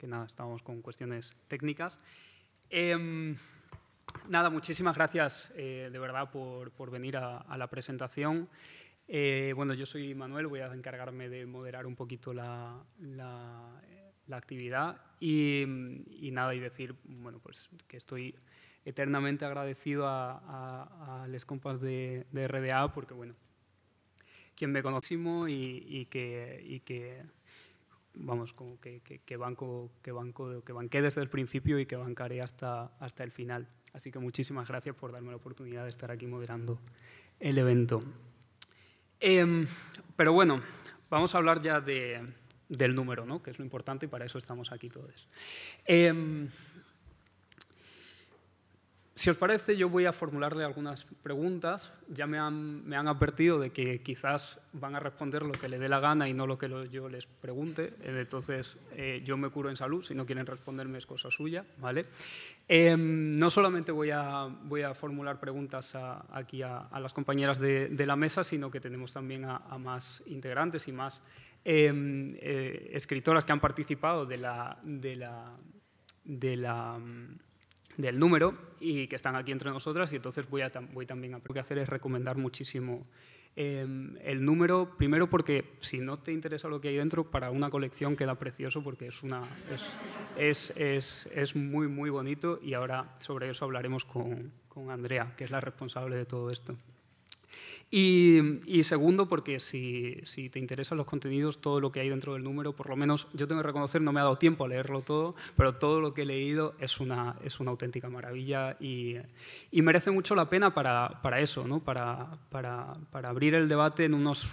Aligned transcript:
que 0.00 0.06
nada, 0.06 0.24
estábamos 0.24 0.62
con 0.62 0.80
cuestiones 0.80 1.36
técnicas. 1.46 2.00
Em, 2.70 3.36
nada, 4.30 4.48
muchísimas 4.48 4.96
gracias 4.96 5.52
eh, 5.54 5.90
de 5.92 5.98
verdad 5.98 6.30
por, 6.30 6.70
por 6.70 6.90
venir 6.90 7.18
a, 7.18 7.56
la 7.58 7.66
presentación. 7.66 8.48
Eh, 9.06 9.52
bueno, 9.54 9.74
yo 9.74 9.84
soy 9.84 10.14
Manuel, 10.14 10.46
voy 10.46 10.60
a 10.60 10.72
encargarme 10.72 11.28
de 11.28 11.44
moderar 11.44 11.86
un 11.86 11.96
poquito 11.96 12.32
la, 12.32 12.82
la, 12.98 13.78
actividad 14.32 15.02
y, 15.18 15.64
nada, 16.32 16.54
y 16.54 16.60
decir, 16.60 16.94
bueno, 17.04 17.38
pues 17.42 17.68
que 17.86 17.98
estoy 17.98 18.34
eternamente 18.86 19.44
agradecido 19.44 20.06
a, 20.06 21.24
a, 21.24 21.28
los 21.28 21.44
compas 21.44 21.78
de, 21.82 22.24
RDA 22.32 22.94
porque, 22.94 23.12
bueno, 23.12 23.34
quien 24.54 24.72
me 24.72 24.82
conocimos 24.82 25.50
y, 25.50 25.84
y 25.86 26.06
que, 26.06 27.26
vamos, 28.14 28.52
como 28.52 28.80
que, 28.80 29.00
que, 29.00 29.36
banco, 29.36 29.90
que, 30.02 30.12
banco, 30.12 30.62
que 30.62 30.72
banqué 30.72 31.02
desde 31.02 31.20
el 31.20 31.28
principio 31.28 31.78
y 31.78 31.86
que 31.86 31.96
bancaré 31.96 32.42
hasta, 32.42 32.86
hasta 32.98 33.24
el 33.24 33.30
final. 33.30 33.68
Así 33.92 34.10
que 34.10 34.18
muchísimas 34.18 34.68
gracias 34.68 34.94
por 34.94 35.12
darme 35.12 35.30
la 35.30 35.36
oportunidad 35.36 35.84
de 35.84 35.90
estar 35.90 36.10
aquí 36.10 36.26
moderando 36.26 36.78
el 37.38 37.58
evento. 37.58 38.02
Eh, 39.20 39.66
pero 40.16 40.32
bueno, 40.32 40.62
vamos 41.08 41.34
a 41.34 41.38
hablar 41.38 41.60
ya 41.62 41.80
de, 41.80 42.24
del 42.68 42.94
número, 42.94 43.26
¿no? 43.26 43.42
que 43.42 43.50
es 43.50 43.58
lo 43.58 43.64
importante 43.64 44.06
y 44.06 44.08
para 44.08 44.24
eso 44.24 44.38
estamos 44.38 44.72
aquí 44.72 44.88
todos. 44.88 45.28
Eh, 45.84 46.48
si 49.20 49.28
os 49.28 49.36
parece, 49.36 49.76
yo 49.76 49.90
voy 49.90 50.06
a 50.06 50.14
formularle 50.14 50.64
algunas 50.64 51.04
preguntas. 51.04 51.92
Ya 52.08 52.26
me 52.26 52.38
han, 52.38 52.88
me 52.88 52.96
han, 52.96 53.06
advertido 53.06 53.58
de 53.58 53.68
que 53.68 54.00
quizás 54.00 54.58
van 54.72 54.94
a 54.94 54.98
responder 54.98 55.42
lo 55.42 55.52
que 55.52 55.68
le 55.68 55.78
dé 55.78 55.90
la 55.90 56.00
gana 56.00 56.26
y 56.26 56.32
no 56.32 56.46
lo 56.46 56.56
que 56.56 56.68
lo, 56.68 56.86
yo 56.86 57.06
les 57.10 57.26
pregunte. 57.26 57.92
Entonces, 58.02 58.78
eh, 58.92 59.20
yo 59.22 59.36
me 59.36 59.50
curo 59.50 59.68
en 59.68 59.76
salud. 59.76 60.02
Si 60.02 60.14
no 60.14 60.24
quieren 60.24 60.46
responderme 60.46 60.96
es 60.96 61.04
cosa 61.04 61.30
suya. 61.30 61.66
¿vale? 61.76 62.06
Eh, 62.66 62.96
no 62.96 63.50
solamente 63.50 63.92
voy 63.92 64.10
a, 64.10 64.48
voy 64.62 64.84
a 64.84 64.94
formular 64.94 65.38
preguntas 65.38 65.94
a, 65.94 66.24
aquí 66.34 66.62
a, 66.62 66.78
a, 66.78 66.98
las 66.98 67.12
compañeras 67.12 67.58
de, 67.58 67.88
de, 67.88 68.06
la 68.06 68.16
mesa, 68.16 68.42
sino 68.42 68.70
que 68.70 68.80
tenemos 68.80 69.12
también 69.12 69.44
a, 69.44 69.58
más 69.76 70.22
integrantes 70.28 70.88
y 70.88 70.92
más 70.92 71.22
eh, 71.66 72.90
escritoras 72.94 73.44
que 73.44 73.52
han 73.52 73.60
participado 73.60 74.24
de 74.24 74.38
la... 74.38 74.78
De 74.82 75.14
la, 75.14 75.52
de 76.24 76.56
la 76.56 76.98
del 77.96 78.18
número 78.18 78.54
y 78.80 79.06
que 79.06 79.16
están 79.16 79.36
aquí 79.36 79.52
entre 79.52 79.70
nosotras 79.70 80.12
y 80.12 80.16
entonces 80.16 80.48
voy, 80.48 80.62
a, 80.62 80.72
voy 80.92 81.06
también 81.06 81.34
a 81.34 81.40
lo 81.44 81.54
que 81.54 81.60
hacer 81.60 81.78
es 81.78 81.88
recomendar 81.88 82.36
muchísimo 82.36 83.06
eh, 83.56 83.86
el 84.22 84.44
número, 84.44 84.96
primero 84.96 85.28
porque 85.28 85.72
si 85.80 85.98
no 85.98 86.18
te 86.18 86.32
interesa 86.32 86.68
lo 86.68 86.80
que 86.80 86.88
hay 86.88 86.96
dentro, 86.96 87.30
para 87.30 87.50
una 87.50 87.68
colección 87.68 88.16
queda 88.16 88.36
precioso 88.36 88.82
porque 88.82 89.08
es, 89.08 89.22
una, 89.22 89.42
es, 89.70 89.82
es, 90.36 90.72
es, 90.76 91.28
es 91.34 91.56
muy, 91.56 91.88
muy 91.88 92.10
bonito 92.10 92.60
y 92.62 92.74
ahora 92.74 93.14
sobre 93.18 93.50
eso 93.50 93.64
hablaremos 93.64 94.04
con, 94.04 94.52
con 94.68 94.90
Andrea, 94.90 95.34
que 95.36 95.44
es 95.44 95.50
la 95.50 95.60
responsable 95.60 96.16
de 96.16 96.26
todo 96.26 96.50
esto. 96.50 96.76
Y, 97.92 98.60
y, 98.66 98.84
segundo, 98.84 99.26
porque 99.26 99.58
si, 99.58 100.22
te 100.52 100.60
interesan 100.60 100.96
los 100.96 101.06
contenidos, 101.06 101.60
todo 101.60 101.80
lo 101.80 101.90
que 101.90 101.98
hay 101.98 102.08
dentro 102.08 102.34
del 102.34 102.44
número, 102.44 102.72
por 102.72 102.88
lo 102.88 102.94
menos 102.94 103.26
yo 103.32 103.48
tengo 103.48 103.62
que 103.62 103.66
reconocer, 103.66 104.00
no 104.00 104.12
me 104.12 104.20
ha 104.20 104.22
dado 104.22 104.38
tiempo 104.38 104.64
a 104.64 104.68
leerlo 104.68 105.02
todo, 105.02 105.34
pero 105.56 105.74
todo 105.74 106.00
lo 106.00 106.14
que 106.14 106.22
he 106.22 106.24
leído 106.24 106.76
es 106.78 107.00
una, 107.00 107.36
auténtica 107.66 108.08
maravilla 108.08 108.76
y, 108.78 109.16
merece 109.72 110.12
mucho 110.12 110.36
la 110.36 110.48
pena 110.48 110.72
para, 110.72 111.40
eso, 111.40 111.66
para, 111.84 112.96
abrir 113.12 113.54
el 113.56 113.68
debate 113.68 114.04
en 114.04 114.14
unos, 114.14 114.48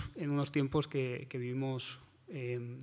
tiempos 0.52 0.88
que, 0.88 1.28
vivimos 1.32 2.00
eh, 2.30 2.80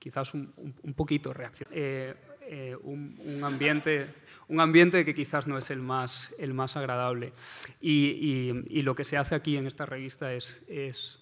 quizás 0.00 0.34
un, 0.34 0.52
un, 0.56 0.74
un 0.82 0.94
poquito 0.94 1.32
reacción. 1.32 1.68
Eh, 1.72 2.14
eh, 2.52 2.76
un, 2.82 3.16
un, 3.24 3.44
ambiente, 3.44 4.08
un 4.48 4.60
ambiente 4.60 5.04
que 5.04 5.14
quizás 5.14 5.46
no 5.46 5.56
es 5.56 5.70
el 5.70 5.78
más, 5.78 6.34
el 6.36 6.52
más 6.52 6.76
agradable. 6.76 7.32
Y, 7.80 8.64
y, 8.68 8.82
lo 8.82 8.96
que 8.96 9.04
se 9.04 9.16
hace 9.16 9.36
aquí 9.36 9.56
en 9.56 9.68
esta 9.68 9.86
revista 9.86 10.34
es, 10.34 10.60
es, 10.66 11.20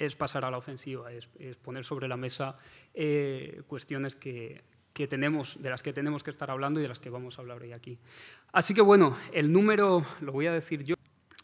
es 0.00 0.16
pasar 0.16 0.44
a 0.44 0.50
la 0.50 0.58
ofensiva, 0.58 1.12
es, 1.12 1.28
es 1.38 1.54
poner 1.54 1.84
sobre 1.84 2.08
la 2.08 2.16
mesa 2.16 2.58
eh, 2.94 3.62
cuestiones 3.68 4.16
que, 4.16 4.64
que 4.92 5.06
tenemos, 5.06 5.62
de 5.62 5.70
las 5.70 5.84
que 5.84 5.92
tenemos 5.92 6.24
que 6.24 6.32
estar 6.32 6.50
hablando 6.50 6.80
y 6.80 6.82
de 6.82 6.88
las 6.88 6.98
que 6.98 7.10
vamos 7.10 7.38
a 7.38 7.42
hablar 7.42 7.62
hoy 7.62 7.72
aquí. 7.72 8.00
Así 8.50 8.74
que 8.74 8.80
bueno, 8.80 9.16
el 9.32 9.52
número 9.52 10.02
lo 10.20 10.32
voy 10.32 10.48
a 10.48 10.52
decir 10.52 10.82
yo. 10.82 10.96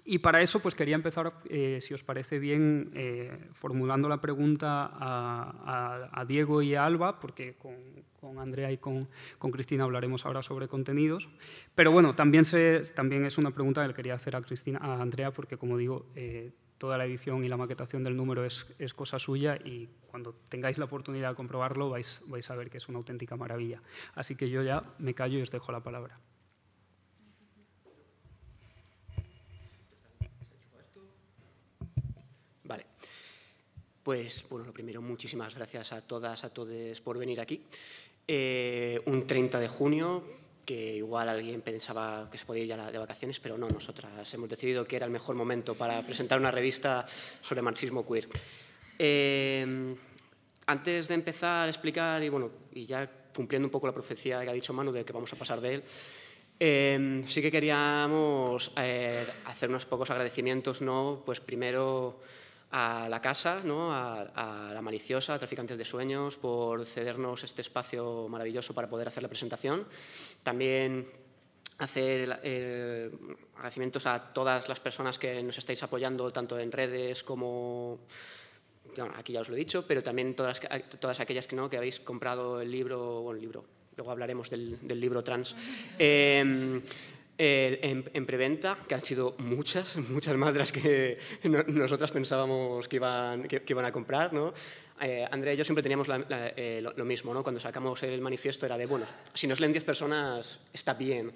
Y 0.09 0.21
para 0.21 0.41
eso 0.41 0.61
pues 0.61 0.77
quería 0.77 0.95
empezar, 0.95 1.33
eh, 1.51 1.81
si 1.83 1.93
os 1.93 2.05
parece 2.05 2.39
bien, 2.39 2.93
eh, 2.95 3.49
formulando 3.53 4.09
la 4.09 4.21
pregunta 4.21 4.87
a, 4.87 6.09
a, 6.13 6.21
a, 6.21 6.25
Diego 6.25 6.63
y 6.63 6.77
a 6.77 6.85
Alba, 6.85 7.19
porque 7.19 7.55
con, 7.55 7.75
con 8.21 8.39
Andrea 8.39 8.71
y 8.71 8.79
con, 8.79 9.09
con, 9.39 9.51
Cristina 9.51 9.83
hablaremos 9.83 10.25
ahora 10.25 10.43
sobre 10.43 10.69
contenidos. 10.69 11.29
Pero 11.75 11.91
bueno, 11.91 12.15
también, 12.15 12.45
se, 12.45 12.83
también 12.95 13.25
es 13.25 13.37
una 13.37 13.51
pregunta 13.51 13.83
que 13.83 13.89
le 13.89 13.95
quería 13.95 14.15
hacer 14.15 14.37
a, 14.37 14.43
Cristina, 14.43 14.79
a 14.81 15.03
Andrea, 15.03 15.33
porque 15.33 15.57
como 15.57 15.77
digo, 15.77 16.07
eh, 16.15 16.53
toda 16.79 16.97
la 16.99 17.05
edición 17.05 17.45
y 17.45 17.49
la 17.49 17.57
maquetación 17.57 18.05
del 18.05 18.17
número 18.17 18.45
es, 18.45 18.65
es, 18.79 18.95
cosa 18.95 19.19
suya 19.19 19.57
y 19.65 19.89
cuando 20.07 20.35
tengáis 20.49 20.79
la 20.79 20.85
oportunidad 20.85 21.31
de 21.31 21.35
comprobarlo 21.35 21.91
vais, 21.91 22.23
vais 22.27 22.49
a 22.49 22.55
ver 22.55 22.71
que 22.71 22.79
es 22.79 22.89
una 22.89 22.99
auténtica 22.99 23.35
maravilla. 23.35 23.83
Así 24.15 24.37
que 24.37 24.49
yo 24.49 24.63
ya 24.63 24.85
me 24.99 25.15
callo 25.15 25.39
y 25.39 25.43
os 25.43 25.51
dejo 25.51 25.73
la 25.73 25.81
palabra. 25.81 26.21
Pues, 34.07 34.45
bueno, 34.49 34.67
lo 34.67 34.73
primero, 34.73 35.03
muchísimas 35.03 35.53
gracias 35.57 35.93
a 35.93 36.01
todas, 36.01 36.45
a 36.45 36.51
todos 36.51 37.01
por 37.01 37.19
venir 37.19 37.41
aquí. 37.41 37.65
Eh, 38.29 39.01
un 39.07 39.27
30 39.27 39.59
de 39.59 39.67
junio, 39.67 40.23
que 40.65 40.95
igual 40.95 41.29
alguien 41.29 41.61
pensaba 41.61 42.29
que 42.31 42.39
se 42.39 42.45
podía 42.45 42.63
ir 42.63 42.69
ya 42.69 42.93
de 42.93 42.99
vacaciones, 42.99 43.41
pero 43.41 43.59
no, 43.59 43.69
nosotras 43.69 44.33
hemos 44.33 44.49
decidido 44.49 44.87
que 44.87 44.95
era 44.95 45.07
el 45.07 45.11
mejor 45.11 45.35
momento 45.35 45.75
para 45.75 46.01
presentar 46.03 46.39
una 46.39 46.53
revista 46.53 47.05
sobre 47.41 47.63
marxismo 47.63 48.07
queer. 48.07 48.29
Eh, 48.97 49.97
antes 50.67 51.09
de 51.09 51.15
empezar 51.15 51.67
a 51.67 51.69
explicar, 51.69 52.23
y 52.23 52.29
bueno, 52.29 52.53
y 52.75 52.87
ya 52.87 53.11
cumpliendo 53.35 53.67
un 53.67 53.73
poco 53.73 53.89
la 53.89 53.93
profecía 53.93 54.41
que 54.45 54.51
ha 54.51 54.53
dicho 54.53 54.73
Manu 54.73 54.93
de 54.93 55.05
que 55.05 55.13
vamos 55.13 55.33
a 55.33 55.37
pasar 55.37 55.61
de 55.61 55.75
él, 55.75 55.83
eh, 56.61 57.25
sí 57.27 57.43
que 57.43 57.51
queríamos 57.51 58.71
hacer 58.77 59.69
unos 59.69 59.85
pocos 59.85 60.09
agradecimientos, 60.13 60.81
¿no? 60.81 61.25
Pues 61.27 61.41
primero 61.41 62.21
a 62.71 63.09
la 63.09 63.21
casa, 63.21 63.61
¿no? 63.65 63.93
a, 63.93 64.23
a, 64.23 64.75
la 64.75 64.83
maliciosa, 64.83 65.35
a 65.35 65.39
Traficantes 65.39 65.79
de 65.79 65.85
Sueños, 65.85 66.37
por 66.37 66.85
cedernos 66.85 67.45
este 67.45 67.63
espacio 67.63 68.29
maravilloso 68.29 68.75
para 68.75 68.89
poder 68.89 69.09
hacer 69.09 69.23
la 69.23 69.29
presentación. 69.29 69.87
También 70.43 71.07
hacer 71.79 72.41
eh, 72.43 73.11
agradecimientos 73.55 74.07
a 74.07 74.33
todas 74.33 74.69
las 74.69 74.81
personas 74.81 75.19
que 75.19 75.43
nos 75.43 75.59
estáis 75.59 75.83
apoyando, 75.83 76.33
tanto 76.33 76.59
en 76.59 76.73
redes 76.73 77.23
como... 77.23 78.01
Bueno, 78.97 79.13
aquí 79.17 79.33
ya 79.35 79.41
os 79.41 79.49
lo 79.49 79.57
he 79.57 79.59
dicho, 79.59 79.87
pero 79.87 80.03
también 80.03 80.35
todas, 80.35 80.61
todas 80.99 81.21
aquellas 81.21 81.47
que 81.47 81.57
no, 81.57 81.69
que 81.69 81.77
habéis 81.77 82.01
comprado 82.01 82.63
el 82.63 82.71
libro, 82.71 83.21
bueno, 83.21 83.37
el 83.37 83.43
libro, 83.43 83.65
luego 83.95 84.11
hablaremos 84.11 84.49
del, 84.49 84.79
del 84.81 85.01
libro 85.01 85.23
trans. 85.23 85.55
Eh, 85.99 86.81
eh, 87.39 87.81
en, 87.83 88.11
en, 88.15 88.25
preventa, 88.25 88.79
que 88.89 88.95
han 88.95 89.05
sido 89.05 89.35
muchas, 89.39 89.97
muchas 90.09 90.35
más 90.37 90.55
de 90.55 90.59
las 90.59 90.73
que 90.73 91.19
no, 91.45 91.63
nosotras 91.65 92.11
pensábamos 92.11 92.89
que 92.89 92.97
iban, 92.97 93.43
que, 93.43 93.63
iban 93.67 93.85
a 93.85 93.93
comprar. 93.93 94.33
¿no? 94.33 94.55
Eh, 95.03 95.27
Andrea 95.31 95.53
y 95.53 95.57
yo 95.59 95.65
siempre 95.65 95.83
teníamos 95.83 96.09
eh, 96.31 96.81
lo, 96.83 97.05
mismo, 97.05 97.35
¿no? 97.35 97.43
cuando 97.43 97.61
sacamos 97.61 98.03
el 98.05 98.23
manifiesto 98.23 98.65
era 98.65 98.79
de, 98.79 98.87
bueno, 98.87 99.05
si 99.35 99.47
nos 99.47 99.61
leen 99.61 99.73
10 99.73 99.85
personas 99.85 100.61
está 100.73 100.95
bien. 100.95 101.31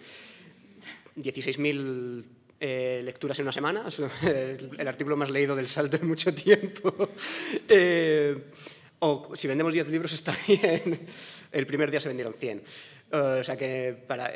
16.000 1.17 2.25
eh, 2.61 3.03
lecturas 3.05 3.39
en 3.39 3.45
una 3.45 3.53
semana, 3.53 3.85
es 3.89 3.99
el, 4.79 4.89
artículo 4.89 5.17
más 5.17 5.29
leído 5.29 5.55
del 5.55 5.67
salto 5.67 5.99
en 5.99 6.09
mucho 6.09 6.33
tiempo. 6.35 7.11
O 9.01 9.35
si 9.35 9.49
vendemos 9.49 9.73
10 9.73 9.89
libros 9.89 10.13
está 10.13 10.35
bien, 10.47 11.07
el 11.53 11.67
primer 11.67 11.91
día 11.91 12.01
se 12.01 12.09
vendieron 12.09 12.33
100. 12.33 12.63
Uh, 13.13 13.17
o 13.41 13.45
sea 13.45 13.57
que 13.57 13.97
para, 14.07 14.31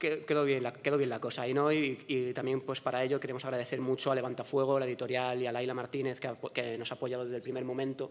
quedó 0.00 0.44
bien 0.44 0.62
la, 0.62 0.72
quedó 0.72 0.96
bien 0.96 1.10
la 1.10 1.20
cosa. 1.20 1.46
Y, 1.46 1.54
¿no? 1.54 1.70
Y, 1.70 1.98
y, 2.08 2.32
también 2.32 2.62
pues, 2.62 2.80
para 2.80 3.04
ello 3.04 3.20
queremos 3.20 3.44
agradecer 3.44 3.80
mucho 3.80 4.10
a 4.10 4.14
Levantafuego, 4.14 4.80
la 4.80 4.86
editorial, 4.86 5.40
y 5.40 5.46
a 5.46 5.52
Laila 5.52 5.74
Martínez, 5.74 6.18
que, 6.18 6.30
que 6.52 6.78
nos 6.78 6.90
ha 6.90 6.94
apoyado 6.94 7.24
desde 7.24 7.36
el 7.36 7.42
primer 7.42 7.64
momento 7.64 8.10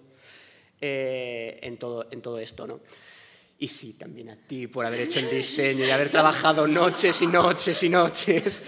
eh, 0.79 1.59
en, 1.61 1.77
todo, 1.77 2.07
en 2.09 2.21
todo 2.21 2.39
esto. 2.39 2.65
¿no? 2.65 2.79
Y 3.57 3.67
sí, 3.67 3.93
también 3.93 4.29
a 4.29 4.37
ti 4.37 4.67
por 4.67 4.85
haber 4.85 5.01
hecho 5.01 5.19
el 5.19 5.29
diseño 5.29 5.85
y 5.85 5.89
haber 5.89 6.09
trabajado 6.09 6.67
noches 6.67 7.21
y 7.21 7.27
noches 7.27 7.83
y 7.83 7.89
noches. 7.89 8.61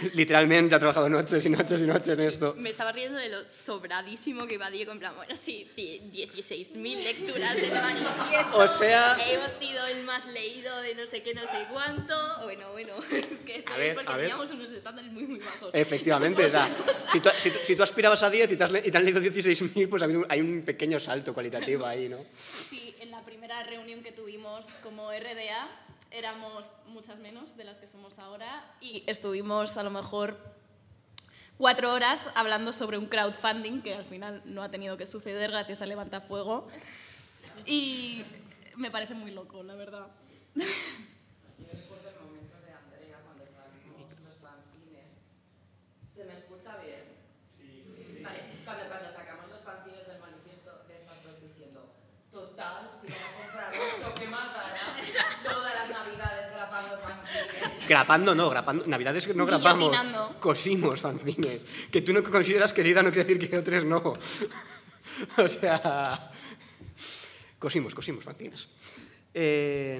literalmente 0.14 0.74
ha 0.74 0.78
trabajado 0.78 1.08
noches 1.08 1.44
y 1.44 1.50
noches 1.50 1.80
y 1.80 1.84
noches 1.84 2.08
en 2.08 2.20
esto. 2.20 2.54
Me 2.56 2.70
estaba 2.70 2.92
riendo 2.92 3.18
de 3.18 3.28
lo 3.28 3.38
sobradísimo 3.50 4.46
que 4.46 4.54
iba 4.54 4.70
Diego, 4.70 4.92
en 4.92 4.98
plan, 4.98 5.14
bueno, 5.16 5.34
sí, 5.36 5.66
16.000 5.76 7.04
lecturas 7.04 7.56
del 7.56 7.72
manifiesto. 7.72 8.56
O 8.56 8.68
sea- 8.68 9.16
Hemos 9.28 9.52
sido 9.52 9.86
el 9.86 10.04
más 10.04 10.26
leído 10.26 10.80
de 10.82 10.94
no 10.94 11.06
sé 11.06 11.22
qué, 11.22 11.34
no 11.34 11.42
sé 11.42 11.66
cuánto. 11.70 12.14
Bueno, 12.44 12.70
bueno, 12.72 12.94
que 13.46 13.56
está 13.58 13.74
A 13.74 13.78
bien 13.78 13.88
ver, 13.88 13.94
porque 13.94 14.12
a 14.12 14.16
ver. 14.16 14.24
teníamos 14.26 14.50
unos 14.50 14.70
estándares 14.70 15.10
muy, 15.12 15.24
muy 15.24 15.38
bajos. 15.38 15.70
Efectivamente, 15.74 16.44
o 16.44 16.48
sea, 16.50 16.68
si 17.12 17.20
tú, 17.20 17.28
si 17.36 17.50
si 17.50 17.76
tú 17.76 17.82
aspirabas 17.82 18.22
a 18.22 18.30
10 18.30 18.52
y 18.52 18.56
te 18.56 18.64
has, 18.64 18.70
le- 18.72 18.82
y 18.86 18.90
te 18.90 18.98
han 18.98 19.04
leído 19.04 19.20
16.000, 19.20 19.88
pues 19.88 20.02
hay 20.28 20.40
un 20.40 20.62
pequeño 20.64 20.98
salto 21.00 21.34
cualitativo 21.34 21.84
ahí, 21.86 22.08
¿no? 22.08 22.24
Sí, 22.68 22.94
en 23.00 23.10
la 23.10 23.24
primera 23.24 23.62
reunión 23.64 24.02
que 24.02 24.12
tuvimos 24.12 24.66
como 24.82 25.10
RDA 25.12 25.68
éramos 26.10 26.72
muchas 26.86 27.18
menos 27.18 27.56
de 27.56 27.64
las 27.64 27.78
que 27.78 27.86
somos 27.86 28.18
ahora 28.18 28.64
y 28.80 29.04
estuvimos 29.06 29.76
a 29.76 29.82
lo 29.82 29.90
mejor 29.90 30.38
cuatro 31.56 31.92
horas 31.92 32.28
hablando 32.34 32.72
sobre 32.72 32.98
un 32.98 33.06
crowdfunding 33.06 33.82
que 33.82 33.94
al 33.94 34.04
final 34.04 34.42
no 34.44 34.62
ha 34.62 34.70
tenido 34.70 34.96
que 34.96 35.06
suceder 35.06 35.50
gracias 35.50 35.82
a 35.82 35.86
Levantafuego 35.86 36.66
y 37.66 38.24
me 38.76 38.90
parece 38.90 39.14
muy 39.14 39.32
loco, 39.32 39.62
la 39.62 39.74
verdad. 39.74 40.06
Yo 40.54 40.64
recuerdo 41.72 42.08
el 42.08 42.20
momento 42.24 42.56
de 42.64 42.72
Andrea 42.72 43.20
cuando 43.24 43.44
estábamos 43.44 44.20
los 44.24 44.36
fanzines. 44.36 45.18
¿Se 46.04 46.24
me 46.24 46.32
escucha 46.32 46.76
bien? 46.78 47.18
Vale, 48.22 48.38
cuando, 48.64 48.86
cuando 48.88 49.08
sacamos 49.08 49.48
los 49.48 49.60
fanzines 49.60 50.06
del 50.06 50.20
manifiesto 50.20 50.84
de 50.86 50.94
estas 50.94 51.22
dos 51.24 51.40
diciendo, 51.42 51.92
total, 52.30 52.90
si 52.92 53.08
van 53.08 53.18
a 53.18 53.57
Grapando 57.88 58.34
no, 58.34 58.50
grapando, 58.50 58.84
Navidades 58.86 59.34
no 59.34 59.46
grapamos, 59.46 59.88
Guillotinando. 59.90 60.36
cosimos 60.40 61.00
fanzines. 61.00 61.62
Que 61.90 62.02
tú 62.02 62.12
no 62.12 62.22
consideras 62.22 62.72
querida 62.74 63.02
no 63.02 63.10
quiere 63.10 63.24
decir 63.24 63.48
que 63.50 63.56
otros 63.56 63.84
no. 63.84 63.96
o 65.38 65.48
sea, 65.48 66.30
cosimos, 67.58 67.94
cosimos 67.94 68.22
fanzines. 68.24 68.68
Eh, 69.32 69.98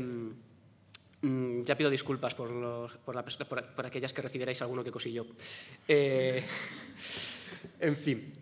mm, 1.22 1.62
ya 1.64 1.76
pido 1.76 1.88
disculpas 1.90 2.34
por, 2.34 2.50
los- 2.50 2.92
por, 2.98 3.14
la- 3.16 3.24
por- 3.24 3.68
por 3.74 3.86
aquellas 3.86 4.12
que 4.12 4.20
recibierais 4.22 4.60
alguno 4.60 4.84
que 4.84 4.90
cosí 4.90 5.12
yo. 5.12 5.24
Eh, 5.88 6.44
en 7.80 7.96
fin. 7.96 8.34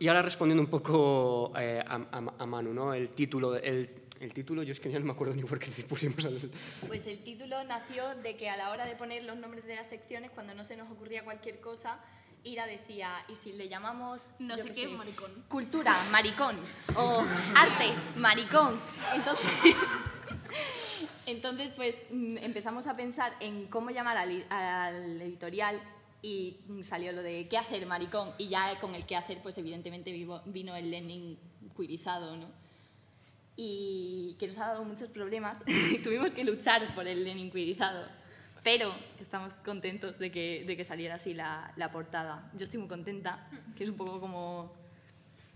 Y 0.00 0.08
ahora 0.08 0.22
respondiendo 0.22 0.62
un 0.62 0.70
poco 0.70 1.52
eh, 1.58 1.82
a, 1.86 1.94
a- 1.96 2.34
a 2.38 2.46
Manu, 2.46 2.72
¿no? 2.72 2.92
El 2.94 3.10
título, 3.10 3.54
el, 3.56 3.88
el 4.20 4.32
título, 4.32 4.62
yo 4.62 4.72
es 4.72 4.80
que 4.80 4.90
ya 4.90 4.98
no 4.98 5.04
me 5.06 5.12
acuerdo 5.12 5.34
ni 5.34 5.42
por 5.44 5.58
qué 5.58 5.70
pusimos 5.84 6.24
el, 6.24 6.50
Pues 6.86 7.06
el 7.06 7.22
título 7.22 7.62
nació 7.64 8.14
de 8.16 8.36
que 8.36 8.48
a 8.48 8.56
la 8.56 8.70
hora 8.70 8.84
de 8.86 8.94
poner 8.96 9.24
los 9.24 9.36
nombres 9.36 9.64
de 9.66 9.76
las 9.76 9.86
secciones, 9.88 10.30
cuando 10.30 10.54
no 10.54 10.64
se 10.64 10.76
nos 10.76 10.90
ocurría 10.90 11.24
cualquier 11.24 11.60
cosa, 11.60 11.98
Ira 12.44 12.66
decía, 12.66 13.10
¿y 13.28 13.36
si 13.36 13.52
le 13.52 13.68
llamamos, 13.68 14.30
No 14.38 14.56
sé 14.56 14.66
qué 14.68 14.74
sé, 14.74 14.88
maricón? 14.88 15.32
Cultura, 15.48 15.96
maricón. 16.10 16.56
O 16.94 17.24
arte, 17.56 17.92
maricón. 18.16 18.78
Entonces, 19.14 19.50
entonces 21.26 21.70
pues 21.74 21.96
mm, 22.10 22.38
empezamos 22.38 22.86
a 22.86 22.94
pensar 22.94 23.34
en 23.40 23.66
cómo 23.66 23.90
llamar 23.90 24.16
al, 24.16 24.44
al 24.50 25.20
editorial 25.20 25.80
y 26.22 26.56
salió 26.82 27.12
lo 27.12 27.22
de 27.22 27.46
qué 27.48 27.58
hacer, 27.58 27.84
maricón. 27.86 28.32
Y 28.38 28.48
ya 28.48 28.78
con 28.80 28.94
el 28.94 29.04
qué 29.06 29.16
hacer, 29.16 29.40
pues 29.42 29.56
evidentemente 29.58 30.10
vivo- 30.12 30.42
vino 30.46 30.74
el 30.76 30.90
learning 30.90 31.36
queerizado, 31.76 32.36
¿no? 32.36 32.46
Y 33.56 34.36
que 34.38 34.46
nos 34.48 34.58
ha 34.58 34.68
dado 34.68 34.84
muchos 34.84 35.08
problemas. 35.08 35.58
Tuvimos 36.04 36.32
que 36.32 36.44
luchar 36.44 36.94
por 36.94 37.06
el 37.06 37.24
Lenin 37.24 37.50
queerizado, 37.50 38.06
pero 38.62 38.92
estamos 39.20 39.54
contentos 39.64 40.18
de 40.18 40.30
que, 40.30 40.64
de 40.66 40.76
que 40.76 40.84
saliera 40.84 41.14
así 41.16 41.32
la, 41.34 41.72
la 41.76 41.90
portada. 41.90 42.50
Yo 42.56 42.64
estoy 42.64 42.78
muy 42.80 42.88
contenta, 42.88 43.48
que 43.76 43.84
es 43.84 43.90
un 43.90 43.96
poco 43.96 44.20
como... 44.20 44.74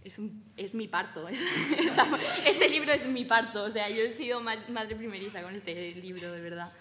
Es, 0.03 0.19
un- 0.19 0.43
es 0.57 0.73
mi 0.73 0.89
parto. 0.89 1.29
es- 1.29 1.43
este 2.47 2.69
libro 2.71 2.91
es 2.93 3.05
mi 3.07 3.27
parto. 3.27 3.65
O 3.65 3.71
sea, 3.71 3.89
yo 3.91 4.03
he 4.03 4.09
sido 4.13 4.41
ma- 4.41 4.65
madre 4.71 4.97
primeriza 4.97 5.43
con 5.43 5.55
este 5.55 5.95
libro, 5.97 6.33
de 6.33 6.41
verdad. 6.41 6.73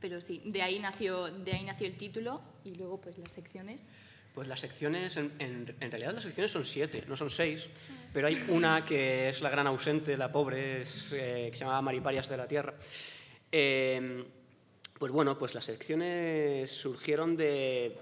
Pero 0.00 0.20
sí, 0.20 0.42
de 0.44 0.62
ahí 0.62 0.78
nació, 0.80 1.26
de 1.28 1.52
ahí 1.52 1.64
nació 1.64 1.86
el 1.86 1.96
título 1.96 2.40
y 2.64 2.74
luego 2.74 3.00
pues 3.00 3.18
las 3.18 3.30
secciones. 3.32 3.86
Pues 4.38 4.46
las 4.46 4.60
secciones, 4.60 5.16
en, 5.16 5.66
realidad 5.80 6.14
las 6.14 6.22
secciones 6.22 6.52
son 6.52 6.64
siete, 6.64 7.02
no 7.08 7.16
son 7.16 7.28
seis, 7.28 7.66
pero 8.12 8.28
hay 8.28 8.40
una 8.50 8.84
que 8.84 9.30
es 9.30 9.40
la 9.40 9.50
gran 9.50 9.66
ausente, 9.66 10.16
la 10.16 10.30
pobre, 10.30 10.82
eh, 10.82 11.48
que 11.50 11.58
se 11.58 11.64
llama 11.64 11.82
Mariparias 11.82 12.28
de 12.28 12.36
la 12.36 12.46
Tierra. 12.46 12.72
Eh, 13.50 14.24
pues 14.96 15.10
bueno, 15.10 15.36
pues 15.36 15.56
las 15.56 15.64
secciones 15.64 16.70
surgieron 16.70 17.36
de, 17.36 17.98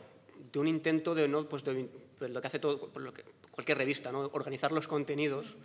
de 0.53 0.59
un 0.59 0.69
intento 0.69 1.15
de, 1.15 1.27
¿no? 1.27 1.49
pues 1.49 1.65
de 1.65 1.89
pues 2.19 2.31
lo 2.31 2.39
que 2.43 2.47
hace 2.47 2.59
todo, 2.59 2.91
cualquier 3.51 3.79
revista, 3.79 4.13
¿no? 4.13 4.29
organizar 4.35 4.73
los 4.73 4.87
contenidos. 4.87 5.57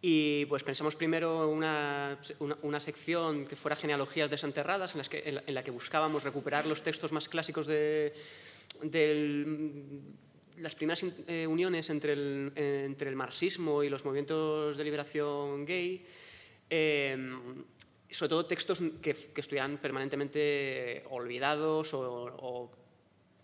Y 0.00 0.46
pues 0.46 0.62
pensamos 0.62 0.96
primero 0.96 1.46
una, 1.50 2.18
una, 2.62 2.80
sección 2.80 3.44
que 3.44 3.54
fuera 3.54 3.76
genealogías 3.76 4.30
desenterradas, 4.30 4.92
en, 4.94 4.98
las 4.98 5.10
que, 5.10 5.42
en 5.46 5.54
la 5.54 5.62
que 5.62 5.70
buscábamos 5.70 6.24
recuperar 6.24 6.64
los 6.64 6.80
textos 6.80 7.12
más 7.12 7.28
clásicos 7.28 7.66
de, 7.66 8.14
del- 8.82 10.00
las 10.58 10.74
primeras 10.74 11.04
eh, 11.26 11.46
uniones 11.46 11.88
entre 11.90 12.12
el, 12.12 12.52
eh, 12.54 12.82
entre 12.84 13.08
el 13.08 13.16
marxismo 13.16 13.82
y 13.82 13.88
los 13.88 14.04
movimientos 14.04 14.76
de 14.76 14.84
liberación 14.84 15.64
gay, 15.64 16.04
eh, 16.68 17.16
sobre 18.10 18.28
todo 18.28 18.44
textos 18.46 18.82
que, 19.00 19.14
que 19.14 19.40
permanentemente 19.78 21.04
olvidados 21.10 21.94
o, 21.94 22.70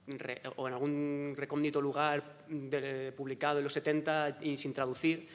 o 0.08 0.68
en 0.68 0.72
algún 0.74 1.34
recóndito 1.36 1.80
lugar 1.80 2.44
de- 2.48 3.12
publicado 3.12 3.58
en 3.58 3.64
los 3.64 3.72
70 3.72 4.38
y 4.42 4.58
sin 4.58 4.72
traducir, 4.72 5.26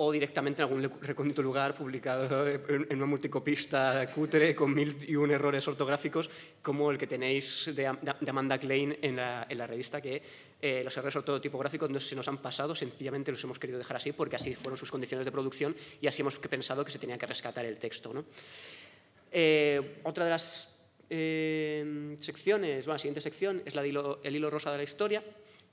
o 0.00 0.12
directamente 0.12 0.62
en 0.62 0.68
algún 0.68 1.00
recóndito 1.02 1.42
lugar 1.42 1.74
publicado 1.74 2.46
en 2.46 2.86
una 2.96 3.06
multicopista 3.06 4.06
cutre 4.14 4.54
con 4.54 4.72
mil 4.72 4.94
y 5.08 5.16
un 5.16 5.28
errores 5.32 5.66
ortográficos, 5.66 6.30
como 6.62 6.92
el 6.92 6.98
que 6.98 7.08
tenéis 7.08 7.70
de, 7.74 7.84
Am- 7.88 7.98
de 8.00 8.30
Amanda 8.30 8.58
Klein 8.58 8.96
en 9.02 9.16
la, 9.16 9.44
en 9.50 9.58
la 9.58 9.66
revista, 9.66 10.00
que 10.00 10.22
eh, 10.62 10.82
los 10.84 10.96
errores 10.96 11.16
ortotipográficos 11.16 11.90
no 11.90 11.98
se 11.98 12.14
nos 12.14 12.28
han 12.28 12.38
pasado, 12.38 12.76
sencillamente 12.76 13.32
los 13.32 13.42
hemos 13.42 13.58
querido 13.58 13.76
dejar 13.78 13.96
así, 13.96 14.12
porque 14.12 14.36
así 14.36 14.54
fueron 14.54 14.76
sus 14.76 14.90
condiciones 14.92 15.24
de 15.24 15.32
producción 15.32 15.74
y 16.00 16.06
así 16.06 16.22
hemos 16.22 16.36
pensado 16.36 16.84
que 16.84 16.92
se 16.92 17.00
tenía 17.00 17.18
que 17.18 17.26
rescatar 17.26 17.64
el 17.64 17.76
texto. 17.80 18.14
¿no? 18.14 18.24
Eh, 19.32 19.98
otra 20.04 20.24
de 20.26 20.30
las 20.30 20.68
eh, 21.10 22.14
secciones, 22.20 22.84
bueno, 22.86 22.94
la 22.94 22.98
siguiente 23.00 23.20
sección 23.20 23.62
es 23.66 23.74
la 23.74 23.82
de 23.82 23.88
hilo- 23.88 24.20
el 24.22 24.36
hilo 24.36 24.48
rosa 24.48 24.70
de 24.70 24.76
la 24.78 24.84
historia, 24.84 25.24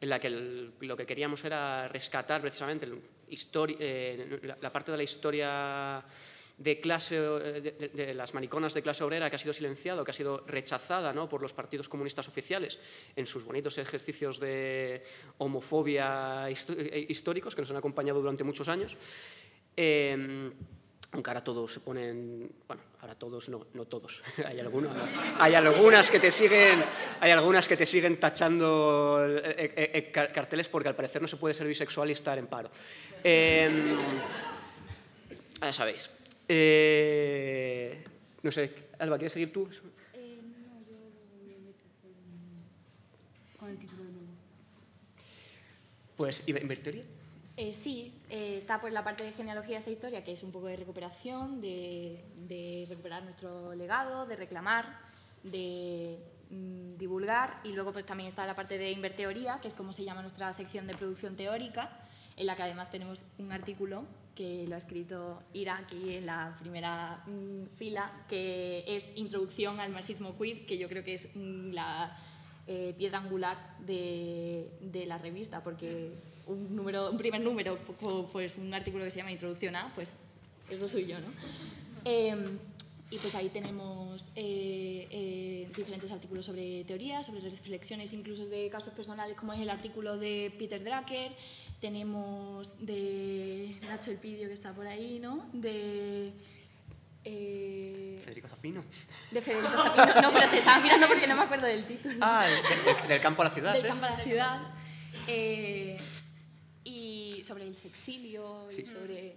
en 0.02 0.10
la 0.10 0.20
que 0.20 0.28
el- 0.28 0.74
lo 0.82 0.96
que 0.98 1.06
queríamos 1.06 1.44
era 1.46 1.88
rescatar 1.88 2.42
precisamente 2.42 2.86
el 2.86 3.00
histori- 3.30 3.78
eh, 3.80 4.40
la, 4.44 4.58
la 4.62 4.72
parte 4.72 4.92
de 4.92 4.98
la 4.98 5.04
historia 5.04 6.04
de 6.58 6.80
clase 6.80 7.20
de, 7.20 7.60
de- 7.72 7.90
de 7.90 8.14
las 8.14 8.34
mariconas 8.34 8.74
de 8.74 8.82
clase 8.82 9.04
obrera 9.04 9.30
que 9.30 9.36
ha 9.36 9.40
sido 9.40 9.52
silenciado, 9.52 10.06
que 10.06 10.12
ha 10.12 10.14
sido 10.14 10.46
rechazada 10.48 11.12
¿no? 11.12 11.28
por 11.28 11.42
los 11.42 11.52
partidos 11.54 11.90
comunistas 11.90 12.30
oficiales 12.30 12.80
en 13.16 13.28
sus 13.28 13.44
bonitos 13.44 13.78
ejercicios 13.78 14.40
de 14.40 15.04
homofobia 15.38 16.48
eh, 16.50 17.06
históricos 17.10 17.56
que 17.56 17.62
nos 17.62 17.72
han 17.72 17.78
acompañado 17.78 18.20
durante 18.22 18.46
muchos 18.46 18.70
años. 18.70 18.96
Eh, 19.76 20.52
aunque 21.16 21.30
ahora 21.30 21.44
todos 21.44 21.72
se 21.74 21.80
ponen, 21.80 22.52
bueno, 22.68 22.84
ahora 23.00 23.16
todos, 23.16 23.48
no, 23.50 23.68
no 23.74 23.86
todos, 23.86 24.22
hay 24.46 24.60
algunos, 24.60 24.96
hay 25.40 25.56
algunas 25.56 26.12
que 26.12 26.20
te 26.20 26.30
siguen, 26.30 26.84
hay 27.22 27.32
algunas 27.32 27.68
que 27.68 27.78
te 27.78 27.86
siguen 27.86 28.20
tachando 28.20 29.26
eh, 29.26 29.74
eh, 29.76 29.92
eh, 29.94 30.12
car- 30.12 30.32
carteles 30.34 30.68
porque 30.68 30.90
al 30.90 30.96
parecer 30.96 31.22
no 31.22 31.28
se 31.28 31.38
puede 31.38 31.54
ser 31.54 31.68
bisexual 31.68 32.10
y 32.10 32.14
estar 32.14 32.38
en 32.38 32.48
paro. 32.48 32.70
Eh, 33.24 33.96
ya 35.62 35.72
sabéis. 35.74 36.10
No 38.44 38.52
sé, 38.52 38.72
Alba, 39.00 39.18
¿quieres 39.18 39.34
seguir 39.34 39.52
tú? 39.54 39.68
Pues, 46.18 46.44
¿y 46.46 46.52
invertiría? 46.52 47.04
Eh, 47.58 47.74
sí, 47.74 48.14
eh, 48.30 48.58
está 48.58 48.82
pues 48.82 48.92
la 48.92 49.04
parte 49.04 49.24
de 49.24 49.32
genealogía 49.32 49.78
esa 49.78 49.90
historia, 49.90 50.24
que 50.26 50.34
es 50.34 50.44
un 50.44 50.52
poco 50.52 50.68
de 50.68 50.76
recuperación, 50.76 51.62
de, 51.62 52.22
de 52.36 52.86
recuperar 52.90 53.24
nuestro 53.24 53.74
legado, 53.76 54.26
de 54.26 54.36
reclamar, 54.36 55.00
de 55.44 56.20
mm, 56.50 56.98
divulgar, 56.98 57.62
y 57.64 57.72
luego 57.72 57.94
pues 57.94 58.06
también 58.06 58.30
está 58.30 58.46
la 58.46 58.58
parte 58.58 58.78
de 58.78 58.92
inverteoría, 58.92 59.60
que 59.62 59.70
es 59.70 59.74
como 59.74 59.94
se 59.94 60.04
llama 60.04 60.22
nuestra 60.22 60.52
sección 60.52 60.86
de 60.86 60.96
producción 60.96 61.38
teórica, 61.38 61.90
en 62.36 62.48
la 62.48 62.58
que 62.58 62.64
además 62.64 62.92
tenemos 62.92 63.24
un 63.38 63.54
artículo 63.54 64.04
que 64.36 64.66
lo 64.68 64.76
ha 64.76 64.78
escrito 64.78 65.42
Ira 65.54 65.78
aquí 65.78 66.16
en 66.16 66.26
la 66.26 66.58
primera 66.60 67.24
mm, 67.26 67.78
fila, 67.78 68.12
que 68.28 68.84
es 68.86 69.10
Introducción 69.16 69.80
al 69.80 69.94
marxismo 69.94 70.38
queer, 70.38 70.66
que 70.66 70.78
yo 70.78 70.90
creo 70.90 71.06
que 71.06 71.14
es 71.14 71.30
mm, 71.34 71.72
la 71.72 72.18
eh, 72.68 72.94
piedra 72.98 73.20
angular 73.20 73.78
de, 73.80 74.70
de 74.82 75.06
la 75.06 75.18
revista, 75.18 75.64
porque 75.64 76.35
un, 76.48 76.76
número, 76.76 77.10
un 77.12 77.18
primer 77.18 77.42
número, 77.42 77.78
pu- 78.02 78.28
pues 78.32 78.58
un 78.58 78.74
artículo 78.74 79.04
que 79.04 79.12
se 79.12 79.18
llama 79.18 79.32
Introducción 79.32 79.76
a, 79.76 79.92
pues 79.96 80.14
es 80.70 80.80
lo 80.80 80.88
suyo, 80.88 81.18
¿no? 81.20 81.28
Eh, 82.06 82.36
y 83.12 83.18
pues 83.20 83.36
ahí 83.36 83.50
tenemos 83.50 84.30
eh, 84.36 85.08
eh, 85.12 85.70
diferentes 85.76 86.12
artículos 86.12 86.46
sobre 86.46 86.84
teorías, 86.86 87.26
sobre 87.26 87.40
reflexiones 87.42 88.12
incluso 88.14 88.46
de 88.48 88.70
casos 88.70 88.94
personales, 88.94 89.36
como 89.36 89.54
es 89.54 89.60
el 89.62 89.70
artículo 89.70 90.18
de 90.18 90.52
Peter 90.58 90.84
Drucker, 90.84 91.32
tenemos 91.82 92.76
de 92.84 93.76
Nacho 93.88 94.10
Elpidio, 94.12 94.48
que 94.48 94.54
está 94.54 94.74
por 94.74 94.88
ahí, 94.88 95.20
¿no? 95.20 95.48
De... 95.54 96.32
Eh, 97.24 98.20
Federico 98.24 98.48
Zapino. 98.48 98.84
De 99.32 99.42
Federico 99.42 99.72
Zapino. 99.72 100.22
No, 100.22 100.34
pero 100.34 100.50
te 100.50 100.58
estaba 100.60 100.82
mirando 100.82 101.08
porque 101.08 101.28
no 101.28 101.36
me 101.36 101.44
acuerdo 101.44 101.66
del 101.68 101.84
título. 101.86 102.18
Ah, 102.22 102.46
del, 103.08 103.20
campo 103.22 103.42
a 103.42 103.46
la 103.46 103.52
ciudad. 103.52 103.74
Del 103.74 103.86
campo 103.88 104.06
a 104.06 104.10
la 104.12 104.18
ciudad. 104.18 104.62
y 105.28 105.96
sobre 107.46 107.68
el 107.68 107.76
sexilio 107.76 108.68
y 108.72 108.86
sobre 108.86 109.36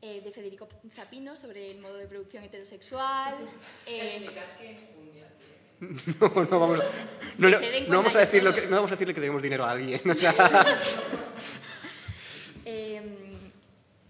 eh, 0.00 0.20
de 0.22 0.30
Federico 0.30 0.68
Zapino 0.94 1.36
sobre 1.36 1.70
el 1.70 1.78
modo 1.80 1.96
de 1.96 2.06
producción 2.06 2.44
heterosexual. 2.44 3.34
Eh, 3.86 4.30
no, 5.80 6.28
no 6.28 6.60
vamos, 6.60 6.78
no, 7.36 7.50
no, 7.50 7.96
vamos 7.96 8.16
a 8.16 8.20
decirle 8.20 8.54
que, 8.54 8.62
no 8.62 8.76
vamos 8.76 8.90
a 8.90 8.94
decirle 8.94 9.12
que 9.12 9.20
debemos 9.20 9.42
dinero 9.42 9.64
a 9.64 9.70
alguien. 9.72 10.00
O 10.08 10.14
sea. 10.14 10.32
Em, 12.64 13.14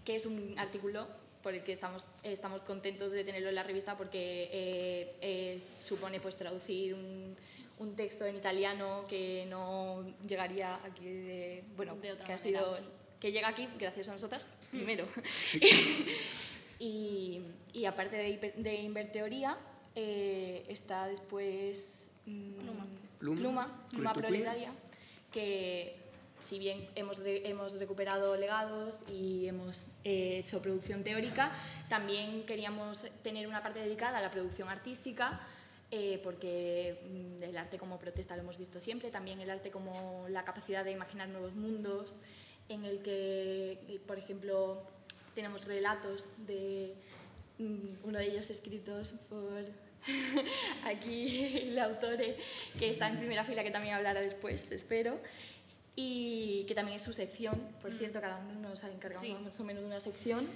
que 0.05 0.15
es 0.15 0.25
un 0.25 0.57
artículo 0.57 1.07
por 1.41 1.53
el 1.53 1.61
que 1.61 1.73
estamos, 1.73 2.07
estamos 2.23 2.61
contentos 2.61 3.11
de 3.11 3.23
tenerlo 3.23 3.49
en 3.49 3.55
la 3.55 3.63
revista 3.63 3.97
porque 3.97 4.49
eh, 4.51 5.15
eh, 5.19 5.61
supone 5.83 6.19
pues, 6.21 6.35
traducir 6.35 6.93
un, 6.93 7.35
un, 7.79 7.95
texto 7.95 8.25
en 8.25 8.37
italiano 8.37 9.05
que 9.09 9.45
no 9.49 10.05
llegaría 10.25 10.75
aquí 10.85 11.05
de, 11.05 11.63
bueno, 11.75 11.95
de 11.95 12.13
otra 12.13 12.25
que 12.25 12.33
manera. 12.33 12.59
ha 12.59 12.73
sido 12.73 12.77
que 13.19 13.31
llega 13.31 13.47
aquí 13.47 13.67
gracias 13.79 14.09
a 14.09 14.13
nosotras, 14.13 14.47
primero. 14.71 15.05
y, 16.79 17.41
y, 17.73 17.85
aparte 17.85 18.15
de, 18.15 18.53
de 18.57 18.75
Inverteoría, 18.75 19.57
eh, 19.95 20.65
está 20.67 21.07
después 21.07 22.09
mmm, 22.25 22.53
Pluma, 23.19 23.35
Pluma, 23.35 23.87
Pluma 23.89 24.13
Proletaria, 24.13 24.71
que 25.31 25.95
si 26.39 26.59
bien 26.59 26.85
hemos, 26.95 27.21
hemos 27.25 27.73
recuperado 27.79 28.35
legados 28.35 29.03
y 29.09 29.47
hemos 29.47 29.83
eh, 30.03 30.37
hecho 30.39 30.61
producción 30.61 31.03
teórica, 31.03 31.51
también 31.89 32.45
queríamos 32.45 33.03
tener 33.23 33.47
una 33.47 33.63
parte 33.63 33.79
dedicada 33.79 34.17
a 34.17 34.21
la 34.21 34.31
producción 34.31 34.69
artística, 34.69 35.41
eh, 35.91 36.19
porque 36.23 36.99
mm, 37.09 37.43
el 37.43 37.57
arte 37.57 37.77
como 37.77 37.97
protesta 37.97 38.35
lo 38.35 38.43
hemos 38.43 38.57
visto 38.57 38.79
siempre, 38.79 39.11
también 39.11 39.39
el 39.39 39.49
arte 39.49 39.71
como 39.71 40.25
la 40.29 40.43
capacidad 40.43 40.83
de 40.83 40.91
imaginar 40.91 41.29
nuevos 41.29 41.55
mundos, 41.55 42.19
en 42.69 42.85
el 42.85 42.99
que, 42.99 43.99
por 44.07 44.17
ejemplo, 44.17 44.81
tenemos 45.33 45.65
relatos 45.65 46.27
de 46.47 46.93
mm, 47.59 48.05
uno 48.07 48.17
de 48.19 48.25
ellos 48.27 48.49
escritos 48.49 49.13
por 49.29 49.63
aquí 50.85 51.45
el 51.57 51.79
autor 51.79 52.17
que 52.77 52.89
está 52.89 53.09
en 53.09 53.17
primera 53.17 53.43
fila, 53.43 53.63
que 53.63 53.71
también 53.71 53.95
hablará 53.95 54.21
después, 54.21 54.71
espero, 54.71 55.19
y 55.95 56.65
que 56.67 56.75
también 56.75 56.97
es 56.97 57.03
su 57.03 57.13
sección, 57.13 57.59
por 57.81 57.93
cierto, 57.93 58.19
cada 58.21 58.37
uno 58.37 58.69
nos 58.69 58.83
ha 58.83 58.91
encargado 58.91 59.23
Sí. 59.25 59.35
más 59.43 59.59
o 59.59 59.63
menos 59.63 59.81
de 59.81 59.87
una 59.87 59.99
sección. 59.99 60.47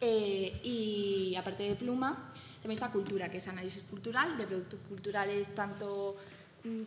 Eh, 0.00 0.58
y 0.62 1.34
aparte 1.36 1.62
de 1.62 1.74
Pluma, 1.76 2.32
también 2.62 2.72
está 2.72 2.90
Cultura, 2.90 3.30
que 3.30 3.38
es 3.38 3.48
análisis 3.48 3.82
cultural, 3.84 4.36
de 4.36 4.46
productos 4.46 4.80
culturales 4.88 5.54
tanto 5.54 6.16
mm, 6.16 6.39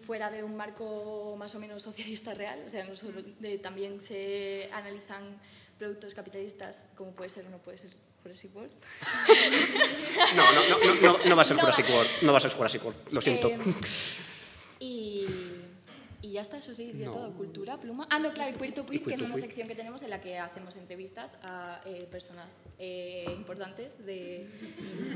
fuera 0.05 0.29
de 0.29 0.43
un 0.43 0.55
marco 0.55 1.35
más 1.37 1.53
o 1.55 1.59
menos 1.59 1.81
socialista 1.83 2.33
real, 2.33 2.63
o 2.65 2.69
sea, 2.69 2.83
no 2.85 2.95
solo 2.95 3.21
de- 3.39 3.57
también 3.57 4.01
se 4.01 4.69
analizan 4.71 5.39
productos 5.77 6.13
capitalistas, 6.13 6.85
como 6.95 7.11
puede 7.11 7.29
ser 7.29 7.45
o 7.47 7.49
no 7.49 7.57
puede 7.57 7.77
ser 7.77 7.91
Jurassic 8.21 8.55
World. 8.55 8.71
No, 10.35 10.51
no, 10.51 10.61
no, 10.69 10.77
no, 11.19 11.25
no, 11.25 11.35
va 11.35 11.41
a 11.41 11.45
ser 11.45 11.57
Jurassic. 11.57 11.89
World. 11.89 12.09
No 12.21 12.31
va 12.31 12.37
a 12.37 12.41
ser 12.41 12.51
Jurassic 12.51 12.83
World. 12.85 13.11
Lo 13.11 13.21
siento. 13.21 13.47
Eh, 13.49 13.59
ya 16.33 16.41
está, 16.41 16.57
eso 16.57 16.73
sí, 16.73 16.91
de 16.91 17.05
No. 17.05 17.11
todo. 17.11 17.31
Cultura, 17.33 17.79
pluma. 17.79 18.07
Ah, 18.09 18.19
no, 18.19 18.33
claro, 18.33 18.51
y 18.51 18.57
Queer 18.59 18.73
to 18.73 18.85
Queer, 18.85 19.01
Y 19.01 19.05
que 19.05 19.15
es 19.15 19.21
una 19.21 19.37
sección 19.37 19.67
que 19.67 19.75
tenemos 19.75 20.01
en 20.03 20.09
la 20.09 20.19
que 20.21 20.37
hacemos 20.37 20.75
entrevistas 20.75 21.31
a 21.43 21.81
eh, 21.85 22.05
personas 22.11 22.55
eh, 22.79 23.25
importantes 23.29 24.05
de. 24.05 24.47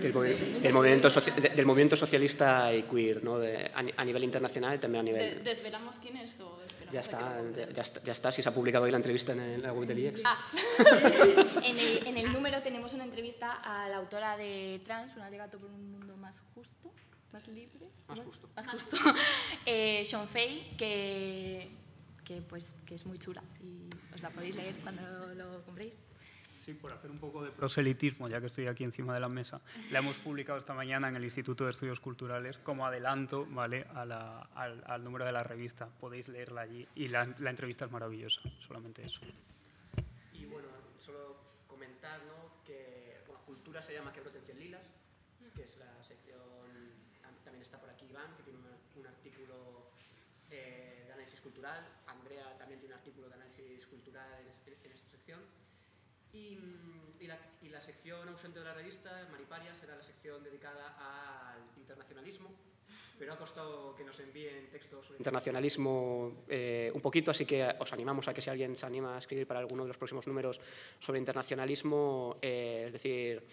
del, 0.02 0.14
movi- 0.14 0.38
del 0.62 0.74
movimiento 0.74 1.10
de- 1.10 1.50
del 1.50 1.66
movimiento 1.66 1.96
socialista 1.96 2.74
y 2.74 2.84
queer, 2.84 3.24
¿no? 3.24 3.40
De- 3.40 3.70
a, 3.74 3.84
ni- 3.84 3.94
a 3.98 4.06
nivel 4.06 4.24
internacional 4.24 4.76
y 4.76 4.80
también 4.80 5.02
a 5.02 5.12
De- 5.12 5.12
nivel... 5.20 5.44
¿Desvelamos 5.44 5.98
quién 5.98 6.18
es 6.18 6.40
o 6.40 6.62
esperamos 6.66 6.94
ya, 6.94 7.00
está, 7.02 7.42
ya, 7.56 7.70
ya 7.72 7.82
está, 7.82 8.02
ya 8.04 8.12
está, 8.14 8.32
si 8.32 8.42
se 8.44 8.50
ha 8.50 8.54
publicado 8.54 8.86
hoy 8.86 8.92
la 8.92 8.98
entrevista 8.98 9.34
en 9.34 9.40
el- 9.42 9.62
la 9.62 9.74
web 9.74 9.88
del 9.88 10.00
IEX. 10.00 10.22
Ah, 10.24 10.38
en, 11.64 11.78
el, 11.78 12.08
en 12.08 12.18
el 12.18 12.32
número 12.34 12.62
tenemos 12.62 12.94
una 12.94 13.04
entrevista 13.04 13.54
a 13.54 13.90
la 13.90 13.98
autora 13.98 14.38
de 14.38 14.80
Trans, 14.86 15.16
un 15.16 15.22
alegato 15.24 15.58
por 15.58 15.70
un 15.70 15.92
mundo 15.92 16.16
más 16.18 16.42
justo, 16.54 16.92
más 17.38 17.48
libre. 17.50 17.88
Más 18.08 18.20
justo. 18.20 18.50
Más 18.56 18.68
justo. 18.68 18.98
eh, 19.66 20.04
Sean 20.06 20.28
Fay, 20.28 20.74
que, 20.78 21.70
que, 22.26 22.42
pues, 22.42 22.76
que 22.86 22.96
es 22.96 23.06
muy 23.06 23.20
chula 23.20 23.44
y 23.62 23.88
os 24.16 24.22
la 24.22 24.30
podéis 24.32 24.56
leer 24.56 24.76
cuando 24.78 25.02
lo, 25.06 25.36
lo 25.36 25.62
compréis. 25.64 25.96
Sí, 26.60 26.74
por 26.74 26.92
hacer 26.92 27.12
un 27.12 27.20
poco 27.20 27.44
de 27.44 27.52
proselitismo, 27.52 28.28
ya 28.28 28.42
que 28.42 28.48
estoy 28.48 28.68
aquí 28.68 28.84
encima 28.84 29.14
de 29.14 29.20
la 29.22 29.30
mesa, 29.30 29.62
la 29.92 30.00
hemos 30.00 30.18
publicado 30.18 30.58
esta 30.60 30.74
mañana 30.74 31.08
en 31.08 31.16
el 31.16 31.24
Instituto 31.24 31.64
de 31.64 31.72
Estudios 31.72 32.00
Culturales 32.02 32.58
como 32.58 32.86
adelanto 32.88 33.46
¿vale? 33.52 33.86
a 33.94 34.04
la- 34.04 34.42
al, 34.56 34.84
al 34.88 35.04
número 35.04 35.24
de 35.26 35.32
la 35.32 35.44
revista. 35.44 35.88
Podéis 35.88 36.28
leerla 36.28 36.62
allí 36.62 36.86
y 36.96 37.08
la, 37.08 37.34
la 37.40 37.52
entrevista 37.52 37.86
es 37.86 37.92
maravillosa, 37.92 38.42
solamente 38.68 39.04
eso. 39.04 39.22
Y 40.34 40.46
bueno, 40.46 40.68
solo 41.00 41.38
comentar 41.68 42.20
¿no? 42.26 42.64
que 42.66 43.22
bueno, 43.28 43.42
Cultura 43.46 43.82
se 43.82 43.94
llama 43.94 44.12
Que 44.12 44.20
broten 44.22 44.42
100 44.44 44.60
lilas, 44.60 44.82
que 45.56 45.64
es 45.64 45.78
la 45.78 46.04
sección, 46.04 46.38
también 47.46 47.62
está 47.64 47.80
por 47.80 47.90
aquí 47.90 48.06
Iván, 48.10 48.36
que 48.36 48.44
tiene 48.44 48.60
una- 48.60 48.78
un 49.00 49.08
artículo 49.08 49.56
eh, 50.52 51.04
de 51.08 51.14
análisis 51.14 51.40
cultural, 51.58 51.88
Andrea 52.06 52.56
también 52.60 52.80
tiene 52.80 52.94
un 52.94 53.00
artículo 53.00 53.28
de 53.30 53.34
análisis 53.34 53.88
cultural 53.88 54.46
en, 54.68 54.74
en 54.86 54.92
esta 54.92 55.10
sección, 55.10 55.40
y, 56.34 56.60
y 57.20 57.26
la, 57.26 57.40
y 57.64 57.70
la 57.70 57.82
sección 57.82 58.30
ausente 58.30 58.60
de 58.60 58.66
la 58.66 58.76
revista, 58.76 59.28
Mariparia, 59.32 59.74
será 59.74 59.96
la 59.96 60.04
sección 60.04 60.44
dedicada 60.44 60.94
al 61.02 61.58
internacionalismo, 61.80 62.52
pero 63.18 63.34
ha 63.34 63.38
costado 63.40 63.96
que 63.96 64.04
nos 64.04 64.20
envíen 64.20 64.70
textos 64.70 65.08
sobre 65.08 65.18
internacionalismo 65.18 66.44
eh, 66.48 66.92
un 66.94 67.02
poquito, 67.02 67.32
así 67.32 67.44
que 67.48 67.66
os 67.80 67.92
animamos 67.92 68.28
a 68.28 68.36
que 68.36 68.42
si 68.44 68.52
alguien 68.52 68.78
se 68.78 68.86
anima 68.86 69.16
a 69.16 69.18
escribir 69.18 69.48
para 69.48 69.60
alguno 69.60 69.82
de 69.84 69.88
los 69.88 69.98
próximos 69.98 70.28
números 70.28 70.62
sobre 71.00 71.18
internacionalismo, 71.18 72.38
eh, 72.40 72.84
es 72.88 72.94
decir, 72.94 73.44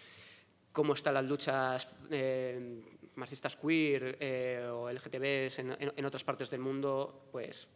cómo 0.71 0.93
están 0.93 1.15
las 1.15 1.25
luchas 1.25 1.87
eh, 2.11 2.83
marxistas 3.15 3.55
queer 3.55 4.17
eh, 4.19 4.69
o 4.71 4.91
LGTBs 4.91 5.59
en, 5.59 5.71
en- 5.79 5.93
en 5.95 6.05
otras 6.05 6.23
partes 6.23 6.51
del 6.51 6.59
mundo, 6.59 7.29
pues 7.31 7.67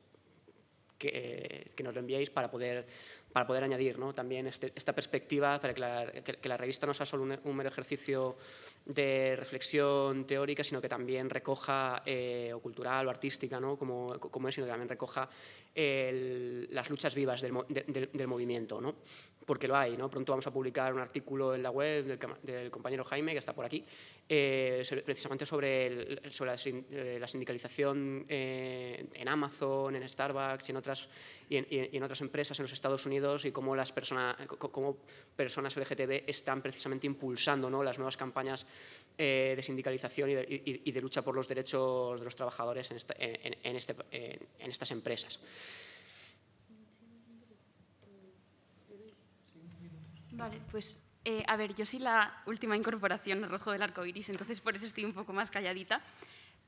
que, 1.00 1.72
nos 1.84 1.94
lo 1.94 2.00
enviéis 2.02 2.30
para 2.30 2.52
poder, 2.52 2.86
para 3.34 3.48
poder 3.48 3.64
añadir 3.64 3.98
¿no? 3.98 4.14
también 4.14 4.46
este- 4.46 4.72
esta 4.76 4.94
perspectiva, 4.94 5.60
para 5.60 5.74
que 5.74 5.80
la, 5.80 6.12
que- 6.12 6.50
la 6.50 6.58
revista 6.58 6.86
no 6.86 6.94
sea 6.94 7.06
solo 7.06 7.24
un 7.44 7.56
mero 7.56 7.70
ejercicio 7.70 8.38
de 8.90 9.36
reflexión 9.38 10.26
teórica, 10.26 10.64
sino 10.64 10.82
que 10.82 10.90
también 10.90 11.30
recoja, 11.30 12.02
eh, 12.08 12.52
o 12.54 12.60
cultural 12.60 13.06
o 13.06 13.10
artística, 13.12 13.60
¿no? 13.60 13.78
como, 13.78 14.18
como 14.20 14.48
es, 14.50 14.56
sino 14.56 14.66
que 14.66 14.72
también 14.72 14.90
recoja 14.90 15.30
el- 15.76 16.68
las 16.72 16.90
luchas 16.90 17.14
vivas 17.14 17.42
del, 17.42 17.54
del- 17.70 18.10
del 18.12 18.28
movimiento, 18.28 18.82
¿no? 18.82 18.96
porque 19.46 19.68
lo 19.68 19.76
hay. 19.76 19.96
¿no? 19.98 20.10
Pronto 20.10 20.32
vamos 20.32 20.46
a 20.48 20.52
publicar 20.52 20.94
un 20.94 21.00
artículo 21.00 21.54
en 21.56 21.64
la 21.64 21.70
web 21.72 22.04
del, 22.06 22.20
del 22.44 22.72
compañero 22.72 23.04
Jaime, 23.04 23.34
que 23.34 23.40
está 23.40 23.54
por 23.54 23.66
aquí, 23.66 23.86
eh, 24.28 24.84
precisamente 25.06 25.46
sobre, 25.46 25.86
el- 25.86 26.22
sobre 26.32 26.52
la, 26.52 26.58
eh, 26.66 27.18
la 27.20 27.28
sindicalización 27.28 28.26
eh, 28.28 29.08
en 29.14 29.28
Amazon, 29.28 29.96
en 29.96 30.08
Starbucks 30.08 30.68
y 30.70 30.72
en, 30.72 30.78
otras, 30.78 31.10
y, 31.48 31.58
en, 31.58 31.68
y 31.70 31.98
en 31.98 32.04
otras 32.04 32.22
empresas 32.22 32.60
en 32.60 32.64
los 32.64 32.74
Estados 32.74 33.06
Unidos 33.06 33.46
y 33.46 33.52
cómo 33.52 33.76
las 33.76 33.92
persona- 33.92 34.36
co- 34.48 34.72
cómo 34.72 34.98
personas 35.36 35.76
LGTB 35.78 36.24
están 36.28 36.62
precisamente 36.62 37.08
impulsando 37.08 37.70
¿no? 37.70 37.84
las 37.84 37.98
nuevas 37.98 38.18
campañas 38.18 38.66
eh, 39.18 39.54
de 39.56 39.64
sindicalización 39.64 40.30
y 40.30 40.34
de, 40.36 40.44
y- 40.66 40.82
y 40.86 40.92
de 40.92 41.02
lucha 41.02 41.22
por 41.22 41.36
los 41.36 41.48
derechos 41.48 42.20
de 42.20 42.26
los 42.26 42.36
trabajadores 42.36 42.90
en, 42.92 42.98
esta- 42.98 43.16
en- 43.20 43.58
en 43.64 43.76
este- 43.76 43.96
en- 44.12 44.70
estas 44.70 44.92
empresas. 44.92 45.40
Vale, 50.32 50.62
pues 50.72 50.98
eh, 51.26 51.44
a 51.48 51.58
ver, 51.58 51.76
yo 51.76 51.86
soy 51.86 52.00
la 52.00 52.42
última 52.46 52.78
incorporación 52.78 53.44
al 53.44 53.50
Rojo 53.50 53.72
del 53.72 53.82
Arco 53.82 54.06
Iris, 54.06 54.30
entonces 54.30 54.62
por 54.62 54.76
eso 54.76 54.86
estoy 54.86 55.04
un 55.06 55.14
poco 55.14 55.34
más 55.34 55.52
calladita. 55.52 56.02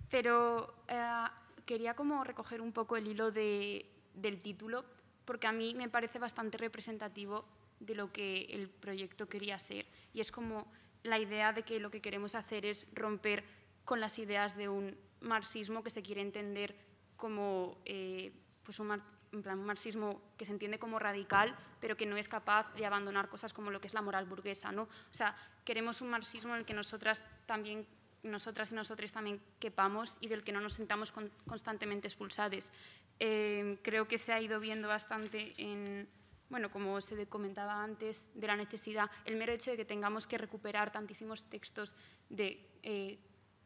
Pero 0.10 0.74
eh, 0.90 1.24
quería 1.66 1.94
como 1.94 2.24
recoger 2.24 2.60
un 2.60 2.74
poco 2.74 2.98
el 2.98 3.08
hilo 3.08 3.32
de- 3.32 3.86
del 4.14 4.42
título, 4.42 4.84
porque 5.24 5.48
a 5.48 5.54
mí 5.54 5.74
me 5.74 5.88
parece 5.88 6.20
bastante 6.20 6.58
representativo 6.58 7.46
de 7.80 7.96
lo 7.96 8.12
que 8.12 8.42
el 8.52 8.68
proyecto 8.68 9.30
quería 9.30 9.58
ser. 9.58 9.86
Y 10.14 10.20
es 10.20 10.32
como 10.34 10.68
la 11.04 11.20
idea 11.20 11.54
de 11.54 11.64
que 11.64 11.80
lo 11.80 11.92
que 11.92 12.02
queremos 12.02 12.36
hacer 12.36 12.66
es 12.66 12.88
romper 12.94 13.44
con 13.86 14.00
las 14.00 14.20
ideas 14.20 14.56
de 14.56 14.70
un 14.70 14.98
marxismo 15.22 15.84
que 15.84 15.90
se 15.90 16.02
quiere 16.02 16.22
entender 16.22 16.76
como 17.16 17.78
eh, 17.86 18.32
pues 18.64 18.80
un, 18.80 19.02
marxismo 19.32 20.22
que 20.38 20.46
se 20.46 20.52
entiende 20.52 20.80
como 20.80 21.00
radical, 21.00 21.56
pero 21.80 21.96
que 21.96 22.06
no 22.06 22.18
es 22.18 22.28
capaz 22.28 22.74
de 22.74 22.86
abandonar 22.86 23.30
cosas 23.30 23.54
como 23.54 23.72
lo 23.72 23.80
que 23.80 23.88
es 23.88 23.94
la 23.94 24.02
moral 24.02 24.26
burguesa. 24.26 24.72
¿no? 24.72 24.84
O 24.84 25.14
sea, 25.14 25.36
queremos 25.64 26.02
un 26.02 26.10
marxismo 26.10 26.54
en 26.54 26.60
el 26.60 26.66
que 26.66 26.74
nosotras 26.74 27.24
también 27.46 27.88
nosotras 28.24 28.72
y 28.72 28.76
nosotros 28.76 29.12
también 29.12 29.42
quepamos 29.60 30.18
y 30.20 30.28
del 30.28 30.44
que 30.44 30.52
no 30.52 30.62
nos 30.62 30.74
sintamos 30.74 31.12
constantemente 31.48 32.08
expulsadas. 32.08 32.72
Eh, 33.20 33.80
creo 33.82 34.08
que 34.08 34.18
se 34.18 34.32
ha 34.32 34.40
ido 34.40 34.60
viendo 34.60 34.88
bastante 34.88 35.54
en, 35.58 36.08
bueno, 36.52 36.70
como 36.70 37.00
se 37.00 37.26
comentaba 37.28 37.82
antes, 37.82 38.28
de 38.36 38.46
la 38.46 38.58
necesidad, 38.58 39.10
el 39.26 39.38
mero 39.38 39.54
hecho 39.54 39.72
de 39.72 39.78
que 39.78 39.86
tengamos 39.86 40.28
que 40.28 40.38
recuperar 40.38 40.92
tantísimos 40.92 41.46
textos 41.46 41.96
de 42.30 42.70
eh, 42.84 43.18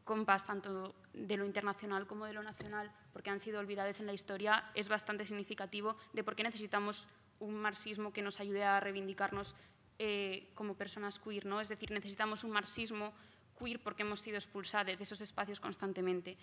compas, 0.04 0.46
tanto 0.46 0.94
de 1.12 1.36
lo 1.36 1.44
internacional 1.44 2.06
como 2.06 2.26
de 2.26 2.32
lo 2.32 2.44
nacional, 2.44 2.92
porque 3.12 3.28
han 3.28 3.40
sido 3.40 3.58
olvidados 3.58 3.98
en 3.98 4.06
la 4.06 4.14
historia, 4.14 4.70
es 4.74 4.88
bastante 4.88 5.26
significativo 5.26 5.96
de 6.12 6.22
por 6.22 6.36
qué 6.36 6.44
necesitamos 6.44 7.08
un 7.40 7.56
marxismo 7.56 8.12
que 8.12 8.22
nos 8.22 8.38
ayude 8.38 8.62
a 8.62 8.78
reivindicarnos 8.78 9.56
eh, 9.98 10.52
como 10.54 10.76
personas 10.76 11.18
queer. 11.18 11.44
¿no? 11.44 11.60
Es 11.60 11.68
decir, 11.68 11.90
necesitamos 11.90 12.44
un 12.44 12.52
marxismo 12.52 13.12
queer 13.58 13.80
porque 13.80 14.02
hemos 14.02 14.20
sido 14.20 14.36
expulsados 14.36 14.96
de 14.96 15.02
esos 15.02 15.20
espacios 15.20 15.58
constantemente. 15.58 16.36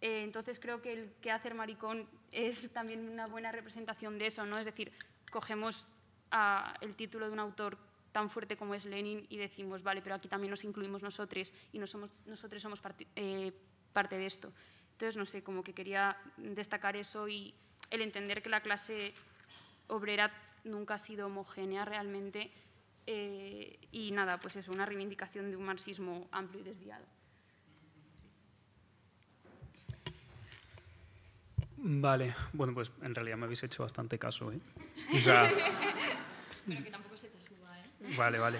Eh, 0.00 0.24
entonces 0.24 0.58
creo 0.58 0.80
que 0.80 0.92
el 0.92 1.12
que 1.20 1.30
hacer 1.30 1.54
maricón 1.54 2.08
es 2.32 2.72
también 2.72 3.08
una 3.08 3.26
buena 3.26 3.52
representación 3.52 4.18
de 4.18 4.26
eso, 4.26 4.44
¿no? 4.46 4.58
Es 4.58 4.64
decir, 4.64 4.90
cogemos 5.32 5.88
el 6.80 6.94
título 6.94 7.26
de 7.26 7.32
un 7.32 7.40
autor 7.40 7.76
tan 8.12 8.30
fuerte 8.30 8.56
como 8.56 8.74
es 8.74 8.84
Lenin 8.84 9.26
y 9.28 9.38
decimos, 9.38 9.82
vale, 9.82 10.02
pero 10.02 10.14
aquí 10.14 10.28
también 10.28 10.50
nos 10.50 10.64
incluimos 10.64 11.02
nosotros 11.02 11.52
y 11.72 11.78
nosotros 11.78 12.62
somos 12.62 12.80
eh, 13.16 13.52
parte 13.92 14.18
de 14.18 14.26
esto. 14.26 14.52
Entonces, 14.92 15.16
no 15.16 15.26
sé, 15.26 15.42
como 15.42 15.64
que 15.64 15.72
quería 15.72 16.16
destacar 16.36 16.94
eso 16.94 17.26
y 17.26 17.54
el 17.90 18.02
entender 18.02 18.42
que 18.42 18.50
la 18.50 18.60
clase 18.60 19.14
obrera 19.88 20.30
nunca 20.64 20.94
ha 20.94 20.98
sido 20.98 21.26
homogénea 21.26 21.84
realmente 21.84 22.52
eh, 23.06 23.78
y 23.90 24.12
nada, 24.12 24.38
pues 24.38 24.56
es 24.56 24.68
una 24.68 24.86
reivindicación 24.86 25.50
de 25.50 25.56
un 25.56 25.64
marxismo 25.64 26.28
amplio 26.30 26.60
y 26.60 26.64
desviado. 26.64 27.04
Vale, 31.84 32.34
bueno, 32.52 32.72
pues 32.74 32.92
en 33.02 33.12
realidad 33.12 33.36
me 33.36 33.44
habéis 33.44 33.64
hecho 33.64 33.82
bastante 33.82 34.16
caso, 34.16 34.52
¿eh? 34.52 34.60
Pero 36.66 36.84
que 36.84 36.90
tampoco 36.92 37.16
se 37.16 37.26
te 37.26 37.40
suba, 37.40 37.76
¿eh? 37.80 38.14
Vale, 38.16 38.38
vale. 38.38 38.58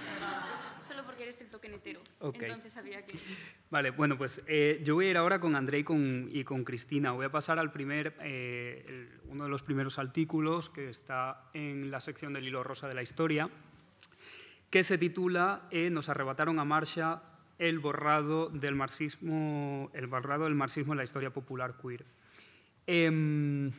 Solo 0.81 1.05
porque 1.05 1.23
eres 1.23 1.41
el 1.41 1.47
toquenetero. 1.47 2.01
Entonces 2.21 2.77
había 2.77 3.07
que... 3.07 3.17
Vale, 3.71 3.93
bueno, 3.93 4.19
pues 4.19 4.43
eh, 4.49 4.81
yo 4.83 4.97
voy 4.97 5.07
a 5.07 5.11
ir 5.11 5.17
ahora 5.17 5.39
con 5.39 5.55
André 5.55 5.79
y 5.79 5.85
con, 5.85 6.29
y 6.33 6.43
con 6.43 6.65
Cristina. 6.65 7.13
Voy 7.13 7.27
a 7.27 7.31
pasar 7.31 7.61
al 7.61 7.71
primer, 7.71 8.17
eh, 8.23 9.09
uno 9.29 9.45
de 9.45 9.51
los 9.51 9.63
primeros 9.63 10.01
artículos 10.01 10.69
que 10.69 10.91
está 10.91 11.45
en 11.55 11.93
la 11.93 12.01
sección 12.01 12.33
del 12.33 12.49
hilo 12.49 12.65
rosa 12.65 12.89
de 12.89 12.95
la 12.95 13.03
historia, 13.03 13.49
que 14.69 14.83
se 14.83 14.99
titula 14.99 15.69
eh, 15.71 15.91
Nos 15.91 16.09
arrebataron 16.09 16.59
a 16.59 16.65
marcha 16.65 17.23
el 17.61 17.79
borrado 17.79 18.49
del 18.49 18.75
marxismo, 18.75 19.93
el 19.95 20.09
borrado 20.09 20.45
del 20.45 20.57
marxismo 20.57 20.95
en 20.95 20.99
la 20.99 21.05
historia 21.05 21.31
popular 21.33 21.77
queer. 21.81 22.05
Em, 22.87 23.71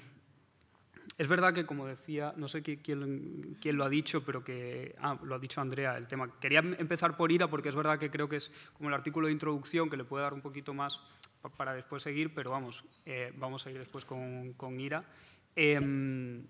es 1.18 1.28
verdad 1.28 1.54
que, 1.54 1.66
como 1.66 1.86
decía, 1.86 2.34
no 2.38 2.48
sé 2.48 2.64
quién, 2.64 3.58
quién, 3.62 3.78
lo 3.78 3.84
ha 3.84 3.90
dicho, 3.90 4.24
pero 4.24 4.44
que 4.44 4.96
ah, 5.00 5.18
lo 5.24 5.36
ha 5.36 5.40
dicho 5.40 5.62
Andrea, 5.62 5.98
el 5.98 6.08
tema. 6.08 6.40
Quería 6.40 6.60
empezar 6.60 7.16
por 7.16 7.32
Ira 7.32 7.48
porque 7.50 7.70
es 7.70 7.76
verdad 7.76 8.00
que 8.00 8.10
creo 8.10 8.28
que 8.28 8.38
es 8.38 8.52
como 8.74 8.90
el 8.90 8.96
artículo 8.96 9.28
de 9.28 9.34
introducción 9.34 9.90
que 9.90 9.98
le 9.98 10.04
puede 10.04 10.24
dar 10.24 10.34
un 10.34 10.42
poquito 10.42 10.74
más 10.74 11.00
para 11.58 11.74
después 11.74 12.02
seguir, 12.02 12.34
pero 12.34 12.52
vamos, 12.52 12.86
eh, 13.06 13.34
vamos 13.38 13.66
a 13.66 13.72
ir 13.72 13.78
después 13.78 14.06
con, 14.06 14.54
con 14.54 14.80
Ira. 14.80 15.04
Em, 15.56 16.46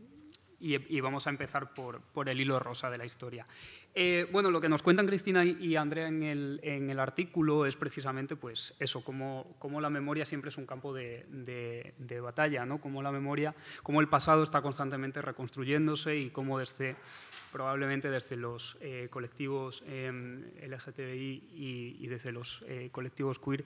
y, 0.64 1.02
vamos 1.02 1.28
a 1.28 1.30
empezar 1.30 1.74
por, 1.74 2.00
por, 2.02 2.30
el 2.30 2.40
hilo 2.40 2.58
rosa 2.58 2.90
de 2.90 2.98
la 2.98 3.06
historia. 3.06 3.46
Eh, 3.94 4.28
bueno, 4.32 4.50
lo 4.50 4.62
que 4.62 4.70
nos 4.70 4.82
cuentan 4.82 5.06
Cristina 5.06 5.44
y, 5.44 5.76
Andrea 5.76 6.08
en 6.08 6.24
el, 6.24 6.60
en 6.64 6.90
el, 6.90 7.00
artículo 7.00 7.66
es 7.66 7.76
precisamente 7.76 8.38
pues, 8.38 8.74
eso, 8.80 9.04
cómo, 9.04 9.56
cómo, 9.60 9.82
la 9.82 9.90
memoria 9.90 10.24
siempre 10.24 10.50
es 10.50 10.58
un 10.58 10.66
campo 10.66 10.94
de, 10.94 11.26
de, 11.30 12.20
batalla, 12.22 12.66
¿no? 12.66 12.80
cómo 12.80 13.04
la 13.04 13.12
memoria, 13.12 13.54
cómo 13.84 14.00
el 14.00 14.08
pasado 14.08 14.42
está 14.44 14.62
constantemente 14.62 15.22
reconstruyéndose 15.22 16.16
y 16.16 16.30
cómo 16.30 16.60
desde, 16.60 16.96
probablemente 17.52 18.10
desde 18.10 18.38
los 18.38 18.78
eh, 18.80 19.10
colectivos 19.12 19.84
em, 19.86 20.46
LGTBI 20.62 21.50
y, 21.54 21.98
y, 22.00 22.08
desde 22.08 22.32
los 22.32 22.64
eh, 22.68 22.88
colectivos 22.92 23.38
queer 23.38 23.66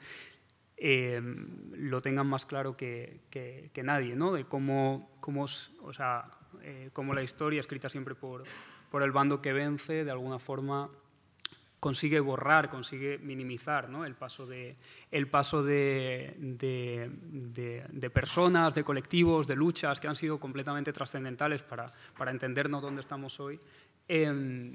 em, 0.77 1.71
lo 1.73 2.01
tengan 2.01 2.25
más 2.25 2.47
claro 2.47 2.75
que, 2.75 3.21
que, 3.29 3.69
que, 3.71 3.83
nadie, 3.83 4.15
¿no? 4.15 4.33
de 4.33 4.45
cómo, 4.45 5.15
cómo 5.21 5.43
o 5.43 5.93
sea, 5.93 6.31
eh, 6.63 6.89
como 6.93 7.13
la 7.13 7.23
historia, 7.23 7.59
escrita 7.59 7.89
siempre 7.89 8.15
por, 8.15 8.43
por 8.91 9.03
el 9.03 9.11
bando 9.11 9.41
que 9.41 9.53
vence, 9.53 10.03
de 10.03 10.11
alguna 10.11 10.39
forma 10.39 10.89
consigue 11.79 12.19
borrar, 12.19 12.69
consigue 12.69 13.17
minimizar 13.19 13.89
el 14.05 14.15
paso, 14.15 14.45
de, 14.45 14.75
el 15.11 15.27
paso 15.27 15.63
de, 15.63 16.35
de, 16.37 18.09
personas, 18.09 18.73
de 18.73 18.83
colectivos, 18.83 19.47
de 19.47 19.55
luchas 19.55 19.99
que 19.99 20.07
han 20.07 20.15
sido 20.15 20.39
completamente 20.39 20.91
trascendentales 20.91 21.61
para, 21.61 21.93
para 22.17 22.31
entendernos 22.31 22.81
dónde 22.81 23.01
estamos 23.01 23.39
hoy. 23.39 23.59
Eh, 24.07 24.73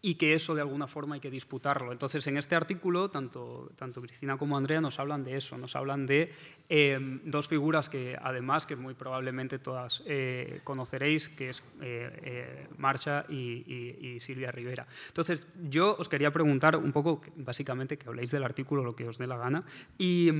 y 0.00 0.14
que 0.14 0.34
eso 0.34 0.54
de 0.54 0.60
alguna 0.60 0.86
forma 0.86 1.16
hay 1.16 1.20
que 1.20 1.30
disputarlo. 1.30 1.90
Entonces, 1.90 2.26
en 2.28 2.36
este 2.36 2.54
artículo, 2.54 3.10
tanto, 3.10 3.72
tanto 3.76 4.00
Cristina 4.00 4.36
como 4.36 4.56
Andrea 4.56 4.80
nos 4.80 5.00
hablan 5.00 5.24
de 5.24 5.36
eso, 5.36 5.58
nos 5.58 5.74
hablan 5.74 6.06
de 6.06 6.32
em, 6.68 7.20
dos 7.24 7.48
figuras 7.48 7.88
que 7.88 8.16
además, 8.20 8.64
que 8.64 8.76
muy 8.76 8.94
probablemente 8.94 9.58
todas 9.58 10.02
eh, 10.06 10.60
conoceréis, 10.62 11.28
que 11.28 11.48
es 11.50 11.62
eh, 11.80 12.10
eh, 12.22 12.66
Marcha 12.76 13.24
y, 13.28 14.18
Silvia 14.20 14.50
Rivera. 14.50 14.86
Entonces, 15.08 15.46
yo 15.68 15.96
os 15.98 16.08
quería 16.08 16.32
preguntar 16.32 16.76
un 16.76 16.92
poco, 16.92 17.20
básicamente, 17.36 17.96
que 17.96 18.08
habléis 18.08 18.30
del 18.30 18.44
artículo 18.44 18.84
lo 18.84 18.94
que 18.94 19.08
os 19.08 19.18
dé 19.18 19.26
la 19.26 19.36
gana, 19.36 19.64
y, 19.96 20.30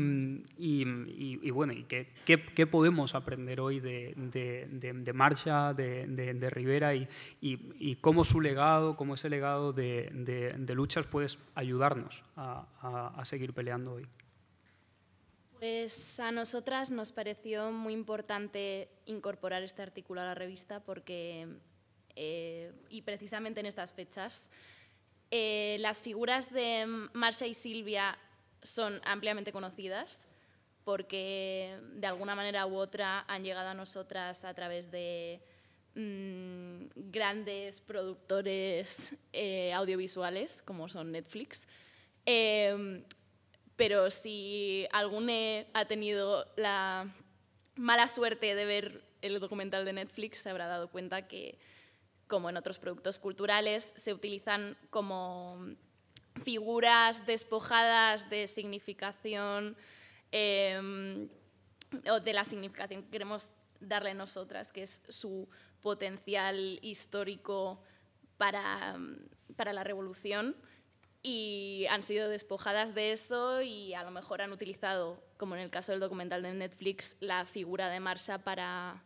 y 0.59 1.51
bueno, 1.51 1.73
y 1.73 1.85
qué, 1.85 2.09
qué, 2.25 2.67
podemos 2.67 3.15
aprender 3.15 3.61
hoy 3.61 3.81
de, 3.81 4.15
de, 4.17 4.93
de 4.93 5.13
Marcha, 5.13 5.75
de, 5.75 6.51
Rivera, 6.51 6.95
y, 6.95 7.97
cómo 8.01 8.25
su 8.25 8.41
legado, 8.41 8.97
cómo 8.97 9.15
ese 9.15 9.31
legado 9.31 9.48
de, 9.73 10.75
luchas 10.75 11.07
puedes 11.07 11.39
ayudarnos 11.55 12.23
a, 12.37 13.23
seguir 13.25 13.53
peleando 13.53 13.95
hoy? 13.95 14.07
Pues 15.59 16.21
a 16.21 16.31
nosotras 16.31 16.91
nos 16.91 17.11
pareció 17.11 17.73
muy 17.73 17.93
importante 17.93 18.89
incorporar 19.07 19.63
este 19.63 19.83
artículo 19.83 20.21
a 20.21 20.25
la 20.25 20.35
revista 20.35 20.81
porque, 20.81 21.49
eh, 22.15 22.73
y 22.89 23.03
precisamente 23.03 23.61
en 23.61 23.67
estas 23.67 23.93
fechas, 23.93 24.51
eh, 25.31 25.77
las 25.81 26.03
figuras 26.03 26.53
de 26.53 26.87
Marcia 27.13 27.47
y 27.47 27.55
Silvia 27.55 28.17
son 28.63 29.01
ampliamente 29.05 29.53
conocidas 29.53 30.27
porque 30.85 31.79
de 31.97 32.07
alguna 32.07 32.35
manera 32.35 32.67
u 32.67 32.77
otra 32.77 33.27
han 33.29 33.45
llegado 33.45 33.69
a 33.69 33.75
nosotras 33.75 34.47
a 34.47 34.55
través 34.55 34.91
de 34.91 35.43
Mm, 36.01 36.91
grandes 36.95 37.81
productores 37.81 39.17
eh, 39.33 39.73
audiovisuales, 39.73 40.63
como 40.63 40.89
son 40.89 41.11
Netflix. 41.11 41.67
Em, 42.25 43.03
pero 43.75 44.09
si 44.09 44.87
alguno 44.93 45.33
ha 45.73 45.85
tenido 45.87 46.47
la 46.57 47.13
mala 47.75 48.07
suerte 48.07 48.55
de 48.55 48.65
ver 48.65 49.03
el 49.23 49.41
documental 49.41 49.85
de 49.85 49.93
Netflix, 49.93 50.39
se 50.39 50.51
habrá 50.51 50.69
dado 50.69 50.89
cuenta 50.89 51.27
que, 51.27 51.59
como 52.29 52.49
en 52.49 52.57
otros 52.57 52.79
productos 52.79 53.19
culturales, 53.19 53.93
se 53.97 54.15
utilizan 54.15 54.77
como 54.91 55.67
figuras 56.45 57.27
despojadas 57.27 58.31
de 58.31 58.47
significación 58.47 59.77
em, 60.31 61.29
o 62.09 62.21
de 62.21 62.33
la 62.33 62.45
significación 62.45 63.03
que 63.03 63.11
queremos 63.11 63.57
darle 63.81 64.15
nosotras, 64.15 64.71
que 64.71 64.83
es 64.83 65.03
su 65.09 65.49
potencial 65.89 66.79
histórico 66.83 67.81
para, 68.37 68.99
para 69.57 69.73
la 69.73 69.85
revolución 69.85 70.55
y 71.23 71.87
han 71.89 72.03
sido 72.03 72.29
despojadas 72.29 72.95
de 72.95 73.13
eso 73.13 73.63
y 73.63 73.95
a 73.95 74.05
lo 74.05 74.11
mejor 74.11 74.43
han 74.43 74.53
utilizado, 74.53 75.19
como 75.39 75.55
en 75.55 75.63
el 75.63 75.71
caso 75.71 75.93
del 75.93 76.01
documental 76.03 76.43
de 76.43 76.53
Netflix, 76.53 77.17
la 77.21 77.47
figura 77.47 77.89
de 77.89 78.01
Marsha 78.01 78.37
para, 78.37 79.03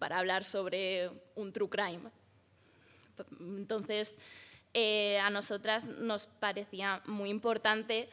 para 0.00 0.18
hablar 0.18 0.42
sobre 0.42 1.12
un 1.36 1.52
true 1.52 1.68
crime. 1.68 2.10
Entonces, 3.38 4.18
eh, 4.72 5.20
a 5.20 5.30
nosotras 5.30 5.86
nos 5.86 6.26
parecía 6.26 7.02
muy 7.06 7.30
importante 7.30 8.08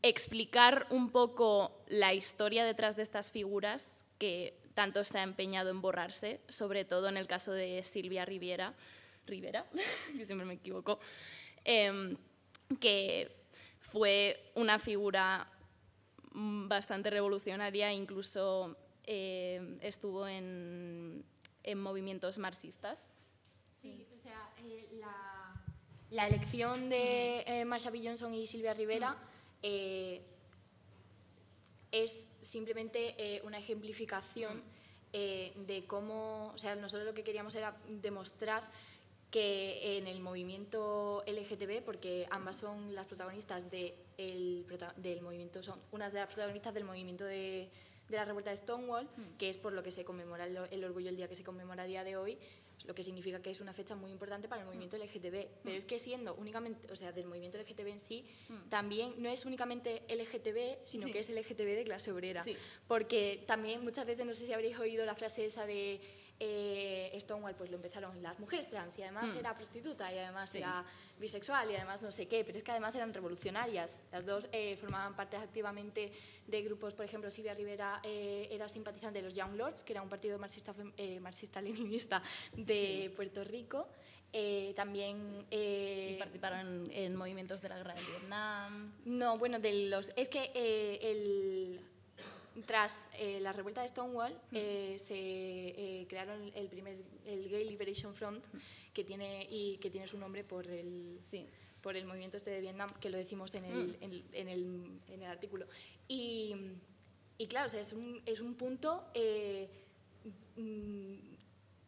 explicar 0.00 0.86
un 0.88 1.10
poco 1.10 1.84
la 1.88 2.14
historia 2.14 2.64
detrás 2.64 2.96
de 2.96 3.02
estas 3.02 3.30
figuras 3.30 4.06
que 4.16 4.58
tanto 4.78 5.02
se 5.02 5.18
ha 5.18 5.24
empeñado 5.24 5.70
en 5.70 5.80
borrarse, 5.80 6.40
sobre 6.46 6.84
todo 6.84 7.08
en 7.08 7.16
el 7.16 7.26
caso 7.26 7.50
de 7.50 7.82
Silvia 7.82 8.24
Riviera, 8.24 8.74
Rivera, 9.26 9.66
yo 10.16 10.24
siempre 10.24 10.46
me 10.46 10.54
equivoco, 10.54 11.00
em, 11.64 12.16
que 12.78 13.28
fue 13.80 14.52
una 14.54 14.78
figura 14.78 15.50
bastante 16.32 17.10
revolucionaria, 17.10 17.92
incluso 17.92 18.76
eh, 19.02 19.76
estuvo 19.82 20.28
en, 20.28 21.24
en 21.64 21.80
movimientos 21.80 22.38
marxistas. 22.38 23.04
Sí, 23.72 24.06
o 24.14 24.18
sea, 24.20 24.48
eh, 24.58 24.90
la, 24.92 25.60
la, 26.10 26.28
elección 26.28 26.88
de 26.88 27.40
eh, 27.48 27.64
Marsha 27.64 27.90
B. 27.90 28.00
Johnson 28.00 28.32
y 28.32 28.46
Silvia 28.46 28.74
Rivera 28.74 29.16
eh, 29.60 30.22
es 31.92 32.24
simplemente 32.42 33.14
eh, 33.18 33.40
una 33.44 33.58
ejemplificación 33.58 34.62
eh, 35.12 35.52
de 35.66 35.86
cómo, 35.86 36.52
o 36.54 36.58
sea, 36.58 36.74
nosotros 36.76 37.06
lo 37.06 37.14
que 37.14 37.24
queríamos 37.24 37.54
era 37.54 37.76
demostrar 37.88 38.70
que 39.30 39.98
en 39.98 40.06
el 40.06 40.20
movimiento 40.20 41.22
LGTB, 41.26 41.82
porque 41.84 42.26
ambas 42.30 42.56
son 42.56 42.94
las 42.94 43.06
protagonistas 43.06 43.70
de 43.70 43.94
el, 44.16 44.66
del 44.96 45.20
movimiento, 45.20 45.62
son 45.62 45.78
unas 45.92 46.12
de 46.12 46.20
las 46.20 46.28
protagonistas 46.28 46.72
del 46.72 46.84
movimiento 46.84 47.24
de, 47.24 47.68
de 48.08 48.16
la 48.16 48.24
revuelta 48.24 48.50
de 48.50 48.56
Stonewall, 48.56 49.08
que 49.38 49.50
es 49.50 49.58
por 49.58 49.72
lo 49.72 49.82
que 49.82 49.90
se 49.90 50.04
conmemora 50.04 50.46
el, 50.46 50.56
el, 50.70 50.84
orgullo 50.84 51.10
el 51.10 51.16
día 51.16 51.28
que 51.28 51.34
se 51.34 51.44
conmemora 51.44 51.82
a 51.82 51.86
día 51.86 52.04
de 52.04 52.16
hoy, 52.16 52.38
lo 52.86 52.94
que 52.94 53.02
significa 53.02 53.42
que 53.42 53.50
es 53.50 53.60
una 53.60 53.72
fecha 53.72 53.94
muy 53.94 54.10
importante 54.10 54.48
para 54.48 54.62
el 54.62 54.66
movimiento 54.66 54.96
LGTB. 54.96 55.48
Pero 55.64 55.76
es 55.76 55.84
que 55.84 55.98
siendo 55.98 56.34
únicamente, 56.34 56.90
o 56.92 56.96
sea, 56.96 57.12
del 57.12 57.26
movimiento 57.26 57.58
LGTB 57.58 57.86
en 57.88 58.00
sí, 58.00 58.24
también 58.68 59.14
no 59.18 59.28
es 59.28 59.44
únicamente 59.44 60.02
LGTB, 60.08 60.78
sino 60.84 61.06
Sí. 61.06 61.12
que 61.12 61.18
es 61.18 61.28
LGTB 61.30 61.74
de 61.76 61.84
clase 61.84 62.12
obrera. 62.12 62.44
Sí. 62.44 62.56
Porque 62.86 63.44
también 63.46 63.82
muchas 63.82 64.06
veces, 64.06 64.24
no 64.24 64.32
sé 64.34 64.46
si 64.46 64.52
habréis 64.52 64.78
oído 64.78 65.04
la 65.04 65.14
frase 65.14 65.44
esa 65.44 65.66
de 65.66 66.00
eh, 66.40 67.16
Stonewall, 67.20 67.54
pues 67.56 67.70
lo 67.70 67.76
empezaron 67.76 68.22
las 68.22 68.38
mujeres 68.38 68.68
trans 68.70 68.96
y 68.98 69.02
además 69.02 69.32
Mm. 69.34 69.38
era 69.38 69.54
prostituta 69.56 70.12
y 70.12 70.18
además 70.18 70.50
Sí. 70.50 70.58
era 70.58 70.84
bisexual 71.18 71.70
y 71.70 71.74
además 71.76 72.00
no 72.02 72.10
sé 72.10 72.28
qué, 72.28 72.44
pero 72.44 72.58
es 72.58 72.64
que 72.64 72.70
además 72.70 72.94
eran 72.94 73.12
revolucionarias. 73.12 73.98
Las 74.12 74.24
dos 74.24 74.48
eh, 74.52 74.76
formaban 74.76 75.16
parte 75.16 75.36
activamente 75.36 76.12
de 76.46 76.62
grupos, 76.62 76.94
por 76.94 77.04
ejemplo, 77.04 77.30
Silvia 77.30 77.54
Rivera 77.54 78.00
eh, 78.04 78.48
era 78.50 78.68
simpatizante 78.68 79.18
de 79.18 79.24
los 79.24 79.34
Young 79.34 79.56
Lords, 79.56 79.82
que 79.82 79.92
era 79.94 80.02
un 80.02 80.08
partido 80.08 80.38
marxista, 80.38 80.72
fem- 80.74 80.92
eh, 80.96 81.18
marxista-leninista 81.20 82.22
de 82.56 83.12
Puerto 83.16 83.42
Rico. 83.44 83.88
Eh, 84.32 84.74
también... 84.76 85.46
eh, 85.50 86.12
Y 86.14 86.18
participaron 86.18 86.60
en, 86.60 86.90
en 86.92 87.16
movimientos 87.16 87.62
de 87.62 87.68
la 87.70 87.76
guerra 87.78 87.94
de 87.94 88.02
Vietnam. 88.02 88.92
no, 89.06 89.38
bueno, 89.38 89.58
de 89.58 89.72
los. 89.88 90.12
Es 90.16 90.28
que 90.28 90.50
eh, 90.54 90.98
el, 91.00 91.80
tras 92.66 93.08
eh, 93.18 93.40
la 93.40 93.52
revuelta 93.52 93.82
de 93.82 93.88
Stonewall 93.88 94.32
eh, 94.52 94.96
se 94.98 95.14
eh, 95.16 96.06
crearon 96.08 96.50
el 96.54 96.68
primer 96.68 96.96
el 97.26 97.48
Gay 97.48 97.68
Liberation 97.68 98.14
Front 98.14 98.46
que 98.92 99.04
tiene 99.04 99.46
y 99.50 99.76
que 99.78 99.90
tiene 99.90 100.06
su 100.06 100.18
nombre 100.18 100.44
por 100.44 100.66
el 100.66 101.20
Sí. 101.22 101.46
por 101.82 101.96
el 101.96 102.06
movimiento 102.06 102.36
este 102.36 102.50
de 102.50 102.60
Vietnam 102.60 102.90
que 103.00 103.10
lo 103.10 103.18
decimos 103.18 103.54
en 103.54 103.64
el, 103.64 103.96
en, 104.00 104.24
en 104.32 104.48
el, 104.48 105.00
en 105.08 105.22
el 105.22 105.30
artículo. 105.30 105.66
Y, 106.08 106.54
y 107.38 107.46
claro 107.46 107.66
o 107.66 107.68
sea, 107.70 107.80
es 107.80 107.92
un 107.92 108.20
es 108.26 108.40
un 108.40 108.54
punto 108.54 109.04
eh, 109.14 109.68
mm, 110.56 111.14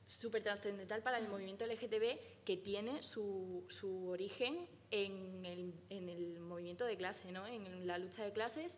súper 0.06 0.42
trascendental 0.42 1.02
para 1.02 1.18
el 1.18 1.28
movimiento 1.28 1.66
LGTB 1.66 2.44
que 2.44 2.56
tiene 2.56 3.02
su, 3.02 3.64
su 3.68 4.08
origen 4.08 4.66
en 4.90 5.44
el, 5.44 5.72
en 5.88 6.08
el 6.08 6.40
movimiento 6.40 6.84
de 6.84 6.96
clase, 6.96 7.30
¿no? 7.30 7.46
en 7.46 7.86
la 7.86 7.96
lucha 7.98 8.24
de 8.24 8.32
clases 8.32 8.76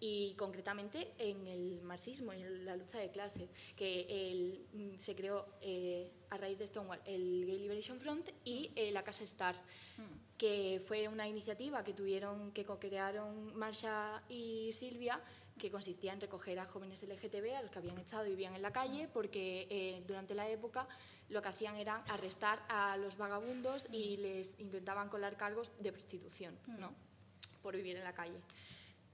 y 0.00 0.34
concretamente 0.34 1.12
en 1.18 1.46
el 1.46 1.82
marxismo 1.82 2.32
y 2.32 2.40
en 2.42 2.64
la 2.64 2.74
lucha 2.76 2.98
de 2.98 3.10
clases, 3.10 3.50
que 3.76 4.06
el- 4.08 4.64
mm, 4.72 4.98
se 4.98 5.14
creó 5.14 5.46
eh, 5.60 6.10
a 6.30 6.36
raíz 6.38 6.58
de 6.58 6.66
Stonewall 6.66 7.00
el 7.04 7.44
Gay 7.46 7.58
Liberation 7.58 8.00
Front 8.00 8.30
y 8.44 8.70
eh, 8.76 8.90
la 8.92 9.02
Casa 9.04 9.24
Star, 9.24 9.54
que 10.38 10.82
fue 10.86 11.06
una 11.08 11.28
iniciativa 11.28 11.84
que 11.84 11.92
tuvieron, 11.92 12.50
que 12.52 12.64
co-crearon 12.64 13.54
Marsha 13.56 14.22
y 14.30 14.72
Silvia, 14.72 15.20
que 15.58 15.70
consistía 15.70 16.14
en 16.14 16.20
recoger 16.22 16.58
a 16.58 16.64
jóvenes 16.64 17.02
LGTB, 17.02 17.54
a 17.56 17.60
los 17.60 17.70
que 17.70 17.78
habían 17.80 17.98
echado 17.98 18.24
y 18.26 18.30
vivían 18.30 18.54
en 18.54 18.62
la 18.62 18.72
calle, 18.72 19.06
porque 19.12 19.66
eh, 19.68 20.02
durante 20.06 20.34
la 20.34 20.48
época 20.48 20.88
lo 21.28 21.42
que 21.42 21.48
hacían 21.48 21.76
era 21.76 21.96
arrestar 22.08 22.64
a 22.70 22.96
los 22.96 23.18
vagabundos 23.18 23.86
y 23.92 24.16
les 24.16 24.58
intentaban 24.58 25.10
colar 25.10 25.36
cargos 25.36 25.70
de 25.78 25.92
prostitución, 25.92 26.58
¿no? 26.78 26.94
por 27.60 27.76
vivir 27.76 27.96
en 27.98 28.04
la 28.04 28.14
calle. 28.14 28.40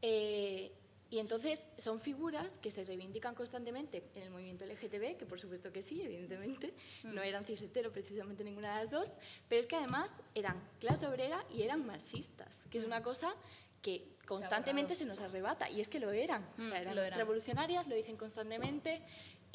Eh, 0.02 0.72
y 1.08 1.20
entonces 1.20 1.64
son 1.76 2.00
figuras 2.00 2.58
que 2.58 2.70
se 2.70 2.84
reivindican 2.84 3.34
constantemente 3.34 4.02
en 4.16 4.22
el 4.24 4.30
movimiento 4.30 4.64
LGTB, 4.66 5.16
que 5.16 5.24
por 5.24 5.38
supuesto 5.38 5.72
que 5.72 5.80
sí, 5.80 6.02
evidentemente, 6.02 6.74
no 7.04 7.22
eran 7.22 7.44
cis-hetero 7.44 7.92
precisamente 7.92 8.42
ninguna 8.42 8.76
de 8.76 8.84
las 8.84 8.90
dos, 8.90 9.12
pero 9.48 9.60
es 9.60 9.66
que 9.66 9.76
además 9.76 10.10
eran 10.34 10.60
clase 10.80 11.06
obrera 11.06 11.44
y 11.54 11.62
eran 11.62 11.86
marxistas, 11.86 12.64
que 12.70 12.78
es 12.78 12.84
una 12.84 13.02
cosa 13.02 13.34
que 13.82 14.04
constantemente 14.26 14.96
se, 14.96 15.04
nos 15.04 15.20
arrebata, 15.20 15.70
y 15.70 15.80
es 15.80 15.88
que 15.88 16.00
lo 16.00 16.10
eran, 16.10 16.44
o 16.58 16.60
sea, 16.60 16.70
Mm, 16.70 16.82
eran 16.82 16.96
lo 16.96 17.02
eran. 17.02 17.18
revolucionarias, 17.20 17.86
lo 17.86 17.94
dicen 17.94 18.16
constantemente, 18.16 19.00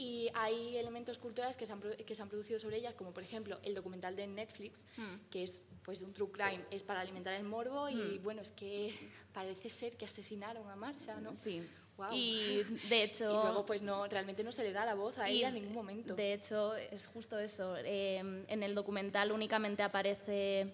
y 0.02 0.30
hay 0.34 0.78
elementos 0.78 1.18
culturales 1.20 1.56
que 1.58 1.66
se, 1.66 1.74
han, 1.74 1.82
que 1.82 2.16
se 2.16 2.22
han 2.22 2.30
producido 2.30 2.60
sobre 2.60 2.78
ellas, 2.78 2.96
como 2.96 3.12
por 3.14 3.24
ejemplo 3.24 3.60
el 3.64 3.76
documental 3.76 4.16
de 4.16 4.26
Netflix, 4.28 4.86
Mm. 4.98 5.30
que 5.30 5.44
es 5.44 5.62
pues 5.84 6.02
un 6.02 6.14
true 6.14 6.32
crime, 6.32 6.64
es 6.72 6.84
para 6.84 7.02
alimentar 7.02 7.34
el 7.34 7.44
morbo, 7.44 7.90
y 7.90 8.18
bueno, 8.20 8.42
es 8.42 8.52
que 8.52 8.94
parece 9.34 9.70
ser 9.70 9.96
que 9.98 10.06
asesinaron 10.06 10.68
a 10.70 10.76
Marsha, 10.76 11.20
¿no? 11.22 11.36
Sí. 11.36 11.62
Guau. 11.98 12.12
Y 12.14 12.64
de 12.90 13.04
hecho... 13.04 13.26
Y 13.30 13.34
luego 13.46 13.66
pues 13.66 13.82
no, 13.82 14.08
realmente 14.08 14.44
no 14.44 14.52
se 14.52 14.64
le 14.64 14.72
da 14.74 14.86
la 14.86 14.94
voz 14.96 15.18
a 15.20 15.28
ella 15.30 15.50
en 15.50 15.56
ningún 15.56 15.74
momento. 15.74 16.16
De 16.16 16.34
hecho, 16.34 16.76
es 16.76 17.08
justo 17.08 17.38
eso. 17.40 17.76
eh, 17.78 18.18
en 18.48 18.64
el 18.64 18.74
documental 18.76 19.32
únicamente 19.32 19.84
aparece 19.84 20.72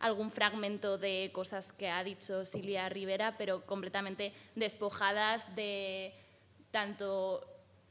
algún 0.00 0.30
fragmento 0.30 0.96
de 0.98 1.30
cosas 1.32 1.72
que 1.72 1.88
ha 1.88 2.02
dicho 2.04 2.44
Silvia 2.44 2.88
Rivera, 2.88 3.36
pero 3.36 3.64
completamente 3.66 4.32
despojadas 4.54 5.54
de 5.54 6.12
tanto 6.70 7.44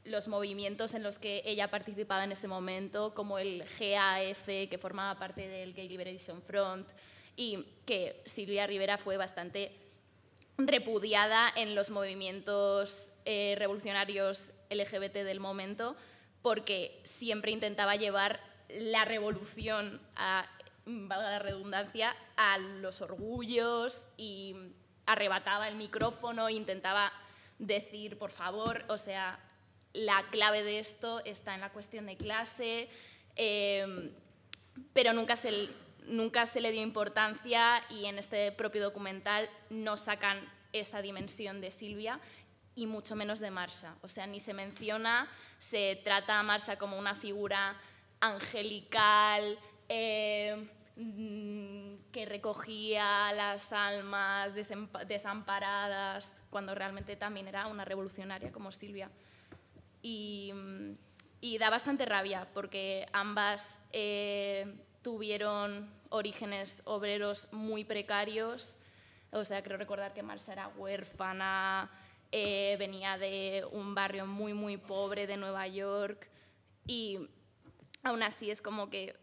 los 0.04 0.28
movimientos 0.28 0.94
en 0.94 1.02
los 1.02 1.18
que 1.18 1.42
ella 1.44 1.70
participaba 1.70 2.24
en 2.24 2.32
ese 2.32 2.48
momento, 2.48 3.14
como 3.14 3.38
el 3.38 3.64
GAF, 3.64 4.46
que 4.46 4.78
formaba 4.78 5.18
parte 5.18 5.46
del 5.48 5.74
Gay 5.74 5.88
Liberation 5.88 6.42
Front, 6.42 6.88
y 7.36 7.64
que 7.86 8.22
Silvia 8.26 8.66
Rivera 8.66 8.98
fue 8.98 9.16
bastante 9.16 9.72
repudiada 10.58 11.50
en 11.56 11.74
los 11.74 11.90
movimientos 11.90 13.12
eh, 13.24 13.54
revolucionarios 13.58 14.52
LGBT 14.70 15.14
del 15.24 15.40
momento 15.40 15.96
porque 16.42 17.00
siempre 17.04 17.50
intentaba 17.50 17.96
llevar 17.96 18.40
la 18.68 19.04
revolución, 19.04 20.00
a, 20.16 20.46
valga 20.86 21.30
la 21.30 21.38
redundancia, 21.38 22.14
a 22.36 22.58
los 22.58 23.02
orgullos 23.02 24.08
y 24.16 24.54
arrebataba 25.06 25.68
el 25.68 25.76
micrófono 25.76 26.48
e 26.48 26.54
intentaba 26.54 27.12
decir, 27.58 28.18
por 28.18 28.30
favor, 28.30 28.84
o 28.88 28.96
sea, 28.96 29.38
la 29.92 30.24
clave 30.30 30.62
de 30.62 30.78
esto 30.78 31.24
está 31.24 31.54
en 31.54 31.60
la 31.60 31.70
cuestión 31.70 32.06
de 32.06 32.16
clase, 32.16 32.88
eh, 33.36 34.12
pero 34.92 35.12
nunca 35.12 35.36
se, 35.36 35.68
nunca 36.06 36.46
se 36.46 36.60
le 36.60 36.72
dio 36.72 36.82
importancia 36.82 37.82
y 37.90 38.06
en 38.06 38.18
este 38.18 38.52
propio 38.52 38.82
documental 38.82 39.48
no 39.68 39.96
sacan 39.96 40.40
esa 40.72 41.02
dimensión 41.02 41.60
de 41.60 41.70
Silvia 41.70 42.20
y 42.74 42.86
mucho 42.86 43.16
menos 43.16 43.40
de 43.40 43.50
Marsha. 43.50 43.96
O 44.02 44.08
sea, 44.08 44.26
ni 44.26 44.40
se 44.40 44.54
menciona, 44.54 45.28
se 45.58 46.00
trata 46.04 46.38
a 46.38 46.42
Marsha 46.42 46.76
como 46.76 46.98
una 46.98 47.14
figura 47.14 47.76
angelical, 48.20 49.58
eh, 49.88 50.68
mm, 50.96 52.12
que 52.12 52.26
recogía 52.26 53.32
las 53.32 53.72
almas 53.72 54.54
desamparadas, 54.54 56.42
cuando 56.50 56.74
realmente 56.74 57.16
también 57.16 57.48
era 57.48 57.66
una 57.66 57.84
revolucionaria 57.84 58.52
como 58.52 58.70
Silvia 58.70 59.10
y, 60.02 60.52
y 61.40 61.58
da 61.58 61.70
bastante 61.70 62.04
rabia 62.04 62.48
porque 62.52 63.06
ambas 63.12 63.80
eh, 63.92 64.66
tuvieron 65.02 65.90
orígenes 66.10 66.82
obreros 66.84 67.48
muy 67.52 67.84
precarios. 67.84 68.78
O 69.32 69.44
sea, 69.44 69.62
creo 69.62 69.78
recordar 69.78 70.12
que 70.12 70.22
Marsha 70.22 70.52
era 70.52 70.68
huérfana, 70.68 71.90
eh, 72.32 72.76
venía 72.78 73.18
de 73.18 73.64
un 73.72 73.94
barrio 73.94 74.26
muy, 74.26 74.54
muy 74.54 74.76
pobre 74.76 75.26
de 75.26 75.36
Nueva 75.36 75.66
York 75.66 76.28
y 76.86 77.18
aún 78.02 78.22
así 78.22 78.50
es 78.50 78.62
como 78.62 78.90
que 78.90 79.16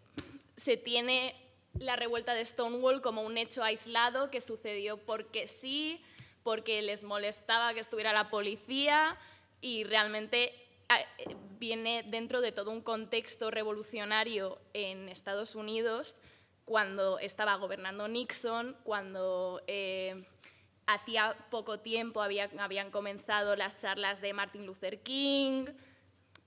se 0.56 0.76
tiene 0.76 1.36
la 1.80 1.96
revuelta 1.96 2.34
de 2.34 2.44
Stonewall 2.44 3.02
como 3.02 3.22
un 3.22 3.38
hecho 3.38 3.64
aislado 3.64 4.30
que 4.30 4.42
sucedió 4.42 4.98
porque 4.98 5.48
sí, 5.48 6.02
porque 6.44 6.82
les 6.82 7.04
molestaba 7.04 7.74
que 7.74 7.80
estuviera 7.80 8.14
la 8.14 8.30
policía 8.30 9.18
y 9.62 9.84
realmente 9.84 10.67
viene 11.60 12.04
dentro 12.04 12.42
de 12.42 12.52
todo 12.52 12.72
un 12.72 12.82
contexto 12.82 13.52
revolucionario 13.52 14.60
en 14.74 15.10
Estados 15.10 15.56
Unidos 15.56 16.20
cuando 16.66 17.20
estaba 17.20 17.56
gobernando 17.56 18.08
Nixon, 18.08 18.76
cuando 18.84 19.62
eh, 19.68 20.26
hacía 20.86 21.36
poco 21.50 21.80
tiempo 21.80 22.22
había- 22.22 22.50
habían 22.60 22.92
comenzado 22.92 23.56
las 23.56 23.80
charlas 23.82 24.22
de 24.22 24.34
Martin 24.34 24.66
Luther 24.66 25.02
King, 25.02 25.66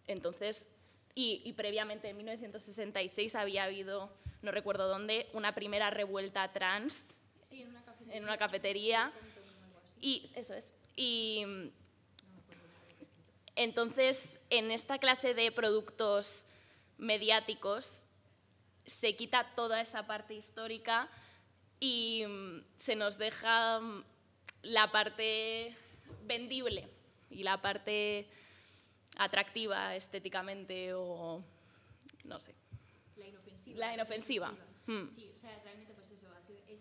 entonces, 0.06 0.66
y, 1.14 1.42
y 1.44 1.52
previamente 1.54 2.08
en 2.08 2.16
1966 2.16 3.34
había 3.34 3.64
habido, 3.64 4.10
no 4.42 4.50
recuerdo 4.52 4.88
dónde, 4.88 5.28
una 5.32 5.54
primera 5.54 5.90
revuelta 5.90 6.52
trans 6.52 7.04
Sí, 7.42 7.62
en 7.62 7.68
una 7.70 7.82
cafetería. 7.82 8.16
en 8.16 8.24
una 8.24 8.36
cafetería. 8.38 9.12
Y 10.00 10.30
eso 10.34 10.54
es. 10.54 10.72
Y 10.96 11.44
Entonces, 13.64 14.40
en 14.48 14.70
esta 14.70 14.96
clase 14.98 15.34
de 15.34 15.52
productos 15.52 16.46
mediáticos 16.96 18.06
se 18.86 19.14
quita 19.16 19.52
toda 19.54 19.82
esa 19.82 20.06
parte 20.06 20.32
histórica 20.32 21.10
y 21.78 22.24
mm, 22.26 22.64
se 22.78 22.96
nos 22.96 23.18
deja 23.18 23.80
mm, 23.80 24.02
la 24.62 24.90
parte 24.90 25.76
vendible 26.24 26.88
y 27.28 27.42
la 27.42 27.60
parte 27.60 28.26
atractiva 29.18 29.94
estéticamente 29.94 30.94
o 30.94 31.44
no 32.24 32.40
sé. 32.40 32.54
La 33.16 33.26
inofensiva. 33.28 33.78
La 33.78 33.92
inofensiva. 33.94 34.54
Mm. 34.86 35.12
Sí, 35.14 35.30
o 35.34 35.38
sea, 35.38 35.54
realmente 35.64 35.92
pues 35.92 36.10
eso, 36.10 36.28
ha 36.34 36.40
sido- 36.40 36.62
es, 36.66 36.80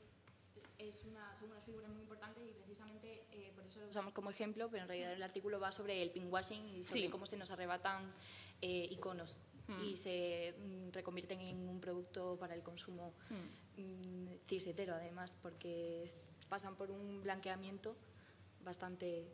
es 0.77 1.03
una, 1.03 1.35
son 1.35 1.51
unas 1.51 1.65
figuras 1.65 1.89
muy 1.89 2.03
importantes 2.03 2.41
y 2.49 2.53
precisamente 2.53 3.25
eh, 3.33 3.51
por 3.53 3.65
eso 3.65 3.79
lo 3.79 3.79
usamos 3.89 4.13
como 4.13 4.30
ejemplo, 4.30 4.69
pero 4.69 4.84
en 4.84 4.89
realidad 4.89 5.13
el 5.13 5.23
artículo 5.23 5.60
va 5.60 5.71
sobre 5.71 6.02
el 6.02 6.12
pinkwashing 6.12 6.65
y 6.78 6.84
sobre 6.84 7.02
Sí. 7.02 7.10
cómo 7.10 7.25
se 7.25 7.38
nos 7.38 7.52
arrebatan 7.52 8.12
eh, 8.62 8.88
iconos 8.91 9.38
Mm. 9.67 9.84
y 9.86 9.97
se 9.97 10.54
mm, 10.58 10.91
reconvierten 10.91 11.41
en 11.41 11.69
un 11.69 11.80
producto 11.80 12.38
para 12.39 12.56
el 12.56 12.63
consumo 12.63 13.13
mm, 13.78 14.47
cisetero 14.47 14.95
además, 14.95 15.38
porque 15.41 16.10
pasan 16.49 16.75
por 16.75 16.89
un 16.91 17.21
blanqueamiento 17.21 17.95
bastante... 18.63 19.25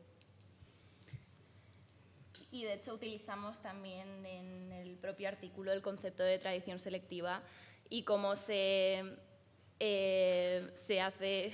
Y 2.52 2.63
de 2.63 2.74
hecho 2.76 2.94
utilizamos 2.94 3.62
también 3.62 4.26
en 4.26 4.72
el 4.72 4.98
propio 4.98 5.28
artículo 5.28 5.72
el 5.74 5.82
concepto 5.82 6.24
de 6.24 6.38
tradición 6.39 6.80
selectiva 6.80 7.41
y 7.89 8.04
cómo 8.04 8.36
se, 8.36 9.04
eh, 9.80 10.72
se 10.76 11.02
hace... 11.02 11.52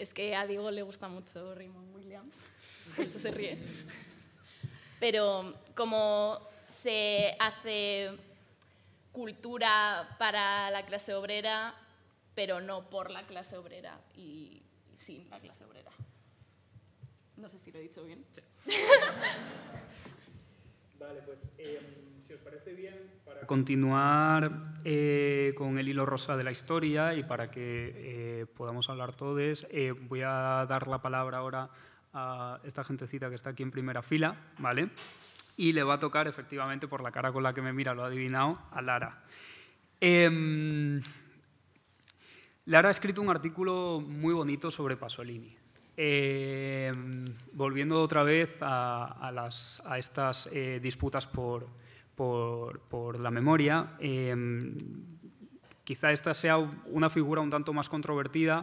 Es 0.00 0.14
que 0.14 0.34
a 0.34 0.46
Diego 0.46 0.70
le 0.70 0.80
gusta 0.80 1.08
mucho 1.08 1.54
Raymond 1.54 1.94
Williams, 1.94 2.42
por 2.96 3.04
eso 3.04 3.18
se 3.18 3.30
ríe. 3.30 3.58
Pero 4.98 5.54
cómo 5.74 6.40
se 6.66 7.36
hace 7.38 8.08
cultura 9.12 10.16
para 10.18 10.70
la 10.70 10.86
clase 10.86 11.12
obrera, 11.12 11.74
pero 12.34 12.62
no 12.62 12.88
por 12.88 13.10
la 13.10 13.26
clase 13.26 13.58
obrera 13.58 14.00
y 14.16 14.62
sin 14.96 15.28
la 15.28 15.38
clase 15.38 15.66
obrera. 15.66 15.90
No 17.36 17.50
sé 17.50 17.58
si 17.58 17.70
lo 17.70 17.78
he 17.78 17.82
dicho 17.82 18.02
bien. 18.02 18.24
Vale, 20.98 21.20
pues 21.26 21.40
si 22.30 22.34
os 22.34 22.42
parece 22.42 22.74
bien, 22.74 22.94
para 23.24 23.44
continuar 23.44 24.76
eh, 24.84 25.52
con 25.56 25.78
el 25.78 25.88
hilo 25.88 26.06
rosa 26.06 26.36
de 26.36 26.44
la 26.44 26.52
historia 26.52 27.12
y 27.14 27.24
para 27.24 27.50
que 27.50 27.92
eh, 27.92 28.46
podamos 28.54 28.88
hablar 28.88 29.16
todos, 29.16 29.66
eh, 29.68 29.90
voy 29.90 30.22
a 30.22 30.64
dar 30.68 30.86
la 30.86 31.02
palabra 31.02 31.38
ahora 31.38 31.68
a 32.12 32.60
esta 32.62 32.84
gentecita 32.84 33.28
que 33.30 33.34
está 33.34 33.50
aquí 33.50 33.64
en 33.64 33.72
primera 33.72 34.00
fila, 34.00 34.36
¿vale? 34.58 34.90
Y 35.56 35.72
le 35.72 35.82
va 35.82 35.94
a 35.94 35.98
tocar, 35.98 36.28
efectivamente, 36.28 36.86
por 36.86 37.02
la 37.02 37.10
cara 37.10 37.32
con 37.32 37.42
la 37.42 37.52
que 37.52 37.62
me 37.62 37.72
mira, 37.72 37.94
lo 37.94 38.04
ha 38.04 38.06
adivinado, 38.06 38.60
a 38.70 38.80
Lara. 38.80 39.24
Em, 40.00 41.02
Lara 42.66 42.90
ha 42.90 42.92
escrito 42.92 43.22
un 43.22 43.30
artículo 43.30 44.00
muy 44.00 44.34
bonito 44.34 44.70
sobre 44.70 44.96
Pasolini. 44.96 45.56
Eh, 45.96 46.92
volviendo 47.54 48.00
otra 48.00 48.22
vez 48.22 48.56
a, 48.60 49.48
estas 49.98 50.48
disputas 50.80 51.26
por, 51.26 51.79
por- 52.20 52.80
por 52.80 53.18
la 53.18 53.30
memoria, 53.30 53.92
eh, 53.98 54.36
quizá 55.84 56.12
esta 56.12 56.34
sea 56.34 56.58
una 56.58 57.08
figura 57.08 57.40
un 57.40 57.48
tanto 57.48 57.72
más 57.72 57.88
controvertida 57.88 58.62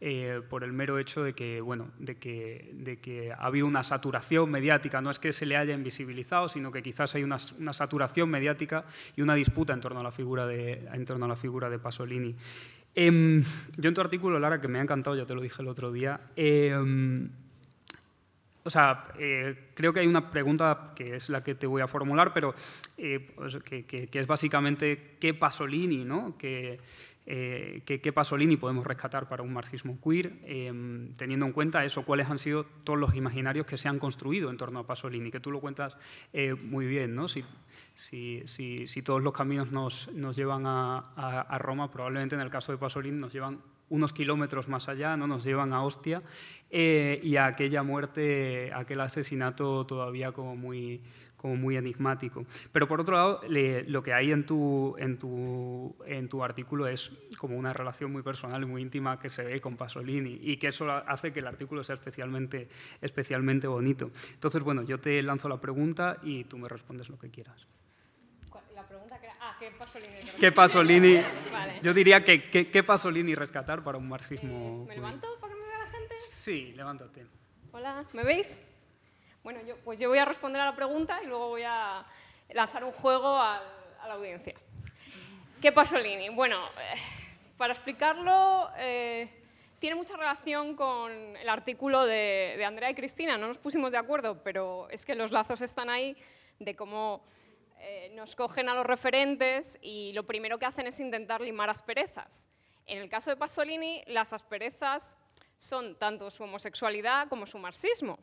eh, 0.00 0.42
por 0.50 0.64
el 0.64 0.72
mero 0.72 0.98
hecho 0.98 1.22
de 1.22 1.32
que, 1.32 1.60
bueno, 1.60 1.92
de, 2.00 2.16
que, 2.16 2.72
de 2.74 2.98
que 2.98 3.30
ha 3.30 3.46
habido 3.46 3.66
una 3.68 3.84
saturación 3.84 4.50
mediática. 4.50 5.00
No 5.00 5.10
es 5.10 5.20
que 5.20 5.32
se 5.32 5.46
le 5.46 5.56
haya 5.56 5.72
invisibilizado, 5.72 6.48
sino 6.48 6.72
que 6.72 6.82
quizás 6.82 7.14
hay 7.14 7.22
una, 7.22 7.36
una 7.60 7.72
saturación 7.72 8.28
mediática 8.28 8.84
y 9.16 9.22
una 9.22 9.36
disputa 9.36 9.72
en 9.72 9.80
torno 9.80 10.00
a 10.00 10.02
la 10.02 10.10
figura 10.10 10.44
de, 10.44 10.88
en 10.92 11.04
torno 11.04 11.26
a 11.26 11.28
la 11.28 11.36
figura 11.36 11.70
de 11.70 11.78
Pasolini. 11.78 12.34
Em, 12.96 13.40
yo 13.78 13.88
en 13.88 13.94
tu 13.94 14.00
artículo, 14.00 14.40
Lara, 14.40 14.60
que 14.60 14.66
me 14.68 14.80
ha 14.80 14.82
encantado, 14.82 15.14
ya 15.16 15.26
te 15.26 15.34
lo 15.34 15.40
dije 15.40 15.62
el 15.62 15.68
otro 15.68 15.92
día, 15.92 16.20
em, 16.34 17.30
o 18.66 18.70
sea, 18.70 19.06
eh, 19.18 19.70
creo 19.74 19.92
que 19.92 20.00
hay 20.00 20.06
una 20.06 20.30
pregunta 20.30 20.92
que 20.94 21.14
es 21.16 21.28
la 21.30 21.42
que 21.44 21.54
te 21.54 21.66
voy 21.66 21.80
a 21.82 21.86
formular, 21.86 22.32
pero 22.34 22.54
eh, 22.98 23.32
pues, 23.36 23.56
que, 23.58 23.86
que- 23.86 24.06
que 24.06 24.18
es 24.18 24.26
básicamente 24.26 25.16
qué 25.20 25.32
Pasolini, 25.34 26.04
¿no? 26.04 26.36
Que, 26.36 26.78
eh, 27.28 27.82
qué- 27.84 28.00
qué 28.00 28.12
Pasolini 28.12 28.56
podemos 28.56 28.86
rescatar 28.86 29.28
para 29.28 29.42
un 29.42 29.52
marxismo 29.52 29.98
queer, 30.00 30.32
eh, 30.44 30.72
teniendo 31.16 31.46
en 31.46 31.52
cuenta 31.52 31.84
eso, 31.84 32.04
cuáles 32.04 32.28
han 32.30 32.38
sido 32.38 32.64
todos 32.84 32.98
los 32.98 33.14
imaginarios 33.16 33.66
que 33.66 33.76
se 33.76 33.88
han 33.88 33.98
construido 33.98 34.50
en 34.50 34.56
torno 34.56 34.78
a 34.80 34.86
Pasolini, 34.86 35.30
que 35.30 35.40
tú 35.40 35.50
lo 35.50 35.60
cuentas 35.60 35.96
eh, 36.32 36.54
muy 36.54 36.86
bien, 36.86 37.14
¿no? 37.14 37.26
Si, 37.28 37.44
si- 37.94 38.42
si- 38.46 38.86
si 38.86 39.02
todos 39.02 39.22
los 39.22 39.32
caminos 39.32 39.72
nos, 39.72 40.08
nos 40.12 40.36
llevan 40.36 40.66
a, 40.66 40.98
a- 41.16 41.40
a 41.40 41.58
Roma, 41.58 41.90
probablemente 41.90 42.34
en 42.36 42.42
el 42.42 42.50
caso 42.50 42.70
de 42.72 42.78
Pasolini 42.78 43.18
nos 43.18 43.32
llevan 43.32 43.60
unos 43.88 44.12
kilómetros 44.12 44.68
más 44.68 44.88
allá, 44.88 45.16
no 45.16 45.26
nos 45.26 45.44
llevan 45.44 45.72
a 45.72 45.82
Ostia, 45.82 46.22
eh, 46.70 47.20
y 47.22 47.36
a 47.36 47.46
aquella 47.46 47.82
muerte, 47.82 48.72
aquel 48.74 49.00
asesinato 49.00 49.86
todavía 49.86 50.32
como 50.32 50.56
muy, 50.56 51.00
como 51.36 51.56
muy 51.56 51.76
enigmático. 51.76 52.44
Pero 52.72 52.88
por 52.88 53.00
otro 53.00 53.16
lado, 53.16 53.40
lo 53.86 54.02
que 54.02 54.12
hay 54.12 54.32
en 54.32 54.44
tu, 54.44 54.96
en, 54.98 55.18
tu, 55.18 55.94
en 56.06 56.28
tu 56.28 56.42
artículo 56.42 56.88
es 56.88 57.12
como 57.38 57.56
una 57.56 57.72
relación 57.72 58.10
muy 58.10 58.22
personal 58.22 58.62
y 58.62 58.66
muy 58.66 58.82
íntima 58.82 59.20
que 59.20 59.30
se 59.30 59.44
ve 59.44 59.60
con 59.60 59.76
Pasolini 59.76 60.38
y 60.42 60.56
que 60.56 60.68
eso 60.68 60.90
hace 60.90 61.32
que 61.32 61.40
el 61.40 61.46
artículo 61.46 61.84
sea 61.84 61.94
especialmente, 61.94 62.68
especialmente 63.00 63.68
bonito. 63.68 64.10
Entonces, 64.32 64.62
bueno, 64.62 64.82
yo 64.82 64.98
te 64.98 65.22
lanzo 65.22 65.48
la 65.48 65.60
pregunta 65.60 66.18
y 66.22 66.44
tú 66.44 66.58
me 66.58 66.68
respondes 66.68 67.08
lo 67.08 67.18
que 67.18 67.30
quieras. 67.30 67.66
La 68.74 68.86
pregunta 68.86 69.18
que 69.18 69.26
era, 69.26 69.36
ah, 69.40 69.45
¿qué 69.58 69.70
Pasolini? 69.70 70.14
¿Qué 70.38 70.52
Pasolini? 70.52 71.20
Vale. 71.52 71.80
Yo 71.82 71.92
diría 71.94 72.24
que 72.24 72.50
¿qué, 72.50 72.70
qué 72.70 72.82
Pasolini 72.82 73.34
rescatar 73.34 73.82
para 73.82 73.98
un 73.98 74.08
marxismo? 74.08 74.80
¿Me 74.80 74.86
queer? 74.86 74.96
levanto 74.98 75.28
para 75.40 75.52
que 75.54 75.60
me 75.60 75.66
vea 75.66 75.78
la 75.78 75.86
gente? 75.90 76.14
Sí, 76.16 76.72
levántate. 76.72 77.26
Hola, 77.72 78.04
¿me 78.12 78.22
veis? 78.24 78.58
Bueno, 79.42 79.60
yo, 79.66 79.76
pues 79.84 80.00
yo 80.00 80.08
voy 80.08 80.18
a 80.18 80.24
responder 80.24 80.60
a 80.60 80.64
la 80.66 80.76
pregunta 80.76 81.22
y 81.22 81.26
luego 81.26 81.48
voy 81.48 81.62
a 81.64 82.04
lanzar 82.52 82.84
un 82.84 82.92
juego 82.92 83.36
al- 83.40 83.62
a 84.00 84.08
la 84.08 84.14
audiencia. 84.14 84.54
¿Qué 85.60 85.72
Pasolini? 85.72 86.28
Bueno, 86.30 86.66
eh, 86.78 86.98
para 87.56 87.72
explicarlo, 87.72 88.70
eh, 88.78 89.28
tiene 89.78 89.96
mucha 89.96 90.16
relación 90.16 90.74
con 90.76 91.10
el 91.12 91.48
artículo 91.48 92.04
de, 92.04 92.54
de 92.56 92.64
Andrea 92.64 92.90
y 92.90 92.94
Cristina. 92.94 93.36
No 93.38 93.48
nos 93.48 93.58
pusimos 93.58 93.92
de 93.92 93.98
acuerdo, 93.98 94.42
pero 94.42 94.88
es 94.90 95.04
que 95.04 95.14
los 95.14 95.30
lazos 95.32 95.60
están 95.62 95.90
ahí 95.90 96.16
de 96.58 96.74
cómo 96.74 97.22
eh, 97.78 98.10
nos 98.14 98.34
cogen 98.34 98.68
a 98.68 98.74
los 98.74 98.86
referentes 98.86 99.78
y 99.80 100.12
lo 100.12 100.26
primero 100.26 100.58
que 100.58 100.66
hacen 100.66 100.86
es 100.86 100.98
intentar 101.00 101.40
limar 101.40 101.70
asperezas. 101.70 102.48
En 102.86 102.98
el 102.98 103.08
caso 103.08 103.30
de 103.30 103.36
Pasolini, 103.36 104.02
las 104.06 104.32
asperezas 104.32 105.16
son 105.58 105.96
tanto 105.98 106.30
su 106.30 106.44
homosexualidad 106.44 107.28
como 107.28 107.46
su 107.46 107.58
marxismo. 107.58 108.18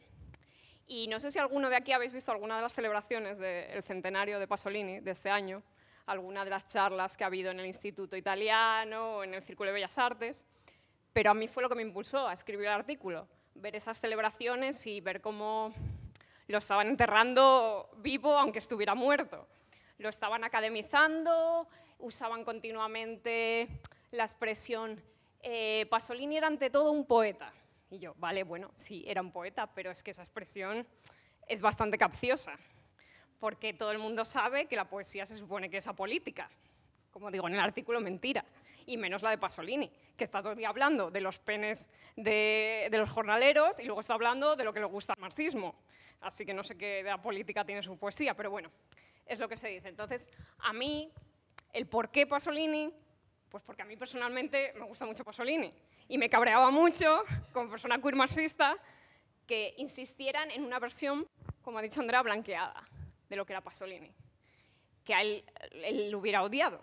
Y 0.88 1.08
no 1.08 1.20
sé 1.20 1.32
si 1.32 1.40
alguno 1.40 1.70
de 1.70 1.76
aquí 1.76 1.92
habéis 1.92 2.14
visto 2.14 2.32
alguna 2.32 2.58
de 2.58 2.62
las 2.62 2.74
celebraciones 2.74 3.38
del 3.38 3.84
centenario 3.84 4.40
de 4.40 4.48
Pasolini 4.48 5.00
de 5.00 5.12
este 5.12 5.30
año, 5.30 5.64
alguna 6.06 6.44
de 6.44 6.50
las 6.50 6.68
charlas 6.68 7.16
que 7.16 7.24
ha 7.24 7.28
habido 7.28 7.52
en 7.52 7.60
el 7.60 7.66
Instituto 7.66 8.18
Italiano 8.18 9.18
o 9.18 9.24
en 9.24 9.34
el 9.34 9.44
Círculo 9.44 9.70
de 9.70 9.76
Bellas 9.76 9.98
Artes, 9.98 10.44
pero 11.14 11.32
a 11.32 11.34
mí 11.34 11.48
fue 11.48 11.64
lo 11.64 11.70
que 11.70 11.76
me 11.76 11.84
impulsó 11.84 12.28
a 12.28 12.34
escribir 12.34 12.68
el 12.68 12.74
artículo, 12.74 13.28
ver 13.56 13.76
esas 13.76 14.00
celebraciones 14.00 14.86
y 14.88 15.00
ver 15.00 15.22
cómo 15.22 15.74
lo 16.48 16.58
estaban 16.58 16.88
enterrando 16.88 17.90
vivo 17.98 18.38
aunque 18.38 18.60
estuviera 18.60 18.96
muerto. 18.96 19.48
Lo 19.98 20.10
estaban 20.10 20.44
academizando, 20.44 21.68
usaban 22.00 22.44
continuamente 22.44 23.68
la 24.12 24.24
expresión 24.24 25.02
eh, 25.46 25.86
Pasolini 25.90 26.38
era 26.38 26.48
ante 26.48 26.70
todo 26.70 26.92
un 26.92 27.06
poeta. 27.06 27.54
Y 27.92 28.00
yo, 28.00 28.16
vale, 28.18 28.44
bueno, 28.44 28.72
sí, 28.76 29.04
era 29.06 29.22
un 29.22 29.32
poeta, 29.32 29.68
pero 29.68 29.92
es 29.92 30.02
que 30.02 30.12
esa 30.12 30.22
expresión 30.22 30.88
es 31.48 31.62
bastante 31.62 31.98
capciosa, 31.98 32.58
porque 33.40 33.74
todo 33.74 33.92
el 33.92 34.00
mundo 34.00 34.24
sabe 34.26 34.66
que 34.66 34.76
la 34.76 34.90
poesía 34.90 35.26
se 35.26 35.38
supone 35.38 35.70
que 35.70 35.78
es 35.78 35.88
apolítica. 35.88 36.50
Como 37.12 37.30
digo 37.30 37.48
en 37.48 37.54
el 37.56 37.60
artículo, 37.60 38.00
mentira. 38.00 38.46
Y 38.86 38.98
menos 38.98 39.22
la 39.22 39.30
de 39.30 39.38
Pasolini, 39.38 39.92
que 40.18 40.24
está 40.24 40.42
todo 40.42 40.56
hablando 40.66 41.12
de 41.12 41.22
los 41.22 41.38
penes 41.40 41.88
de, 42.16 42.88
de 42.90 42.98
los 42.98 43.10
jornaleros 43.10 43.80
y 43.80 43.86
luego 43.86 44.02
está 44.02 44.14
hablando 44.14 44.56
de 44.56 44.64
lo 44.64 44.74
que 44.74 44.80
le 44.80 44.86
gusta 44.86 45.14
al 45.14 45.20
marxismo. 45.20 45.76
Así 46.24 46.46
que 46.46 46.54
no 46.54 46.64
sé 46.64 46.78
qué 46.78 47.04
de 47.04 47.10
la 47.10 47.22
política 47.22 47.66
tiene 47.66 47.84
su 47.84 47.98
poesía, 47.98 48.34
pero 48.34 48.50
bueno, 48.50 48.72
es 49.26 49.40
lo 49.40 49.50
que 49.50 49.58
se 49.58 49.68
dice. 49.68 49.90
Entonces, 49.90 50.28
a 50.60 50.74
mí, 50.74 51.12
el 51.74 51.86
por 51.86 52.10
qué 52.10 52.26
Pasolini, 52.26 52.92
pues 53.50 53.64
porque 53.64 53.82
a 53.82 53.86
mí 53.86 53.98
personalmente 53.98 54.74
me 54.76 54.86
gusta 54.86 55.06
mucho 55.06 55.24
Pasolini 55.24 55.74
y 56.08 56.18
me 56.18 56.30
cabreaba 56.30 56.72
mucho 56.72 57.24
como 57.52 57.70
persona 57.70 58.02
queer 58.02 58.16
marxista 58.16 58.78
que 59.46 59.74
insistieran 59.78 60.50
en 60.50 60.64
una 60.64 60.80
versión, 60.80 61.28
como 61.62 61.78
ha 61.78 61.82
dicho 61.82 62.00
Andrea, 62.00 62.22
blanqueada 62.22 62.88
de 63.30 63.36
lo 63.36 63.46
que 63.46 63.54
era 63.54 63.62
Pasolini, 63.62 64.12
que 65.04 65.14
a 65.14 65.22
él, 65.22 65.44
él 65.84 66.10
lo 66.10 66.20
hubiera 66.20 66.44
odiado. 66.44 66.80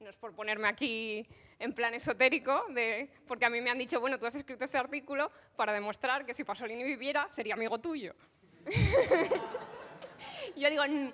No 0.00 0.10
es 0.10 0.16
por 0.16 0.34
ponerme 0.34 0.68
aquí 0.68 1.26
en 1.58 1.72
plan 1.72 1.94
esotérico, 1.94 2.66
de, 2.70 3.08
porque 3.26 3.44
a 3.44 3.50
mí 3.50 3.60
me 3.60 3.70
han 3.70 3.78
dicho, 3.78 4.00
bueno, 4.00 4.18
tú 4.18 4.26
has 4.26 4.34
escrito 4.34 4.64
este 4.64 4.76
artículo 4.76 5.30
para 5.56 5.72
demostrar 5.72 6.26
que 6.26 6.34
si 6.34 6.42
Pasolini 6.42 6.82
viviera 6.82 7.28
sería 7.30 7.54
amigo 7.54 7.78
tuyo. 7.78 8.14
yo 10.56 10.70
digo, 10.70 10.82
"Mm, 10.88 11.12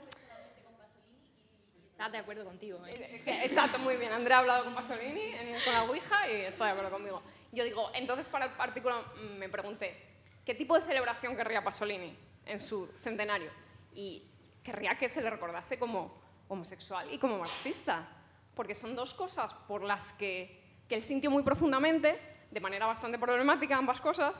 Estás 1.98 2.12
de 2.12 2.18
acuerdo 2.18 2.44
contigo. 2.44 2.78
¿eh? 2.86 3.22
Exacto, 3.44 3.76
muy 3.80 3.96
bien. 3.96 4.12
Andrea 4.12 4.36
ha 4.36 4.40
hablado 4.40 4.62
con 4.64 4.72
Pasolini, 4.74 5.32
con 5.64 5.72
la 5.72 5.82
Ouija 5.82 6.30
y 6.30 6.42
está 6.42 6.66
de 6.66 6.70
acuerdo 6.70 6.92
conmigo. 6.92 7.20
Yo 7.50 7.64
digo, 7.64 7.90
entonces 7.92 8.28
para 8.28 8.44
el 8.46 8.52
artículo 8.56 9.02
mm, 9.16 9.36
me 9.36 9.48
pregunté, 9.48 10.00
¿qué 10.46 10.54
tipo 10.54 10.78
de 10.78 10.86
celebración 10.86 11.34
querría 11.34 11.64
Pasolini 11.64 12.16
en 12.46 12.60
su 12.60 12.86
centenario? 13.02 13.50
Y 13.94 14.22
querría 14.62 14.96
que 14.96 15.08
se 15.08 15.20
le 15.20 15.28
recordase 15.28 15.76
como 15.76 16.22
homosexual 16.46 17.12
y 17.12 17.18
como 17.18 17.38
marxista, 17.40 18.06
porque 18.54 18.76
son 18.76 18.94
dos 18.94 19.12
cosas 19.12 19.52
por 19.66 19.82
las 19.82 20.12
que, 20.12 20.62
que 20.88 20.94
él 20.94 21.02
sintió 21.02 21.32
muy 21.32 21.42
profundamente, 21.42 22.16
de 22.48 22.60
manera 22.60 22.86
bastante 22.86 23.18
problemática 23.18 23.76
ambas 23.76 24.00
cosas, 24.00 24.34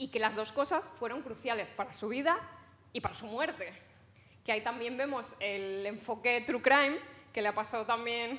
y 0.00 0.08
que 0.08 0.18
las 0.18 0.34
dos 0.34 0.50
cosas 0.50 0.88
fueron 0.98 1.22
cruciales 1.22 1.70
para 1.70 1.92
su 1.92 2.08
vida 2.08 2.36
y 2.92 3.00
para 3.00 3.14
su 3.14 3.26
muerte 3.26 3.72
que 4.44 4.52
ahí 4.52 4.62
también 4.62 4.96
vemos 4.96 5.36
el 5.40 5.84
enfoque 5.86 6.42
true 6.46 6.62
crime 6.62 6.98
que 7.32 7.42
le 7.42 7.48
ha 7.48 7.54
pasado 7.54 7.84
también 7.84 8.38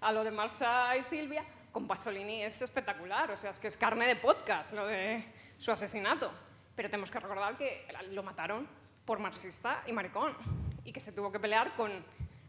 a 0.00 0.12
lo 0.12 0.24
de 0.24 0.30
Marsa 0.30 0.96
y 0.96 1.04
Silvia. 1.04 1.44
Con 1.70 1.86
Pasolini 1.86 2.42
es 2.42 2.60
espectacular, 2.60 3.30
o 3.30 3.38
sea, 3.38 3.50
es 3.50 3.58
que 3.58 3.68
es 3.68 3.76
carne 3.76 4.06
de 4.06 4.16
podcast 4.16 4.72
lo 4.72 4.86
de 4.86 5.24
su 5.58 5.70
asesinato. 5.70 6.30
Pero 6.74 6.88
tenemos 6.88 7.10
que 7.10 7.20
recordar 7.20 7.56
que 7.56 7.86
lo 8.10 8.22
mataron 8.22 8.68
por 9.04 9.18
marxista 9.18 9.82
y 9.86 9.92
maricón 9.92 10.36
y 10.84 10.92
que 10.92 11.00
se 11.00 11.12
tuvo 11.12 11.30
que 11.30 11.38
pelear 11.38 11.76
con 11.76 11.92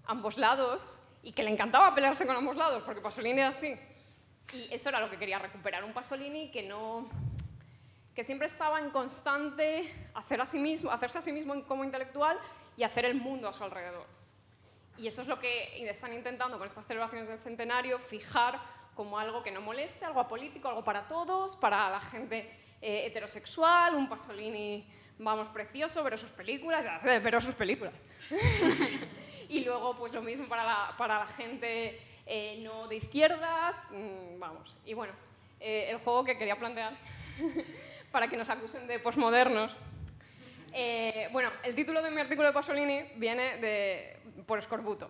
ambos 0.05 0.37
lados 0.37 1.01
y 1.21 1.31
que 1.31 1.43
le 1.43 1.51
encantaba 1.51 1.93
pelearse 1.95 2.25
con 2.25 2.35
ambos 2.35 2.55
lados 2.55 2.83
porque 2.83 3.01
Pasolini 3.01 3.41
era 3.41 3.49
así. 3.49 3.75
Y 4.53 4.73
eso 4.73 4.89
era 4.89 4.99
lo 4.99 5.09
que 5.09 5.17
quería 5.17 5.39
recuperar, 5.39 5.83
un 5.83 5.93
Pasolini 5.93 6.51
que 6.51 6.63
no, 6.63 7.09
que 8.15 8.23
siempre 8.23 8.47
estaba 8.47 8.79
en 8.79 8.89
constante 8.91 9.91
hacer 10.13 10.41
a 10.41 10.45
sí 10.45 10.59
mismo, 10.59 10.91
hacerse 10.91 11.17
a 11.17 11.21
sí 11.21 11.31
mismo 11.31 11.63
como 11.65 11.83
intelectual 11.83 12.37
y 12.77 12.83
hacer 12.83 13.05
el 13.05 13.15
mundo 13.15 13.47
a 13.47 13.53
su 13.53 13.63
alrededor. 13.63 14.05
Y 14.97 15.07
eso 15.07 15.21
es 15.21 15.27
lo 15.27 15.39
que 15.39 15.89
están 15.89 16.13
intentando 16.13 16.57
con 16.57 16.67
estas 16.67 16.85
celebraciones 16.85 17.27
del 17.27 17.39
centenario, 17.39 17.97
fijar 17.97 18.59
como 18.95 19.17
algo 19.17 19.41
que 19.41 19.51
no 19.51 19.61
moleste, 19.61 20.05
algo 20.05 20.19
apolítico, 20.19 20.67
algo 20.67 20.83
para 20.83 21.07
todos, 21.07 21.55
para 21.55 21.89
la 21.89 21.99
gente 21.99 22.49
eh, 22.81 23.07
heterosexual, 23.07 23.95
un 23.95 24.07
Pasolini, 24.07 24.85
vamos, 25.17 25.47
precioso, 25.47 26.03
ver 26.03 26.17
sus 26.19 26.29
películas, 26.29 27.03
ver 27.03 27.41
sus 27.41 27.55
películas. 27.55 27.93
y 29.49 29.65
luego, 29.65 29.95
pues 29.97 30.13
lo 30.13 30.21
mismo 30.21 30.47
para 30.47 30.63
la, 30.63 30.95
para 30.97 31.19
la 31.19 31.27
gente 31.27 31.99
eh, 32.25 32.61
no 32.63 32.87
de 32.87 32.97
izquierdas, 32.97 33.75
mm, 33.91 34.39
vamos. 34.39 34.77
Y 34.85 34.93
bueno, 34.93 35.13
eh, 35.59 35.87
el 35.89 35.97
juego 35.97 36.23
que 36.23 36.37
quería 36.37 36.57
plantear, 36.57 36.93
para 38.13 38.27
que 38.27 38.37
nos 38.37 38.47
acusen 38.47 38.85
de 38.85 38.99
posmodernos, 38.99 39.75
eh, 40.71 41.29
bueno, 41.31 41.49
el 41.63 41.73
título 41.73 42.03
de 42.03 42.11
mi 42.11 42.21
artículo 42.21 42.47
de 42.47 42.53
Pasolini 42.53 43.01
viene 43.15 43.57
de, 43.57 44.19
por 44.45 44.61
Scorbuto. 44.61 45.09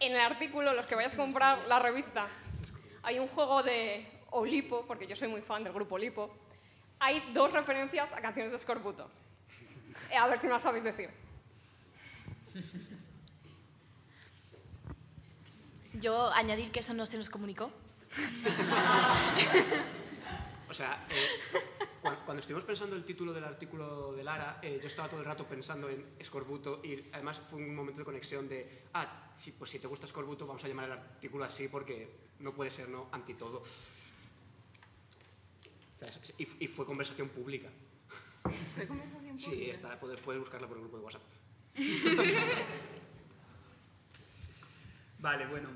En 0.00 0.12
el 0.12 0.20
artículo, 0.20 0.74
los 0.74 0.84
que 0.84 0.96
vayáis 0.96 1.14
a 1.14 1.16
comprar 1.16 1.64
la 1.68 1.78
revista, 1.78 2.26
hay 3.04 3.20
un 3.20 3.28
juego 3.28 3.62
de 3.62 4.04
Olipo, 4.30 4.84
porque 4.84 5.06
yo 5.06 5.14
soy 5.14 5.28
muy 5.28 5.42
fan 5.42 5.62
del 5.62 5.72
grupo 5.72 5.94
Olipo. 5.94 6.34
Hay 6.98 7.22
dos 7.32 7.52
referencias 7.52 8.12
a 8.12 8.20
canciones 8.20 8.50
de 8.50 8.58
Scorbuto. 8.58 9.08
Eh, 10.10 10.16
a 10.16 10.26
ver 10.26 10.40
si 10.40 10.48
me 10.48 10.54
las 10.54 10.62
sabéis 10.62 10.82
decir. 10.82 11.08
Yo 15.94 16.32
añadir 16.32 16.72
que 16.72 16.80
eso 16.80 16.94
no 16.94 17.06
se 17.06 17.16
nos 17.16 17.30
comunicó. 17.30 17.70
O 20.72 20.74
sea, 20.74 21.06
eh, 21.10 21.14
cuan- 22.00 22.16
cuando, 22.24 22.40
estuvimos 22.40 22.64
pensando 22.64 22.96
el 22.96 23.04
título 23.04 23.34
del 23.34 23.44
artículo 23.44 24.14
de 24.14 24.24
Lara, 24.24 24.58
eh, 24.62 24.78
yo 24.80 24.86
estaba 24.88 25.06
todo 25.06 25.20
el 25.20 25.26
rato 25.26 25.44
pensando 25.46 25.90
en 25.90 26.02
Escorbuto 26.18 26.80
y 26.82 27.10
además 27.12 27.38
fue 27.40 27.58
un 27.58 27.74
momento 27.74 27.98
de 28.00 28.06
conexión 28.06 28.48
de, 28.48 28.84
ah, 28.94 29.30
sí, 29.36 29.52
pues 29.52 29.70
si 29.70 29.78
te 29.78 29.86
gusta 29.86 30.06
Escorbuto 30.06 30.46
vamos 30.46 30.64
a 30.64 30.68
llamar 30.68 30.86
el 30.86 30.92
artículo 30.92 31.44
así 31.44 31.68
porque 31.68 32.08
no 32.38 32.54
puede 32.54 32.70
ser 32.70 32.88
no 32.88 33.08
anti 33.12 33.34
todo. 33.34 33.58
O 33.58 33.64
sea, 35.98 36.08
es- 36.08 36.32
y, 36.38 36.64
y 36.64 36.66
fue 36.68 36.86
conversación 36.86 37.28
pública. 37.28 37.68
¿Fue 38.74 38.86
conversación 38.86 39.38
Sí, 39.38 39.68
está, 39.68 40.00
puedes, 40.00 40.18
puedes 40.20 40.40
buscarla 40.40 40.66
por 40.68 40.78
el 40.78 40.84
grupo 40.84 40.96
de 40.96 41.02
WhatsApp. 41.04 41.22
Vale, 45.18 45.46
bueno, 45.48 45.68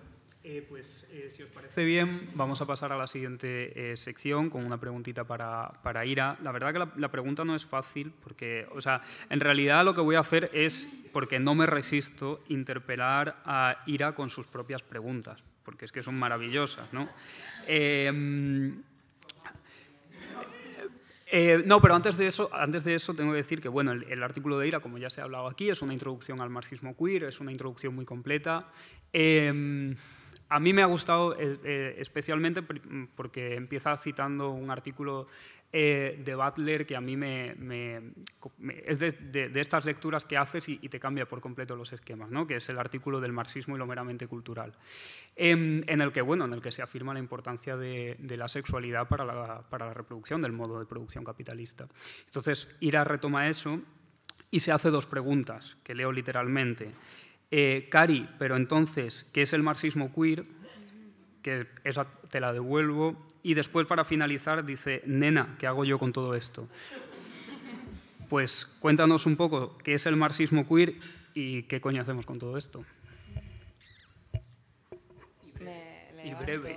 eh, 0.49 0.65
pues 0.69 1.05
eh, 1.11 1.29
si 1.29 1.43
os 1.43 1.51
parece 1.51 1.85
bien, 1.85 2.29
vamos 2.35 2.61
a 2.61 2.67
pasar 2.67 2.93
a 2.93 2.97
la 2.97 3.09
siguiente 3.09 3.91
eh, 3.91 3.97
sección 3.97 4.49
con 4.49 4.65
una 4.65 4.79
preguntita 4.79 5.25
para, 5.25 5.73
para 5.83 6.07
Ira. 6.07 6.39
La 6.41 6.53
verdad 6.53 6.73
que 6.73 7.01
la, 7.01 7.11
pregunta 7.11 7.45
no 7.45 7.57
es 7.57 7.67
fácil, 7.67 8.13
porque, 8.23 8.65
o 8.73 8.81
sea, 8.81 9.01
en 9.29 9.41
realidad 9.41 9.85
lo 9.85 9.93
que 9.93 10.03
voy 10.03 10.15
a 10.15 10.21
hacer 10.21 10.49
es, 10.53 10.89
porque 11.13 11.41
no 11.41 11.57
me 11.57 11.67
resisto, 11.67 12.45
interpelar 12.47 13.43
a 13.45 13.83
Ira 13.87 14.15
con 14.15 14.29
sus 14.29 14.47
propias 14.47 14.85
preguntas, 14.85 15.43
porque 15.65 15.85
es 15.85 15.91
que 15.91 16.05
son 16.05 16.15
maravillosas, 16.15 16.93
¿no? 16.93 17.09
Eh, 17.67 18.13
no, 21.67 21.81
pero 21.81 21.97
antes 21.97 22.17
de, 22.17 22.29
eso, 22.29 22.49
antes 22.55 22.85
de 22.85 22.95
eso 22.95 23.13
tengo 23.15 23.33
que 23.33 23.39
decir 23.39 23.61
que 23.61 23.69
bueno, 23.69 23.91
el, 23.91 24.23
artículo 24.23 24.61
de 24.61 24.69
Ira, 24.69 24.79
como 24.79 24.97
ya 24.97 25.11
se 25.11 25.21
ha 25.21 25.25
hablado 25.25 25.49
aquí, 25.49 25.71
es 25.71 25.83
una 25.83 25.93
introducción 25.93 26.41
al 26.41 26.51
marxismo 26.51 26.97
queer, 26.97 27.25
es 27.25 27.41
una 27.41 27.51
introducción 27.51 27.97
muy 27.97 28.05
completa. 28.05 28.71
Eh, 29.13 29.93
a 30.49 30.61
mí 30.61 30.73
me 30.73 30.83
ha 30.83 30.87
gustado 30.87 31.35
eh, 31.39 31.59
eh, 31.65 31.97
especialmente 31.99 32.63
porque 32.63 33.55
empieza 33.55 33.97
citando 33.97 34.51
un 34.51 34.71
artículo 34.71 35.27
eh, 35.73 36.23
de 36.25 36.35
Butler 36.35 36.87
que 36.87 36.95
a 36.95 37.01
mí 37.01 37.17
me, 37.17 37.51
es 38.87 38.99
de, 39.01 39.51
estas 39.57 39.85
lecturas 39.85 40.25
que 40.25 40.37
haces 40.37 40.69
y, 40.69 40.79
te 40.89 41.01
cambia 41.01 41.27
por 41.27 41.41
completo 41.41 41.75
los 41.75 41.93
esquemas, 41.93 42.31
¿no? 42.31 42.47
que 42.47 42.57
es 42.57 42.69
el 42.69 42.79
artículo 42.79 43.21
del 43.21 43.33
marxismo 43.33 43.75
y 43.75 43.79
lo 43.79 43.87
meramente 43.87 44.29
cultural, 44.29 44.73
em, 45.35 45.83
en 45.87 46.01
el 46.01 46.13
que 46.13 46.23
bueno, 46.23 46.45
en 46.45 46.55
el 46.55 46.63
que 46.63 46.71
se 46.71 46.83
afirma 46.83 47.13
la 47.13 47.19
importancia 47.19 47.77
de, 47.77 48.17
de 48.19 48.37
la 48.37 48.47
sexualidad 48.47 49.09
para 49.09 49.25
la, 49.25 49.61
para 49.69 49.87
la 49.87 49.95
reproducción 49.95 50.41
del 50.41 50.53
modo 50.53 50.79
de 50.79 50.87
producción 50.87 51.25
capitalista. 51.25 51.89
Entonces, 52.25 52.69
Ira 52.81 53.03
retoma 53.03 53.49
eso 53.49 53.81
y 54.51 54.61
se 54.61 54.73
hace 54.73 54.91
dos 54.91 55.07
preguntas 55.07 55.77
que 55.83 55.95
leo 55.95 56.13
literalmente. 56.13 56.93
Eh, 57.51 57.89
Cari, 57.91 58.29
pero 58.39 58.57
entonces, 58.57 59.27
¿qué 59.33 59.43
es 59.43 59.53
el 59.53 59.63
marxismo 59.63 60.13
queer? 60.13 60.45
Que 61.43 61.67
esa 61.85 62.07
te 62.29 62.41
la 62.41 62.53
devuelvo. 62.53 63.17
Y 63.43 63.55
después, 63.55 63.87
para 63.87 64.05
finalizar, 64.05 64.65
dice, 64.65 65.03
nena, 65.07 65.57
¿qué 65.59 65.67
hago 65.67 65.85
yo 65.85 65.99
con 65.99 66.13
todo 66.13 66.35
esto? 66.35 66.69
Pues 68.29 68.67
cuéntanos 68.81 69.27
un 69.27 69.37
poco 69.37 69.79
qué 69.79 69.95
es 69.95 70.07
el 70.07 70.17
marxismo 70.17 70.67
queer 70.67 70.95
y 71.35 71.63
qué 71.65 71.81
coño 71.81 72.03
hacemos 72.03 72.27
con 72.27 72.39
todo 72.39 72.57
esto. 72.57 72.85
Y 76.25 76.35
breve. 76.35 76.77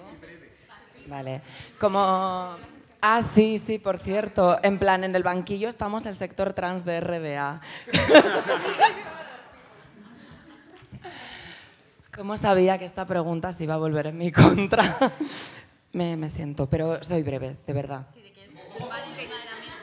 Vale. 1.08 1.42
Como... 1.80 2.56
Ah, 3.02 3.22
sí, 3.34 3.62
sí, 3.66 3.80
por 3.80 3.98
cierto. 3.98 4.60
En 4.62 4.78
plan, 4.78 5.04
en 5.04 5.16
el 5.16 5.24
banquillo 5.24 5.70
estamos 5.70 6.06
el 6.06 6.14
sector 6.14 6.54
trans 6.54 6.86
de 6.86 7.00
RDA. 7.00 7.62
¿Cómo 12.20 12.36
sabía 12.36 12.78
que 12.78 12.84
esta 12.84 13.06
pregunta 13.06 13.54
se 13.54 13.64
iba 13.64 13.76
a 13.76 13.78
volver 13.78 14.08
en 14.08 14.18
mi 14.18 14.30
contra? 14.34 15.14
me, 15.94 16.18
me 16.18 16.28
siento, 16.28 16.68
pero 16.68 17.02
soy 17.02 17.24
breve, 17.24 17.56
de 17.66 17.72
verdad. 17.72 18.06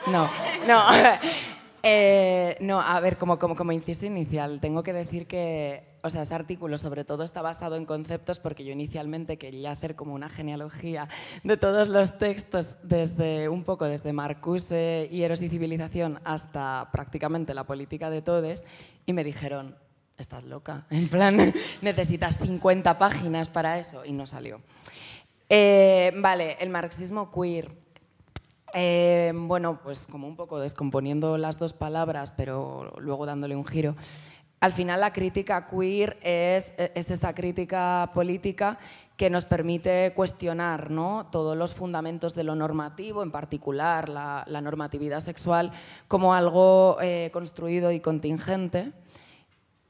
No, 0.06 0.28
no. 0.66 0.82
Eh, 1.88 2.56
no, 2.58 2.80
a 2.80 2.98
ver, 2.98 3.16
como, 3.16 3.38
como, 3.38 3.54
como 3.54 3.70
inciso 3.70 4.06
inicial, 4.06 4.58
tengo 4.60 4.82
que 4.82 4.92
decir 4.92 5.28
que, 5.28 5.84
o 6.02 6.10
sea, 6.10 6.22
ese 6.22 6.34
artículo 6.34 6.78
sobre 6.78 7.04
todo 7.04 7.22
está 7.22 7.42
basado 7.42 7.76
en 7.76 7.86
conceptos 7.86 8.40
porque 8.40 8.64
yo 8.64 8.72
inicialmente 8.72 9.36
quería 9.36 9.70
hacer 9.70 9.94
como 9.94 10.12
una 10.12 10.28
genealogía 10.28 11.08
de 11.44 11.56
todos 11.56 11.88
los 11.88 12.18
textos, 12.18 12.76
desde 12.82 13.48
un 13.48 13.62
poco 13.62 13.84
desde 13.84 14.12
Marcuse 14.12 15.08
y 15.12 15.22
Eros 15.22 15.42
y 15.42 15.48
Civilización 15.48 16.18
hasta 16.24 16.88
prácticamente 16.90 17.54
la 17.54 17.68
política 17.68 18.10
de 18.10 18.20
todes, 18.20 18.64
y 19.04 19.12
me 19.12 19.22
dijeron, 19.22 19.76
estás 20.18 20.44
loca, 20.44 20.86
en 20.90 21.08
plan, 21.08 21.54
necesitas 21.82 22.38
50 22.38 22.98
páginas 22.98 23.48
para 23.48 23.78
eso, 23.78 24.04
y 24.04 24.12
no 24.12 24.26
salió. 24.26 24.60
Eh, 25.48 26.12
vale, 26.16 26.56
el 26.60 26.70
marxismo 26.70 27.30
queer. 27.30 27.70
Eh, 28.74 29.32
bueno, 29.34 29.80
pues 29.82 30.06
como 30.06 30.26
un 30.26 30.36
poco 30.36 30.58
descomponiendo 30.58 31.38
las 31.38 31.58
dos 31.58 31.72
palabras, 31.72 32.32
pero 32.36 32.92
luego 32.98 33.24
dándole 33.24 33.56
un 33.56 33.64
giro. 33.64 33.96
Al 34.60 34.72
final 34.72 35.00
la 35.00 35.12
crítica 35.12 35.66
queer 35.66 36.18
es, 36.22 36.72
es 36.76 37.10
esa 37.10 37.34
crítica 37.34 38.10
política 38.14 38.78
que 39.16 39.30
nos 39.30 39.44
permite 39.44 40.12
cuestionar 40.14 40.90
¿no? 40.90 41.26
todos 41.30 41.56
los 41.56 41.74
fundamentos 41.74 42.34
de 42.34 42.44
lo 42.44 42.54
normativo, 42.54 43.22
en 43.22 43.30
particular 43.30 44.08
la, 44.08 44.44
normatividad 44.62 45.20
sexual, 45.20 45.72
como 46.08 46.34
algo 46.34 46.98
eh, 47.00 47.30
construido 47.32 47.92
y 47.92 48.00
contingente 48.00 48.92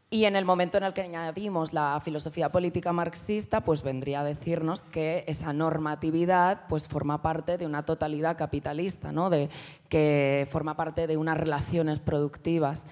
Y 0.09 0.25
en 0.25 0.37
el 0.37 0.45
momento 0.45 0.79
en 0.79 0.85
el 0.85 0.93
que 0.93 1.03
añadimos 1.03 1.73
la 1.73 2.01
filosofía 2.05 2.53
política 2.53 2.93
marxista, 2.93 3.63
pues 3.63 3.83
vendría 3.83 4.21
a 4.21 4.25
decirnos 4.25 4.83
que 4.83 5.25
esa 5.27 5.53
normatividad 5.53 6.69
pues 6.69 6.87
forma 6.87 7.23
parte 7.23 7.59
de 7.59 7.67
una 7.67 7.85
totalidad 7.85 8.37
capitalista, 8.37 9.11
¿no? 9.11 9.31
de, 9.31 9.49
que 9.89 10.47
forma 10.53 10.77
parte 10.77 11.09
de 11.09 11.17
unas 11.17 11.37
relaciones 11.37 11.99
productivas. 11.99 12.85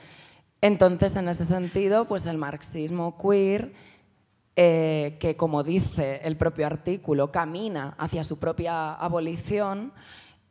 Entonces, 0.60 1.14
en 1.14 1.28
ese 1.28 1.46
sentido, 1.46 2.06
pues 2.06 2.26
el 2.26 2.36
marxismo 2.36 3.16
queer, 3.16 3.74
eh, 4.56 5.16
que 5.20 5.36
como 5.36 5.62
dice 5.62 6.20
el 6.24 6.36
propio 6.36 6.66
artículo, 6.66 7.30
camina 7.30 7.94
hacia 7.96 8.24
su 8.24 8.40
propia 8.40 8.92
abolición, 8.94 9.92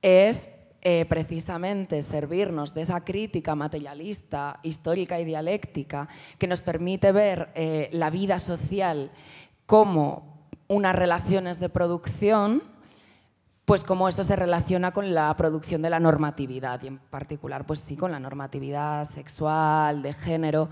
es 0.01 0.49
eh, 0.85 1.05
precisamente 1.07 2.03
servirnos 2.03 2.73
de 2.73 2.81
esa 2.81 3.05
crítica 3.05 3.55
materialista, 3.55 4.59
histórica 4.63 5.17
y 5.17 5.23
dialéctica 5.23 6.09
que 6.37 6.45
nos 6.45 6.59
permite 6.59 7.13
ver 7.13 7.53
eh, 7.55 7.87
la 7.93 8.09
vida 8.09 8.37
social 8.37 9.09
como 9.65 10.45
unas 10.67 10.93
relaciones 10.93 11.57
de 11.61 11.69
producción, 11.69 12.63
pues 13.63 13.85
cómo 13.85 14.09
eso 14.09 14.25
se 14.25 14.35
relaciona 14.35 14.91
con 14.91 15.13
la 15.13 15.33
producción 15.37 15.81
de 15.81 15.89
la 15.89 16.01
normatividad 16.01 16.83
y 16.83 16.87
en 16.87 16.97
particular 16.97 17.65
pues 17.65 17.79
sí 17.79 17.95
con 17.95 18.11
la 18.11 18.19
normatividad 18.19 19.09
sexual, 19.09 20.01
de 20.01 20.11
género 20.11 20.69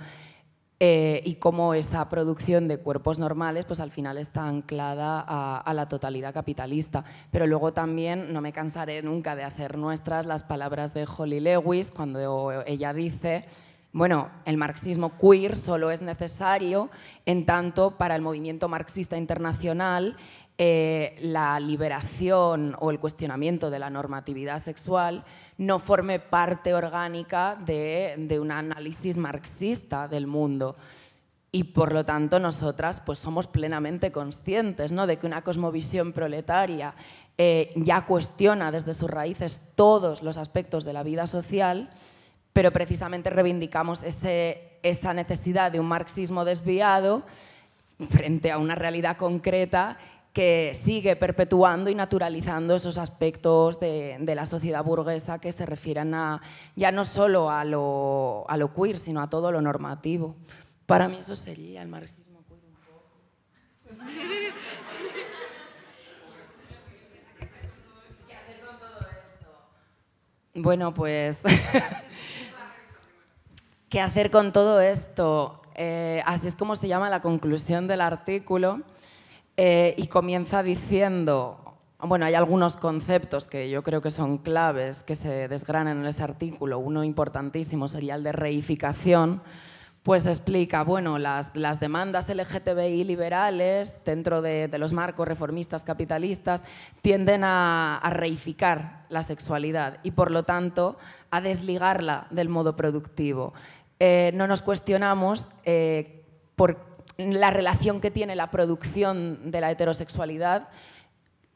eh, 0.84 1.22
y 1.26 1.36
cómo 1.36 1.76
esa 1.76 2.10
producción 2.10 2.68
de 2.68 2.80
cuerpos 2.80 3.20
normales 3.20 3.66
pues 3.66 3.80
al 3.80 3.92
final 3.92 4.18
está 4.18 4.48
anclada 4.48 5.24
a, 5.60 5.74
la 5.76 5.88
totalidad 5.88 6.34
capitalista. 6.34 7.06
Pero 7.30 7.46
luego 7.46 7.72
también 7.72 8.34
no 8.34 8.42
me 8.42 8.52
cansaré 8.52 9.04
nunca 9.04 9.36
de 9.36 9.44
hacer 9.44 9.78
nuestras 9.78 10.26
las 10.26 10.42
palabras 10.42 10.92
de 10.96 11.06
Holly 11.06 11.40
Lewis 11.40 11.92
cuando 11.92 12.64
ella 12.66 12.94
dice 12.94 13.46
bueno, 13.94 14.32
el 14.46 14.58
marxismo 14.58 15.20
queer 15.20 15.56
solo 15.56 15.92
es 15.92 16.02
necesario 16.02 16.90
en 17.28 17.46
tanto 17.46 17.98
para 17.98 18.16
el 18.16 18.24
movimiento 18.24 18.68
marxista 18.68 19.18
internacional 19.18 20.16
eh, 20.58 21.16
la 21.22 21.60
liberación 21.60 22.76
o 22.80 22.92
el 22.92 23.00
cuestionamiento 23.00 23.70
de 23.70 23.80
la 23.80 23.90
normatividad 23.90 24.62
sexual 24.62 25.24
no 25.58 25.80
forme 25.80 26.20
parte 26.20 26.74
orgánica 26.74 27.56
de, 27.56 28.40
un 28.40 28.52
análisis 28.52 29.18
marxista 29.18 30.08
del 30.08 30.28
mundo. 30.28 30.76
Y 31.52 31.66
por 31.66 31.92
lo 31.92 32.06
tanto 32.06 32.40
nosotras 32.40 33.02
pues, 33.06 33.20
somos 33.20 33.48
plenamente 33.48 34.12
conscientes 34.12 34.92
¿no? 34.92 35.08
de 35.08 35.18
que 35.18 35.28
una 35.28 35.44
cosmovisión 35.44 36.14
proletaria 36.14 36.94
eh, 37.38 37.74
ya 37.76 38.06
cuestiona 38.06 38.72
desde 38.72 38.94
sus 38.94 39.10
raíces 39.10 39.62
todos 39.76 40.22
los 40.22 40.38
aspectos 40.38 40.84
de 40.86 40.94
la 40.94 41.04
vida 41.04 41.28
social, 41.28 41.90
pero 42.54 42.72
precisamente 42.72 43.30
reivindicamos 43.30 44.04
esa 44.04 45.14
necesidad 45.14 45.72
de 45.72 45.80
un 45.80 45.88
marxismo 45.88 46.46
desviado 46.46 47.24
frente 48.10 48.52
a 48.52 48.58
una 48.58 48.76
realidad 48.76 49.18
concreta 49.18 49.98
que 50.34 50.72
sigue 50.74 51.16
perpetuando 51.16 51.90
y 51.90 51.96
naturalizando 51.96 52.76
esos 52.76 52.98
aspectos 52.98 53.80
de, 53.80 54.18
la 54.34 54.46
sociedad 54.46 54.84
burguesa 54.84 55.40
que 55.40 55.52
se 55.52 55.66
refieren 55.66 56.14
a, 56.14 56.42
ya 56.76 56.92
no 56.92 57.04
solo 57.04 57.50
a 57.50 57.66
lo, 57.66 58.46
a 58.48 58.56
lo, 58.56 58.74
queer, 58.74 58.98
sino 58.98 59.22
a 59.22 59.30
todo 59.30 59.52
lo 59.52 59.62
normativo. 59.62 60.36
Para 60.86 61.10
mí 61.10 61.18
eso 61.20 61.36
sería 61.36 61.82
el 61.82 61.90
marxismo 61.90 62.44
queer 62.48 62.62
un 62.66 62.76
poco. 62.76 63.12
Bueno, 70.54 70.94
pues, 70.94 71.40
¿qué 73.90 74.00
hacer 74.00 74.32
con 74.32 74.54
todo 74.54 74.80
esto? 74.80 75.62
Eh, 75.76 76.22
así 76.26 76.48
es 76.48 76.56
como 76.56 76.78
se 76.78 76.88
llama 76.88 77.10
la 77.10 77.22
conclusión 77.22 77.88
del 77.88 78.00
artículo. 78.00 78.82
Eh, 79.64 79.94
y 79.96 80.08
comienza 80.08 80.64
diciendo, 80.64 81.76
bueno, 82.00 82.26
hay 82.26 82.34
algunos 82.34 82.78
conceptos 82.78 83.46
que 83.46 83.70
yo 83.70 83.84
creo 83.84 84.02
que 84.02 84.10
son 84.10 84.40
claves 84.40 85.04
que 85.04 85.16
se 85.16 85.48
desgranan 85.48 86.00
en 86.00 86.08
ese 86.08 86.24
artículo. 86.24 86.80
Uno 86.80 87.04
importantísimo 87.04 87.88
sería 87.88 88.16
el 88.16 88.24
de 88.24 88.32
reificación, 88.32 89.44
pues 90.02 90.26
explica, 90.26 90.84
bueno, 90.84 91.20
las, 91.20 91.54
demandas 91.80 92.28
LGTBI 92.28 93.04
liberales 93.04 93.94
dentro 94.04 94.42
de, 94.42 94.68
los 94.80 94.94
marcos 94.94 95.28
reformistas 95.28 95.84
capitalistas 95.84 96.64
tienden 97.04 97.44
a, 97.44 98.02
reificar 98.16 99.06
la 99.10 99.22
sexualidad 99.22 100.00
y 100.02 100.10
por 100.10 100.32
lo 100.32 100.42
tanto 100.42 100.98
a 101.30 101.40
desligarla 101.40 102.26
del 102.32 102.50
modo 102.50 102.76
productivo. 102.76 103.54
Eh, 104.00 104.32
no 104.34 104.48
nos 104.48 104.64
cuestionamos 104.64 105.52
eh, 105.66 106.26
por 106.56 106.91
la 107.18 107.52
relación 107.52 108.02
que 108.02 108.12
tiene 108.12 108.36
la 108.36 108.52
producción 108.52 109.52
de 109.52 109.62
la 109.62 109.72
heterosexualidad 109.72 110.70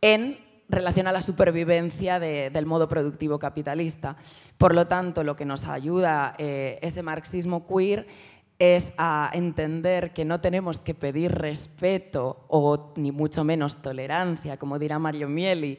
en 0.02 0.38
relación 0.70 1.08
a 1.08 1.12
la 1.12 1.22
supervivencia 1.22 2.20
del 2.20 2.66
modo 2.66 2.90
productivo 2.90 3.40
capitalista. 3.40 4.16
Por 4.58 4.74
lo 4.74 4.88
tanto, 4.88 5.24
lo 5.24 5.36
que 5.36 5.46
nos 5.46 5.66
ayuda 5.66 6.34
eh, 6.38 6.80
ese 6.82 7.04
marxismo 7.04 7.68
queer 7.68 8.08
es 8.58 8.94
a 8.98 9.30
entender 9.34 10.14
que 10.14 10.24
no 10.24 10.40
tenemos 10.40 10.80
que 10.80 10.94
pedir 10.94 11.32
respeto 11.34 12.46
o 12.48 12.94
ni 12.96 13.12
mucho 13.12 13.44
menos 13.44 13.82
tolerancia, 13.82 14.58
como 14.58 14.80
dirá 14.80 14.98
Mario 14.98 15.28
Mieli, 15.28 15.78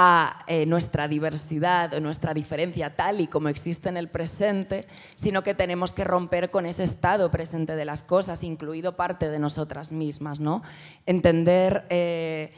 a 0.00 0.44
eh, 0.46 0.64
nuestra 0.64 1.08
diversidad 1.08 1.92
o 1.92 1.98
nuestra 1.98 2.32
diferencia 2.32 2.94
tal 2.94 3.20
y 3.20 3.26
como 3.26 3.48
existe 3.48 3.88
en 3.88 3.96
el 3.96 4.06
presente, 4.06 4.82
sino 5.16 5.42
que 5.42 5.54
tenemos 5.54 5.92
que 5.92 6.04
romper 6.04 6.52
con 6.52 6.66
ese 6.66 6.84
estado 6.84 7.32
presente 7.32 7.74
de 7.74 7.84
las 7.84 8.04
cosas, 8.04 8.44
incluido 8.44 8.94
parte 8.94 9.28
de 9.28 9.40
nosotras 9.40 9.90
mismas. 9.90 10.38
¿no? 10.38 10.62
Entender 11.04 11.84
eh, 11.90 12.52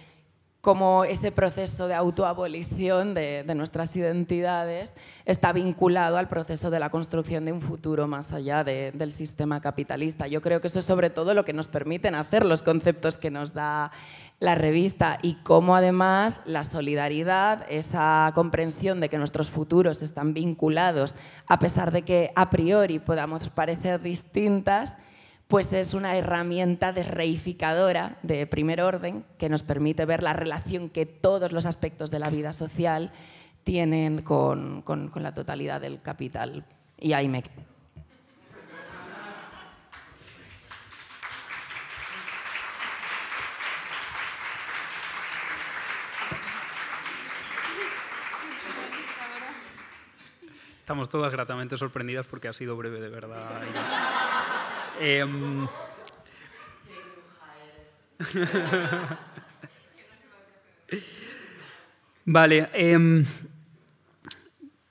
cómo 0.60 1.04
ese 1.04 1.32
proceso 1.32 1.88
de 1.88 1.94
autoabolición 1.94 3.14
de, 3.14 3.42
nuestras 3.56 3.96
identidades 3.96 4.92
está 5.24 5.54
vinculado 5.54 6.18
al 6.18 6.28
proceso 6.28 6.68
de 6.68 6.78
la 6.78 6.90
construcción 6.90 7.46
de 7.46 7.52
un 7.52 7.62
futuro 7.62 8.06
más 8.06 8.34
allá 8.34 8.64
del 8.64 9.12
sistema 9.12 9.62
capitalista. 9.62 10.26
Yo 10.26 10.42
creo 10.42 10.60
que 10.60 10.66
eso 10.66 10.80
es 10.80 10.84
sobre 10.84 11.08
todo 11.08 11.32
lo 11.32 11.46
que 11.46 11.54
nos 11.54 11.68
permiten 11.68 12.14
hacer 12.14 12.44
los 12.44 12.60
conceptos 12.60 13.16
que 13.16 13.30
nos 13.30 13.54
da 13.54 13.92
la 14.40 14.54
revista 14.54 15.18
y 15.22 15.34
cómo 15.34 15.76
además 15.76 16.36
la 16.46 16.64
solidaridad, 16.64 17.66
esa 17.68 18.32
comprensión 18.34 18.98
de 18.98 19.10
que 19.10 19.18
nuestros 19.18 19.50
futuros 19.50 20.00
están 20.00 20.32
vinculados, 20.32 21.14
a 21.46 21.58
pesar 21.58 21.92
de 21.92 22.02
que 22.02 22.32
a 22.34 22.48
priori 22.48 22.98
podamos 22.98 23.50
parecer 23.50 24.00
distintas, 24.00 24.96
pues 25.46 25.72
es 25.74 25.92
una 25.92 26.16
herramienta 26.16 26.92
desreificadora 26.92 28.18
de 28.22 28.46
primer 28.46 28.80
orden 28.80 29.24
que 29.36 29.50
nos 29.50 29.62
permite 29.62 30.06
ver 30.06 30.22
la 30.22 30.32
relación 30.32 30.88
que 30.88 31.04
todos 31.04 31.52
los 31.52 31.66
aspectos 31.66 32.10
de 32.10 32.18
la 32.18 32.30
vida 32.30 32.54
social 32.54 33.12
tienen 33.62 34.22
con, 34.22 34.80
con 34.82 35.10
la 35.16 35.34
totalidad 35.34 35.82
del 35.82 36.00
capital. 36.00 36.64
Y 36.98 37.12
ahí 37.12 37.28
me 37.28 37.42
quedo. 37.42 37.69
Estamos 50.90 51.08
todas 51.08 51.30
gratamente 51.30 51.78
sorprendidas 51.78 52.26
porque 52.26 52.48
ha 52.48 52.52
sido 52.52 52.76
breve, 52.76 53.00
de 53.00 53.08
verdad. 53.08 53.62
Em, 55.00 55.68
vale. 62.24 62.68
Eh, 62.74 63.24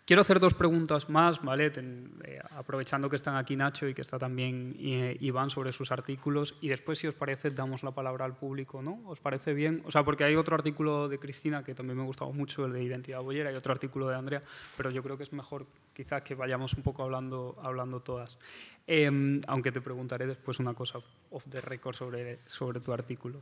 Quiero 0.10 0.24
hacer 0.24 0.40
dos 0.40 0.56
preguntas 0.56 1.08
más, 1.08 1.40
¿vale? 1.44 1.72
Eh, 1.72 2.40
aprovechando 2.58 3.12
que 3.12 3.16
están 3.16 3.36
aquí 3.36 3.56
Nacho 3.56 3.88
y 3.88 3.94
que 3.94 4.02
está 4.02 4.18
también 4.18 4.76
eh, 4.80 5.16
Iván 5.20 5.52
sobre 5.52 5.72
sus 5.72 5.92
artículos. 5.92 6.58
Y 6.62 6.70
después, 6.70 6.98
si 6.98 7.06
os 7.06 7.14
parece, 7.14 7.52
damos 7.52 7.84
la 7.84 7.92
palabra 7.92 8.26
al 8.26 8.36
público, 8.36 8.82
¿no? 8.82 9.04
¿Os 9.06 9.20
parece 9.20 9.54
bien? 9.54 9.84
O 9.86 9.92
sea, 9.92 10.04
porque 10.04 10.24
hay 10.24 10.36
otro 10.36 10.56
artículo 10.56 11.08
de 11.10 11.20
Cristina 11.20 11.64
que 11.64 11.76
también 11.76 11.96
me 11.96 12.06
gustaba 12.06 12.32
mucho, 12.32 12.66
el 12.66 12.74
de 12.74 12.84
Identidad 12.84 13.22
Bollera, 13.22 13.52
y 13.52 13.56
otro 13.56 13.72
artículo 13.72 14.08
de 14.08 14.16
Andrea, 14.16 14.42
pero 14.76 14.90
yo 14.90 15.04
creo 15.04 15.16
que 15.16 15.22
es 15.22 15.32
mejor 15.32 15.68
quizás 15.94 16.24
que 16.24 16.34
vayamos 16.34 16.74
un 16.74 16.82
poco 16.82 17.04
hablando, 17.04 17.56
hablando 17.62 18.00
todas. 18.00 18.40
Em, 18.88 19.40
aunque 19.46 19.72
te 19.72 19.80
preguntaré 19.80 20.26
después 20.26 20.58
una 20.58 20.74
cosa 20.74 20.98
off 21.30 21.46
the 21.52 21.62
record 21.62 21.96
sobre, 21.96 22.40
sobre 22.48 22.80
tu 22.80 22.92
artículo. 22.92 23.42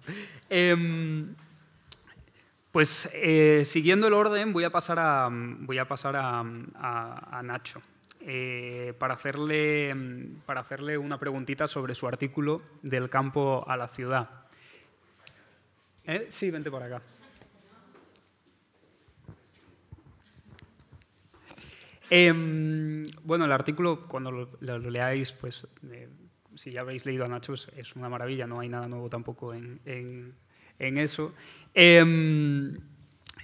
Pues 2.77 3.09
eh, 3.11 3.63
siguiendo 3.65 4.05
el 4.05 4.13
orden 4.13 4.53
voy 4.53 4.63
a 4.63 4.69
pasar 4.69 4.99
a, 4.99 5.29
voy 5.31 5.79
a, 5.79 5.87
pasar 5.87 6.15
a, 6.15 7.41
Nacho 7.43 7.81
eh, 8.21 8.93
para, 8.99 9.15
hacerle, 9.15 9.95
para 10.45 10.61
hacerle 10.61 10.95
una 10.95 11.17
preguntita 11.17 11.67
sobre 11.67 11.95
su 11.95 12.07
artículo 12.07 12.61
del 12.83 13.09
campo 13.09 13.65
a 13.67 13.75
la 13.77 13.87
ciudad. 13.87 14.29
¿Eh? 16.05 16.27
Sí, 16.29 16.51
vente 16.51 16.69
por 16.69 16.83
acá. 16.83 17.01
Em, 22.11 23.07
bueno, 23.23 23.45
el 23.45 23.51
artículo, 23.53 24.07
cuando 24.07 24.29
lo, 24.59 24.77
leáis, 24.77 25.31
pues 25.31 25.65
si 26.53 26.73
ya 26.73 26.81
habéis 26.81 27.07
leído 27.07 27.25
a 27.25 27.27
Nacho, 27.27 27.55
es, 27.55 27.95
una 27.95 28.07
maravilla, 28.07 28.45
no 28.45 28.59
hay 28.59 28.69
nada 28.69 28.87
nuevo 28.87 29.09
tampoco 29.09 29.55
en, 29.55 30.35
eso. 30.79 31.33
Em, 31.73 32.75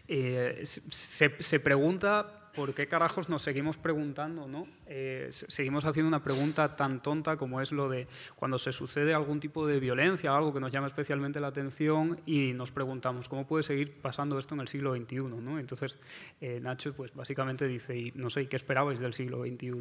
eh, 0.07 0.61
se, 0.63 1.29
se, 1.41 1.59
pregunta 1.59 2.43
por 2.55 2.73
qué 2.73 2.87
carajos 2.87 3.29
nos 3.29 3.41
seguimos 3.41 3.77
preguntando, 3.77 4.47
¿no? 4.47 4.63
Eh, 4.85 5.29
seguimos 5.31 5.85
haciendo 5.85 6.07
una 6.07 6.23
pregunta 6.23 6.75
tan 6.75 7.01
tonta 7.01 7.35
como 7.35 7.61
es 7.61 7.71
lo 7.71 7.89
de 7.89 8.07
cuando 8.35 8.59
se 8.59 8.71
sucede 8.71 9.13
algún 9.13 9.39
tipo 9.39 9.65
de 9.65 9.79
violencia, 9.79 10.35
algo 10.35 10.53
que 10.53 10.59
nos 10.59 10.71
llama 10.71 10.87
especialmente 10.87 11.39
la 11.39 11.47
atención 11.47 12.19
y 12.25 12.53
nos 12.53 12.71
preguntamos 12.71 13.27
cómo 13.27 13.47
puede 13.47 13.63
seguir 13.63 14.01
pasando 14.01 14.37
esto 14.37 14.53
en 14.55 14.61
el 14.61 14.67
siglo 14.67 14.95
XXI, 14.95 15.17
¿no? 15.17 15.59
Entonces 15.59 15.97
eh, 16.41 16.59
Nacho, 16.61 16.93
pues 16.93 17.13
básicamente 17.13 17.67
dice, 17.67 17.97
y 17.97 18.11
no 18.15 18.29
sé, 18.29 18.47
¿qué 18.47 18.55
esperabais 18.55 18.99
del 18.99 19.13
siglo 19.13 19.43
XXI? 19.43 19.71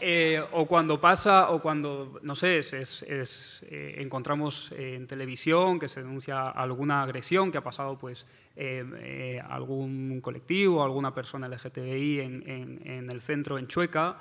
Eh, 0.00 0.42
o 0.52 0.66
cuando 0.66 1.00
pasa, 1.00 1.50
o 1.50 1.60
cuando, 1.60 2.18
no 2.22 2.34
sé, 2.34 2.58
es, 2.58 3.02
eh, 3.02 3.94
encontramos 3.98 4.72
en 4.72 5.06
televisión 5.06 5.78
que 5.78 5.88
se 5.88 6.00
denuncia 6.00 6.42
alguna 6.42 7.02
agresión 7.02 7.52
que 7.52 7.58
ha 7.58 7.62
pasado 7.62 7.98
pues, 7.98 8.26
eh, 8.56 9.40
algún 9.48 10.20
colectivo, 10.20 10.82
alguna 10.82 11.12
persona 11.14 11.48
LGTBI 11.48 12.20
en, 12.20 13.10
el 13.10 13.20
centro, 13.20 13.58
en 13.58 13.66
Chueca, 13.66 14.16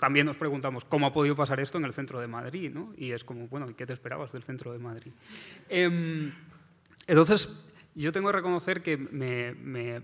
también 0.00 0.26
nos 0.26 0.36
preguntamos 0.36 0.84
cómo 0.84 1.06
ha 1.06 1.12
podido 1.12 1.36
pasar 1.36 1.60
esto 1.60 1.78
en 1.78 1.84
el 1.84 1.92
centro 1.92 2.20
de 2.20 2.26
Madrid, 2.26 2.70
¿no? 2.72 2.92
Y 2.96 3.12
es 3.12 3.24
como, 3.24 3.46
bueno, 3.48 3.68
¿qué 3.76 3.86
te 3.86 3.92
esperabas 3.92 4.32
del 4.32 4.42
centro 4.42 4.72
de 4.72 4.78
Madrid? 4.78 5.12
Em, 5.68 6.32
entonces, 7.06 7.48
yo 7.94 8.12
tengo 8.12 8.28
que 8.28 8.36
reconocer 8.36 8.82
que 8.82 8.96
me 8.96 10.00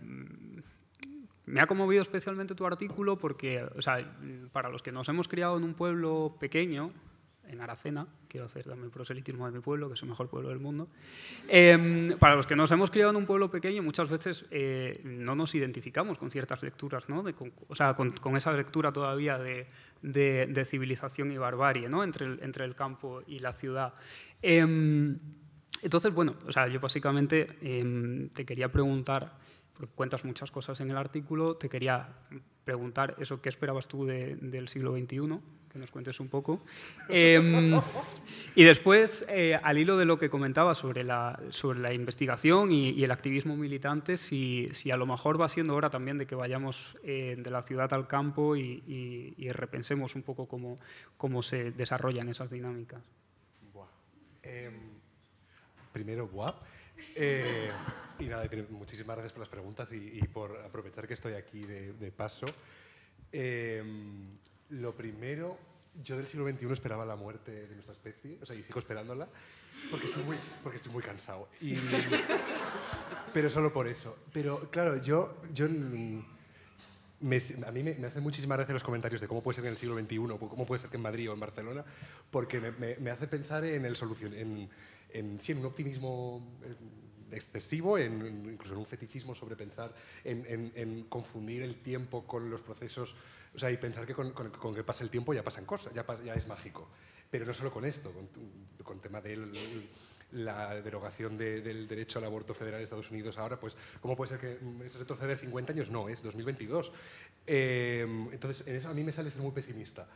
ha 1.61 1.67
conmovido 1.67 2.03
especialmente 2.03 2.55
tu 2.55 2.67
artículo 2.67 3.19
porque, 3.19 3.65
o 3.77 3.83
sea, 3.83 3.99
para 4.53 4.69
los 4.69 4.83
que 4.83 4.93
nos 4.93 5.09
hemos 5.09 5.29
criado 5.29 5.57
en 5.57 5.65
un 5.65 5.75
pueblo 5.75 6.37
pequeño, 6.39 6.93
en 7.49 7.61
Aracena, 7.61 8.07
quiero 8.29 8.47
hacer 8.47 8.65
también 8.65 8.91
proselitismo 8.91 9.47
de 9.47 9.53
mi 9.53 9.61
pueblo, 9.61 9.89
que 9.89 9.95
es 9.95 10.03
el 10.03 10.09
mejor 10.09 10.29
pueblo 10.29 10.49
del 10.49 10.59
mundo, 10.59 10.89
em, 11.49 12.17
para 12.19 12.35
los 12.35 12.47
que 12.47 12.57
nos 12.57 12.71
hemos 12.71 12.91
criado 12.91 13.11
en 13.11 13.17
un 13.17 13.27
pueblo 13.27 13.51
pequeño, 13.51 13.83
muchas 13.83 14.09
veces 14.09 14.47
eh, 14.51 15.01
no 15.05 15.35
nos 15.35 15.55
identificamos 15.55 16.19
con 16.19 16.31
ciertas 16.31 16.63
lecturas, 16.63 17.09
¿no? 17.09 17.25
o 17.69 17.75
sea, 17.75 17.95
con, 17.95 18.37
esa 18.37 18.53
lectura 18.53 18.93
todavía 18.93 19.39
de, 19.39 19.67
de, 20.01 20.65
civilización 20.65 21.33
y 21.33 21.37
barbarie, 21.37 21.89
¿no? 21.89 22.03
Entre 22.05 22.27
el, 22.27 22.41
entre 22.43 22.65
el 22.65 22.75
campo 22.75 23.23
y 23.27 23.41
la 23.41 23.53
ciudad. 23.53 23.93
Em, 24.41 25.19
entonces, 25.83 26.15
bueno, 26.15 26.37
o 26.47 26.53
sea, 26.53 26.69
yo 26.69 26.81
básicamente 26.81 27.59
em, 27.61 28.29
te 28.31 28.47
quería 28.47 28.71
preguntar 28.71 29.37
cuentas 29.95 30.25
muchas 30.25 30.51
cosas 30.51 30.81
en 30.81 30.91
el 30.91 30.97
artículo. 30.97 31.57
Te 31.57 31.69
quería 31.69 32.09
preguntar 32.65 33.17
eso, 33.19 33.41
¿qué 33.41 33.49
esperabas 33.49 33.89
tú 33.89 34.07
del 34.07 34.69
siglo 34.69 34.93
XXI? 34.97 35.39
Que 35.71 35.79
nos 35.79 35.91
cuentes 35.91 36.21
un 36.21 36.29
poco. 36.29 36.63
Em, 37.09 37.81
y 38.55 38.63
después, 38.63 39.25
eh, 39.29 39.57
al 39.63 39.79
hilo 39.79 39.97
de 39.97 40.05
lo 40.05 40.19
que 40.19 40.29
comentaba 40.29 40.75
sobre 40.75 41.03
la, 41.03 41.41
sobre 41.51 41.81
la 41.81 41.93
investigación 41.93 42.71
y, 42.71 43.03
el 43.03 43.11
activismo 43.11 43.57
militante, 43.57 44.17
si, 44.19 44.69
si, 44.73 44.91
a 44.91 44.97
lo 44.97 45.07
mejor 45.07 45.41
va 45.41 45.49
siendo 45.49 45.75
hora 45.75 45.91
también 45.91 46.19
de 46.19 46.27
que 46.27 46.35
vayamos 46.35 46.99
eh, 47.03 47.37
de 47.39 47.51
la 47.51 47.63
ciudad 47.63 47.93
al 47.95 48.07
campo 48.07 48.57
y, 48.57 49.35
repensemos 49.53 50.15
un 50.15 50.23
poco 50.23 50.47
cómo, 50.47 50.79
cómo 51.17 51.43
se 51.43 51.73
desarrollan 51.73 52.29
esas 52.29 52.51
dinámicas. 52.51 53.03
Em, 54.43 54.75
primero, 55.93 56.27
guap. 56.27 56.57
Eh, 57.15 57.71
y 58.19 58.25
nada, 58.27 58.49
muchísimas 58.71 59.17
gracias 59.17 59.33
por 59.33 59.41
las 59.41 59.49
preguntas 59.49 59.89
y, 59.93 60.21
por 60.29 60.57
aprovechar 60.65 61.07
que 61.07 61.15
estoy 61.15 61.35
aquí 61.35 61.65
de, 61.65 62.13
paso. 62.13 62.47
Em, 63.33 64.37
lo 64.71 64.95
primero, 64.95 65.59
yo 66.03 66.17
del 66.17 66.29
siglo 66.29 66.49
XXI 66.49 66.73
esperaba 66.73 67.05
la 67.05 67.17
muerte 67.17 67.67
de 67.67 67.75
nuestra 67.75 67.95
especie, 67.95 68.39
o 68.41 68.47
sea, 68.47 68.55
y 68.55 68.63
sigo 68.63 68.79
esperándola, 68.79 69.27
porque 69.91 70.07
estoy 70.07 70.23
muy, 70.23 70.37
porque 70.63 70.77
estoy 70.77 70.93
muy 70.93 71.03
cansado. 71.03 71.49
pero 73.35 73.51
solo 73.51 73.73
por 73.73 73.89
eso. 73.89 74.17
Pero 74.33 74.71
claro, 74.71 75.03
yo, 75.03 75.43
yo 75.53 75.69
me, 75.69 77.37
a 77.67 77.71
mí 77.71 77.83
me, 77.83 77.95
me 77.95 78.07
hacen 78.07 78.23
muchísimas 78.23 78.59
gracia 78.59 78.75
los 78.75 78.85
comentarios 78.85 79.21
de 79.21 79.29
cómo 79.29 79.43
puede 79.43 79.57
ser 79.57 79.65
en 79.65 79.73
el 79.73 79.79
siglo 79.79 79.99
XXI, 79.99 80.17
cómo 80.17 80.67
puede 80.67 80.81
ser 80.81 80.91
que 80.91 80.97
en 80.97 81.03
Madrid 81.03 81.31
o 81.31 81.35
en 81.35 81.41
Barcelona, 81.41 81.85
porque 82.31 82.61
me, 82.61 82.97
me 82.97 83.11
hace 83.11 83.27
pensar 83.27 83.65
en 83.65 83.85
el 83.85 83.97
solución, 83.97 84.35
en, 84.35 84.69
en, 85.13 85.41
sí, 85.41 85.53
en 85.53 85.59
un 85.59 85.67
optimismo 85.67 86.59
excesivo, 87.33 87.99
en, 87.99 88.51
incluso 88.53 88.75
en 88.75 88.81
un 88.81 88.87
fetichismo 88.87 89.35
sobre 89.35 89.57
pensar 89.57 89.95
en, 90.25 91.05
confundir 91.09 91.63
el 91.63 91.77
tiempo 91.77 92.27
con 92.27 92.51
los 92.51 92.61
procesos, 92.61 93.15
o 93.55 93.59
sea, 93.59 93.71
y 93.71 93.77
pensar 93.77 94.07
que 94.07 94.15
con, 94.15 94.33
que 94.75 94.85
pasa 94.85 95.05
el 95.05 95.11
tiempo 95.11 95.33
ya 95.35 95.43
pasan 95.43 95.65
cosas, 95.65 95.93
ya, 95.95 96.05
ya 96.25 96.35
es 96.35 96.47
mágico. 96.47 96.89
Pero 97.31 97.47
no 97.47 97.55
solo 97.55 97.73
con 97.73 97.85
esto, 97.85 98.13
con, 98.83 99.01
tema 99.01 99.21
de 99.21 99.39
la 100.33 100.81
derogación 100.81 101.37
del 101.37 101.89
derecho 101.89 102.19
al 102.19 102.27
aborto 102.27 102.55
federal 102.55 102.81
en 102.81 102.85
Estados 102.85 103.11
Unidos 103.11 103.39
ahora, 103.39 103.59
pues 103.59 103.77
¿cómo 104.01 104.17
puede 104.17 104.31
ser 104.31 104.41
que 104.41 104.89
se 104.89 104.99
retrocede 104.99 105.37
50 105.37 105.73
años? 105.73 105.91
No, 105.91 106.09
es 106.09 106.23
2022. 106.23 106.93
Eh, 107.47 108.07
entonces, 108.33 108.67
en 108.67 108.87
a 108.87 108.93
mí 108.93 109.03
me 109.03 109.13
sale 109.13 109.31
ser 109.31 109.43
muy 109.43 109.53
pesimista. 109.53 110.07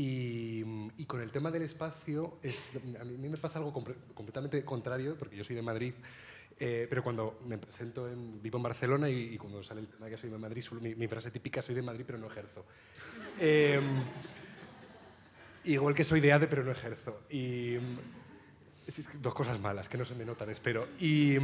Y, 0.00 1.04
con 1.06 1.20
el 1.20 1.32
tema 1.32 1.50
del 1.50 1.62
espacio, 1.62 2.38
es, 2.42 2.70
a 3.00 3.04
mí 3.04 3.28
me 3.28 3.36
pasa 3.36 3.58
algo 3.58 3.72
completamente 3.72 4.64
contrario, 4.64 5.16
porque 5.18 5.36
yo 5.36 5.42
soy 5.42 5.56
de 5.56 5.62
Madrid 5.62 5.94
eh, 6.60 6.86
pero 6.88 7.04
cuando 7.04 7.38
me 7.46 7.56
presento, 7.56 8.08
en, 8.08 8.42
vivo 8.42 8.56
en 8.56 8.64
Barcelona 8.64 9.08
y, 9.08 9.36
cuando 9.38 9.62
sale 9.62 9.80
el 9.80 9.86
tema 9.86 10.06
de 10.06 10.12
que 10.12 10.18
soy 10.18 10.30
de 10.30 10.38
Madrid, 10.38 10.64
mi, 10.80 11.06
frase 11.06 11.30
típica 11.30 11.62
soy 11.62 11.74
de 11.74 11.82
Madrid 11.82 12.04
pero 12.06 12.18
no 12.18 12.26
ejerzo. 12.26 12.64
Em, 13.38 14.02
igual 15.64 15.94
que 15.94 16.02
soy 16.02 16.20
de 16.20 16.32
ADE 16.32 16.48
pero 16.48 16.64
no 16.64 16.72
ejerzo. 16.72 17.20
Y 17.30 17.76
dos 19.20 19.34
cosas 19.34 19.60
malas 19.60 19.88
que 19.88 19.98
no 19.98 20.04
se 20.04 20.16
me 20.16 20.24
notan, 20.24 20.50
espero. 20.50 20.88
Y, 20.98 21.36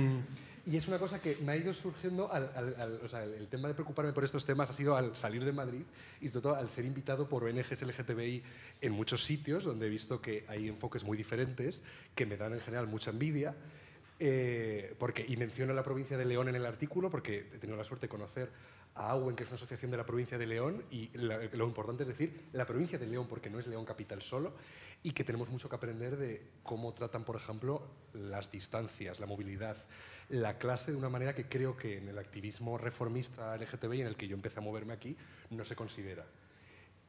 y 0.67 0.77
es 0.77 0.89
una 0.89 0.99
cosa 0.99 1.21
que 1.21 1.37
me 1.37 1.53
ha 1.53 1.57
ido 1.57 1.73
surgiendo, 1.75 2.33
al, 2.33 3.01
o 3.05 3.09
sea, 3.09 3.25
el, 3.25 3.49
tema 3.49 3.69
de 3.69 3.75
preocuparme 3.75 4.13
por 4.13 4.25
estos 4.25 4.47
temas 4.47 4.71
ha 4.71 4.73
sido 4.73 4.97
al 4.97 5.15
salir 5.15 5.45
de 5.45 5.53
Madrid 5.53 5.83
y 6.21 6.29
sobre 6.29 6.43
todo 6.43 6.55
al 6.55 6.71
ser 6.71 6.85
invitado 6.87 7.29
por 7.29 7.45
ONGs 7.45 7.83
LGTBI 7.83 8.43
en 8.81 8.93
muchos 8.93 9.25
sitios 9.25 9.65
donde 9.65 9.87
he 9.87 9.91
visto 9.91 10.21
que 10.21 10.45
hay 10.49 10.69
enfoques 10.69 11.05
muy 11.05 11.17
diferentes 11.17 11.83
que 12.15 12.25
me 12.25 12.37
dan 12.37 12.55
en 12.55 12.61
general 12.61 12.87
mucha 12.87 13.11
envidia 13.11 13.55
eh, 14.19 14.95
porque, 14.99 15.25
y 15.27 15.37
menciono 15.37 15.75
la 15.75 15.83
provincia 15.83 16.17
de 16.17 16.25
León 16.25 16.49
en 16.49 16.55
el 16.55 16.65
artículo 16.65 17.11
porque 17.11 17.51
he 17.55 17.59
tenido 17.59 17.77
la 17.77 17.85
suerte 17.85 18.07
de 18.07 18.11
conocer 18.11 18.51
a 18.95 19.11
AUEN, 19.11 19.35
que 19.35 19.43
es 19.43 19.49
una 19.49 19.57
asociación 19.57 19.91
de 19.91 19.97
la 19.97 20.07
provincia 20.07 20.39
de 20.39 20.47
León, 20.47 20.85
y 20.91 21.11
lo 21.17 21.67
importante 21.67 22.05
es 22.05 22.09
decir 22.09 22.45
la 22.53 22.65
provincia 22.65 22.97
de 22.97 23.07
León, 23.07 23.27
porque 23.29 23.51
no 23.51 23.59
es 23.59 23.67
León 23.67 23.85
capital 23.85 24.23
solo, 24.23 24.55
y 25.03 25.11
que 25.11 25.25
tenemos 25.25 25.51
mucho 25.51 25.69
que 25.69 25.75
aprender 25.75 26.17
de 26.17 26.43
cómo 26.63 26.95
tratan, 26.95 27.25
por 27.25 27.35
ejemplo, 27.35 27.83
las 28.13 28.53
distancias, 28.53 29.19
la 29.19 29.27
movilidad, 29.27 29.77
la 30.29 30.59
clase 30.59 30.91
de 30.91 30.97
una 30.97 31.09
manera 31.09 31.35
que 31.35 31.49
creo 31.49 31.77
que 31.77 31.99
en 31.99 32.09
el 32.09 32.19
activismo 32.19 32.79
reformista 32.79 33.57
LGTBI, 33.57 34.01
en 34.03 34.07
el 34.07 34.17
que 34.17 34.29
yo 34.29 34.35
empecé 34.35 34.59
a 34.59 34.63
moverme 34.63 34.93
aquí, 34.93 35.17
no 35.51 35.65
se 35.65 35.77
considera. 35.77 36.25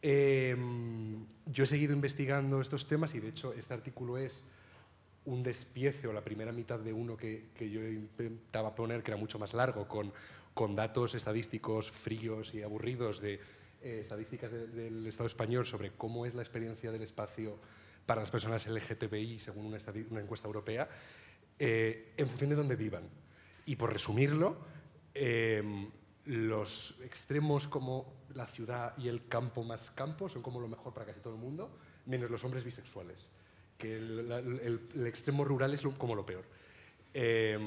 Em, 0.02 1.26
yo 1.46 1.64
he 1.64 1.68
seguido 1.68 1.94
investigando 1.94 2.62
estos 2.62 2.88
temas 2.88 3.16
y 3.16 3.20
de 3.20 3.30
hecho 3.30 3.54
este 3.54 3.74
artículo 3.74 4.18
es 4.18 4.46
un 5.26 5.42
despiece 5.42 6.08
o 6.08 6.14
la 6.14 6.24
primera 6.24 6.52
mitad 6.52 6.80
de 6.80 6.94
uno 6.94 7.18
que, 7.18 7.50
yo 7.60 7.82
intentaba 7.82 8.76
poner, 8.76 9.02
que 9.02 9.12
era 9.12 9.20
mucho 9.20 9.40
más 9.40 9.54
largo, 9.54 9.88
con, 9.88 10.14
con 10.54 10.76
datos 10.76 11.16
estadísticos 11.16 11.92
fríos 11.92 12.54
y 12.54 12.62
aburridos 12.62 13.20
de 13.20 13.40
eh, 13.82 14.00
estadísticas 14.02 14.52
del 14.52 15.08
Estado 15.08 15.28
español 15.28 15.66
sobre 15.66 15.92
cómo 15.92 16.26
es 16.26 16.36
la 16.36 16.44
experiencia 16.44 16.92
del 16.92 17.02
espacio 17.02 17.58
para 18.06 18.22
las 18.22 18.30
personas 18.30 18.68
LGTBI 18.68 19.40
según 19.40 19.66
una 19.66 20.22
encuesta 20.22 20.48
europea, 20.48 20.88
eh, 21.60 22.14
en 22.18 22.28
función 22.28 22.50
de 22.50 22.56
dónde 22.56 22.76
vivan. 22.76 23.04
Y 23.66 23.76
por 23.76 23.92
resumirlo, 23.92 24.58
em, 25.14 25.90
los 26.26 27.00
extremos 27.04 27.68
como 27.68 28.14
la 28.34 28.48
ciudad 28.48 28.98
y 28.98 29.08
el 29.08 29.28
campo 29.28 29.64
más 29.64 29.92
campo 29.92 30.30
son 30.30 30.42
como 30.42 30.60
lo 30.60 30.68
mejor 30.68 30.94
para 30.94 31.06
casi 31.06 31.20
todo 31.20 31.34
el 31.34 31.40
mundo, 31.40 31.78
menos 32.06 32.30
los 32.30 32.44
hombres 32.44 32.64
bisexuales 32.64 33.30
que 33.78 33.98
el, 33.98 35.06
extremo 35.06 35.44
rural 35.44 35.74
es 35.74 35.82
como 35.98 36.16
lo 36.16 36.26
peor. 36.26 36.44
Eh, 37.18 37.58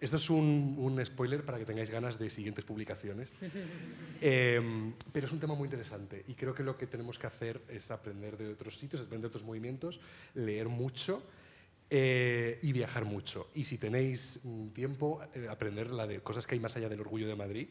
esto 0.00 0.16
es 0.16 0.30
un, 0.30 1.00
spoiler 1.04 1.44
para 1.44 1.58
que 1.58 1.64
tengáis 1.64 1.90
ganas 1.90 2.18
de 2.18 2.28
siguientes 2.30 2.64
publicaciones. 2.64 3.32
Eh, 4.18 4.94
pero 5.12 5.26
es 5.26 5.32
un 5.34 5.38
tema 5.38 5.54
muy 5.54 5.66
interesante 5.66 6.24
y 6.26 6.32
creo 6.32 6.54
que 6.54 6.62
lo 6.62 6.78
que 6.78 6.86
tenemos 6.86 7.18
que 7.18 7.26
hacer 7.26 7.60
es 7.68 7.90
aprender 7.90 8.38
de 8.38 8.48
otros 8.48 8.78
sitios, 8.78 9.02
aprender 9.02 9.20
de 9.20 9.26
otros 9.26 9.44
movimientos, 9.44 10.00
leer 10.34 10.68
mucho 10.68 11.22
eh, 11.88 12.58
y 12.62 12.72
viajar 12.72 13.04
mucho. 13.04 13.48
Y 13.54 13.64
si 13.64 13.78
tenéis 13.78 14.40
tiempo, 14.74 15.22
aprender 15.48 15.90
la 15.90 16.06
de 16.06 16.20
cosas 16.20 16.46
que 16.46 16.54
hay 16.54 16.60
más 16.60 16.76
allá 16.76 16.88
del 16.88 17.00
orgullo 17.00 17.28
de 17.28 17.36
Madrid. 17.36 17.68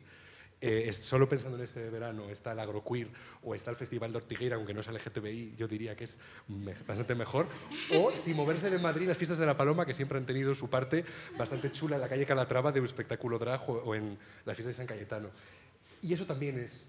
Eh, 0.61 0.91
solo 0.93 1.27
pensando 1.27 1.57
en 1.57 1.65
este 1.65 1.89
verano 1.89 2.29
está 2.29 2.53
el 2.53 2.59
agroqueer 2.59 3.09
o 3.43 3.53
está 3.53 3.71
el 3.71 3.75
Festival 3.75 4.11
de 4.11 4.17
Ortigueira, 4.17 4.55
aunque 4.55 4.73
no 4.73 4.81
es 4.81 4.87
LGTBI, 4.87 5.55
yo 5.57 5.67
diría 5.67 5.95
que 5.95 6.05
es 6.05 6.17
bastante 6.87 7.13
mejor. 7.13 7.47
O 7.91 8.11
si 8.17 8.33
moverse 8.33 8.69
de 8.69 8.79
Madrid, 8.79 9.07
las 9.07 9.17
fiestas 9.17 9.37
de 9.37 9.45
la 9.45 9.57
Paloma, 9.57 9.85
que 9.85 9.93
siempre 9.93 10.17
han 10.17 10.25
tenido 10.25 10.55
su 10.55 10.69
parte 10.69 11.03
bastante 11.37 11.71
chula 11.71 11.97
en 11.97 12.01
la 12.01 12.09
calle 12.09 12.25
Calatrava 12.25 12.71
de 12.71 12.79
un 12.79 12.85
espectáculo 12.85 13.37
drag 13.37 13.69
o, 13.69 13.93
en 13.95 14.17
la 14.45 14.55
fiesta 14.55 14.69
de 14.69 14.73
San 14.73 14.87
Cayetano. 14.87 15.29
Y 16.01 16.13
eso 16.13 16.25
también 16.25 16.57
es 16.57 16.85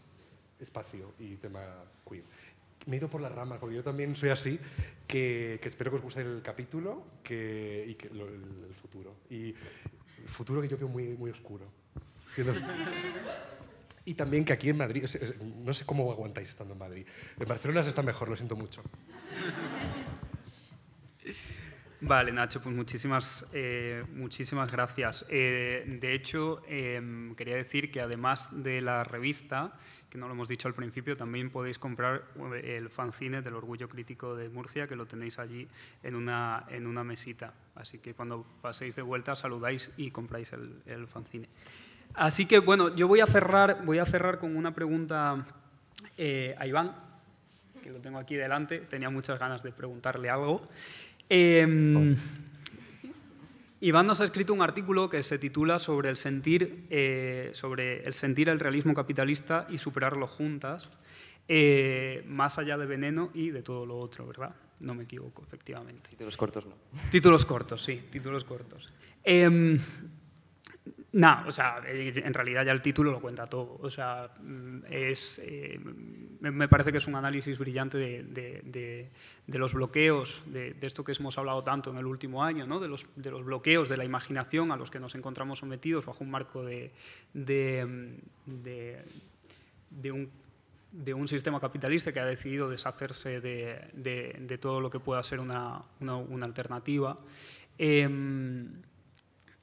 espacio 0.61 1.13
y 1.19 1.35
tema 1.37 1.61
queer. 2.09 2.25
Me 2.87 2.97
he 2.97 2.99
ido 2.99 3.09
por 3.09 3.21
la 3.21 3.29
rama, 3.29 3.59
porque 3.59 3.77
yo 3.77 3.83
también 3.83 4.15
soy 4.17 4.31
así, 4.31 4.59
que, 5.07 5.59
que 5.61 5.69
espero 5.69 5.91
que 5.91 5.97
os 5.99 6.03
guste 6.03 6.21
el 6.23 6.41
capítulo 6.43 7.05
que, 7.23 7.85
y 7.89 7.95
que 7.95 8.09
lo- 8.11 8.29
el, 8.29 8.43
el 8.69 8.75
futuro. 8.75 9.15
Y 9.31 9.51
el 10.23 10.29
futuro 10.29 10.61
que 10.63 10.69
yo 10.69 10.79
veo 10.79 10.89
muy, 10.89 11.09
muy 11.17 11.31
oscuro. 11.31 11.67
Y 14.05 14.15
también 14.15 14.45
que 14.45 14.53
aquí 14.53 14.69
en 14.69 14.77
Madrid, 14.77 15.05
no 15.65 15.75
sé 15.75 15.85
cómo 15.85 16.11
aguantáis 16.13 16.49
estando 16.51 16.75
en 16.75 16.79
Madrid. 16.79 17.07
En 17.41 17.49
Barcelona 17.49 17.83
se 17.83 17.89
está 17.89 18.03
mejor, 18.03 18.29
lo 18.29 18.37
siento 18.37 18.55
mucho. 18.55 18.83
Vale, 22.03 22.31
Nacho, 22.31 22.61
pues 22.61 22.75
muchísimas, 22.77 23.47
eh, 23.53 24.05
muchísimas 24.13 24.71
gracias. 24.71 25.25
Eh, 25.31 25.85
de 25.99 26.13
hecho, 26.13 26.63
em, 26.69 27.35
quería 27.35 27.57
decir 27.57 27.91
que 27.91 28.01
además 28.03 28.49
de 28.53 28.81
la 28.83 29.03
revista, 29.03 29.73
no 30.17 30.27
lo 30.27 30.35
hemos 30.35 30.49
dicho 30.49 30.69
al 30.69 30.75
principio, 30.75 31.17
también 31.17 31.51
podéis 31.51 31.79
comprar 31.79 32.25
eh, 32.55 32.77
el 32.77 32.91
fanzine 32.91 33.43
del 33.43 33.55
Orgullo 33.55 33.89
Crítico 33.89 34.37
de 34.37 34.49
Murcia, 34.49 34.87
que 34.87 34.97
lo 34.97 35.07
tenéis 35.07 35.39
allí 35.39 35.69
en 36.03 36.15
una, 36.15 36.65
en 36.69 36.87
una 36.87 37.05
mesita. 37.05 37.53
Así 37.75 37.99
que 37.99 38.15
cuando 38.15 38.45
paséis 38.63 38.97
de 38.97 39.03
vuelta 39.03 39.35
saludáis 39.35 39.91
y 39.97 40.11
compráis 40.11 40.53
el, 40.53 41.07
fanzine. 41.07 41.49
Así 42.15 42.47
que 42.47 42.59
bueno, 42.59 42.95
yo 42.95 43.09
voy 43.09 43.21
a 43.21 43.27
cerrar, 43.27 43.85
voy 43.85 43.99
a 43.99 44.07
cerrar 44.07 44.39
con 44.39 44.57
una 44.57 44.75
pregunta 44.75 45.45
eh, 46.17 46.55
a 46.59 46.67
Iván, 46.67 46.95
que 47.83 47.91
lo 47.91 48.01
tengo 48.01 48.19
aquí 48.19 48.37
delante. 48.37 48.79
Tenía 48.79 49.11
muchas 49.11 49.39
ganas 49.39 49.63
de 49.63 49.73
preguntarle 49.73 50.31
algo. 50.31 50.69
Eh, 51.29 52.17
Iván 53.81 54.07
nos 54.07 54.21
ha 54.21 54.25
escrito 54.25 54.55
un 54.55 54.63
artículo 54.63 55.11
que 55.11 55.23
se 55.23 55.39
titula 55.39 55.79
sobre 55.79 56.09
el 56.09 56.17
sentir, 56.17 56.87
eh, 56.89 57.51
sobre 57.53 58.05
el 58.05 58.15
sentir 58.15 58.49
el 58.49 58.59
realismo 58.59 58.95
capitalista 58.95 59.67
y 59.69 59.77
superarlo 59.77 60.27
juntas, 60.27 60.89
eh, 61.47 62.25
más 62.27 62.59
allá 62.59 62.79
de 62.79 62.87
veneno 62.87 63.31
y 63.35 63.51
de 63.51 63.63
todo 63.63 63.85
lo 63.85 63.99
otro, 63.99 64.27
¿verdad? 64.27 64.55
No 64.81 64.95
me 64.95 65.05
equivoco, 65.05 65.43
efectivamente. 65.43 66.09
Títulos 66.11 66.37
cortos 66.37 66.67
no. 66.67 66.75
Títulos 67.11 67.45
cortos, 67.45 67.85
sí, 67.85 68.03
títulos 68.11 68.45
cortos. 68.45 68.93
Eh, 69.23 69.79
no, 71.19 71.45
o 71.47 71.53
sea, 71.53 71.81
en 71.87 72.35
realidad 72.35 72.65
ya 72.67 72.73
el 72.73 72.83
título 72.83 73.11
lo 73.11 73.21
cuenta 73.21 73.47
todo. 73.47 73.79
O 73.81 73.89
sea, 73.91 74.29
mm, 74.43 74.81
es, 74.91 75.41
eh, 75.43 75.81
me 76.41 76.69
parece 76.69 76.93
que 76.93 76.99
es 76.99 77.07
un 77.07 77.15
análisis 77.15 77.59
brillante 77.59 77.97
de, 77.97 78.23
de- 78.63 79.09
los 79.59 79.73
bloqueos, 79.73 80.43
de, 80.47 80.77
esto 80.83 81.03
que 81.05 81.13
hemos 81.13 81.39
hablado 81.39 81.63
tanto 81.65 81.91
en 81.91 81.97
el 81.97 82.05
último 82.07 82.45
año, 82.45 82.67
¿no? 82.67 82.81
de, 82.81 82.89
los, 82.89 83.07
de 83.17 83.31
los 83.31 83.45
bloqueos 83.45 83.89
de 83.89 83.97
la 83.97 84.05
imaginación 84.05 84.73
a 84.73 84.77
los 84.77 84.91
que 84.91 85.01
nos 85.01 85.15
encontramos 85.15 85.61
sometidos 85.61 86.05
bajo 86.05 86.23
un 86.23 86.31
marco 86.31 86.63
de, 86.65 86.93
mm, 87.33 88.53
un 90.13 90.31
de 90.93 91.13
un 91.13 91.29
sistema 91.29 91.61
capitalista 91.61 92.11
que 92.13 92.21
ha 92.21 92.25
decidido 92.25 92.71
deshacerse 92.71 93.41
de, 93.41 94.59
todo 94.61 94.81
lo 94.81 94.89
que 94.91 94.99
pueda 95.01 95.23
ser 95.23 95.41
una, 95.41 95.83
una- 96.01 96.17
una 96.17 96.47
alternativa. 96.47 97.17
Em, 97.79 98.69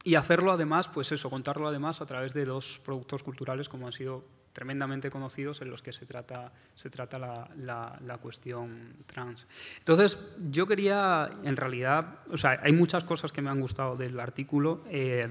y 0.03 0.15
hacerlo 0.15 0.51
además, 0.51 0.87
pues 0.89 1.11
eso, 1.11 1.29
contarlo 1.29 1.67
además 1.67 2.01
a 2.01 2.05
través 2.05 2.33
de 2.33 2.45
dos 2.45 2.81
productos 2.83 3.23
culturales 3.23 3.69
como 3.69 3.87
han 3.87 3.93
sido 3.93 4.23
tremendamente 4.51 5.09
conocidos 5.09 5.61
en 5.61 5.69
los 5.71 5.81
que 5.81 5.91
se 5.93 6.05
trata, 6.05 6.51
se 6.75 6.89
trata 6.89 7.17
la, 7.17 7.49
la- 7.57 8.17
cuestión 8.19 8.93
trans. 9.07 9.47
Entonces, 9.79 10.19
yo 10.51 10.67
quería, 10.67 11.29
en 11.43 11.55
realidad, 11.57 12.19
o 12.29 12.37
sea, 12.37 12.59
hay 12.61 12.71
muchas 12.71 13.03
cosas 13.03 13.31
que 13.31 13.41
me 13.41 13.49
han 13.49 13.59
gustado 13.59 13.95
del 13.95 14.19
artículo, 14.19 14.83
eh, 14.89 15.27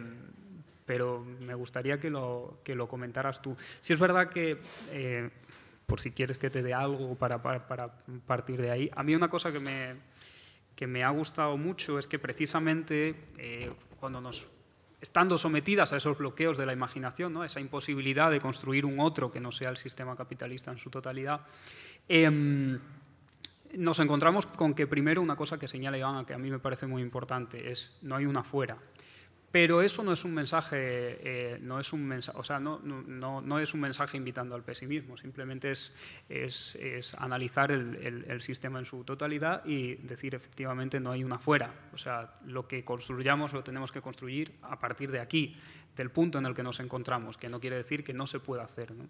pero 0.86 1.24
me 1.40 1.54
gustaría 1.54 2.00
que 2.00 2.10
lo, 2.10 2.58
que 2.64 2.74
lo 2.74 2.88
comentaras 2.88 3.40
tú. 3.40 3.56
Si 3.80 3.92
es 3.92 3.98
verdad 4.00 4.28
que, 4.28 4.58
eh, 4.90 5.30
por 5.86 6.00
si 6.00 6.10
quieres 6.10 6.36
que 6.38 6.50
te 6.50 6.62
dé 6.62 6.74
algo 6.74 7.14
para, 7.14 7.40
para- 7.40 7.66
para 7.68 7.92
partir 8.26 8.60
de 8.60 8.70
ahí, 8.72 8.90
a 8.96 9.02
mí 9.04 9.14
una 9.14 9.28
cosa 9.28 9.52
que 9.52 9.60
me, 9.60 9.94
que 10.74 10.86
me 10.88 11.04
ha 11.04 11.10
gustado 11.10 11.56
mucho 11.56 11.98
es 11.98 12.08
que 12.08 12.18
precisamente 12.18 13.14
eh, 13.38 13.70
cuando 14.00 14.20
nos 14.20 14.48
estando 15.02 15.36
sometidas 15.36 15.92
a 15.92 15.96
esos 15.96 16.16
bloqueos 16.16 16.56
de 16.56 16.64
la 16.64 16.72
imaginación, 16.72 17.32
¿no? 17.32 17.44
esa 17.44 17.60
imposibilidad 17.60 18.30
de 18.30 18.40
construir 18.40 18.86
un 18.86 19.00
otro 19.00 19.32
que 19.32 19.40
no 19.40 19.50
sea 19.50 19.68
el 19.68 19.76
sistema 19.76 20.14
capitalista 20.14 20.70
en 20.70 20.78
su 20.78 20.90
totalidad, 20.90 21.40
em, 22.08 22.78
nos 23.74 23.98
encontramos 23.98 24.46
con 24.46 24.74
que 24.74 24.86
primero 24.86 25.20
una 25.20 25.34
cosa 25.34 25.58
que 25.58 25.66
señala 25.66 25.98
Iván, 25.98 26.24
que 26.24 26.34
a 26.34 26.38
mí 26.38 26.50
me 26.50 26.60
parece 26.60 26.86
muy 26.86 27.02
importante, 27.02 27.72
es 27.72 27.92
no 28.02 28.14
hay 28.14 28.26
una 28.26 28.44
fuera. 28.44 28.78
Pero 29.52 29.82
eso 29.82 30.02
no 30.02 30.14
es 30.14 30.24
un 30.24 30.32
mensaje, 30.32 30.76
eh, 30.80 31.58
no 31.60 31.78
es 31.78 31.92
un 31.92 32.04
mensaje, 32.06 32.38
o 32.38 32.42
sea, 32.42 32.58
no, 32.58 32.80
no- 32.82 33.42
no, 33.42 33.58
es 33.58 33.74
un 33.74 33.80
mensaje 33.80 34.16
invitando 34.16 34.54
al 34.54 34.62
pesimismo, 34.64 35.18
simplemente 35.18 35.70
es, 35.70 35.92
es, 36.30 36.74
es 36.76 37.12
analizar 37.14 37.70
el, 37.70 37.96
el- 37.96 38.24
el 38.30 38.40
sistema 38.40 38.78
en 38.78 38.86
su 38.86 39.04
totalidad 39.04 39.62
y 39.66 39.96
decir 39.96 40.34
efectivamente 40.34 40.98
no 41.00 41.12
hay 41.12 41.22
una 41.22 41.38
fuera. 41.38 41.70
O 41.92 41.98
sea, 41.98 42.32
lo 42.46 42.66
que 42.66 42.82
construyamos 42.82 43.52
lo 43.52 43.62
tenemos 43.62 43.92
que 43.92 44.00
construir 44.00 44.52
a 44.62 44.80
partir 44.80 45.10
de 45.10 45.20
aquí, 45.20 45.54
del 45.96 46.10
punto 46.10 46.38
en 46.38 46.46
el 46.46 46.54
que 46.54 46.62
nos 46.62 46.80
encontramos, 46.80 47.36
que 47.36 47.50
no 47.50 47.60
quiere 47.60 47.76
decir 47.76 48.02
que 48.02 48.14
no 48.14 48.26
se 48.26 48.40
pueda 48.40 48.62
hacer. 48.64 48.92
¿no? 48.92 49.06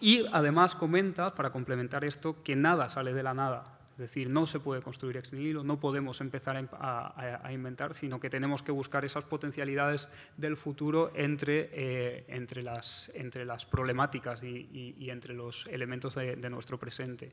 Y 0.00 0.26
además 0.32 0.74
comenta, 0.74 1.36
para 1.36 1.50
complementar 1.50 2.04
esto, 2.04 2.42
que 2.42 2.56
nada 2.56 2.88
sale 2.88 3.12
de 3.14 3.22
la 3.22 3.32
nada. 3.32 3.77
Es 3.98 4.02
decir, 4.02 4.30
no 4.30 4.46
se 4.46 4.60
puede 4.60 4.80
construir 4.80 5.16
ex 5.16 5.32
nihilo, 5.32 5.64
no 5.64 5.80
podemos 5.80 6.20
empezar 6.20 6.56
a, 6.70 7.52
inventar, 7.52 7.94
sino 7.94 8.20
que 8.20 8.30
tenemos 8.30 8.62
que 8.62 8.70
buscar 8.70 9.04
esas 9.04 9.24
potencialidades 9.24 10.08
del 10.36 10.56
futuro 10.56 11.10
entre, 11.16 11.68
eh, 11.72 12.24
entre, 12.28 12.62
las, 12.62 13.10
entre 13.12 13.44
las 13.44 13.66
problemáticas 13.66 14.44
y, 14.44 15.10
entre 15.10 15.34
los 15.34 15.66
elementos 15.66 16.14
de, 16.14 16.36
de 16.36 16.48
nuestro 16.48 16.78
presente. 16.78 17.32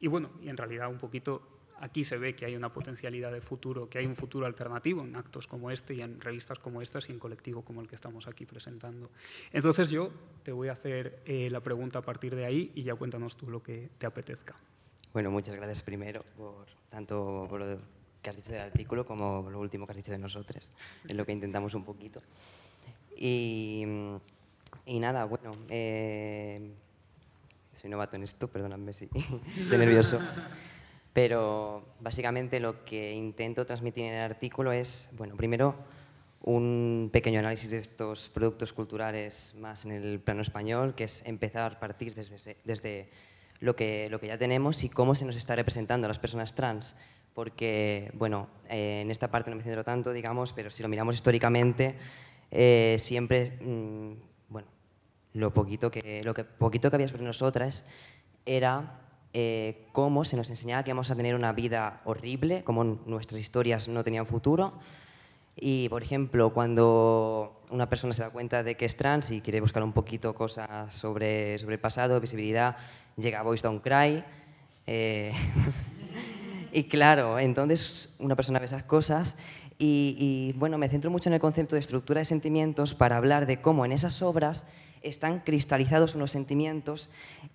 Y 0.00 0.08
bueno, 0.08 0.32
y 0.42 0.48
en 0.48 0.56
realidad 0.56 0.90
un 0.90 0.98
poquito 0.98 1.60
aquí 1.78 2.02
se 2.02 2.18
ve 2.18 2.34
que 2.34 2.46
hay 2.46 2.56
una 2.56 2.72
potencialidad 2.72 3.30
de 3.30 3.40
futuro, 3.40 3.88
que 3.88 3.98
hay 3.98 4.06
un 4.06 4.16
futuro 4.16 4.44
alternativo 4.44 5.02
en 5.02 5.14
actos 5.14 5.46
como 5.46 5.70
este 5.70 5.94
y 5.94 6.00
en 6.00 6.20
revistas 6.20 6.58
como 6.58 6.82
estas 6.82 7.08
y 7.08 7.12
en 7.12 7.20
colectivo 7.20 7.62
como 7.62 7.80
el 7.80 7.86
que 7.86 7.94
estamos 7.94 8.26
aquí 8.26 8.44
presentando. 8.44 9.08
Entonces 9.52 9.88
yo 9.88 10.10
te 10.42 10.50
voy 10.50 10.66
a 10.66 10.72
hacer 10.72 11.22
eh, 11.26 11.48
la 11.48 11.60
pregunta 11.60 12.00
a 12.00 12.02
partir 12.02 12.34
de 12.34 12.44
ahí 12.44 12.72
y 12.74 12.82
ya 12.82 12.96
cuéntanos 12.96 13.36
tú 13.36 13.48
lo 13.48 13.62
que 13.62 13.90
te 13.98 14.06
apetezca. 14.06 14.56
Bueno, 15.16 15.30
muchas 15.30 15.54
gracias 15.54 15.80
primero 15.80 16.22
por 16.36 16.66
tanto 16.90 17.46
por 17.48 17.58
lo 17.58 17.78
que 18.20 18.28
has 18.28 18.36
dicho 18.36 18.52
del 18.52 18.60
artículo 18.60 19.06
como 19.06 19.48
lo 19.50 19.58
último 19.58 19.86
que 19.86 19.92
has 19.92 19.96
dicho 19.96 20.12
de 20.12 20.18
nosotros. 20.18 20.68
Es 21.08 21.16
lo 21.16 21.24
que 21.24 21.32
intentamos 21.32 21.72
un 21.72 21.84
poquito. 21.84 22.20
Y, 23.16 23.82
y 24.84 24.98
nada, 24.98 25.24
bueno, 25.24 25.52
eh, 25.70 26.70
soy 27.72 27.88
novato 27.88 28.16
en 28.16 28.24
esto, 28.24 28.48
perdóname 28.48 28.92
si 28.92 29.08
estoy 29.58 29.78
nervioso. 29.78 30.20
Pero 31.14 31.82
básicamente 31.98 32.60
lo 32.60 32.84
que 32.84 33.14
intento 33.14 33.64
transmitir 33.64 34.04
en 34.04 34.16
el 34.16 34.22
artículo 34.22 34.70
es, 34.70 35.08
bueno, 35.12 35.34
primero 35.34 35.76
un 36.42 37.08
pequeño 37.10 37.38
análisis 37.38 37.70
de 37.70 37.78
estos 37.78 38.28
productos 38.28 38.74
culturales 38.74 39.54
más 39.58 39.86
en 39.86 39.92
el 39.92 40.20
plano 40.20 40.42
español, 40.42 40.94
que 40.94 41.04
es 41.04 41.22
empezar 41.24 41.72
a 41.72 41.80
partir 41.80 42.14
desde, 42.14 42.58
desde 42.64 43.08
lo, 43.60 43.76
que, 43.76 44.08
lo 44.10 44.20
que 44.20 44.28
ya 44.28 44.38
tenemos 44.38 44.84
y 44.84 44.88
cómo 44.88 45.14
se 45.14 45.24
nos 45.24 45.36
está 45.36 45.56
representando 45.56 46.06
a 46.06 46.08
las 46.08 46.18
personas 46.18 46.54
trans. 46.54 46.96
Porque, 47.34 48.10
bueno, 48.14 48.48
eh, 48.68 49.00
en 49.02 49.10
esta 49.10 49.30
parte 49.30 49.50
no 49.50 49.56
me 49.56 49.62
centro 49.62 49.84
tanto, 49.84 50.12
digamos, 50.12 50.52
pero 50.52 50.70
si 50.70 50.82
lo 50.82 50.88
miramos 50.88 51.14
históricamente, 51.14 51.94
eh, 52.50 52.96
siempre, 52.98 53.58
mm, 53.60 54.12
bueno, 54.48 54.68
lo 55.34 55.52
poquito 55.52 55.90
que, 55.90 56.22
lo 56.24 56.32
que, 56.32 56.44
poquito 56.44 56.88
que 56.88 56.96
había 56.96 57.08
sobre 57.08 57.24
nosotras 57.24 57.84
era 58.46 59.00
eh, 59.34 59.86
cómo 59.92 60.24
se 60.24 60.36
nos 60.36 60.48
enseñaba 60.48 60.82
que 60.82 60.90
íbamos 60.90 61.10
a 61.10 61.14
tener 61.14 61.34
una 61.34 61.52
vida 61.52 62.00
horrible, 62.04 62.64
cómo 62.64 62.84
nuestras 62.84 63.38
historias 63.38 63.86
no 63.86 64.02
tenían 64.02 64.26
futuro. 64.26 64.72
Y, 65.58 65.88
por 65.88 66.02
ejemplo, 66.02 66.52
cuando 66.52 67.62
una 67.70 67.88
persona 67.88 68.12
se 68.12 68.20
da 68.22 68.30
cuenta 68.30 68.62
de 68.62 68.76
que 68.76 68.84
es 68.84 68.96
trans 68.96 69.30
y 69.30 69.40
quiere 69.40 69.62
buscar 69.62 69.82
un 69.82 69.92
poquito 69.92 70.34
cosas 70.34 70.94
sobre, 70.94 71.58
sobre 71.58 71.76
el 71.76 71.80
pasado, 71.80 72.20
visibilidad, 72.20 72.76
llega 73.16 73.40
a 73.40 73.42
Voice 73.42 73.62
Don't 73.62 73.82
Cry. 73.82 74.22
eh, 74.86 75.32
y 76.72 76.84
claro, 76.84 77.38
entonces 77.38 78.10
una 78.18 78.36
persona 78.36 78.58
ve 78.58 78.66
esas 78.66 78.82
cosas 78.82 79.36
y, 79.78 80.16
y, 80.18 80.58
bueno, 80.58 80.76
me 80.76 80.90
centro 80.90 81.10
mucho 81.10 81.30
en 81.30 81.34
el 81.34 81.40
concepto 81.40 81.74
de 81.74 81.80
estructura 81.80 82.18
de 82.18 82.26
sentimientos 82.26 82.94
para 82.94 83.16
hablar 83.16 83.46
de 83.46 83.62
cómo 83.62 83.86
en 83.86 83.92
esas 83.92 84.20
obras 84.20 84.66
están 85.08 85.40
cristalizados 85.40 86.14
unos 86.14 86.30
sentimientos 86.30 87.08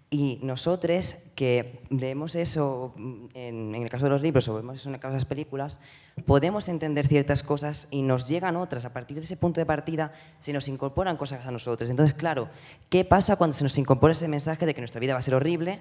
y 0.09 0.39
nosotros 0.43 1.15
que 1.35 1.79
leemos 1.89 2.35
eso 2.35 2.93
mm, 2.97 3.25
en, 3.33 3.75
en 3.75 3.83
el 3.83 3.89
caso 3.89 4.05
de 4.05 4.11
los 4.11 4.21
libros 4.21 4.47
o 4.47 4.55
vemos 4.55 4.77
eso 4.77 4.89
en 4.89 4.95
el 4.95 5.01
caso 5.01 5.13
de 5.13 5.19
las 5.19 5.25
películas, 5.25 5.79
podemos 6.25 6.69
entender 6.69 7.07
ciertas 7.07 7.43
cosas 7.43 7.87
y 7.91 8.01
nos 8.01 8.27
llegan 8.27 8.55
otras. 8.55 8.85
A 8.85 8.93
partir 8.93 9.17
de 9.17 9.23
ese 9.23 9.37
punto 9.37 9.61
de 9.61 9.65
partida 9.65 10.11
se 10.39 10.53
nos 10.53 10.67
incorporan 10.67 11.17
cosas 11.17 11.45
a 11.45 11.51
nosotros. 11.51 11.89
Entonces, 11.89 12.13
claro, 12.13 12.49
¿qué 12.89 13.05
pasa 13.05 13.35
cuando 13.35 13.55
se 13.55 13.63
nos 13.63 13.77
incorpora 13.77 14.13
ese 14.13 14.27
mensaje 14.27 14.65
de 14.65 14.73
que 14.73 14.81
nuestra 14.81 14.99
vida 14.99 15.13
va 15.13 15.19
a 15.19 15.23
ser 15.23 15.35
horrible? 15.35 15.79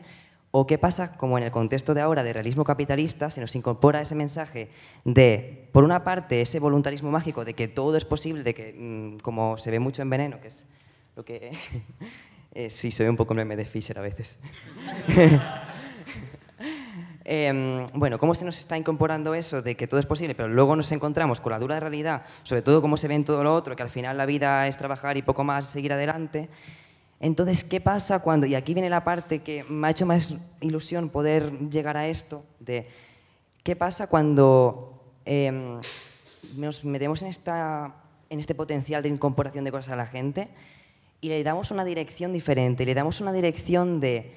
¿O 0.53 0.67
qué 0.67 0.79
pasa, 0.79 1.13
como 1.13 1.39
en 1.39 1.45
el 1.45 1.53
contexto 1.53 1.95
de 1.95 2.01
ahora 2.01 2.25
de 2.25 2.33
realismo 2.33 2.65
capitalista, 2.65 3.31
se 3.31 3.41
nos 3.41 3.55
incorpora 3.55 4.01
ese 4.01 4.17
mensaje 4.17 4.69
de, 5.05 5.69
por 5.71 5.85
una 5.85 6.03
parte, 6.03 6.41
ese 6.41 6.59
voluntarismo 6.59 7.11
mágico 7.13 7.45
de 7.45 7.55
que 7.55 7.69
todo 7.69 7.97
es 7.97 8.05
posible, 8.05 8.43
de 8.43 8.55
que, 8.55 8.75
mm, 8.77 9.21
como 9.21 9.59
se 9.59 9.71
ve 9.71 9.79
mucho 9.79 10.03
en 10.03 10.11
Veneno, 10.11 10.41
que 10.41 10.49
es 10.49 10.67
lo 11.21 11.25
que... 11.25 11.53
eh, 12.55 12.71
sí, 12.71 12.91
ve 12.99 13.11
un 13.11 13.17
poco 13.17 13.35
meme 13.35 13.55
de 13.55 13.67
Fisher 13.67 13.99
a 13.99 14.03
veces. 14.03 14.39
Em, 17.23 17.87
bueno, 17.95 18.19
¿cómo 18.19 18.35
se 18.35 18.45
nos 18.45 18.59
está 18.59 18.77
incorporando 18.77 19.35
eso 19.35 19.63
de 19.63 19.77
que 19.77 19.87
todo 19.87 20.01
es 20.01 20.07
posible, 20.07 20.35
pero 20.35 20.49
luego 20.49 20.75
nos 20.75 20.91
encontramos 20.91 21.41
con 21.41 21.53
la 21.53 21.59
dura 21.59 21.79
realidad, 21.79 22.25
sobre 22.43 22.63
todo 22.63 22.83
cómo 22.83 22.97
se 22.97 23.07
ve 23.07 23.15
en 23.15 23.25
todo 23.25 23.45
lo 23.45 23.55
otro, 23.55 23.77
que 23.77 23.83
al 23.83 23.91
final 23.91 24.17
la 24.17 24.27
vida 24.27 24.67
es 24.67 24.77
trabajar 24.77 25.17
y 25.17 25.23
poco 25.23 25.45
más 25.45 25.67
seguir 25.67 25.93
adelante? 25.93 26.49
Entonces, 27.21 27.63
¿qué 27.63 27.81
pasa 27.81 28.19
cuando, 28.19 28.47
y 28.47 28.55
aquí 28.57 28.75
viene 28.75 28.91
la 28.91 29.05
parte 29.05 29.41
que 29.41 29.65
me 29.69 29.87
ha 29.87 29.91
hecho 29.91 30.07
más 30.07 30.35
ilusión 30.61 31.09
poder 31.11 31.53
llegar 31.71 31.97
a 31.97 32.09
esto, 32.09 32.43
de 32.59 32.89
qué 33.63 33.77
pasa 33.77 34.09
cuando 34.09 35.15
em, 35.25 35.79
nos 36.57 36.85
metemos 36.85 37.23
en, 37.23 37.29
esta, 37.29 37.95
en 38.31 38.41
este 38.41 38.55
potencial 38.55 39.03
de 39.03 39.11
incorporación 39.11 39.65
de 39.65 39.71
cosas 39.71 39.91
a 39.91 39.97
la 39.97 40.07
gente 40.07 40.49
y 41.21 41.29
le 41.29 41.43
damos 41.43 41.71
una 41.71 41.85
dirección 41.85 42.33
diferente, 42.33 42.85
le 42.85 42.95
damos 42.95 43.21
una 43.21 43.33
dirección 43.33 44.01
de 44.01 44.33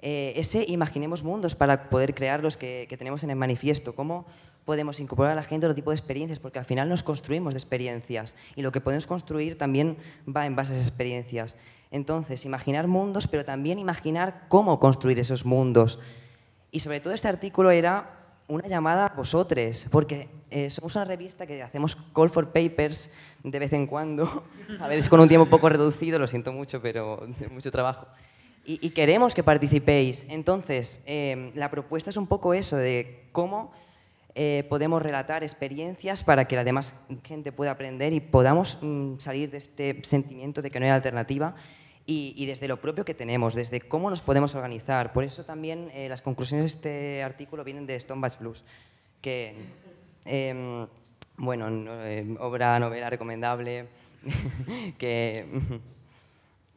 eh, 0.00 0.34
ese 0.36 0.64
imaginemos 0.68 1.22
mundos 1.22 1.54
para 1.54 1.88
poder 1.88 2.14
crear 2.14 2.42
los 2.42 2.56
que, 2.56 2.86
que, 2.88 2.96
tenemos 2.96 3.24
en 3.24 3.30
el 3.30 3.36
manifiesto, 3.36 3.94
cómo 3.94 4.26
podemos 4.64 5.00
incorporar 5.00 5.32
a 5.32 5.36
la 5.36 5.42
gente 5.42 5.66
otro 5.66 5.74
tipo 5.74 5.90
de 5.90 5.96
experiencias, 5.96 6.38
porque 6.38 6.58
al 6.58 6.64
final 6.64 6.88
nos 6.88 7.02
construimos 7.02 7.54
de 7.54 7.58
experiencias 7.58 8.36
y 8.54 8.62
lo 8.62 8.70
que 8.70 8.80
podemos 8.80 9.06
construir 9.06 9.56
también 9.56 9.96
va 10.28 10.46
en 10.46 10.56
base 10.56 10.72
a 10.72 10.76
esas 10.76 10.88
experiencias. 10.88 11.56
Entonces, 11.90 12.44
imaginar 12.44 12.86
mundos, 12.86 13.26
pero 13.26 13.44
también 13.44 13.78
imaginar 13.78 14.44
cómo 14.48 14.78
construir 14.78 15.18
esos 15.18 15.46
mundos. 15.46 15.98
Y 16.70 16.80
sobre 16.80 17.00
todo 17.00 17.14
este 17.14 17.28
artículo 17.28 17.70
era 17.70 18.17
una 18.48 18.66
llamada 18.66 19.06
a 19.06 19.14
vosotros, 19.14 19.86
porque 19.90 20.28
eh, 20.50 20.70
somos 20.70 20.96
una 20.96 21.04
revista 21.04 21.46
que 21.46 21.62
hacemos 21.62 21.96
call 22.14 22.30
for 22.30 22.50
papers 22.50 23.10
de 23.44 23.58
vez 23.58 23.72
en 23.72 23.86
cuando, 23.86 24.44
a 24.80 24.88
veces 24.88 25.08
con 25.08 25.20
un 25.20 25.28
tiempo 25.28 25.48
poco 25.48 25.68
reducido, 25.68 26.18
lo 26.18 26.26
siento 26.26 26.52
mucho, 26.52 26.80
pero 26.80 27.26
mucho 27.50 27.70
trabajo. 27.70 28.06
Y, 28.64 28.90
queremos 28.90 29.34
que 29.34 29.42
participéis. 29.42 30.26
Entonces, 30.28 31.00
eh, 31.06 31.52
la 31.54 31.70
propuesta 31.70 32.10
es 32.10 32.18
un 32.18 32.26
poco 32.26 32.52
eso, 32.52 32.76
de 32.76 33.24
cómo 33.32 33.72
eh, 34.34 34.66
podemos 34.68 35.00
relatar 35.00 35.42
experiencias 35.42 36.22
para 36.22 36.46
que 36.46 36.54
la 36.54 36.64
demás 36.64 36.92
gente 37.24 37.50
pueda 37.50 37.70
aprender 37.70 38.12
y 38.12 38.20
podamos 38.20 38.78
mm, 38.82 39.18
salir 39.20 39.50
de 39.50 39.58
este 39.58 40.02
sentimiento 40.04 40.60
de 40.60 40.70
que 40.70 40.80
no 40.80 40.86
hay 40.86 40.92
alternativa 40.92 41.54
y, 42.10 42.46
desde 42.46 42.68
lo 42.68 42.80
propio 42.80 43.04
que 43.04 43.12
tenemos, 43.12 43.54
desde 43.54 43.82
cómo 43.82 44.08
nos 44.08 44.22
podemos 44.22 44.54
organizar. 44.54 45.12
Por 45.12 45.24
eso 45.24 45.44
también 45.44 45.90
eh, 45.92 46.08
las 46.08 46.22
conclusiones 46.22 46.64
de 46.64 46.76
este 46.76 47.22
artículo 47.22 47.64
vienen 47.64 47.86
de 47.86 48.00
Stonebatch 48.00 48.38
Blues, 48.38 48.64
que, 49.20 49.54
eh, 50.24 50.86
bueno, 51.36 51.68
eh, 52.06 52.34
obra, 52.40 52.78
novela 52.78 53.10
recomendable, 53.10 53.88
que, 54.98 55.44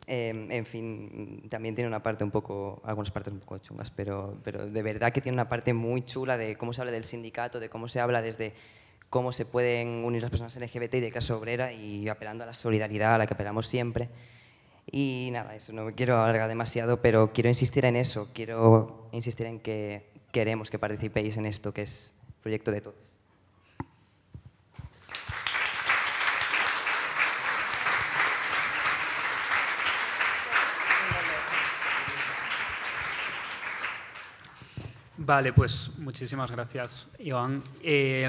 em, 0.07 0.51
en 0.51 0.65
fin, 0.65 1.47
también 1.49 1.75
tiene 1.75 1.87
una 1.87 2.03
parte 2.03 2.25
un 2.25 2.31
poco, 2.31 2.81
algunas 2.83 3.11
partes 3.11 3.31
un 3.31 3.39
poco 3.39 3.57
chungas, 3.59 3.89
pero, 3.89 4.37
pero 4.43 4.67
de 4.67 4.81
verdad 4.81 5.13
que 5.13 5.21
tiene 5.21 5.37
una 5.37 5.47
parte 5.47 5.73
muy 5.73 6.03
chula 6.03 6.37
de 6.37 6.57
cómo 6.57 6.73
se 6.73 6.81
habla 6.81 6.91
del 6.91 7.05
sindicato, 7.05 7.61
de 7.61 7.69
cómo 7.69 7.87
se 7.87 8.01
habla 8.01 8.21
desde 8.21 8.53
cómo 9.09 9.31
se 9.31 9.45
pueden 9.45 10.03
unir 10.03 10.21
las 10.21 10.31
personas 10.31 10.57
LGBT 10.57 10.95
y 10.95 10.99
de 10.99 11.11
clase 11.11 11.31
obrera 11.31 11.71
y 11.71 12.09
apelando 12.09 12.43
a 12.43 12.47
la 12.47 12.53
solidaridad 12.53 13.15
a 13.15 13.17
la 13.17 13.27
que 13.27 13.33
apelamos 13.33 13.65
siempre. 13.67 14.09
Y 14.89 15.29
nada, 15.31 15.55
eso 15.55 15.73
no 15.73 15.83
me 15.85 15.93
quiero 15.93 16.21
alargar 16.21 16.47
demasiado, 16.47 17.01
pero 17.01 17.31
quiero 17.33 17.49
insistir 17.49 17.85
en 17.85 17.95
eso, 17.95 18.29
quiero 18.33 19.09
insistir 19.11 19.45
en 19.45 19.59
que 19.59 20.09
queremos 20.31 20.69
que 20.69 20.79
participéis 20.79 21.37
en 21.37 21.45
esto 21.45 21.73
que 21.73 21.83
es 21.83 22.13
proyecto 22.41 22.71
de 22.71 22.81
todos. 22.81 23.11
Vale, 35.17 35.53
pues 35.53 35.91
muchísimas 35.99 36.49
gracias, 36.49 37.07
Iván. 37.19 37.63
Eh, 37.83 38.27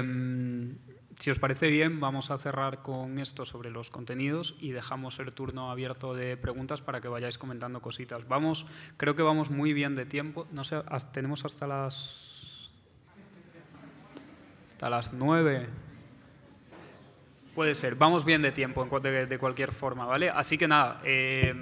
si 1.23 1.31
os 1.31 1.39
parece 1.39 1.67
bien, 1.67 2.01
vamos 2.01 2.31
a 2.31 2.37
cerrar 2.37 2.81
con 2.81 3.17
esto 3.17 3.45
sobre 3.45 3.71
los 3.71 3.89
contenidos 3.89 4.57
y 4.59 4.71
dejamos 4.71 5.19
el 5.19 5.31
turno 5.31 5.71
abierto 5.71 6.13
de 6.13 6.35
preguntas 6.35 6.81
para 6.81 6.99
que 6.99 7.07
vayáis 7.07 7.37
comentando 7.37 7.81
cositas. 7.81 8.27
Vamos, 8.27 8.65
creo 8.97 9.15
que 9.15 9.23
vamos 9.23 9.49
muy 9.49 9.71
bien 9.71 9.95
de 9.95 10.05
tiempo. 10.05 10.47
No 10.51 10.65
sé, 10.65 10.81
tenemos 11.13 11.45
hasta 11.45 11.65
las 11.65 12.69
hasta 14.67 14.89
las 14.89 15.13
nueve. 15.13 15.69
Puede 17.55 17.73
ser. 17.73 17.95
Vamos 17.95 18.25
bien 18.25 18.41
de 18.41 18.51
tiempo 18.51 18.83
de, 18.99 19.37
cualquier 19.39 19.71
forma, 19.71 20.03
¿vale? 20.03 20.29
Así 20.29 20.57
que 20.57 20.67
nada. 20.67 20.99
Eh, 21.05 21.55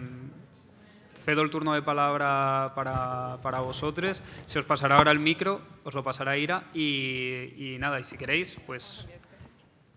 cedo 1.14 1.44
el 1.44 1.52
turno 1.52 1.74
de 1.74 1.84
palabra 1.84 2.74
para, 2.74 3.38
para, 3.44 3.60
vosotros. 3.60 4.24
Se 4.48 4.58
os 4.58 4.66
pasará 4.66 4.96
ahora 4.96 5.12
el 5.12 5.20
micro, 5.20 5.62
os 5.84 5.94
lo 5.94 6.04
pasará 6.04 6.36
Ira 6.36 6.64
y 6.74 7.78
nada, 7.80 8.00
y 8.00 8.04
si 8.04 8.18
queréis, 8.18 8.58
pues 8.66 9.08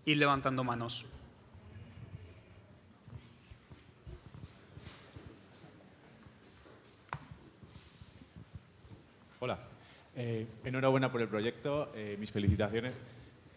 ir 0.05 0.17
levantando 0.17 0.63
manos. 0.63 1.05
Hola, 9.39 9.59
eh, 10.15 10.47
enhorabuena 10.63 11.11
por 11.11 11.21
el 11.21 11.27
proyecto, 11.27 11.91
eh, 11.95 12.17
mis 12.19 12.31
felicitaciones. 12.31 13.01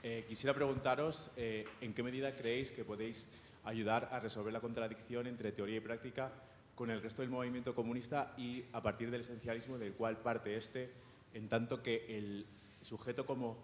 Eh, 0.02 0.24
quisiera 0.28 0.54
preguntaros 0.54 1.30
eh, 1.36 1.66
en 1.80 1.92
qué 1.92 2.02
medida 2.02 2.34
creéis 2.34 2.72
que 2.72 2.84
podéis 2.84 3.26
ayudar 3.64 4.08
a 4.12 4.20
resolver 4.20 4.52
la 4.52 4.60
contradicción 4.60 5.26
entre 5.26 5.52
teoría 5.52 5.76
y 5.76 5.80
práctica 5.80 6.32
con 6.74 6.90
el 6.90 7.02
resto 7.02 7.22
del 7.22 7.30
movimiento 7.30 7.74
comunista 7.74 8.32
y 8.38 8.64
a 8.72 8.82
partir 8.82 9.10
del 9.10 9.20
esencialismo 9.20 9.76
del 9.76 9.92
cual 9.92 10.16
parte 10.18 10.56
este, 10.56 10.90
en 11.34 11.48
tanto 11.48 11.82
que 11.82 12.06
el 12.16 12.46
sujeto 12.80 13.26
como 13.26 13.58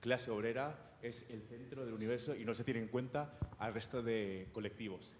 clase 0.00 0.30
obrera 0.30 0.87
es 1.02 1.26
el 1.28 1.42
centro 1.42 1.84
del 1.84 1.94
universo 1.94 2.34
y 2.34 2.44
no 2.44 2.54
se 2.54 2.64
tiene 2.64 2.80
en 2.80 2.88
cuenta 2.88 3.38
al 3.58 3.74
resto 3.74 4.02
de 4.02 4.48
colectivos. 4.52 5.16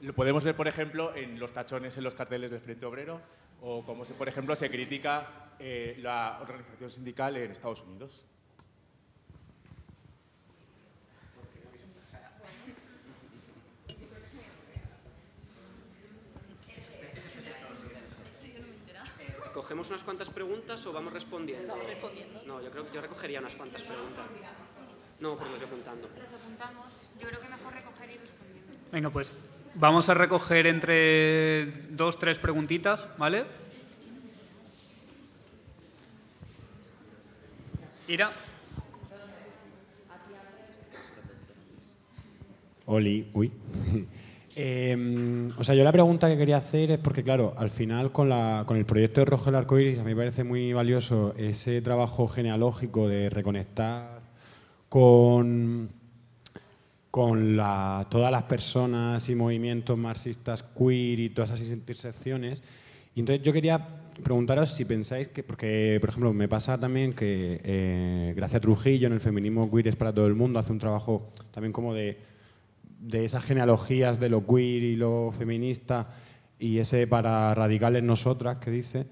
Lo 0.00 0.14
podemos 0.14 0.44
ver, 0.44 0.54
por 0.54 0.68
ejemplo, 0.68 1.14
en 1.16 1.40
los 1.40 1.52
tachones 1.52 1.96
en 1.96 2.04
los 2.04 2.14
carteles 2.14 2.50
del 2.50 2.60
Frente 2.60 2.86
Obrero 2.86 3.20
o 3.60 3.84
como, 3.84 4.04
se, 4.04 4.14
por 4.14 4.28
ejemplo, 4.28 4.54
se 4.54 4.70
critica 4.70 5.54
eh, 5.58 5.96
la 6.00 6.38
organización 6.40 6.90
sindical 6.90 7.36
en 7.36 7.50
Estados 7.50 7.82
Unidos. 7.82 8.24
¿Cogemos 19.68 19.90
unas 19.90 20.02
cuantas 20.02 20.30
preguntas 20.30 20.86
o 20.86 20.94
vamos 20.94 21.12
respondiendo? 21.12 21.74
Vamos 21.74 21.86
respondiendo. 21.86 22.40
No, 22.46 22.62
yo 22.62 22.70
creo 22.70 22.88
que 22.88 22.94
yo 22.94 23.02
recogería 23.02 23.38
unas 23.38 23.54
cuantas 23.54 23.82
preguntas. 23.82 24.24
No, 25.20 25.36
porque 25.36 25.52
estoy 25.52 25.66
apuntando. 25.66 26.08
Las 26.16 26.32
apuntamos. 26.32 26.86
Yo 27.20 27.28
creo 27.28 27.38
que 27.42 27.48
mejor 27.50 27.74
recoger 27.74 28.08
y 28.08 28.14
responder. 28.14 28.62
Venga, 28.90 29.10
pues 29.10 29.46
vamos 29.74 30.08
a 30.08 30.14
recoger 30.14 30.68
entre 30.68 31.66
dos, 31.90 32.18
tres 32.18 32.38
preguntitas, 32.38 33.06
¿vale? 33.18 33.44
Ira. 38.06 38.32
Oli, 42.86 43.30
uy. 43.34 43.52
Eh, 44.60 45.52
o 45.56 45.62
sea, 45.62 45.76
yo 45.76 45.84
la 45.84 45.92
pregunta 45.92 46.28
que 46.28 46.36
quería 46.36 46.56
hacer 46.56 46.90
es 46.90 46.98
porque, 46.98 47.22
claro, 47.22 47.54
al 47.56 47.70
final 47.70 48.10
con, 48.10 48.28
la, 48.28 48.64
con 48.66 48.76
el 48.76 48.84
proyecto 48.86 49.20
de 49.20 49.26
Rojo 49.26 49.50
el 49.50 49.54
Arcoiris 49.54 50.00
a 50.00 50.02
mí 50.02 50.10
me 50.10 50.16
parece 50.16 50.42
muy 50.42 50.72
valioso 50.72 51.32
ese 51.36 51.80
trabajo 51.80 52.26
genealógico 52.26 53.06
de 53.06 53.30
reconectar 53.30 54.18
con, 54.88 55.90
con 57.08 57.56
la, 57.56 58.08
todas 58.10 58.32
las 58.32 58.42
personas 58.42 59.28
y 59.28 59.36
movimientos 59.36 59.96
marxistas 59.96 60.64
queer 60.76 61.20
y 61.20 61.28
todas 61.30 61.52
esas 61.52 61.68
intersecciones. 61.68 62.60
Y 63.14 63.20
entonces 63.20 63.44
yo 63.44 63.52
quería 63.52 63.86
preguntaros 64.24 64.70
si 64.70 64.84
pensáis 64.84 65.28
que, 65.28 65.44
porque, 65.44 65.98
por 66.00 66.08
ejemplo, 66.08 66.32
me 66.32 66.48
pasa 66.48 66.80
también 66.80 67.12
que 67.12 67.60
eh, 67.62 68.32
Gracia 68.34 68.58
Trujillo 68.58 69.06
en 69.06 69.12
el 69.12 69.20
feminismo 69.20 69.70
queer 69.70 69.86
es 69.86 69.94
para 69.94 70.12
todo 70.12 70.26
el 70.26 70.34
mundo 70.34 70.58
hace 70.58 70.72
un 70.72 70.80
trabajo 70.80 71.28
también 71.52 71.72
como 71.72 71.94
de 71.94 72.26
de 72.98 73.24
esas 73.24 73.44
genealogías 73.44 74.18
de 74.20 74.28
lo 74.28 74.46
queer 74.46 74.82
y 74.82 74.96
lo 74.96 75.32
feminista 75.32 76.08
y 76.58 76.78
ese 76.78 77.06
para 77.06 77.54
radicales 77.54 78.02
nosotras 78.02 78.58
que 78.58 78.70
dice. 78.70 79.06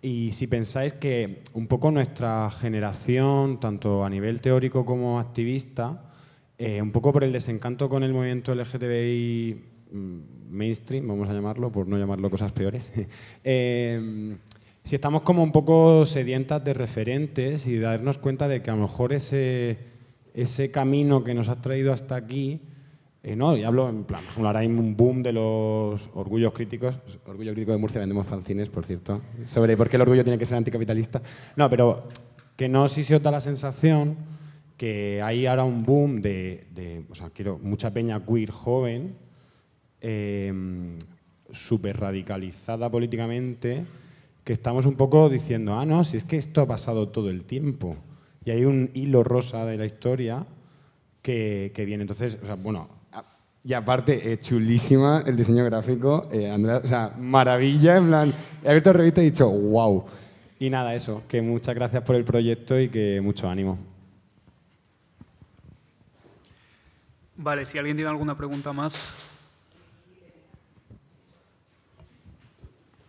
Y 0.00 0.32
si 0.32 0.46
pensáis 0.46 0.94
que 0.94 1.42
un 1.54 1.66
poco 1.66 1.90
nuestra 1.90 2.50
generación, 2.50 3.60
tanto 3.60 4.04
a 4.04 4.10
nivel 4.10 4.40
teórico 4.40 4.84
como 4.84 5.18
activista, 5.18 6.10
eh, 6.58 6.80
un 6.80 6.92
poco 6.92 7.12
por 7.12 7.24
el 7.24 7.32
desencanto 7.32 7.88
con 7.88 8.02
el 8.02 8.12
movimiento 8.12 8.54
LGTBI 8.54 9.64
mm, 9.92 10.18
mainstream, 10.48 11.06
vamos 11.06 11.28
a 11.28 11.32
llamarlo, 11.32 11.70
por 11.70 11.86
no 11.86 11.98
llamarlo 11.98 12.30
cosas 12.30 12.52
peores, 12.52 12.92
eh, 13.44 14.36
si 14.84 14.94
estamos 14.94 15.22
como 15.22 15.42
un 15.42 15.50
poco 15.50 16.04
sedientas 16.04 16.62
de 16.62 16.72
referentes 16.72 17.66
y 17.66 17.78
darnos 17.78 18.18
cuenta 18.18 18.46
de 18.46 18.62
que 18.62 18.70
a 18.70 18.76
lo 18.76 18.82
mejor 18.82 19.12
ese, 19.12 19.78
ese 20.32 20.70
camino 20.70 21.24
que 21.24 21.34
nos 21.34 21.48
ha 21.48 21.60
traído 21.60 21.92
hasta 21.92 22.14
aquí 22.14 22.60
Eh, 23.26 23.34
no, 23.34 23.56
y 23.56 23.64
hablo 23.64 23.88
en 23.88 24.04
plan, 24.04 24.22
ejemplo, 24.22 24.46
ahora 24.46 24.60
hay 24.60 24.68
un 24.68 24.96
boom 24.96 25.20
de 25.20 25.32
los 25.32 26.08
orgullos 26.14 26.52
críticos. 26.52 27.00
Orgullo 27.26 27.52
crítico 27.54 27.72
de 27.72 27.78
Murcia 27.78 27.98
vendemos 27.98 28.24
fanzines, 28.24 28.70
por 28.70 28.84
cierto, 28.84 29.20
sobre 29.44 29.76
por 29.76 29.88
qué 29.88 29.96
el 29.96 30.02
orgullo 30.02 30.22
tiene 30.22 30.38
que 30.38 30.46
ser 30.46 30.58
anticapitalista. 30.58 31.20
No, 31.56 31.68
pero 31.68 32.04
que 32.54 32.68
no 32.68 32.86
si 32.86 33.02
se 33.02 33.16
os 33.16 33.22
da 33.24 33.32
la 33.32 33.40
sensación 33.40 34.14
que 34.76 35.20
hay 35.22 35.44
ahora 35.44 35.64
un 35.64 35.82
boom 35.82 36.22
de, 36.22 36.68
de 36.72 37.04
o 37.10 37.16
sea, 37.16 37.30
quiero 37.30 37.58
mucha 37.58 37.92
peña 37.92 38.24
queer 38.24 38.52
joven, 38.52 39.16
eh, 40.00 40.96
súper 41.50 41.98
radicalizada 41.98 42.88
políticamente, 42.88 43.86
que 44.44 44.52
estamos 44.52 44.86
un 44.86 44.94
poco 44.94 45.28
diciendo, 45.28 45.74
ah, 45.74 45.84
no, 45.84 46.04
si 46.04 46.16
es 46.16 46.22
que 46.22 46.36
esto 46.36 46.60
ha 46.60 46.68
pasado 46.68 47.08
todo 47.08 47.28
el 47.28 47.42
tiempo. 47.42 47.96
Y 48.44 48.52
hay 48.52 48.64
un 48.64 48.92
hilo 48.94 49.24
rosa 49.24 49.66
de 49.66 49.78
la 49.78 49.84
historia 49.84 50.46
que, 51.22 51.72
que 51.74 51.84
viene. 51.84 52.02
Entonces, 52.02 52.38
o 52.40 52.46
sea, 52.46 52.54
bueno, 52.54 52.95
y 53.66 53.74
aparte, 53.74 54.32
eh, 54.32 54.38
chulísima 54.38 55.24
el 55.26 55.34
diseño 55.34 55.64
gráfico, 55.64 56.28
eh, 56.30 56.48
Andrea, 56.48 56.80
o 56.84 56.86
sea, 56.86 57.12
maravilla, 57.18 57.96
en 57.96 58.06
plan, 58.06 58.34
he 58.62 58.68
abierto 58.68 58.92
la 58.92 58.98
revista 58.98 59.20
y 59.20 59.26
he 59.26 59.30
dicho, 59.30 59.50
wow. 59.50 60.04
Y 60.60 60.70
nada, 60.70 60.94
eso, 60.94 61.24
que 61.26 61.42
muchas 61.42 61.74
gracias 61.74 62.04
por 62.04 62.14
el 62.14 62.24
proyecto 62.24 62.78
y 62.78 62.88
que 62.88 63.20
mucho 63.20 63.50
ánimo. 63.50 63.76
Vale, 67.34 67.66
si 67.66 67.76
alguien 67.76 67.96
tiene 67.96 68.08
alguna 68.08 68.36
pregunta 68.36 68.72
más. 68.72 69.16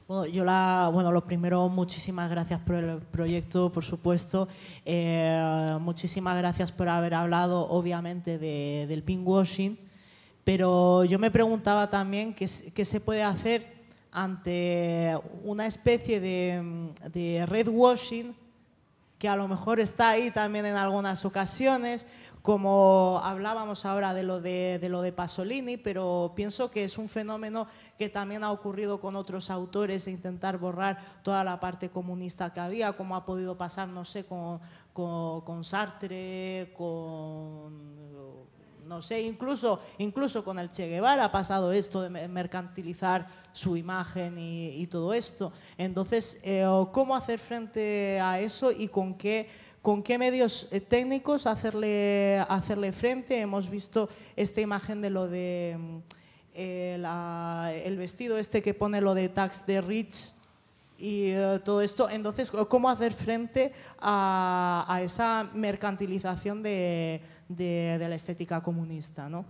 Bueno, 0.08 0.26
yo 0.26 0.43
la, 0.43 0.89
bueno, 0.91 1.12
lo 1.12 1.24
primero, 1.24 1.70
muchísimas 1.70 2.32
gracias 2.32 2.60
por 2.62 2.78
el 2.78 2.97
proyecto, 2.97 3.72
por 3.72 3.86
supuesto. 3.86 4.47
Eh, 4.86 5.78
muchísimas 5.82 6.36
gracias 6.36 6.72
por 6.72 6.89
haber 6.89 7.14
hablado, 7.14 7.70
obviamente, 7.70 8.39
de, 8.39 8.88
del 8.89 9.03
pinkwashing. 9.03 9.86
Pero 10.48 11.04
yo 11.04 11.20
me 11.20 11.30
preguntaba 11.30 11.89
también 11.89 12.34
qué, 12.34 12.48
se 12.48 13.02
puede 13.02 13.22
hacer 13.22 13.84
ante 14.14 15.20
una 15.43 15.66
especie 15.68 16.22
de, 16.22 16.93
de 17.12 17.45
redwashing 17.45 18.34
que 19.20 19.28
a 19.28 19.36
lo 19.36 19.50
mejor 19.50 19.82
está 19.82 20.12
ahí 20.12 20.32
también 20.32 20.66
en 20.66 20.78
algunas 20.78 21.26
ocasiones, 21.26 22.08
como 22.41 23.20
hablábamos 23.22 23.84
ahora 23.84 24.14
de 24.14 24.24
lo 24.24 24.39
de, 24.39 25.14
Pasolini, 25.14 25.76
pero 25.76 26.32
pienso 26.34 26.72
que 26.72 26.86
es 26.86 26.98
un 26.98 27.10
fenómeno 27.10 27.68
que 27.98 28.08
también 28.08 28.45
ha 28.45 28.54
ocurrido 28.54 29.02
con 29.02 29.18
otros 29.18 29.50
autores 29.50 30.06
de 30.06 30.12
intentar 30.12 30.60
borrar 30.60 31.20
toda 31.24 31.43
la 31.43 31.60
parte 31.60 31.89
comunista 31.89 32.54
que 32.54 32.62
había, 32.62 32.93
como 32.93 33.18
ha 33.18 33.26
podido 33.26 33.58
pasar, 33.58 33.89
no 33.89 34.06
sé, 34.06 34.26
con 34.26 34.62
Sartre, 35.66 36.72
con 36.74 38.08
no 38.88 39.02
sé, 39.02 39.22
incluso, 39.22 39.80
incluso 39.98 40.44
con 40.44 40.58
el 40.60 40.72
Che 40.72 40.88
Guevara 40.88 41.26
ha 41.26 41.32
pasado 41.32 41.72
esto 41.72 42.02
de 42.02 42.28
mercantilizar 42.28 43.28
su 43.52 43.76
imagen 43.76 44.38
y, 44.38 44.88
todo 44.88 45.14
esto. 45.14 45.52
Entonces, 45.78 46.40
eh, 46.44 46.66
¿cómo 46.92 47.16
hacer 47.16 47.40
frente 47.40 48.20
a 48.20 48.40
eso 48.40 48.72
y 48.72 48.88
con 48.88 49.16
qué, 49.16 49.50
con 49.82 50.02
qué 50.02 50.18
medios 50.18 50.68
eh, 50.72 50.80
técnicos 50.80 51.46
hacerle, 51.46 52.40
hacerle 52.48 52.92
frente? 52.92 53.40
Hemos 53.40 53.70
visto 53.70 54.10
esta 54.36 54.62
imagen 54.62 55.02
de 55.02 55.10
lo 55.10 55.28
de 55.28 56.02
eh, 56.54 56.98
la, 57.00 57.72
el 57.74 57.98
vestido 57.98 58.38
este 58.38 58.64
que 58.64 58.74
pone 58.74 59.02
lo 59.02 59.14
de 59.14 59.30
tax 59.30 59.66
de 59.66 59.82
rich, 59.82 60.34
y 60.98 61.36
uh, 61.36 61.60
todo 61.60 61.82
esto. 61.82 62.10
Entonces, 62.10 62.52
¿cómo 62.52 62.89
hacer 62.89 63.14
frente 63.14 63.72
a, 64.00 64.86
a 64.88 65.02
esa 65.02 65.50
mercantilización 65.54 66.64
de, 66.64 67.22
de, 67.48 67.98
de, 68.00 68.10
la 68.10 68.16
estética 68.16 68.62
comunista? 68.62 69.30
¿no? 69.30 69.45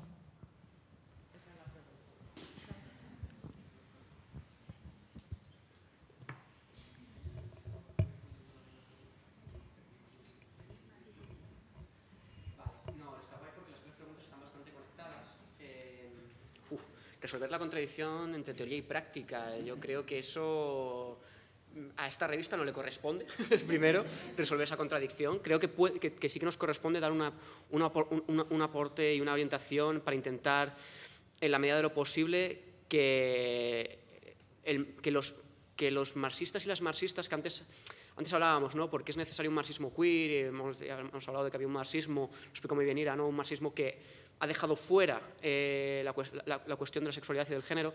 resolver 17.28 17.52
la 17.52 17.60
contradicción 17.60 18.34
entre 18.36 18.54
teoría 18.54 18.78
y 18.78 18.82
práctica. 18.84 19.58
Yo 19.60 19.78
creo 19.82 20.06
que 20.06 20.20
eso 20.20 21.20
a 21.98 22.08
esta 22.08 22.28
revista 22.28 22.58
no 22.58 22.64
le 22.64 22.72
corresponde, 22.72 23.26
primero, 23.68 24.06
resolver 24.36 24.64
esa 24.64 24.78
contradicción. 24.78 25.40
Creo 25.40 25.60
que, 25.60 25.70
que, 26.00 26.30
sí 26.30 26.40
que 26.40 26.46
nos 26.46 26.58
corresponde 26.58 27.00
dar 27.00 27.12
una, 27.12 27.34
un 27.72 28.62
aporte 28.62 29.16
y 29.16 29.22
una 29.22 29.34
orientación 29.34 30.02
para 30.02 30.16
intentar, 30.16 30.76
en 31.40 31.52
la 31.52 31.60
medida 31.60 31.78
de 31.78 31.84
lo 31.84 31.94
posible, 31.94 32.62
que, 32.90 34.00
el, 34.64 34.96
que, 34.96 35.12
los, 35.12 35.36
que 35.76 35.92
los 35.92 36.16
marxistas 36.16 36.66
y 36.66 36.70
las 36.70 36.82
marxistas 36.82 37.28
que 37.28 37.36
antes 37.36 37.68
antes 38.18 38.34
hablábamos, 38.34 38.76
¿no? 38.76 38.90
Porque 38.90 39.12
es 39.12 39.18
necesario 39.18 39.52
un 39.52 39.56
marxismo 39.56 39.94
queer, 39.94 40.48
hemos, 40.48 40.82
hemos, 40.82 41.28
hablado 41.28 41.46
de 41.46 41.52
que 41.52 41.58
había 41.58 41.68
un 41.68 41.74
marxismo, 41.74 42.32
lo 42.32 42.50
explico 42.50 42.74
muy 42.74 42.84
bien 42.84 42.98
Ira, 42.98 43.16
¿no? 43.16 43.28
Un 43.28 43.36
marxismo 43.36 43.76
que 43.76 44.00
ha 44.40 44.48
dejado 44.48 44.76
fuera 44.76 45.22
eh, 45.42 46.02
la, 46.04 46.14
cuestión 46.14 47.04
de 47.04 47.10
la 47.10 47.14
sexualidad 47.14 47.48
y 47.48 47.52
del 47.52 47.64
género. 47.64 47.94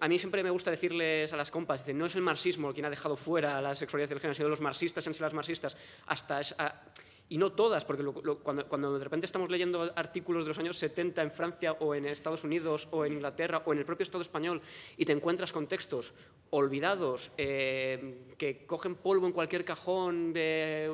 A 0.00 0.08
mí 0.08 0.18
siempre 0.18 0.42
me 0.42 0.50
gusta 0.50 0.70
decirles 0.70 1.32
a 1.32 1.36
las 1.36 1.50
compas, 1.50 1.86
no 1.94 2.06
es 2.06 2.16
el 2.16 2.22
marxismo 2.22 2.72
quien 2.72 2.84
ha 2.84 2.90
dejado 2.90 3.14
fuera 3.14 3.62
la 3.62 3.74
sexualidad 3.74 4.10
y 4.10 4.12
el 4.14 4.20
género, 4.20 4.34
sido 4.34 4.48
los 4.48 4.60
marxistas, 4.60 5.06
han 5.06 5.14
sido 5.14 5.26
las 5.26 5.34
marxistas, 5.34 5.76
hasta 6.06 6.40
esa, 6.40 6.82
y 7.28 7.38
no 7.38 7.52
todas, 7.52 7.84
porque 7.84 8.04
cuando, 8.42 8.98
de 8.98 9.04
repente 9.04 9.24
estamos 9.24 9.50
leyendo 9.50 9.92
artículos 9.96 10.44
de 10.44 10.48
los 10.48 10.58
años 10.58 10.76
70 10.76 11.22
en 11.22 11.30
Francia 11.30 11.72
o 11.72 11.94
en 11.94 12.04
Estados 12.04 12.44
Unidos 12.44 12.86
o 12.90 13.04
en 13.06 13.14
Inglaterra 13.14 13.62
o 13.64 13.72
en 13.72 13.78
el 13.78 13.86
propio 13.86 14.02
Estado 14.02 14.20
español 14.20 14.60
y 14.96 15.04
te 15.04 15.12
encuentras 15.12 15.52
con 15.52 15.66
textos 15.66 16.12
olvidados 16.50 17.30
eh, 17.38 18.34
que 18.36 18.66
cogen 18.66 18.96
polvo 18.96 19.26
en 19.26 19.32
cualquier 19.32 19.64
cajón 19.64 20.32
de, 20.32 20.90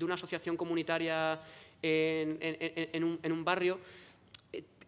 una 0.00 0.14
asociación 0.14 0.56
comunitaria 0.56 1.40
en, 1.82 2.38
en, 2.40 2.56
en, 2.92 3.04
un, 3.04 3.20
en 3.22 3.32
un 3.32 3.44
barrio, 3.44 3.78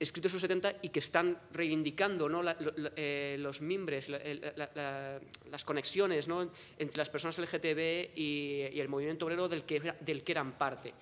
escritos 0.02 0.32
en 0.32 0.36
los 0.36 0.42
70 0.42 0.74
y 0.82 0.88
que 0.88 0.98
están 0.98 1.38
reivindicando 1.52 2.28
¿no? 2.28 2.42
la, 2.42 2.56
la, 2.58 2.92
eh, 2.96 3.36
los 3.38 3.60
mimbres, 3.60 4.08
la, 4.08 5.20
las 5.50 5.64
conexiones 5.64 6.28
¿no? 6.28 6.50
entre 6.78 6.98
las 6.98 7.08
personas 7.08 7.38
LGTB 7.38 8.16
y, 8.16 8.68
y, 8.72 8.80
el 8.80 8.88
movimiento 8.88 9.26
obrero 9.26 9.48
del 9.48 9.64
que, 9.64 9.94
del 10.00 10.24
que 10.24 10.32
eran 10.32 10.52
parte. 10.58 10.92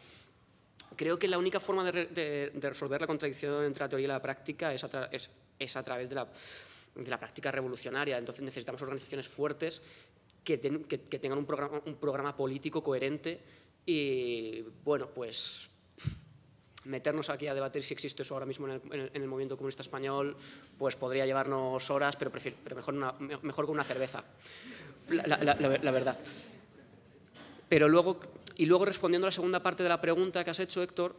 Creo 0.96 1.18
que 1.18 1.28
la 1.28 1.38
única 1.38 1.61
forma 1.61 1.90
de, 1.90 2.07
de, 2.07 2.51
de, 2.55 2.68
resolver 2.68 3.01
la 3.01 3.07
contradicción 3.07 3.64
entre 3.64 3.84
la 3.84 3.88
teoría 3.88 4.05
y 4.05 4.09
la 4.09 4.20
práctica 4.20 4.74
es 4.74 4.84
a, 4.84 5.09
es, 5.11 5.30
es 5.59 5.76
a 5.76 5.82
través 5.82 6.09
de 6.09 6.14
la, 6.16 6.28
de 6.94 7.11
la 7.11 7.18
práctica 7.18 7.51
revolucionaria. 7.51 8.18
Entonces 8.18 8.44
necesitamos 8.44 8.82
organizaciones 8.82 9.28
fuertes 9.28 9.80
que, 10.44 10.59
ten, 10.59 10.84
que, 10.84 11.01
que 11.01 11.18
tengan 11.18 11.38
un 11.38 11.46
programa, 11.46 11.80
un 11.86 11.94
programa 11.94 12.36
político 12.36 12.82
coherente 12.82 13.40
y, 13.86 14.62
bueno, 14.84 15.09
pues 15.09 15.70
meternos 16.85 17.28
aquí 17.28 17.47
a 17.47 17.55
debatir 17.55 17.83
si 17.83 17.95
existe 17.95 18.22
eso 18.22 18.35
ahora 18.35 18.47
mismo 18.47 18.66
en 18.66 18.74
el, 18.74 18.81
en 18.93 19.01
el, 19.01 19.11
en 19.14 19.22
el 19.22 19.28
movimiento 19.28 19.57
comunista 19.57 19.83
español, 19.83 20.37
pues 20.78 20.97
podría 20.97 21.26
llevarnos 21.26 21.91
horas, 21.91 22.16
pero, 22.16 22.31
prefiero, 22.31 22.57
mejor, 22.74 22.95
una, 22.95 23.12
mejor 23.43 23.66
con 23.66 23.74
una 23.74 23.85
cerveza, 23.85 24.24
la, 25.09 25.91
verdad. 25.91 26.18
Pero 27.68 27.89
luego, 27.89 28.20
y 28.57 28.66
luego 28.66 28.85
respondiendo 28.85 29.26
a 29.26 29.28
la 29.28 29.33
segunda 29.33 29.62
parte 29.62 29.83
de 29.83 29.89
la 29.89 30.01
pregunta 30.01 30.43
que 30.43 30.51
has 30.51 30.61
hecho, 30.61 30.83
Héctor, 30.83 31.14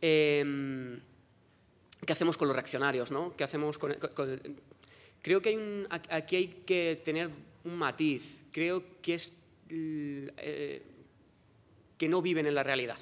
eh, 0.00 0.98
¿qué 2.04 2.12
hacemos 2.12 2.36
con 2.36 2.48
los 2.48 2.56
reaccionarios? 2.56 3.10
¿no? 3.10 3.36
¿Qué 3.36 3.44
hacemos 3.44 3.78
con, 3.78 3.94
con, 3.94 4.40
creo 5.22 5.40
que 5.40 5.50
hay 5.50 5.56
un, 5.56 5.86
aquí 5.90 6.36
hay 6.36 6.48
que 6.66 7.00
tener 7.04 7.30
un 7.64 7.76
matiz, 7.76 8.42
creo 8.50 8.82
que 9.00 9.14
es 9.14 9.32
eh, 9.68 10.82
que 11.96 12.08
no 12.08 12.20
viven 12.20 12.46
en 12.46 12.54
la 12.54 12.62
realidad 12.62 12.98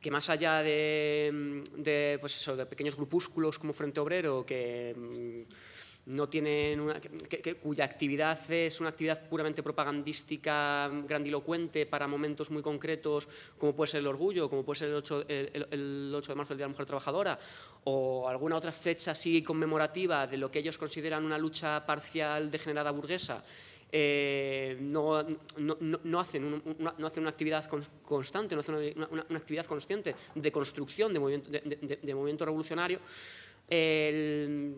que 0.00 0.10
más 0.10 0.30
allá 0.30 0.62
de, 0.62 1.62
de, 1.76 2.18
pues 2.20 2.36
eso, 2.36 2.56
de 2.56 2.66
pequeños 2.66 2.96
grupúsculos 2.96 3.58
como 3.58 3.72
Frente 3.72 4.00
Obrero, 4.00 4.46
que 4.46 4.94
mm, 4.96 6.16
no 6.16 6.28
tienen 6.28 6.80
una, 6.80 7.00
que, 7.00 7.56
cuya 7.56 7.84
actividad 7.84 8.38
es 8.50 8.80
una 8.80 8.88
actividad 8.88 9.28
puramente 9.28 9.62
propagandística, 9.62 10.88
grandilocuente 11.06 11.84
para 11.84 12.06
momentos 12.06 12.50
muy 12.50 12.62
concretos, 12.62 13.28
como 13.58 13.74
puede 13.74 13.90
ser 13.90 14.00
el 14.00 14.06
orgullo, 14.06 14.48
como 14.48 14.64
puede 14.64 14.78
ser 14.78 14.88
el 14.88 14.94
8, 14.96 15.24
el, 15.28 15.66
el 15.70 16.12
8 16.14 16.32
de 16.32 16.36
marzo, 16.36 16.52
el 16.54 16.58
Día 16.58 16.64
de 16.64 16.68
la 16.68 16.72
Mujer 16.72 16.86
Trabajadora, 16.86 17.38
o 17.84 18.28
alguna 18.28 18.56
otra 18.56 18.72
fecha 18.72 19.10
así 19.10 19.42
conmemorativa 19.42 20.26
de 20.26 20.38
lo 20.38 20.50
que 20.50 20.60
ellos 20.60 20.78
consideran 20.78 21.24
una 21.24 21.36
lucha 21.36 21.84
parcial 21.84 22.50
degenerada 22.50 22.90
burguesa, 22.90 23.44
eh, 23.90 24.76
no, 24.80 25.22
no, 25.56 25.76
no, 25.80 26.20
hacen 26.20 26.44
un, 26.44 26.62
una, 26.78 26.94
no, 26.98 27.06
hacen 27.06 27.22
una, 27.22 27.30
actividad 27.30 27.64
constante, 28.02 28.54
no 28.54 28.60
hacen 28.60 28.74
una, 28.74 29.38
actividad 29.38 29.64
consciente 29.64 30.14
de 30.34 30.52
construcción 30.52 31.12
de 31.12 31.18
movimiento, 31.18 31.50
de, 31.50 32.14
movimiento 32.14 32.44
revolucionario, 32.44 33.00
el, 33.68 34.74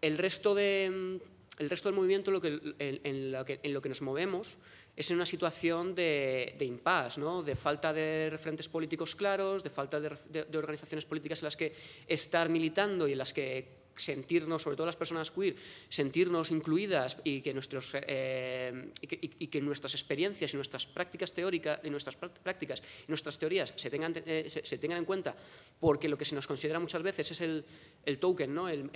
el, 0.00 0.18
resto 0.18 0.54
de, 0.54 1.20
el 1.58 1.70
resto 1.70 1.88
del 1.88 1.96
movimiento 1.96 2.32
lo 2.32 2.40
que, 2.40 2.60
en, 2.78 3.30
lo 3.30 3.44
que, 3.44 3.60
en 3.62 3.72
lo 3.72 3.80
que 3.80 3.88
nos 3.88 4.02
movemos 4.02 4.56
es 4.96 5.10
en 5.10 5.16
una 5.16 5.26
situación 5.26 5.94
de, 5.94 6.56
de 6.58 6.64
impasse, 6.64 7.20
¿no? 7.20 7.42
de 7.42 7.54
falta 7.54 7.92
de 7.92 8.28
referentes 8.30 8.68
políticos 8.68 9.14
claros, 9.14 9.62
de 9.62 9.70
falta 9.70 10.00
de 10.00 10.58
organizaciones 10.58 11.04
políticas 11.04 11.42
en 11.42 11.44
las 11.44 11.56
que 11.56 11.74
estar 12.08 12.48
militando 12.48 13.06
y 13.06 13.12
en 13.12 13.18
las 13.18 13.32
que 13.32 13.85
sentirnos, 13.96 14.62
sobre 14.62 14.76
todo 14.76 14.86
las 14.86 14.96
personas 14.96 15.30
queer, 15.30 15.56
sentirnos 15.88 16.50
incluidas 16.50 17.16
y 17.24 17.40
que, 17.40 17.52
nuestros, 17.54 17.90
eh, 17.94 18.92
y 19.00 19.46
que, 19.46 19.60
nuestras 19.60 19.94
experiencias 19.94 20.52
y 20.52 20.56
nuestras 20.56 20.86
prácticas 20.86 21.32
teóricas 21.32 21.80
y 21.82 21.90
nuestras 21.90 22.16
prácticas 22.16 22.82
y 23.06 23.10
nuestras 23.10 23.38
teorías 23.38 23.72
se 23.76 23.90
tengan, 23.90 24.12
eh, 24.26 24.46
se, 24.48 24.78
tengan 24.78 24.98
en 24.98 25.04
cuenta, 25.04 25.34
porque 25.80 26.08
lo 26.08 26.16
que 26.16 26.24
se 26.24 26.34
nos 26.34 26.46
considera 26.46 26.78
muchas 26.78 27.02
veces 27.02 27.30
es 27.30 27.40
el, 27.40 27.64
el 28.04 28.18
token, 28.18 28.54
¿no? 28.54 28.68
El, 28.68 28.90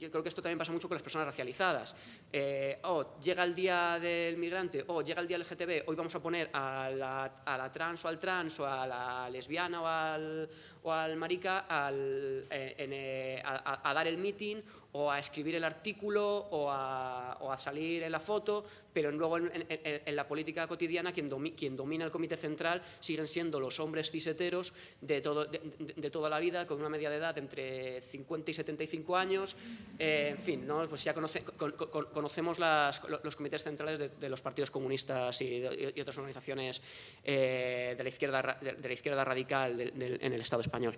yo 0.00 0.10
creo 0.10 0.22
que 0.22 0.28
esto 0.28 0.42
también 0.42 0.58
pasa 0.58 0.72
mucho 0.72 0.88
con 0.88 0.94
las 0.94 1.02
personas 1.02 1.26
racializadas. 1.26 1.94
Eh, 2.32 2.78
oh, 2.84 3.18
llega 3.20 3.44
el 3.44 3.54
día 3.54 3.98
del 4.00 4.36
migrante, 4.36 4.84
oh, 4.88 5.02
llega 5.02 5.20
el 5.20 5.28
día 5.28 5.38
LGTB, 5.38 5.84
hoy 5.86 5.96
vamos 5.96 6.14
a 6.14 6.22
poner 6.22 6.50
a 6.52 6.90
la, 6.90 7.24
a 7.44 7.58
la 7.58 7.72
trans 7.72 8.04
o 8.04 8.08
al 8.08 8.18
trans 8.18 8.60
o 8.60 8.66
a 8.66 8.86
la 8.86 9.30
lesbiana 9.30 9.82
o 9.82 9.86
al, 9.86 10.48
o 10.82 10.92
al 10.92 11.16
marica 11.16 11.60
al, 11.60 12.46
a, 12.50 13.90
a 13.90 13.94
dar 13.94 14.03
el 14.06 14.18
meeting 14.18 14.62
o 14.96 15.10
a 15.10 15.18
escribir 15.18 15.56
el 15.56 15.64
artículo 15.64 16.22
o 16.50 16.70
a, 16.70 17.56
salir 17.58 18.02
en 18.02 18.12
la 18.12 18.20
foto, 18.20 18.64
pero 18.92 19.10
luego 19.10 19.38
en, 19.38 20.16
la 20.16 20.26
política 20.26 20.66
cotidiana 20.66 21.12
quien, 21.12 21.28
quien, 21.56 21.76
domina 21.76 22.04
el 22.04 22.10
comité 22.10 22.36
central 22.36 22.82
siguen 23.00 23.26
siendo 23.26 23.58
los 23.58 23.80
hombres 23.80 24.10
ciseteros 24.10 24.72
de, 25.00 25.20
todo, 25.20 25.46
de, 25.46 26.10
toda 26.10 26.28
la 26.28 26.38
vida, 26.38 26.66
con 26.66 26.78
una 26.78 26.88
media 26.88 27.10
de 27.10 27.16
edad 27.16 27.36
entre 27.38 28.00
50 28.02 28.50
y 28.50 28.54
75 28.54 29.16
años. 29.16 29.56
Eh, 29.98 30.28
en 30.30 30.38
fin, 30.38 30.66
¿no? 30.66 30.88
pues 30.88 31.02
ya 31.02 31.14
conocemos 31.14 32.58
los 32.58 33.36
comités 33.36 33.64
centrales 33.64 33.98
de, 33.98 34.28
los 34.28 34.42
partidos 34.42 34.70
comunistas 34.70 35.40
y, 35.42 35.64
otras 36.00 36.18
organizaciones 36.18 36.80
eh, 37.24 37.94
de, 37.96 38.02
la 38.02 38.08
izquierda, 38.08 38.58
de, 38.60 38.88
la 38.88 38.94
izquierda 38.94 39.24
radical 39.24 39.80
en 39.80 40.32
el 40.32 40.40
Estado 40.40 40.60
español. 40.60 40.96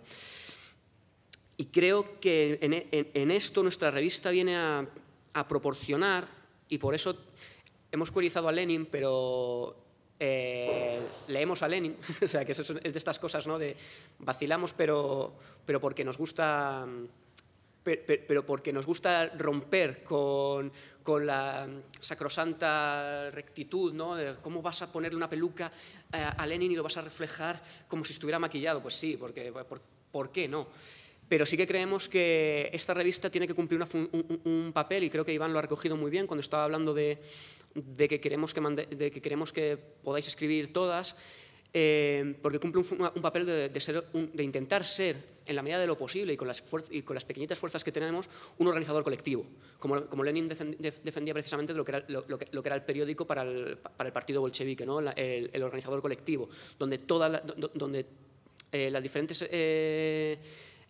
Y 1.58 1.66
creo 1.66 2.20
que 2.20 2.58
en, 2.60 3.30
esto 3.30 3.62
nuestra 3.62 3.90
revista 3.90 4.30
viene 4.30 4.56
a, 4.56 4.86
proporcionar, 5.48 6.26
y 6.68 6.78
por 6.78 6.94
eso 6.94 7.16
hemos 7.92 8.10
curizado 8.10 8.48
a 8.48 8.52
Lenin, 8.52 8.86
pero 8.86 9.76
eh, 10.18 11.00
leemos 11.28 11.62
a 11.62 11.68
Lenin, 11.68 11.96
o 12.22 12.28
sea, 12.28 12.44
que 12.44 12.52
eso 12.52 12.62
es 12.62 12.92
de 12.92 12.98
estas 12.98 13.18
cosas, 13.18 13.46
¿no? 13.46 13.58
De 13.58 13.76
vacilamos, 14.18 14.72
pero, 14.72 15.34
pero 15.64 15.80
porque 15.80 16.04
nos 16.04 16.18
gusta 16.18 16.86
pero 18.26 18.44
porque 18.44 18.72
nos 18.72 18.84
gusta 18.84 19.26
romper 19.38 20.02
con, 20.02 20.72
con, 21.04 21.24
la 21.24 21.68
sacrosanta 22.00 23.30
rectitud, 23.30 23.94
¿no? 23.94 24.16
Cómo 24.42 24.60
vas 24.60 24.82
a 24.82 24.90
ponerle 24.90 25.16
una 25.16 25.30
peluca 25.30 25.70
a 26.10 26.46
Lenin 26.46 26.72
y 26.72 26.74
lo 26.74 26.82
vas 26.82 26.96
a 26.96 27.02
reflejar 27.02 27.62
como 27.86 28.04
si 28.04 28.12
estuviera 28.12 28.40
maquillado. 28.40 28.82
Pues 28.82 28.94
sí, 28.94 29.16
porque, 29.16 29.52
¿por, 29.52 29.80
¿por 30.10 30.32
qué 30.32 30.48
no? 30.48 30.66
Pero 31.28 31.44
sí 31.44 31.56
que 31.56 31.66
creemos 31.66 32.08
que 32.08 32.70
esta 32.72 32.94
revista 32.94 33.30
tiene 33.30 33.46
que 33.46 33.54
cumplir 33.54 33.80
un, 34.44 34.70
papel, 34.72 35.04
y 35.04 35.10
creo 35.10 35.24
que 35.24 35.32
Iván 35.32 35.52
lo 35.52 35.58
ha 35.58 35.62
recogido 35.62 35.96
muy 35.96 36.10
bien 36.10 36.26
cuando 36.26 36.40
estaba 36.40 36.64
hablando 36.64 36.94
de, 36.94 37.18
que, 37.96 38.20
queremos 38.20 39.52
que, 39.52 39.78
podáis 40.04 40.28
escribir 40.28 40.72
todas, 40.72 41.16
eh, 41.72 42.36
porque 42.40 42.60
cumple 42.60 42.82
un, 42.82 43.22
papel 43.22 43.44
de, 43.44 44.42
intentar 44.42 44.84
ser, 44.84 45.36
en 45.46 45.56
la 45.56 45.62
medida 45.62 45.80
de 45.80 45.88
lo 45.88 45.98
posible 45.98 46.32
y 46.32 46.36
con, 46.36 46.46
las 46.46 46.62
y 46.90 47.02
pequeñitas 47.02 47.58
fuerzas 47.58 47.82
que 47.82 47.90
tenemos, 47.90 48.30
un 48.58 48.68
organizador 48.68 49.02
colectivo, 49.02 49.46
como, 49.80 50.22
Lenin 50.22 50.46
defendía 50.46 51.34
precisamente 51.34 51.74
lo 51.74 51.84
que, 51.84 51.90
era, 51.90 52.76
el 52.76 52.82
periódico 52.82 53.26
para 53.26 53.42
el, 53.42 53.78
para 53.78 54.08
el 54.08 54.12
partido 54.12 54.40
bolchevique, 54.40 54.86
¿no? 54.86 55.00
el, 55.00 55.62
organizador 55.62 56.00
colectivo, 56.00 56.48
donde, 56.78 56.98
toda 56.98 57.42
donde 57.74 58.06
eh, 58.70 58.90
las 58.92 59.02
diferentes... 59.02 59.44
Eh, 59.50 60.38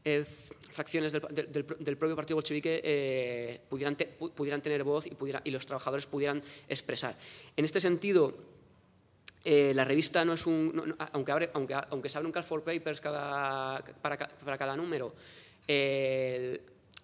eh, 0.09 0.25
fracciones 0.71 1.13
del, 1.13 1.97
propio 1.97 2.15
partido 2.15 2.37
bolchevique 2.37 2.81
eh, 2.85 3.61
pudieran, 3.69 3.97
pudieran, 4.37 4.63
tener 4.63 4.85
voz 4.85 5.05
y, 5.05 5.17
y, 5.43 5.51
los 5.51 5.67
trabajadores 5.67 6.07
pudieran 6.07 6.41
expresar. 6.69 7.17
En 7.57 7.65
este 7.65 7.81
sentido, 7.81 8.33
eh, 9.43 9.73
la 9.75 9.85
revista 9.85 10.25
no 10.25 10.35
es 10.35 10.47
un... 10.47 10.95
aunque, 11.13 11.33
abre, 11.33 11.51
aunque, 11.55 11.75
aunque, 11.75 12.09
se 12.09 12.19
abre 12.19 12.27
un 12.27 12.33
call 12.33 12.45
for 12.45 12.63
papers 12.63 13.01
cada, 13.01 13.83
para, 14.01 14.17
para, 14.17 14.57
cada 14.57 14.77
número, 14.77 15.13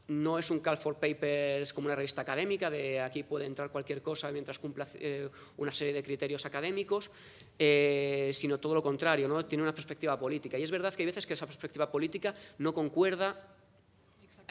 no 0.08 0.38
es 0.38 0.50
un 0.50 0.60
call 0.60 0.76
for 0.76 0.96
papers 0.96 1.72
como 1.72 1.86
una 1.86 1.94
revista 1.94 2.22
académica, 2.22 2.70
de 2.70 3.00
aquí 3.00 3.22
puede 3.22 3.46
entrar 3.46 3.70
cualquier 3.70 4.02
cosa 4.02 4.30
mientras 4.32 4.58
cumpla 4.58 4.86
eh, 4.94 5.28
una 5.56 5.72
serie 5.72 5.92
de 5.92 6.02
criterios 6.02 6.44
académicos, 6.44 7.10
eh, 7.58 8.30
sino 8.32 8.58
todo 8.58 8.74
lo 8.74 8.82
contrario, 8.82 9.28
¿no? 9.28 9.44
tiene 9.46 9.62
una 9.62 9.74
perspectiva 9.74 10.18
política. 10.18 10.58
Y 10.58 10.62
es 10.62 10.70
verdad 10.70 10.92
que 10.94 11.02
hay 11.02 11.06
veces 11.06 11.26
que 11.26 11.34
esa 11.34 11.46
perspectiva 11.46 11.90
política 11.90 12.34
no 12.58 12.74
concuerda 12.74 13.56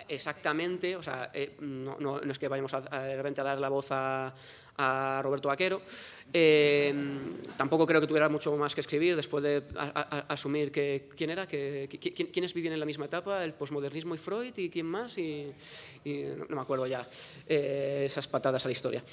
exactamente, 0.08 0.96
o 0.96 1.04
sea, 1.04 1.32
eh, 1.34 1.56
no, 1.60 2.20
es 2.22 2.40
que 2.40 2.48
vayamos 2.48 2.74
a, 2.74 2.82
de 2.82 3.16
repente 3.16 3.42
a 3.42 3.44
dar 3.44 3.60
la 3.60 3.70
voz 3.70 3.88
a, 3.92 4.34
Roberto 5.22 5.48
Vaquero. 5.48 5.84
Eh, 6.34 6.92
tampoco 7.62 7.86
creo 7.86 8.02
que 8.02 8.08
tuviera 8.08 8.28
mucho 8.28 8.58
más 8.58 8.74
que 8.74 8.82
escribir 8.82 9.16
después 9.16 9.44
de 9.44 9.62
asumir 10.28 10.72
que 10.72 11.08
quién 11.16 11.30
era, 11.30 11.46
que, 11.46 11.88
quiénes 12.34 12.56
vivían 12.56 12.74
en 12.74 12.80
la 12.80 12.88
misma 12.88 13.06
etapa, 13.06 13.46
el 13.46 13.54
posmodernismo 13.54 14.16
y 14.16 14.18
Freud 14.18 14.58
y 14.58 14.68
quién 14.68 14.88
más, 14.88 15.16
y, 15.20 15.54
no, 16.50 16.56
me 16.56 16.62
acuerdo 16.62 16.88
ya 16.88 17.08
eh, 17.48 18.02
esas 18.04 18.28
patadas 18.28 18.66
a 18.66 18.68
la 18.68 18.72
historia. 18.72 19.04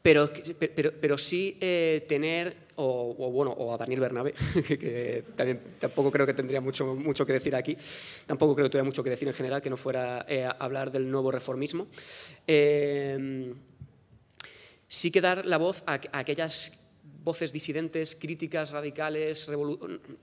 pero, 0.00 0.30
pero, 0.76 0.92
pero 1.00 1.18
sí 1.18 1.58
tener 2.06 2.68
o, 2.76 3.32
bueno, 3.32 3.50
o 3.50 3.74
a 3.74 3.76
Daniel 3.76 3.98
Bernabé, 3.98 4.32
que, 4.68 5.24
también 5.34 5.62
tampoco 5.80 6.12
creo 6.12 6.24
que 6.24 6.34
tendría 6.34 6.60
mucho, 6.60 6.94
mucho 6.94 7.26
que 7.26 7.32
decir 7.32 7.56
aquí, 7.56 7.76
tampoco 8.26 8.54
creo 8.54 8.66
que 8.66 8.70
tuviera 8.70 8.84
mucho 8.84 9.02
que 9.02 9.10
decir 9.10 9.26
en 9.26 9.34
general 9.34 9.60
que 9.60 9.70
no 9.70 9.76
fuera 9.76 10.24
eh, 10.28 10.44
a 10.44 10.50
hablar 10.50 10.92
del 10.92 11.10
nuevo 11.10 11.32
reformismo. 11.32 11.88
Eh, 12.46 13.52
sí 14.88 15.10
que 15.10 15.20
dar 15.20 15.46
la 15.46 15.58
voz 15.58 15.84
a 15.86 16.00
aquellas 16.12 16.72
voces 17.28 17.52
disidentes, 17.52 18.14
críticas, 18.14 18.70
radicales, 18.70 19.48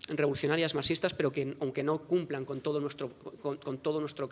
revolucionarias, 0.09 0.73
marxistas, 0.73 1.13
pero 1.13 1.31
que 1.31 1.55
aunque 1.59 1.83
no 1.83 2.01
cumplan 2.07 2.45
con, 2.45 2.61
todo 2.61 2.79
nuestro, 2.79 3.13
con, 3.39 3.59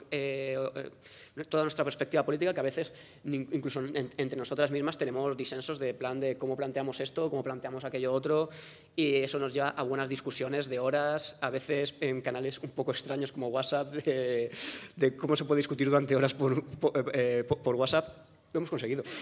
eh, 0.09 0.57
eh, 0.75 1.43
toda 1.45 1.63
nuestra 1.63 1.83
perspectiva 1.83 2.25
política, 2.25 2.53
que 2.53 2.59
a 2.59 2.63
veces 2.63 2.91
incluso 3.25 3.83
entre 3.93 4.37
nosotras 4.37 4.71
mismas 4.71 4.97
tenemos 4.97 5.37
disensos 5.37 5.77
de 5.77 5.93
plan 5.93 6.19
de 6.19 6.35
cómo 6.37 6.57
planteamos 6.57 6.99
esto, 6.99 7.29
cómo 7.29 7.43
planteamos 7.43 7.83
aquello 7.83 8.11
otro, 8.11 8.49
y 8.95 9.15
eso 9.15 9.37
nos 9.37 9.53
lleva 9.53 9.69
a 9.69 9.83
buenas 9.83 10.09
discusiones 10.09 10.67
de 10.67 10.79
horas, 10.79 11.37
a 11.41 11.51
veces 11.51 11.93
en 12.01 12.21
canales 12.21 12.57
un 12.59 12.71
poco 12.71 12.91
extraños 12.91 13.31
como 13.31 13.49
WhatsApp, 13.49 13.93
de, 13.93 15.15
cómo 15.15 15.35
se 15.35 15.45
puede 15.45 15.59
discutir 15.59 15.87
durante 15.87 16.15
horas 16.15 16.33
por, 16.33 16.63
por 16.63 17.09
eh, 17.13 17.45
WhatsApp 17.63 18.32
lo 18.53 18.59
hemos 18.59 18.69
conseguido. 18.69 19.03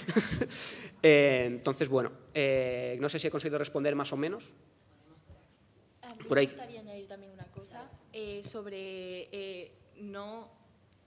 Eh, 1.03 1.45
entonces, 1.47 1.89
bueno, 1.89 2.11
eh, 2.31 2.95
no 3.01 3.09
sé 3.09 3.17
si 3.17 3.25
he 3.25 3.31
conseguido 3.31 3.57
responder 3.57 3.95
más 3.95 4.13
o 4.13 4.17
menos. 4.17 4.51
Por 6.29 6.37
ahí. 6.37 6.45
Me 6.45 6.53
gustaría 6.53 6.79
añadir 6.81 7.07
también 7.07 7.31
una 7.31 7.45
cosa 7.45 7.89
eh, 8.13 8.43
sobre 8.43 9.71
no 9.97 10.47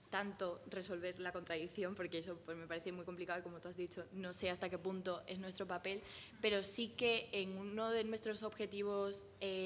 tanto 0.09 0.59
resolver 0.69 1.17
la 1.21 1.31
contradicción, 1.31 1.95
porque 1.95 2.17
eso 2.17 2.37
pues, 2.43 2.57
me 2.57 2.67
parece 2.67 2.91
muy 2.91 3.05
complicado 3.05 3.39
y 3.39 3.41
como 3.41 3.61
tú 3.61 3.69
has 3.69 3.77
dicho, 3.77 4.03
no 4.11 4.33
sé 4.33 4.49
hasta 4.49 4.67
qué 4.67 4.77
punto 4.77 5.23
es 5.27 5.39
nuestro 5.39 5.65
papel, 5.65 6.01
pero 6.41 6.61
sí 6.61 6.89
que 6.89 7.29
en 7.31 7.57
uno 7.57 7.89
de 7.89 8.03
nuestros 8.03 8.43
objetivos 8.43 9.25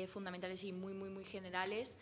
fundamentales 0.10 0.64
y 0.64 0.74
muy, 0.74 0.94
muy, 0.94 1.10
muy 1.10 1.26
generales, 1.26 1.98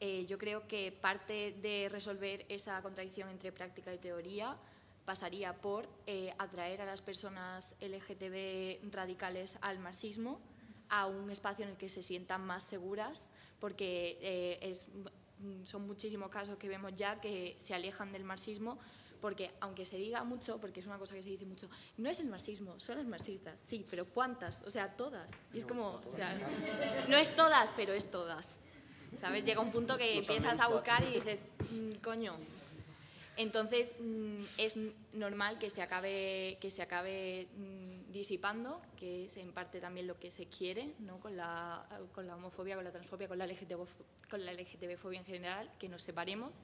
yo 0.00 0.38
creo 0.38 0.68
que 0.68 0.92
parte 0.92 1.56
de 1.60 1.88
resolver 1.88 2.46
esa 2.48 2.80
contradicción 2.80 3.28
entre 3.28 3.50
práctica 3.50 3.92
y 3.92 3.98
teoría 3.98 4.56
pasaría 5.06 5.54
por 5.54 5.88
eh, 6.06 6.34
atraer 6.38 6.82
a 6.82 6.84
las 6.84 7.00
personas 7.00 7.74
LGTB 7.80 8.92
radicales 8.92 9.56
al 9.62 9.78
marxismo, 9.78 10.40
a 10.90 11.06
un 11.06 11.30
espacio 11.30 11.64
en 11.64 11.70
el 11.70 11.76
que 11.76 11.88
se 11.88 12.02
sientan 12.02 12.44
más 12.44 12.64
seguras, 12.64 13.30
porque 13.60 14.18
eh, 14.20 14.58
es, 14.60 14.86
son 15.64 15.86
muchísimos 15.86 16.28
casos 16.28 16.58
que 16.58 16.68
vemos 16.68 16.92
ya 16.94 17.20
que 17.20 17.54
se 17.58 17.74
alejan 17.74 18.12
del 18.12 18.24
marxismo 18.24 18.78
porque 19.20 19.50
aunque 19.60 19.86
se 19.86 19.96
diga 19.96 20.22
mucho, 20.24 20.58
porque 20.60 20.80
es 20.80 20.86
una 20.86 20.98
cosa 20.98 21.14
que 21.14 21.22
se 21.22 21.30
dice 21.30 21.46
mucho, 21.46 21.68
no 21.96 22.08
es 22.08 22.20
el 22.20 22.26
marxismo, 22.26 22.78
son 22.78 22.98
las 22.98 23.06
marxistas, 23.06 23.58
sí, 23.66 23.84
pero 23.88 24.06
¿cuántas? 24.06 24.62
O 24.66 24.70
sea, 24.70 24.94
todas. 24.94 25.32
Y 25.52 25.58
es 25.58 25.64
como, 25.64 26.00
o 26.06 26.12
sea, 26.14 26.38
no 27.08 27.16
es 27.16 27.34
todas, 27.34 27.70
pero 27.76 27.92
es 27.92 28.10
todas. 28.10 28.58
¿Sabes? 29.18 29.44
Llega 29.44 29.60
un 29.60 29.72
punto 29.72 29.96
que 29.96 30.18
empiezas 30.18 30.60
a 30.60 30.68
buscar 30.68 31.02
y 31.08 31.14
dices, 31.14 31.40
mm, 31.70 32.02
coño, 32.02 32.36
entonces, 33.36 33.94
mm, 34.00 34.38
es 34.56 34.76
normal 35.12 35.58
que 35.58 35.68
se 35.68 35.82
acabe, 35.82 36.56
que 36.60 36.70
se 36.70 36.82
acabe 36.82 37.48
mm, 37.54 38.10
disipando, 38.10 38.80
que 38.96 39.26
es 39.26 39.36
en 39.36 39.52
parte 39.52 39.78
también 39.80 40.06
lo 40.06 40.18
que 40.18 40.30
se 40.30 40.46
quiere, 40.46 40.94
¿no? 41.00 41.20
con, 41.20 41.36
la, 41.36 41.86
con 42.14 42.26
la 42.26 42.36
homofobia, 42.36 42.76
con 42.76 42.84
la 42.84 42.92
transfobia, 42.92 43.28
con 43.28 43.38
la, 43.38 43.46
LGTB, 43.46 43.86
con 44.30 44.44
la 44.44 44.52
LGTB-fobia 44.52 45.18
en 45.18 45.26
general, 45.26 45.70
que 45.78 45.88
nos 45.88 46.02
separemos 46.02 46.54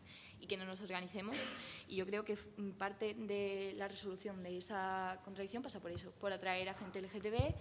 y 0.41 0.47
que 0.47 0.57
no 0.57 0.65
nos 0.65 0.81
organicemos. 0.81 1.37
Y 1.89 1.97
yo 1.97 2.07
creo 2.07 2.25
que 2.25 2.37
parte 2.79 3.15
de 3.15 3.75
la 3.77 3.87
resolución 3.87 4.43
de 4.43 4.57
esa 4.57 5.21
contradicción 5.25 5.63
pasa 5.63 5.81
por 5.81 5.91
eso, 5.91 6.11
por 6.13 6.33
atraer 6.33 6.71
a 6.71 6.75
gente 6.75 7.03
LGTB 7.03 7.55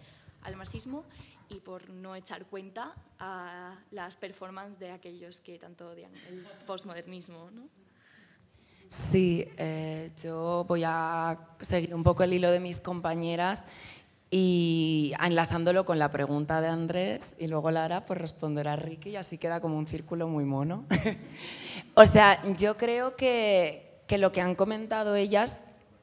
al 0.44 0.56
marxismo 0.56 1.06
y 1.50 1.60
por 1.60 1.90
no 1.90 2.16
echar 2.16 2.46
cuenta 2.46 2.96
a 3.20 3.78
las 3.92 4.16
performances 4.16 4.80
de 4.80 4.92
aquellos 4.92 5.42
que 5.42 5.60
tanto 5.60 5.90
odian 5.90 6.16
el 6.28 6.46
postmodernismo. 6.66 7.52
¿no? 7.52 7.70
Sí, 8.92 9.48
eh, 9.56 10.12
yo 10.22 10.66
voy 10.68 10.84
a 10.86 11.38
seguir 11.62 11.96
un 11.96 12.04
poco 12.04 12.24
el 12.24 12.34
hilo 12.34 12.52
de 12.52 12.60
mis 12.60 12.82
compañeras 12.82 13.64
y 14.30 15.14
enlazándolo 15.24 15.86
con 15.86 15.98
la 15.98 16.12
pregunta 16.12 16.60
de 16.60 16.68
Andrés 16.68 17.34
y 17.40 17.48
luego 17.48 17.72
Lara 17.72 18.06
pues 18.06 18.20
responderá 18.20 18.74
a 18.74 18.76
Ricky 18.76 19.12
y 19.12 19.16
así 19.16 19.38
queda 19.38 19.62
como 19.62 19.78
un 19.78 19.88
círculo 19.88 20.28
muy 20.28 20.44
mono. 20.44 20.84
o 21.94 22.06
sea, 22.06 22.44
yo 22.58 22.76
creo 22.76 23.16
que, 23.16 24.02
que, 24.08 24.18
lo 24.18 24.34
que 24.34 24.42
han 24.42 24.56
comentado 24.56 25.16
ellas 25.16 25.62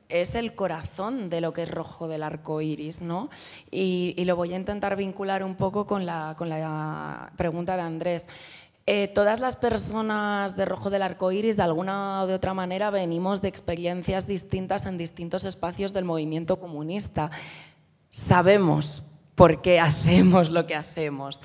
es 0.08 0.34
el 0.34 0.54
corazón 0.54 1.28
de 1.28 1.42
lo 1.42 1.52
que 1.52 1.64
es 1.64 1.70
rojo 1.70 2.08
del 2.08 2.22
arco 2.22 2.62
iris, 2.62 3.02
¿no? 3.02 3.28
Y, 3.70 4.14
y 4.16 4.24
lo 4.24 4.34
voy 4.34 4.54
a 4.54 4.56
intentar 4.56 4.96
vincular 4.96 5.44
un 5.44 5.56
poco 5.56 5.86
con 5.86 6.06
la, 6.06 6.34
con 6.38 6.48
la 6.48 7.32
pregunta 7.36 7.76
de 7.76 7.82
Andrés. 7.82 8.24
Eh, 8.90 9.08
todas 9.08 9.38
las 9.38 9.54
personas 9.54 10.56
de 10.56 10.64
rojo 10.64 10.88
del 10.88 11.02
arco 11.02 11.30
iris, 11.30 11.58
de 11.58 11.62
alguna 11.62 12.22
o 12.22 12.26
de 12.26 12.32
otra 12.32 12.54
manera, 12.54 12.88
venimos 12.88 13.42
de 13.42 13.48
experiencias 13.48 14.26
distintas 14.26 14.86
en 14.86 14.96
distintos 14.96 15.44
espacios 15.44 15.92
del 15.92 16.06
movimiento 16.06 16.58
comunista. 16.58 17.30
Sabemos 18.08 19.06
por 19.34 19.60
qué 19.60 19.78
hacemos 19.80 20.48
lo 20.48 20.66
que 20.66 20.74
hacemos. 20.74 21.42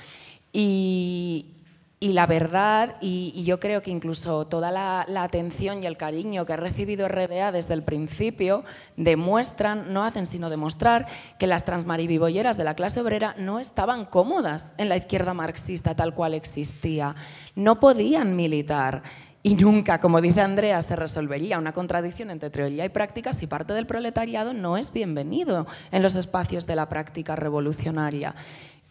Y 2.03 2.11
la 2.11 2.25
verdad, 2.25 2.97
y, 2.99 3.45
yo 3.45 3.61
creo 3.61 3.81
que 3.81 3.89
incluso 3.89 4.45
toda 4.45 4.71
la, 4.71 5.23
atención 5.23 5.81
y 5.81 5.85
el 5.85 5.95
cariño 5.95 6.45
que 6.45 6.51
ha 6.51 6.57
recibido 6.57 7.07
RDA 7.07 7.53
desde 7.53 7.73
el 7.73 7.81
principio 7.81 8.65
demuestran, 8.97 9.93
no 9.93 10.03
hacen 10.03 10.25
sino 10.25 10.49
demostrar 10.49 11.07
que 11.39 11.47
las 11.47 11.63
transmaribibolleras 11.63 12.57
de 12.57 12.65
la 12.65 12.73
clase 12.73 12.99
obrera 12.99 13.35
no 13.37 13.61
estaban 13.61 14.03
cómodas 14.03 14.73
en 14.77 14.89
la 14.89 14.97
izquierda 14.97 15.33
marxista 15.33 15.95
tal 15.95 16.13
cual 16.13 16.33
existía. 16.33 17.15
No 17.55 17.79
podían 17.79 18.35
militar. 18.35 19.03
Y 19.41 19.55
nunca, 19.55 20.01
como 20.01 20.19
dice 20.19 20.41
Andrea, 20.41 20.81
se 20.81 20.97
resolvería 20.97 21.57
una 21.57 21.71
contradicción 21.71 22.31
entre 22.31 22.49
teoría 22.49 22.83
y 22.83 22.89
práctica 22.89 23.31
si 23.31 23.47
parte 23.47 23.71
del 23.71 23.87
proletariado 23.87 24.53
no 24.53 24.75
es 24.75 24.91
bienvenido 24.91 25.67
en 25.91 26.03
los 26.03 26.15
espacios 26.15 26.65
de 26.65 26.75
la 26.75 26.89
práctica 26.89 27.37
revolucionaria 27.37 28.35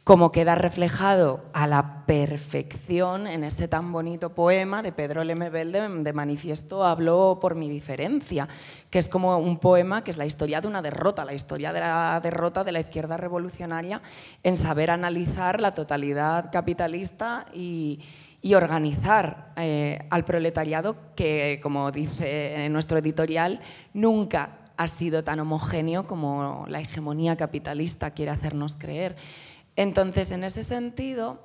como 0.04 0.32
queda 0.32 0.56
reflejado 0.56 1.44
a 1.52 1.68
la 1.68 2.04
perfección 2.06 3.28
en 3.28 3.44
ese 3.44 3.68
tan 3.68 3.92
bonito 3.92 4.34
poema 4.34 4.82
de 4.82 4.90
Pedro 4.90 5.22
Lemebel 5.22 5.70
de, 5.70 6.12
Manifiesto 6.12 6.84
Habló 6.84 7.38
por 7.40 7.54
mi 7.54 7.70
diferencia, 7.70 8.48
que 8.90 8.98
es 8.98 9.08
como 9.08 9.38
un 9.38 9.58
poema 9.58 10.02
que 10.02 10.10
es 10.10 10.16
la 10.16 10.26
historia 10.26 10.60
de 10.60 10.66
una 10.66 10.82
derrota, 10.82 11.24
la 11.24 11.34
historia 11.34 11.72
de 11.72 11.78
la 11.78 12.18
derrota 12.20 12.64
de 12.64 12.72
la 12.72 12.80
izquierda 12.80 13.16
revolucionaria 13.16 14.02
en 14.42 14.56
saber 14.56 14.90
analizar 14.90 15.60
la 15.60 15.72
totalidad 15.72 16.50
capitalista 16.50 17.46
y, 17.52 18.00
organizar 18.56 19.52
eh, 19.54 20.00
al 20.10 20.24
proletariado 20.24 20.96
que, 21.14 21.60
como 21.62 21.92
dice 21.92 22.64
en 22.64 22.72
nuestro 22.72 22.98
editorial, 22.98 23.60
nunca 23.94 24.58
ha 24.76 24.88
sido 24.88 25.22
tan 25.22 25.38
homogéneo 25.38 26.08
como 26.08 26.64
la 26.66 26.80
hegemonía 26.80 27.36
capitalista 27.36 28.10
quiere 28.10 28.32
hacernos 28.32 28.74
creer. 28.74 29.14
Entonces, 29.76 30.30
en 30.30 30.44
ese 30.44 30.64
sentido, 30.64 31.40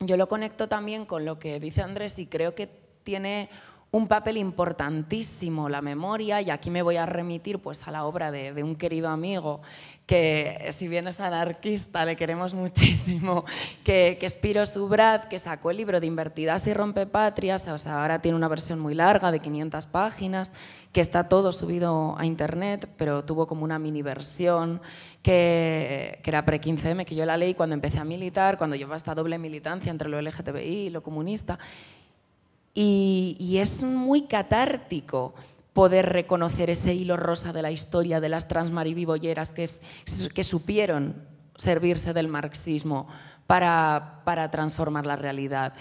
yo 0.00 0.16
lo 0.16 0.28
conecto 0.28 0.68
también 0.68 1.06
con 1.06 1.24
lo 1.24 1.38
que 1.38 1.60
dice 1.60 1.82
Andrés 1.82 2.18
y 2.18 2.26
creo 2.26 2.54
que 2.54 2.68
tiene 3.04 3.48
un 3.94 4.08
papel 4.08 4.38
importantísimo 4.38 5.68
la 5.68 5.80
memoria 5.80 6.42
y 6.42 6.50
aquí 6.50 6.68
me 6.68 6.82
voy 6.82 6.96
a 6.96 7.06
remitir 7.06 7.60
pues 7.60 7.86
a 7.86 7.92
la 7.92 8.04
obra 8.04 8.32
de, 8.32 8.60
un 8.60 8.74
querido 8.74 9.08
amigo 9.08 9.62
que 10.04 10.68
si 10.76 10.88
bien 10.88 11.06
es 11.06 11.20
anarquista 11.20 12.04
le 12.04 12.16
queremos 12.16 12.54
muchísimo 12.64 13.44
que, 13.84 14.16
que 14.18 14.26
es 14.26 14.34
Piro 14.34 14.66
Subrat 14.66 15.28
que 15.28 15.38
sacó 15.38 15.70
el 15.70 15.76
libro 15.76 16.00
de 16.00 16.08
Invertidas 16.08 16.66
y 16.66 16.74
Rompepatrias 16.74 17.68
o 17.68 17.78
sea 17.78 18.02
ahora 18.02 18.20
tiene 18.20 18.36
una 18.36 18.48
versión 18.48 18.80
muy 18.80 18.94
larga 18.94 19.30
de 19.30 19.38
500 19.38 19.86
páginas 19.86 20.50
que 20.94 21.00
está 21.00 21.28
todo 21.28 21.50
subido 21.50 22.14
a 22.16 22.24
internet, 22.24 22.88
pero 22.96 23.24
tuvo 23.24 23.48
como 23.48 23.64
una 23.64 23.80
mini 23.80 24.00
versión 24.00 24.80
que, 25.24 26.20
era 26.24 26.44
pre-15M, 26.44 27.04
que 27.04 27.16
yo 27.16 27.26
la 27.26 27.36
leí 27.36 27.54
cuando 27.54 27.74
empecé 27.74 27.98
a 27.98 28.04
militar, 28.04 28.56
cuando 28.56 28.76
llevaba 28.76 28.96
esta 28.96 29.12
doble 29.12 29.36
militancia 29.36 29.90
entre 29.90 30.08
lo 30.08 30.22
LGTBI 30.22 30.86
y 30.86 30.90
lo 30.90 31.02
comunista. 31.02 31.58
Y, 32.74 33.56
es 33.58 33.84
muy 33.84 34.22
catártico 34.22 35.34
poder 35.72 36.06
reconocer 36.12 36.70
ese 36.70 36.94
hilo 36.94 37.16
rosa 37.16 37.52
de 37.52 37.62
la 37.62 37.70
historia 37.70 38.20
de 38.20 38.28
las 38.28 38.48
transmaribibolleras 38.48 39.50
que, 39.50 39.68
que 40.34 40.44
supieron 40.44 41.22
servirse 41.56 42.12
del 42.12 42.28
marxismo 42.28 43.08
para 43.46 44.48
transformar 44.50 45.06
la 45.06 45.16
realidad. 45.16 45.74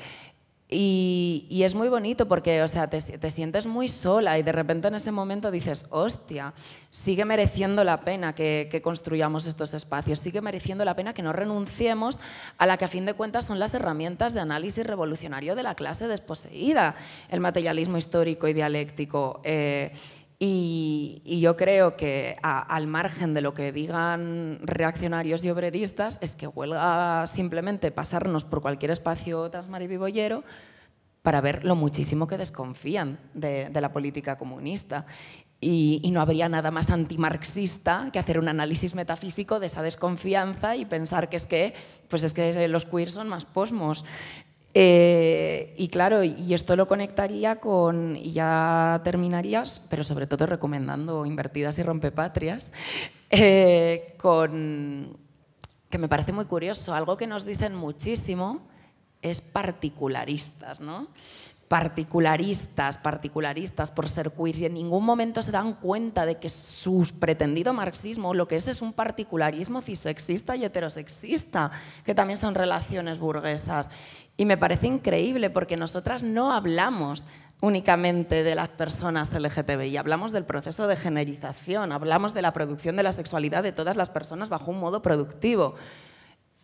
Y, 0.74 1.62
es 1.64 1.76
muy 1.76 1.88
bonito 1.88 2.28
porque, 2.28 2.62
o 2.64 2.68
sea, 2.68 2.90
te, 2.90 3.00
sientes 3.32 3.66
muy 3.66 3.88
sola 3.88 4.38
y 4.40 4.44
de 4.44 4.52
repente 4.52 4.88
en 4.88 4.96
ese 4.96 5.12
momento 5.12 5.52
dices, 5.52 5.86
hostia, 5.92 6.54
sigue 6.90 7.26
mereciendo 7.26 7.84
la 7.84 8.02
pena 8.02 8.34
que, 8.34 8.82
construyamos 8.84 9.46
estos 9.46 9.74
espacios, 9.74 10.20
sigue 10.20 10.42
mereciendo 10.42 10.84
la 10.84 10.96
pena 10.96 11.14
que 11.14 11.22
no 11.22 11.32
renunciemos 11.32 12.20
a 12.58 12.66
la 12.66 12.78
que 12.78 12.86
a 12.86 12.88
fin 12.88 13.06
de 13.06 13.14
cuentas 13.14 13.46
son 13.46 13.60
las 13.60 13.74
herramientas 13.74 14.34
de 14.34 14.40
análisis 14.42 14.86
revolucionario 14.86 15.56
de 15.56 15.64
la 15.64 15.76
clase 15.76 16.08
desposeída, 16.08 16.96
el 17.30 17.40
materialismo 17.40 17.98
histórico 17.98 18.48
y 18.48 18.54
dialéctico. 18.54 19.42
Eh, 19.44 19.94
y, 20.40 21.40
yo 21.42 21.56
creo 21.56 21.96
que 21.96 22.38
al 22.42 22.88
margen 22.88 23.34
de 23.34 23.42
lo 23.42 23.54
que 23.54 23.72
digan 23.72 24.60
reaccionarios 24.64 25.44
y 25.44 25.50
obreristas, 25.50 26.18
es 26.22 26.36
que 26.36 26.48
huelga 26.48 27.26
simplemente 27.28 27.92
pasarnos 27.92 28.44
por 28.44 28.62
cualquier 28.62 28.92
espacio 28.92 29.50
transmaribibollero 29.50 30.44
para 31.22 31.40
ver 31.40 31.64
lo 31.64 31.76
muchísimo 31.76 32.28
que 32.28 32.38
desconfían 32.38 33.20
de, 33.34 33.70
la 33.74 33.94
política 33.94 34.38
comunista. 34.38 35.06
Y, 35.62 36.02
y, 36.04 36.12
no 36.12 36.20
habría 36.20 36.50
nada 36.50 36.72
más 36.72 36.90
antimarxista 36.90 38.10
que 38.12 38.20
hacer 38.20 38.38
un 38.38 38.50
análisis 38.50 38.96
metafísico 38.96 39.62
de 39.62 39.68
esa 39.68 39.82
desconfianza 39.82 40.76
y 40.76 40.84
pensar 40.84 41.30
que 41.30 41.38
es 41.38 41.46
que, 41.46 41.74
pues 42.10 42.24
es 42.24 42.34
que 42.34 42.68
los 42.68 42.86
queers 42.86 43.14
son 43.14 43.30
más 43.30 43.46
posmos. 43.46 44.04
Eh, 44.76 45.76
y 45.78 45.88
claro, 45.90 46.24
y 46.24 46.54
esto 46.54 46.76
lo 46.76 46.88
conectaría 46.88 47.58
con, 47.60 48.18
y 48.18 48.34
ya 48.34 49.02
terminarías, 49.04 49.82
pero 49.90 50.04
sobre 50.04 50.26
todo 50.26 50.48
recomendando 50.48 51.26
Invertidas 51.26 51.78
y 51.78 51.84
Rompepatrias, 51.84 52.68
eh, 53.30 54.16
con, 54.18 55.16
que 55.90 55.98
me 55.98 56.08
parece 56.08 56.32
muy 56.32 56.46
curioso, 56.46 56.94
algo 56.94 57.18
que 57.18 57.28
nos 57.28 57.46
dicen 57.46 57.76
muchísimo 57.76 58.62
es 59.22 59.42
particularistas, 59.42 60.82
¿no? 60.82 61.08
particularistas, 61.74 62.98
particularistas 62.98 63.90
por 63.90 64.08
ser 64.08 64.32
queer 64.32 64.60
y 64.60 64.66
en 64.66 64.76
ningún 64.76 65.04
momento 65.04 65.42
se 65.42 65.52
dan 65.52 65.74
cuenta 65.74 66.24
de 66.24 66.38
que 66.38 66.48
su 66.48 67.04
pretendido 67.20 67.74
marxismo 67.74 68.36
lo 68.36 68.48
que 68.48 68.58
es 68.58 68.68
es 68.68 68.84
un 68.84 68.94
particularismo 68.94 69.82
cisexista 69.82 70.56
y 70.56 70.66
heterosexista, 70.66 71.72
que 72.06 72.14
también 72.14 72.38
son 72.38 72.54
relaciones 72.54 73.18
burguesas. 73.18 73.90
Y 74.36 74.46
me 74.46 74.58
parece 74.58 74.88
increíble 74.88 75.50
porque 75.50 75.78
nosotras 75.78 76.24
no 76.24 76.52
hablamos 76.52 77.26
únicamente 77.62 78.44
de 78.44 78.56
las 78.56 78.70
personas 78.70 79.32
LGTBI, 79.34 79.96
hablamos 79.96 80.32
del 80.32 80.44
proceso 80.44 80.88
de 80.88 80.98
generización, 80.98 81.92
hablamos 81.92 82.34
de 82.34 82.42
la 82.42 82.52
producción 82.52 82.98
de 82.98 83.04
la 83.04 83.14
sexualidad 83.14 83.64
de 83.64 83.72
todas 83.72 83.96
las 83.96 84.10
personas 84.10 84.50
bajo 84.50 84.72
un 84.72 84.80
modo 84.80 85.02
productivo. 85.02 85.76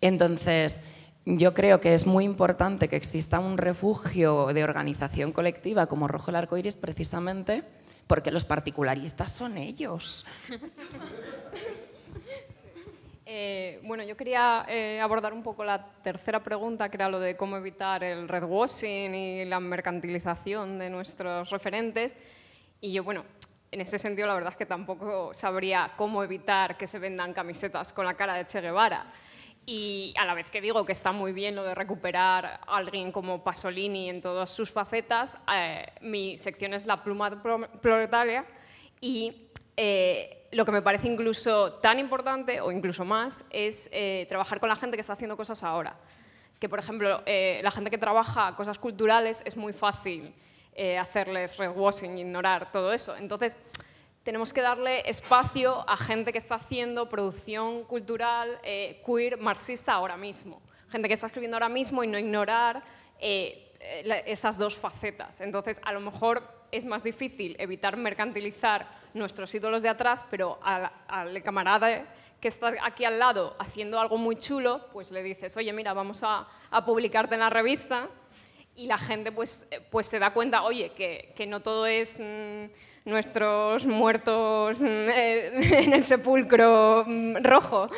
Entonces, 0.01 0.78
yo 1.26 1.53
creo 1.53 1.80
que 1.80 1.93
es 1.93 2.05
muy 2.05 2.26
importante 2.26 2.89
que 2.89 2.95
exista 2.95 3.39
un 3.39 3.57
refugio 3.57 4.47
de 4.47 4.63
organización 4.63 5.32
colectiva 5.32 5.86
como 5.86 6.07
Rojo 6.07 6.32
el 6.32 6.36
Arco 6.36 6.57
Iris 6.57 6.76
precisamente 6.76 7.63
porque 8.07 8.32
los 8.32 8.43
particularistas 8.43 9.32
son 9.32 9.57
ellos. 9.57 10.26
Eh, 13.32 13.80
bueno, 13.84 14.03
yo 14.03 14.17
quería 14.17 14.65
eh, 14.67 14.99
abordar 14.99 15.34
un 15.34 15.43
poco 15.43 15.63
la 15.63 15.86
tercera 16.01 16.43
pregunta, 16.43 16.89
que 16.89 16.97
era 16.97 17.09
lo 17.09 17.19
de 17.19 17.38
cómo 17.38 17.57
evitar 17.57 18.03
el 18.03 18.27
redwashing 18.27 19.13
y 19.13 19.45
la 19.45 19.59
mercantilización 19.59 20.80
de 20.80 20.89
nuestros 20.89 21.47
referentes. 21.51 22.18
Y 22.81 22.91
yo, 22.91 23.03
bueno, 23.03 23.22
en 23.72 23.81
ese 23.81 23.99
sentido, 23.99 24.27
la 24.27 24.34
verdad 24.34 24.53
es 24.53 24.57
que 24.57 24.65
tampoco 24.65 25.31
sabría 25.35 25.91
cómo 25.95 26.23
evitar 26.23 26.76
que 26.76 26.88
se 26.88 26.97
vendan 26.97 27.31
camisetas 27.35 27.93
con 27.93 28.03
la 28.07 28.15
cara 28.15 28.34
de 28.34 28.47
Che 28.47 28.61
Guevara. 28.61 29.14
Y 29.64 30.11
a 30.18 30.26
la 30.26 30.34
vez 30.34 30.49
que 30.49 30.60
digo 30.60 30.84
que 30.84 30.93
está 30.93 31.11
muy 31.11 31.31
bien 31.31 31.56
lo 31.56 31.64
de 31.64 31.76
recuperar 31.76 32.61
a 32.65 32.77
alguien 32.77 33.11
como 33.11 33.43
Pasolini 33.43 34.10
en 34.10 34.22
todas 34.23 34.49
sus 34.49 34.72
facetas, 34.72 35.38
eh, 35.53 35.85
mi 36.01 36.39
sección 36.39 36.73
es 36.73 36.88
la 36.88 37.03
pluma 37.03 37.43
proletaria 37.80 38.47
y 38.99 39.48
eh, 39.81 40.45
lo 40.51 40.65
que 40.65 40.73
me 40.73 40.81
parece 40.81 41.07
incluso 41.07 41.72
tan 41.76 41.99
importante 41.99 42.60
o 42.60 42.69
incluso 42.69 43.06
más 43.06 43.45
es 43.49 43.88
eh, 43.93 44.26
trabajar 44.27 44.60
con 44.60 44.68
la 44.68 44.76
gente 44.76 44.97
que 44.97 45.01
está 45.01 45.14
haciendo 45.14 45.38
cosas 45.38 45.64
ahora. 45.64 45.95
Que, 46.60 46.68
por 46.68 46.80
ejemplo, 46.80 47.23
eh, 47.26 47.61
la 47.64 47.72
gente 47.72 47.89
que 47.89 47.97
trabaja 47.97 48.57
cosas 48.57 48.77
culturales 48.77 49.41
es 49.45 49.56
muy 49.56 49.72
fácil 49.72 50.34
hacerles 50.99 51.57
redwashing, 51.57 52.18
ignorar 52.18 52.72
todo 52.72 52.93
eso. 52.93 53.14
Entonces, 53.18 53.57
tenemos 54.23 54.53
que 54.53 54.61
darle 54.61 55.10
espacio 55.10 55.84
a 55.89 55.97
gente 55.97 56.31
que 56.31 56.38
está 56.38 56.56
haciendo 56.56 57.10
producción 57.10 57.84
cultural 57.84 58.60
queer 59.06 59.38
marxista 59.38 59.91
ahora 59.91 60.15
mismo. 60.15 60.61
Gente 60.89 61.10
que 61.10 61.15
está 61.15 61.27
escribiendo 61.27 61.57
ahora 61.57 61.68
mismo 61.68 62.01
y 62.01 62.07
no 62.07 62.18
ignorar 62.18 62.81
esas 63.19 64.57
dos 64.57 64.77
facetas. 64.77 65.41
Entonces, 65.41 65.81
a 65.84 65.91
lo 65.91 65.99
mejor 65.99 66.43
es 66.72 66.85
más 66.85 67.03
difícil 67.03 67.57
evitar 67.60 67.97
mercantilizar 67.97 68.98
nuestros 69.14 69.53
ídolos 69.53 69.81
de 69.81 69.90
atrás, 69.90 70.26
pero 70.30 70.60
al, 70.61 71.44
camarada 71.44 72.06
que 72.40 72.48
está 72.48 72.73
aquí 72.84 73.06
al 73.06 73.19
lado 73.19 73.56
haciendo 73.60 73.99
algo 73.99 74.18
muy 74.18 74.38
chulo, 74.38 74.88
pues 74.94 75.11
le 75.11 75.23
dices, 75.23 75.56
oye, 75.57 75.73
mira, 75.73 75.94
vamos 75.94 76.22
a, 76.23 76.48
publicarte 76.86 77.36
en 77.36 77.41
la 77.41 77.49
revista 77.49 78.07
y 78.76 78.86
la 78.86 78.98
gente 78.98 79.31
pues, 79.31 79.69
pues 79.90 80.07
se 80.07 80.19
da 80.19 80.31
cuenta, 80.31 80.64
oye, 80.64 80.91
que, 80.94 81.34
que 81.36 81.48
no 81.48 81.61
todo 81.61 81.86
es 81.86 82.18
mm, 82.19 82.65
nuestros 83.06 83.86
muertos 83.86 84.80
mm, 84.80 84.86
en 84.86 85.94
el 85.94 86.03
sepulcro 86.03 87.03
mm, 87.06 87.38
rojo. 87.44 87.90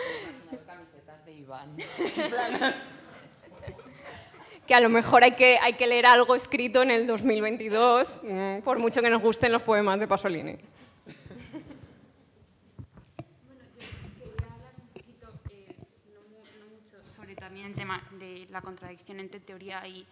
Que 4.65 4.75
a 4.75 4.79
lo 4.79 4.89
mejor 4.89 5.23
hay 5.23 5.33
que, 5.33 5.57
hay 5.57 5.73
que 5.73 5.85
leer 5.85 6.05
algo 6.05 6.33
escrito 6.33 6.81
en 6.81 6.91
el 6.91 7.05
2022, 7.05 8.21
por 8.63 8.79
mucho 8.79 9.01
que 9.01 9.09
nos 9.09 9.21
gusten 9.21 9.51
los 9.51 9.61
poemas 9.63 9.99
de 9.99 10.07
Pasolini. 10.07 10.57
también 17.35 17.65
el 17.65 17.70
tema 17.81 17.99
de 18.11 18.47
la 18.51 18.61
contradicción 18.61 19.19
entre 19.19 19.39
teoría 19.39 19.81
y, 19.87 20.05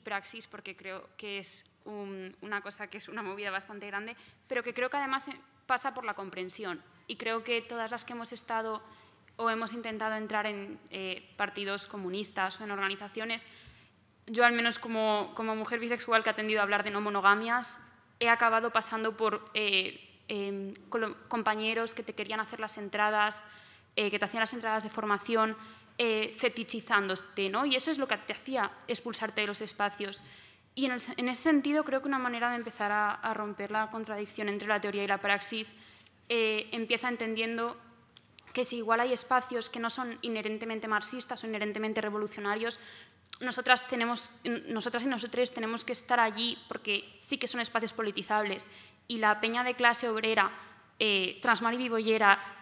praxis, 0.00 0.48
porque 0.48 0.74
creo 0.74 1.08
que 1.16 1.38
es 1.38 1.64
una 1.84 2.60
cosa 2.62 2.88
que 2.88 2.98
es 2.98 3.06
una 3.08 3.22
movida 3.22 3.52
bastante 3.52 3.86
grande, 3.86 4.16
pero 4.48 4.64
que 4.64 4.74
creo 4.74 4.90
que 4.90 4.96
además 4.96 5.28
eh, 5.28 5.36
pasa 5.66 5.94
por 5.94 6.04
la 6.04 6.14
comprensión. 6.14 6.82
Y 7.06 7.14
creo 7.14 7.44
que 7.44 7.62
todas 7.62 7.92
las 7.92 8.04
que 8.04 8.14
hemos 8.14 8.32
estado 8.32 8.82
o 9.36 9.50
hemos 9.50 9.72
intentado 9.72 10.16
entrar 10.16 10.46
en 10.46 10.80
eh, 10.90 11.32
partidos 11.36 11.86
comunistas 11.86 12.60
o 12.60 12.64
en 12.64 12.72
organizaciones, 12.72 13.46
yo 14.26 14.44
al 14.44 14.52
menos 14.52 14.80
como, 14.80 15.32
como, 15.36 15.54
mujer 15.54 15.78
bisexual 15.78 16.24
que 16.24 16.30
ha 16.30 16.34
tendido 16.34 16.58
a 16.58 16.64
hablar 16.64 16.82
de 16.82 16.90
no 16.90 17.00
monogamias, 17.00 17.78
he 18.18 18.28
acabado 18.28 18.72
pasando 18.72 19.16
por 19.16 19.48
eh, 19.54 20.18
em, 20.26 20.74
compañeros 21.28 21.94
que 21.94 22.02
te 22.02 22.14
querían 22.14 22.40
hacer 22.40 22.58
las 22.58 22.78
entradas, 22.78 23.46
que 23.94 24.18
te 24.18 24.24
hacían 24.24 24.40
las 24.40 24.54
entradas 24.54 24.82
de 24.82 24.88
formación, 24.88 25.56
eh, 26.02 26.34
fetichizándote, 26.34 27.50
¿no? 27.50 27.66
Y 27.66 27.76
eso 27.76 27.90
es 27.90 27.98
lo 27.98 28.08
que 28.08 28.16
te 28.16 28.32
hacía 28.32 28.70
expulsarte 28.88 29.42
de 29.42 29.46
los 29.46 29.60
espacios. 29.60 30.24
Y 30.74 30.86
en, 30.86 30.92
ese 30.94 31.42
sentido 31.42 31.84
creo 31.84 32.00
que 32.00 32.08
una 32.08 32.18
manera 32.18 32.48
de 32.48 32.56
empezar 32.56 32.90
a, 32.90 33.34
romper 33.34 33.70
la 33.70 33.90
contradicción 33.90 34.48
entre 34.48 34.66
la 34.66 34.80
teoría 34.80 35.04
y 35.04 35.06
la 35.06 35.18
praxis 35.18 35.74
eh, 36.30 36.70
empieza 36.72 37.06
entendiendo 37.06 37.76
que 38.54 38.64
si 38.64 38.78
igual 38.78 39.00
hay 39.00 39.12
espacios 39.12 39.68
que 39.68 39.78
no 39.78 39.90
son 39.90 40.18
inherentemente 40.22 40.88
marxistas 40.88 41.44
o 41.44 41.46
inherentemente 41.46 42.00
revolucionarios, 42.00 42.80
nosotras, 43.40 43.86
tenemos, 43.86 44.30
nosotras 44.68 45.04
y 45.04 45.08
nosotros 45.08 45.52
tenemos 45.52 45.84
que 45.84 45.92
estar 45.92 46.18
allí 46.18 46.56
porque 46.66 47.04
sí 47.20 47.36
que 47.36 47.46
son 47.46 47.60
espacios 47.60 47.92
politizables. 47.92 48.70
Y 49.06 49.18
la 49.18 49.38
peña 49.38 49.64
de 49.64 49.74
clase 49.74 50.08
obrera, 50.08 50.50
eh, 50.98 51.38
transmar 51.42 51.74
y 51.74 51.76
vivoyera, 51.76 52.59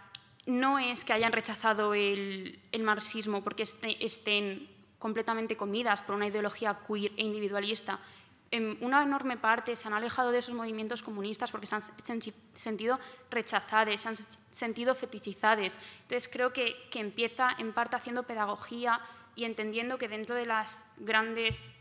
no 0.48 0.78
es 0.78 1.04
que 1.04 1.12
hayan 1.12 1.32
rechazado 1.32 1.92
el, 1.92 2.58
marxismo 2.80 3.44
porque 3.44 3.64
este, 3.64 4.04
estén 4.04 4.66
completamente 4.98 5.58
comidas 5.58 6.00
por 6.00 6.16
una 6.16 6.26
ideología 6.26 6.80
queer 6.88 7.12
e 7.16 7.22
individualista. 7.22 8.00
En 8.50 8.78
una 8.80 9.02
enorme 9.02 9.36
parte 9.36 9.76
se 9.76 9.86
han 9.86 9.92
alejado 9.92 10.32
de 10.32 10.38
esos 10.38 10.54
movimientos 10.54 11.02
comunistas 11.02 11.50
porque 11.50 11.66
se 11.66 11.76
han 11.76 12.22
sentido 12.56 12.98
rechazadas, 13.30 14.00
se 14.00 14.08
han 14.08 14.16
sentido 14.50 14.94
fetichizadas. 14.94 15.78
Entonces 16.02 16.30
creo 16.32 16.50
que, 16.50 16.88
empieza 16.94 17.50
en 17.58 17.74
parte 17.74 17.96
haciendo 17.96 18.22
pedagogía 18.22 19.00
y 19.36 19.44
entendiendo 19.44 19.98
que 19.98 20.08
dentro 20.08 20.34
de, 20.34 20.48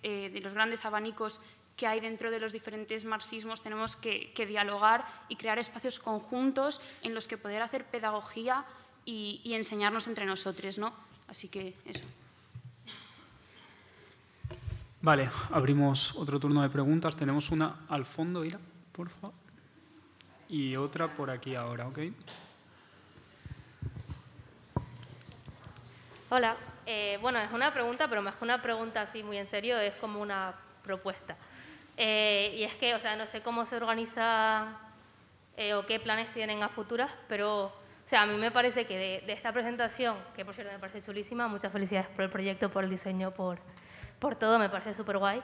eh, 0.04 0.30
de 0.30 0.42
los 0.42 0.54
grandes 0.54 0.84
abanicos 0.84 1.40
que 1.78 1.86
hay 1.86 2.00
dentro 2.00 2.32
de 2.32 2.40
los 2.40 2.52
diferentes 2.52 3.06
marxismos, 3.06 3.62
tenemos 3.62 3.96
que, 3.96 4.34
dialogar 4.36 5.06
y 5.30 5.36
crear 5.36 5.60
espacios 5.60 6.00
conjuntos 6.00 6.82
en 7.04 7.14
los 7.14 7.28
que 7.28 7.38
poder 7.38 7.62
hacer 7.62 7.86
pedagogía 7.86 8.66
y, 9.06 9.54
enseñarnos 9.54 10.08
entre 10.08 10.26
nosotros, 10.26 10.80
¿no? 10.80 10.92
Así 11.30 11.48
que 11.48 11.76
eso. 11.86 12.04
Vale, 15.02 15.30
abrimos 15.52 16.16
otro 16.16 16.40
turno 16.40 16.64
de 16.64 16.70
preguntas. 16.70 17.16
Tenemos 17.16 17.52
una 17.52 17.86
al 17.88 18.06
fondo, 18.06 18.44
Ira, 18.44 18.60
por 18.92 19.10
favor. 19.10 19.36
Y 20.50 20.76
otra 20.76 21.16
por 21.16 21.30
aquí 21.30 21.54
ahora, 21.54 21.88
¿ok? 21.88 22.00
Hola, 26.30 26.58
eh, 26.86 27.20
bueno, 27.22 27.40
es 27.40 27.52
una 27.52 27.72
pregunta, 27.72 28.10
pero 28.10 28.22
más 28.22 28.36
que 28.36 28.44
una 28.44 28.62
pregunta 28.62 29.02
así 29.02 29.22
muy 29.22 29.38
en 29.38 29.48
serio, 29.48 29.78
es 29.80 29.94
como 29.96 30.20
una 30.20 30.56
propuesta. 30.84 31.38
Eh, 31.98 32.54
y 32.56 32.64
es 32.64 32.76
que, 32.76 32.94
o 32.94 33.00
sea, 33.00 33.16
no 33.16 33.26
sé 33.26 33.42
cómo 33.42 33.66
se 33.66 33.76
organiza 33.76 34.68
eh, 35.58 35.74
o 35.74 35.86
qué 35.88 36.00
planes 36.00 36.32
tienen 36.32 36.62
a 36.62 36.70
futuras, 36.70 37.12
pero, 37.28 37.66
o 37.66 38.10
sea, 38.10 38.22
a 38.22 38.26
mí 38.28 38.38
me 38.38 38.52
parece 38.52 38.86
que 38.86 39.24
de, 39.26 39.34
esta 39.34 39.52
presentación, 39.52 40.16
que 40.36 40.46
por 40.46 40.54
cierto 40.54 40.72
me 40.72 40.80
parece 40.80 41.02
chulísima, 41.02 41.48
muchas 41.48 41.72
felicidades 41.72 42.08
por 42.10 42.24
el 42.24 42.30
proyecto, 42.30 42.70
por 42.70 42.84
el 42.84 42.92
diseño, 42.92 43.32
por, 43.32 43.58
por 44.20 44.36
todo, 44.36 44.60
me 44.60 44.70
parece 44.70 44.94
súper 44.94 45.18
guay, 45.18 45.42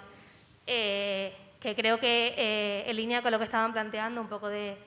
eh, 0.68 1.36
que 1.60 1.76
creo 1.76 2.00
que 2.00 2.84
en 2.86 2.96
línea 2.96 3.24
con 3.24 3.32
lo 3.32 3.40
que 3.40 3.46
estaban 3.46 3.74
planteando, 3.74 4.22
un 4.22 4.28
poco 4.28 4.50
de 4.50 4.78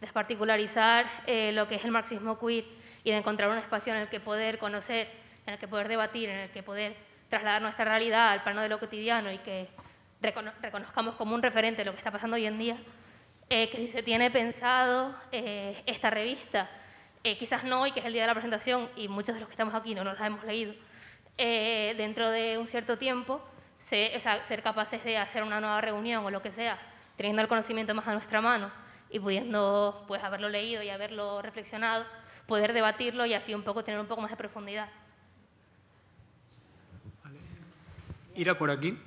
desparticularizar 0.00 1.06
lo 1.52 1.68
que 1.68 1.76
es 1.76 1.84
el 1.84 1.92
marxismo 1.92 2.38
queer 2.38 2.64
y 3.04 3.12
de 3.12 3.16
encontrar 3.16 3.48
un 3.50 3.58
espacio 3.58 3.94
en 3.94 4.00
el 4.00 4.08
que 4.08 4.18
poder 4.18 4.58
conocer, 4.58 5.08
en 5.46 5.54
el 5.54 5.60
que 5.60 5.68
poder 5.68 5.86
debatir, 5.86 6.28
en 6.28 6.40
el 6.40 6.50
que 6.50 6.64
poder 6.64 6.96
trasladar 7.30 7.62
nuestra 7.62 7.84
realidad 7.84 8.32
al 8.32 8.42
plano 8.42 8.62
de 8.62 8.68
lo 8.68 8.80
cotidiano 8.80 9.30
y 9.30 9.38
que 9.38 9.68
reconozcamos 10.24 11.14
como 11.16 11.34
un 11.34 11.42
referente 11.42 11.84
lo 11.84 11.92
que 11.92 11.98
está 11.98 12.10
pasando 12.10 12.36
hoy 12.36 12.46
en 12.46 12.58
día, 12.58 12.76
eh, 13.50 13.68
que 13.70 13.76
si 13.78 13.88
se 13.88 14.02
tiene 14.02 14.30
pensado 14.30 15.14
eh, 15.32 15.82
esta 15.86 16.10
revista, 16.10 16.70
eh, 17.22 17.36
quizás 17.38 17.64
no 17.64 17.82
hoy, 17.82 17.92
que 17.92 18.00
es 18.00 18.06
el 18.06 18.12
día 18.12 18.22
de 18.22 18.28
la 18.28 18.34
presentación, 18.34 18.88
y 18.96 19.08
muchos 19.08 19.34
de 19.34 19.40
los 19.40 19.48
que 19.48 19.54
estamos 19.54 19.74
aquí 19.74 19.94
no 19.94 20.04
nos 20.04 20.18
la 20.18 20.26
hemos 20.26 20.44
leído, 20.44 20.74
dentro 21.36 22.30
de 22.30 22.58
un 22.58 22.68
cierto 22.68 22.96
tiempo, 22.96 23.40
ser 23.78 24.62
capaces 24.62 25.02
de 25.04 25.18
hacer 25.18 25.42
una 25.42 25.60
nueva 25.60 25.80
reunión 25.80 26.24
o 26.24 26.30
lo 26.30 26.42
que 26.42 26.52
sea, 26.52 26.78
teniendo 27.16 27.42
el 27.42 27.48
conocimiento 27.48 27.94
más 27.94 28.06
a 28.06 28.12
nuestra 28.12 28.40
mano 28.40 28.70
y 29.10 29.18
pudiendo 29.18 30.04
pues, 30.06 30.22
haberlo 30.22 30.48
leído 30.48 30.80
y 30.84 30.90
haberlo 30.90 31.42
reflexionado, 31.42 32.04
poder 32.46 32.72
debatirlo 32.72 33.26
y 33.26 33.34
así 33.34 33.54
un 33.54 33.62
poco 33.62 33.84
tener 33.84 34.00
un 34.00 34.06
poco 34.06 34.20
más 34.20 34.30
de 34.30 34.36
profundidad. 34.36 34.88
Ira 38.34 38.58
por 38.58 38.70
aquí. 38.70 38.98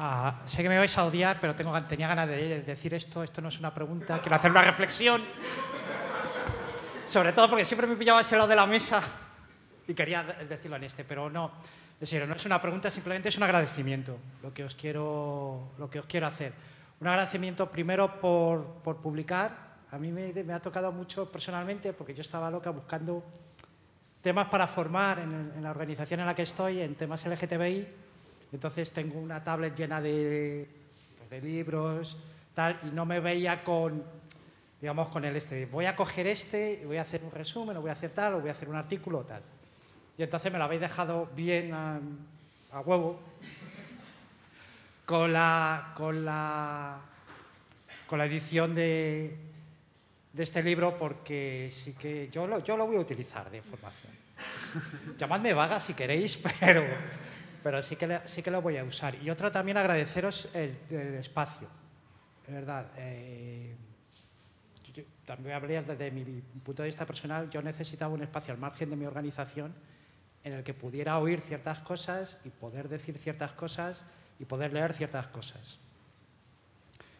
Ah, 0.00 0.42
sé 0.46 0.62
que 0.62 0.68
me 0.68 0.78
vais 0.78 0.96
a 0.96 1.06
odiar, 1.06 1.40
pero 1.40 1.56
tengo, 1.56 1.74
tenía 1.82 2.06
ganas 2.06 2.28
de 2.28 2.62
decir 2.62 2.94
esto. 2.94 3.24
Esto 3.24 3.42
no 3.42 3.48
es 3.48 3.58
una 3.58 3.74
pregunta, 3.74 4.20
quiero 4.20 4.36
hacer 4.36 4.52
una 4.52 4.62
reflexión. 4.62 5.20
Sobre 7.10 7.32
todo 7.32 7.50
porque 7.50 7.64
siempre 7.64 7.88
me 7.88 7.96
pillaba 7.96 8.20
ese 8.20 8.36
lado 8.36 8.46
de 8.46 8.54
la 8.54 8.64
mesa 8.64 9.02
y 9.88 9.94
quería 9.94 10.22
decirlo 10.22 10.76
en 10.76 10.84
este, 10.84 11.02
pero 11.02 11.28
no. 11.28 11.50
Es 11.94 12.08
decir, 12.08 12.24
no 12.28 12.36
es 12.36 12.46
una 12.46 12.62
pregunta, 12.62 12.90
simplemente 12.90 13.28
es 13.28 13.36
un 13.38 13.42
agradecimiento 13.42 14.16
lo 14.40 14.54
que 14.54 14.62
os 14.62 14.76
quiero, 14.76 15.72
lo 15.78 15.90
que 15.90 15.98
os 15.98 16.06
quiero 16.06 16.28
hacer. 16.28 16.52
Un 17.00 17.08
agradecimiento 17.08 17.68
primero 17.68 18.20
por, 18.20 18.74
por 18.84 18.98
publicar. 18.98 19.50
A 19.90 19.98
mí 19.98 20.12
me, 20.12 20.32
me, 20.32 20.52
ha 20.52 20.60
tocado 20.60 20.92
mucho 20.92 21.28
personalmente 21.28 21.92
porque 21.92 22.14
yo 22.14 22.20
estaba 22.20 22.48
loca 22.52 22.70
buscando 22.70 23.24
temas 24.22 24.46
para 24.46 24.68
formar 24.68 25.18
en, 25.18 25.54
en 25.56 25.60
la 25.60 25.72
organización 25.72 26.20
en 26.20 26.26
la 26.26 26.36
que 26.36 26.42
estoy, 26.42 26.82
en 26.82 26.94
temas 26.94 27.26
LGTBI 27.26 28.06
entonces 28.52 28.90
tengo 28.90 29.18
una 29.18 29.42
tablet 29.44 29.76
llena 29.76 30.00
de, 30.00 30.66
pues, 31.18 31.30
de 31.30 31.40
libros, 31.40 32.16
tal, 32.54 32.78
y 32.82 32.86
no 32.86 33.04
me 33.04 33.20
veía 33.20 33.62
con, 33.62 34.02
digamos, 34.80 35.08
con 35.08 35.24
el 35.24 35.36
este. 35.36 35.66
Voy 35.66 35.86
a 35.86 35.94
coger 35.94 36.26
este, 36.26 36.82
voy 36.86 36.96
a 36.96 37.02
hacer 37.02 37.22
un 37.22 37.30
resumen, 37.30 37.76
o 37.76 37.80
voy 37.80 37.90
a 37.90 37.92
hacer 37.92 38.10
tal, 38.10 38.34
o 38.34 38.40
voy 38.40 38.48
a 38.48 38.52
hacer 38.52 38.68
un 38.68 38.76
artículo, 38.76 39.20
tal. 39.20 39.42
Y 40.16 40.22
entonces 40.22 40.50
me 40.50 40.58
lo 40.58 40.64
habéis 40.64 40.80
dejado 40.80 41.28
bien 41.36 41.72
a, 41.72 42.00
huevo 42.84 43.20
con 45.06 45.32
la, 45.32 45.92
con 45.96 46.24
la, 46.24 46.98
con 48.06 48.18
la 48.18 48.26
edición 48.26 48.74
de, 48.74 49.36
de 50.32 50.42
este 50.42 50.62
libro 50.62 50.98
porque 50.98 51.68
sí 51.70 51.94
que 51.94 52.28
yo 52.30 52.46
lo, 52.46 52.62
yo 52.62 52.76
lo 52.76 52.86
voy 52.86 52.96
a 52.96 53.00
utilizar 53.00 53.50
de 53.50 53.58
información. 53.58 54.12
Llamadme 55.18 55.54
vaga 55.54 55.80
si 55.80 55.94
queréis, 55.94 56.36
pero 56.60 56.84
pero 57.62 57.82
sí 57.82 57.96
que, 57.96 58.20
sí 58.24 58.42
que 58.42 58.50
lo 58.50 58.62
voy 58.62 58.76
a 58.76 58.84
usar. 58.84 59.14
Y 59.22 59.30
otro 59.30 59.50
también 59.50 59.76
agradeceros 59.76 60.48
el, 60.54 60.76
espacio. 60.90 61.68
de 62.46 62.52
verdad. 62.52 62.86
Eh, 62.96 63.74
yo 64.94 65.02
también 65.24 65.54
habría 65.54 65.82
desde 65.82 66.10
mi 66.10 66.24
punto 66.64 66.82
de 66.82 66.88
vista 66.88 67.06
personal, 67.06 67.50
yo 67.50 67.62
necesitaba 67.62 68.12
un 68.12 68.22
espacio 68.22 68.52
al 68.52 68.60
margen 68.60 68.90
de 68.90 68.96
mi 68.96 69.06
organización 69.06 69.74
en 70.44 70.52
el 70.52 70.64
que 70.64 70.74
pudiera 70.74 71.18
oír 71.18 71.40
ciertas 71.42 71.80
cosas 71.80 72.38
y 72.44 72.48
poder 72.50 72.88
decir 72.88 73.18
ciertas 73.18 73.52
cosas 73.52 74.02
y 74.38 74.44
poder 74.44 74.72
leer 74.72 74.94
ciertas 74.94 75.26
cosas. 75.28 75.78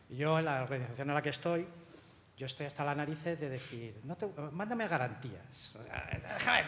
Yo 0.08 0.38
en 0.38 0.46
la 0.46 0.62
organización 0.62 1.08
en 1.08 1.14
la 1.14 1.22
que 1.22 1.30
estoy, 1.30 1.66
yo 2.36 2.46
estoy 2.46 2.66
hasta 2.66 2.84
la 2.84 2.94
narices 2.94 3.38
de 3.38 3.48
decir, 3.50 4.00
no 4.04 4.16
te, 4.16 4.26
mándame 4.52 4.88
garantías, 4.88 5.74
déjame, 6.38 6.64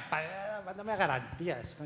mándame 0.67 0.97
garantías, 0.97 1.77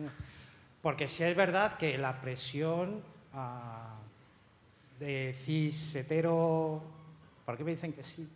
porque 0.85 1.09
si 1.09 1.23
es 1.23 1.35
verdad 1.35 1.79
que 1.79 1.97
la 1.97 2.21
presión 2.21 3.01
ah, 3.33 3.97
de 5.01 5.35
cis 5.47 5.95
hetero, 5.95 6.83
¿por 7.47 7.57
qué 7.57 7.65
me 7.65 7.71
dicen 7.71 7.95
que 7.95 8.05
sí? 8.05 8.29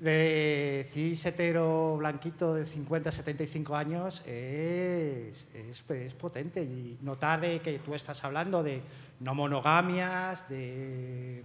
De 0.00 0.90
cis 0.92 1.24
hetero 1.26 1.96
blanquito 1.96 2.54
de 2.54 2.66
50, 2.66 3.12
75 3.12 3.76
años 3.76 4.20
es, 4.26 5.46
es, 5.54 5.88
es 5.88 6.14
potente 6.14 6.60
y 6.60 6.98
notar 7.02 7.40
de 7.40 7.60
que 7.60 7.78
tú 7.78 7.94
estás 7.94 8.24
hablando 8.24 8.64
de 8.64 8.82
no 9.20 9.32
monogamias, 9.36 10.48
de 10.48 11.44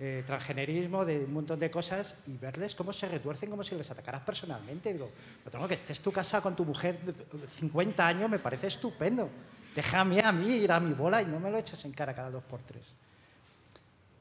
eh, 0.00 0.22
transgenerismo, 0.24 1.04
de 1.04 1.24
un 1.24 1.32
montón 1.32 1.58
de 1.58 1.70
cosas 1.70 2.14
y 2.26 2.36
verles 2.36 2.74
cómo 2.74 2.92
se 2.92 3.08
retuercen 3.08 3.50
como 3.50 3.64
si 3.64 3.74
les 3.74 3.90
atacaras 3.90 4.22
personalmente. 4.22 4.92
Digo, 4.92 5.10
tengo 5.50 5.66
que 5.66 5.74
estés 5.74 6.00
tu 6.00 6.12
casa 6.12 6.40
con 6.40 6.54
tu 6.54 6.64
mujer 6.64 7.00
de 7.00 7.14
50 7.58 8.06
años 8.06 8.30
me 8.30 8.38
parece 8.38 8.68
estupendo. 8.68 9.28
Déjame 9.74 10.20
a 10.20 10.30
mí 10.30 10.46
ir 10.48 10.70
a 10.70 10.78
mi 10.78 10.94
bola 10.94 11.20
y 11.20 11.26
no 11.26 11.40
me 11.40 11.50
lo 11.50 11.58
eches 11.58 11.84
en 11.84 11.92
cara 11.92 12.14
cada 12.14 12.30
dos 12.30 12.44
por 12.44 12.60
tres. 12.60 12.84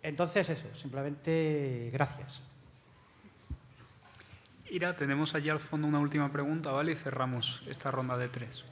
Entonces 0.02 0.50
eso, 0.50 0.68
simplemente 0.76 1.90
gracias. 1.94 2.42
Ira, 4.70 4.96
tenemos 4.96 5.36
allí 5.36 5.50
al 5.50 5.60
fondo 5.60 5.88
una 5.88 6.00
última 6.00 6.32
pregunta, 6.32 6.72
¿vale? 6.72 6.94
Y 6.94 6.96
cerramos 6.96 7.62
esta 7.68 7.92
ronda 7.92 8.18
de 8.18 8.28
tres. 8.30 8.66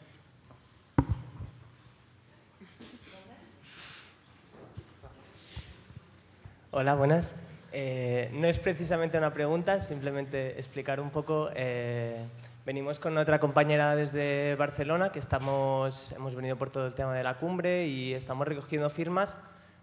Hola, 6.77 6.93
buenas. 6.93 7.33
Eh, 7.71 8.29
no 8.33 8.47
es 8.47 8.59
precisamente 8.59 9.17
una 9.17 9.31
pregunta, 9.31 9.79
simplemente 9.79 10.59
explicar 10.59 10.99
un 10.99 11.09
poco. 11.09 11.49
Eh, 11.55 12.17
venimos 12.65 12.99
con 12.99 13.17
otra 13.17 13.39
compañera 13.39 13.95
desde 13.95 14.55
Barcelona, 14.55 15.13
que 15.13 15.19
estamos, 15.19 16.11
hemos 16.11 16.35
venido 16.35 16.57
por 16.57 16.71
todo 16.71 16.85
el 16.85 16.93
tema 16.93 17.13
de 17.13 17.23
la 17.23 17.35
cumbre 17.35 17.87
y 17.87 18.13
estamos 18.13 18.45
recogiendo 18.45 18.89
firmas 18.89 19.37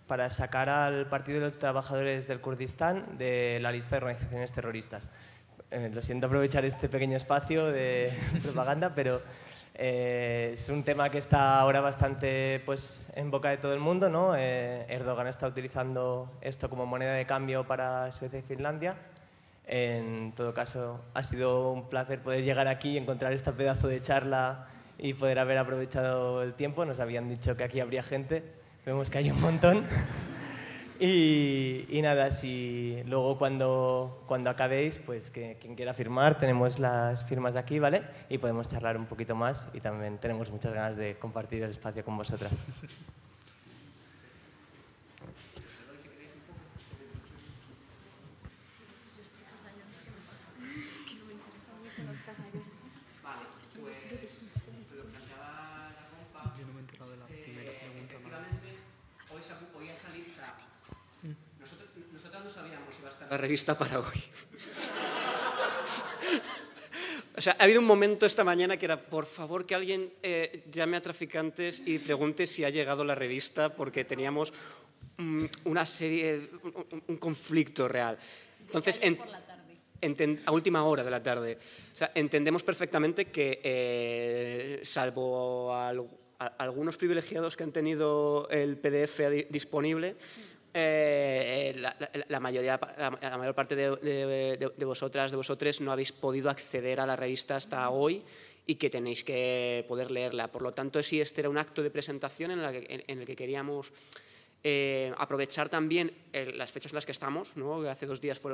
para 0.06 0.28
sacar 0.28 0.68
al 0.68 1.06
Partido 1.06 1.38
de 1.38 1.46
los 1.46 1.58
Trabajadores 1.58 2.28
del 2.28 2.42
Kurdistán 2.42 3.16
de 3.16 3.58
la 3.62 3.72
lista 3.72 3.92
de 3.92 3.96
organizaciones 3.96 4.52
terroristas. 4.52 5.08
Eh, 5.70 5.90
lo 5.94 6.02
siento 6.02 6.26
aprovechar 6.26 6.66
este 6.66 6.90
pequeño 6.90 7.16
espacio 7.16 7.72
de 7.72 8.12
propaganda, 8.42 8.92
pero 8.94 9.22
eh, 9.74 10.50
es 10.54 10.68
un 10.68 10.82
tema 10.82 11.10
que 11.10 11.18
está 11.18 11.58
ahora 11.58 11.80
bastante 11.80 12.60
pues, 12.66 13.06
en 13.14 13.30
boca 13.30 13.50
de 13.50 13.56
todo 13.56 13.72
el 13.72 13.80
mundo. 13.80 14.08
¿no? 14.08 14.34
Eh, 14.36 14.86
Erdogan 14.88 15.26
está 15.26 15.46
utilizando 15.46 16.30
esto 16.40 16.68
como 16.68 16.86
moneda 16.86 17.14
de 17.14 17.26
cambio 17.26 17.66
para 17.66 18.12
Suecia 18.12 18.38
y 18.38 18.42
Finlandia. 18.42 18.96
En 19.66 20.32
todo 20.32 20.52
caso, 20.54 21.00
ha 21.14 21.22
sido 21.22 21.70
un 21.70 21.88
placer 21.88 22.20
poder 22.20 22.42
llegar 22.42 22.68
aquí, 22.68 22.98
encontrar 22.98 23.32
este 23.32 23.52
pedazo 23.52 23.88
de 23.88 24.02
charla 24.02 24.66
y 24.98 25.14
poder 25.14 25.38
haber 25.38 25.58
aprovechado 25.58 26.42
el 26.42 26.54
tiempo. 26.54 26.84
Nos 26.84 27.00
habían 27.00 27.28
dicho 27.28 27.56
que 27.56 27.64
aquí 27.64 27.80
habría 27.80 28.02
gente, 28.02 28.42
vemos 28.84 29.08
que 29.08 29.18
hay 29.18 29.30
un 29.30 29.40
montón. 29.40 29.86
Y, 31.04 31.98
nada, 32.00 32.30
si 32.30 33.02
luego 33.06 33.36
cuando, 33.36 34.22
cuando 34.28 34.50
acabéis, 34.50 34.98
pues 34.98 35.32
que 35.32 35.58
quien 35.60 35.74
quiera 35.74 35.94
firmar, 35.94 36.38
tenemos 36.38 36.78
las 36.78 37.24
firmas 37.24 37.56
aquí, 37.56 37.80
¿vale? 37.80 38.04
Y 38.28 38.38
podemos 38.38 38.68
charlar 38.68 38.96
un 38.96 39.06
poquito 39.06 39.34
más 39.34 39.66
y 39.74 39.80
también 39.80 40.18
tenemos 40.18 40.52
muchas 40.52 40.72
ganas 40.72 40.94
de 40.94 41.18
compartir 41.18 41.64
el 41.64 41.70
espacio 41.70 42.04
con 42.04 42.16
vosotras. 42.16 42.52
La 63.32 63.38
revista 63.38 63.78
para 63.78 63.98
hoy. 63.98 64.22
O 67.34 67.40
sea, 67.40 67.56
ha 67.58 67.64
habido 67.64 67.80
un 67.80 67.86
momento 67.86 68.26
esta 68.26 68.44
mañana 68.44 68.76
que 68.76 68.84
era, 68.84 69.00
por 69.00 69.24
favor, 69.24 69.64
que 69.64 69.74
alguien 69.74 70.12
eh, 70.22 70.64
llame 70.70 70.98
a 70.98 71.00
traficantes 71.00 71.80
y 71.86 71.98
pregunte 71.98 72.46
si 72.46 72.62
ha 72.62 72.68
llegado 72.68 73.04
la 73.04 73.14
revista, 73.14 73.74
porque 73.74 74.04
teníamos 74.04 74.52
una 75.64 75.86
serie, 75.86 76.50
un, 77.08 77.16
conflicto 77.16 77.88
real. 77.88 78.18
Entonces, 78.66 79.00
a 80.44 80.52
última 80.52 80.84
hora 80.84 81.02
de 81.02 81.10
la 81.10 81.22
tarde. 81.22 81.56
O 81.94 81.96
sea, 81.96 82.12
entendemos 82.14 82.62
perfectamente 82.62 83.30
que, 83.30 83.60
eh, 83.64 84.80
salvo 84.82 85.74
algunos 86.58 86.98
privilegiados 86.98 87.56
que 87.56 87.64
han 87.64 87.72
tenido 87.72 88.46
el 88.50 88.76
PDF 88.76 89.48
disponible, 89.48 90.16
eh, 90.74 91.74
la, 92.28 92.40
mayoría, 92.40 92.80
la, 93.20 93.36
mayor 93.36 93.54
parte 93.54 93.76
de, 93.76 94.84
vosotras, 94.84 95.30
de 95.30 95.36
vosotros, 95.36 95.80
no 95.80 95.92
habéis 95.92 96.12
podido 96.12 96.48
acceder 96.48 97.00
a 97.00 97.06
la 97.06 97.16
revista 97.16 97.56
hasta 97.56 97.88
hoy 97.90 98.22
y 98.66 98.76
que 98.76 98.88
tenéis 98.88 99.22
que 99.22 99.84
poder 99.86 100.10
leerla. 100.10 100.48
Por 100.48 100.62
lo 100.62 100.72
tanto, 100.72 101.02
sí, 101.02 101.20
este 101.20 101.42
era 101.42 101.50
un 101.50 101.58
acto 101.58 101.82
de 101.82 101.90
presentación 101.90 102.52
en, 102.52 102.60
el 103.20 103.26
que 103.26 103.36
queríamos 103.36 103.92
eh, 104.64 105.12
aprovechar 105.18 105.68
también 105.68 106.12
eh, 106.32 106.52
las 106.54 106.72
fechas 106.72 106.92
en 106.92 106.96
las 106.96 107.06
que 107.06 107.12
estamos. 107.12 107.56
¿no? 107.56 107.82
Hace 107.82 108.06
dos 108.06 108.20
días 108.20 108.38
fue 108.38 108.52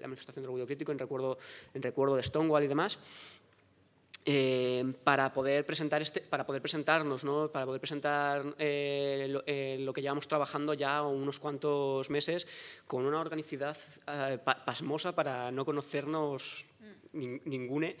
la 0.00 0.08
manifestación 0.08 0.42
del 0.42 0.50
orgullo 0.50 0.66
crítico 0.66 0.92
en 0.92 0.98
recuerdo, 0.98 1.36
en 1.74 1.82
recuerdo 1.82 2.16
de 2.16 2.22
Stonewall 2.22 2.64
y 2.64 2.68
demás. 2.68 2.98
Eh, 4.30 4.84
para, 5.04 5.32
poder 5.32 5.64
presentar 5.64 6.02
este, 6.02 6.20
para 6.20 6.44
poder 6.44 6.60
presentarnos, 6.60 7.24
¿no? 7.24 7.50
para 7.50 7.64
poder 7.64 7.80
presentar 7.80 8.44
eh, 8.58 9.40
eh, 9.46 9.78
lo, 9.80 9.92
que 9.94 10.02
llevamos 10.02 10.28
trabajando 10.28 10.74
ya 10.74 11.00
unos 11.02 11.38
cuantos 11.38 12.10
meses 12.10 12.46
con 12.86 13.06
una 13.06 13.22
organicidad 13.22 13.78
pasmosa 14.66 15.14
para 15.14 15.50
no 15.50 15.64
conocernos 15.64 16.66
ningune 17.14 17.96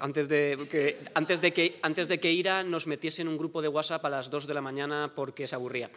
antes, 0.00 0.28
de 0.28 0.66
que, 0.68 0.98
antes, 1.14 1.40
de 1.42 1.52
que, 1.52 1.78
antes 1.82 2.08
de 2.08 2.18
que 2.18 2.32
Ira 2.32 2.64
nos 2.64 2.88
metiese 2.88 3.22
en 3.22 3.28
un 3.28 3.38
grupo 3.38 3.62
de 3.62 3.68
WhatsApp 3.68 4.04
a 4.04 4.10
las 4.10 4.28
2 4.30 4.48
de 4.48 4.54
la 4.54 4.62
mañana 4.62 5.12
porque 5.14 5.46
se 5.46 5.54
aburría. 5.54 5.92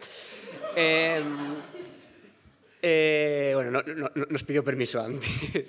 bueno, 3.52 3.82
nos 4.28 4.44
pidió 4.44 4.62
permiso 4.62 5.00
antes 5.02 5.66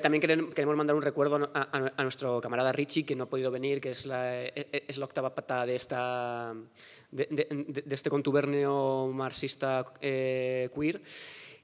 también 0.00 0.20
queremos 0.20 0.76
mandar 0.76 0.96
un 0.96 1.02
recuerdo 1.02 1.50
a, 1.54 2.02
nuestro 2.02 2.40
camarada 2.40 2.72
Richie, 2.72 3.04
que 3.06 3.14
no 3.14 3.24
ha 3.24 3.28
podido 3.28 3.50
venir, 3.50 3.80
que 3.80 3.90
es 3.90 4.04
la, 4.04 4.42
e, 4.42 4.52
e, 4.54 4.84
es 4.88 4.98
la 4.98 5.04
octava 5.04 5.34
pata 5.34 5.64
de, 5.64 5.76
esta, 5.76 6.54
de, 7.10 7.84
este 7.88 8.10
contubernio 8.10 9.08
marxista 9.12 9.84
eh, 10.00 10.68
queer. 10.74 11.00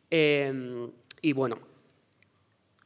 Em, 0.09 0.90
y 1.20 1.32
bueno, 1.32 1.59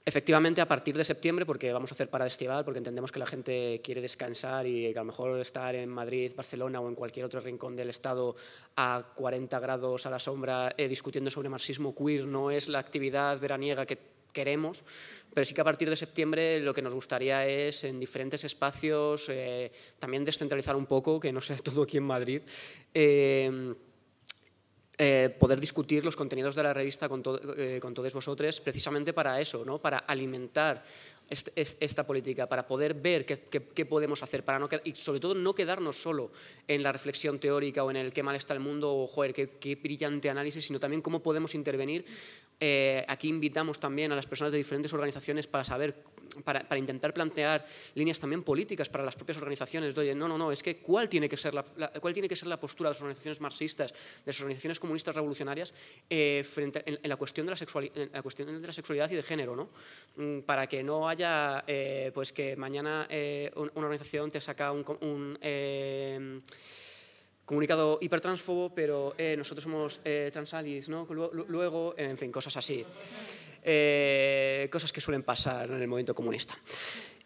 efectivamente 0.06 0.60
a 0.60 0.68
partir 0.68 0.96
de 0.96 1.04
septiembre, 1.04 1.44
porque 1.44 1.72
vamos 1.72 1.92
a 1.92 1.94
hacer 1.94 2.08
para 2.08 2.26
estival, 2.26 2.64
porque 2.64 2.78
entendemos 2.78 3.12
que 3.12 3.18
la 3.18 3.26
gente 3.26 3.80
quiere 3.84 4.00
descansar 4.00 4.66
y 4.66 4.92
que 4.92 4.98
a 4.98 5.02
lo 5.02 5.06
mejor 5.06 5.38
estar 5.40 5.74
en 5.74 5.90
Madrid, 5.90 6.32
Barcelona 6.34 6.80
o 6.80 6.88
en 6.88 6.94
cualquier 6.94 7.26
otro 7.26 7.40
rincón 7.40 7.76
del 7.76 7.90
Estado 7.90 8.36
a 8.76 9.12
40 9.14 9.58
grados 9.60 10.06
a 10.06 10.10
la 10.10 10.18
sombra 10.18 10.72
eh, 10.78 10.88
discutiendo 10.88 11.30
sobre 11.30 11.50
marxismo 11.50 11.94
queer 11.94 12.24
no 12.24 12.50
es 12.50 12.68
la 12.68 12.78
actividad 12.78 13.38
veraniega 13.38 13.84
que 13.84 14.15
queremos, 14.36 14.84
pero 15.32 15.44
sí 15.46 15.54
que 15.54 15.62
a 15.64 15.64
partir 15.64 15.88
de 15.88 15.96
septiembre 15.96 16.60
lo 16.60 16.74
que 16.74 16.84
nos 16.84 16.92
gustaría 16.92 17.46
es 17.48 17.84
en 17.84 17.98
diferentes 17.98 18.44
espacios 18.44 19.30
eh, 19.30 19.72
también 19.98 20.24
descentralizar 20.24 20.76
un 20.76 20.84
poco, 20.84 21.18
que 21.18 21.32
no 21.32 21.40
sea 21.40 21.56
todo 21.64 21.84
aquí 21.84 21.96
en 21.96 22.04
Madrid, 22.04 22.42
eh, 22.92 23.74
eh, 24.98 25.34
poder 25.40 25.58
discutir 25.60 26.04
los 26.04 26.16
contenidos 26.16 26.54
de 26.54 26.62
la 26.62 26.72
revista 26.72 27.08
con, 27.08 27.22
con 27.22 27.94
todos 27.94 28.12
vosotros 28.12 28.60
precisamente 28.60 29.12
para 29.12 29.40
eso, 29.40 29.64
¿no? 29.64 29.78
para 29.78 29.98
alimentar 29.98 30.84
esta 31.28 32.06
política, 32.06 32.48
para 32.48 32.66
poder 32.66 32.94
ver 32.94 33.26
qué, 33.26 33.40
qué- 33.50 33.62
qué 33.68 33.84
podemos 33.86 34.22
hacer, 34.22 34.44
para 34.44 34.58
no, 34.58 34.68
y 34.84 34.94
sobre 34.94 35.20
todo 35.20 35.34
no 35.34 35.54
quedarnos 35.54 35.96
solo 35.96 36.30
en 36.68 36.82
la 36.82 36.92
reflexión 36.92 37.38
teórica 37.40 37.82
o 37.84 37.90
en 37.90 37.96
el 37.96 38.12
qué 38.12 38.22
mal 38.22 38.36
está 38.36 38.54
el 38.54 38.60
mundo 38.60 38.94
o 38.94 39.06
joder, 39.06 39.32
qué, 39.32 39.50
qué 39.58 39.74
brillante 39.76 40.30
análisis, 40.30 40.64
sino 40.66 40.78
también 40.78 41.02
cómo 41.02 41.22
podemos 41.22 41.54
intervenir. 41.54 42.04
Eh, 42.58 43.04
aquí 43.08 43.28
invitamos 43.28 43.78
también 43.78 44.12
a 44.12 44.16
las 44.16 44.26
personas 44.26 44.50
de 44.50 44.56
diferentes 44.58 44.90
organizaciones 44.94 45.46
para 45.46 45.62
saber, 45.62 46.02
para, 46.42 46.66
para 46.66 46.78
intentar 46.78 47.12
plantear 47.12 47.66
líneas 47.94 48.18
también 48.18 48.42
políticas 48.42 48.88
para 48.88 49.04
las 49.04 49.14
propias 49.14 49.36
organizaciones. 49.36 49.94
De, 49.94 50.00
oye, 50.00 50.14
no, 50.14 50.26
no, 50.26 50.38
no, 50.38 50.50
es 50.50 50.62
que 50.62 50.78
cuál 50.78 51.06
tiene 51.06 51.28
que 51.28 51.36
ser 51.36 51.52
la, 51.52 51.62
la- 51.76 51.90
cuál 51.90 52.14
tiene 52.14 52.28
que 52.30 52.36
ser 52.36 52.48
la 52.48 52.58
postura 52.58 52.88
de 52.88 52.94
las 52.94 53.02
organizaciones 53.02 53.42
marxistas, 53.42 53.92
de 53.92 53.98
las 54.24 54.40
organizaciones 54.40 54.80
comunistas 54.80 55.14
revolucionarias 55.14 55.74
eh, 56.08 56.42
frente 56.50 56.82
en, 56.86 56.98
en 57.02 57.08
la 57.10 57.16
cuestión 57.16 57.46
de 57.46 57.52
la, 57.52 57.58
en 57.94 58.10
la 58.12 58.22
cuestión 58.22 58.62
de 58.62 58.66
la 58.66 58.72
sexualidad 58.72 59.10
y 59.10 59.16
de 59.16 59.22
género, 59.22 59.54
¿no? 59.54 59.68
Mm, 60.16 60.40
Para 60.40 60.66
que 60.66 60.82
no 60.82 61.06
haya, 61.10 61.15
eh, 61.18 62.10
pues 62.14 62.32
que 62.32 62.56
mañana 62.56 63.06
eh, 63.10 63.50
un- 63.56 63.70
una 63.74 63.86
organización 63.86 64.30
te 64.30 64.40
saca 64.40 64.72
un, 64.72 64.84
un, 65.00 65.38
eh, 65.40 66.40
comunicado 67.44 67.98
hipertransfobo, 68.00 68.74
pero 68.74 69.14
eh, 69.16 69.34
nosotros 69.38 69.62
somos 69.64 70.00
transalis, 70.32 70.88
¿no? 70.88 71.06
Lu- 71.10 71.30
lu- 71.32 71.46
Luego, 71.48 71.94
en 71.96 72.16
fin, 72.18 72.30
cosas 72.32 72.56
así. 72.56 72.84
Cosas 74.70 74.92
que 74.92 75.00
suelen 75.00 75.22
pasar 75.22 75.70
en 75.70 75.80
el 75.82 75.88
movimiento 75.88 76.14
comunista. 76.14 76.56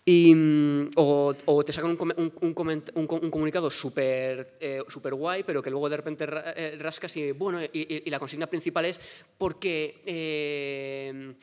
Y, 0.04 0.34
mm, 0.34 0.90
o, 0.96 1.34
te 1.64 1.72
sacan 1.72 1.96
un, 2.00 3.30
comunicado 3.30 3.70
súper 3.70 4.56
eh, 4.58 4.82
súper 4.88 5.12
guay, 5.14 5.42
pero 5.44 5.62
que 5.62 5.70
luego 5.70 5.88
de 5.90 5.96
repente 5.98 6.24
ra- 6.26 6.54
rascas 6.78 7.14
y, 7.16 7.32
bueno, 7.32 7.60
y 7.72 8.08
la 8.10 8.18
consigna 8.18 8.46
principal 8.46 8.86
es 8.86 8.98
porque 9.36 10.00
eh, 10.06 11.34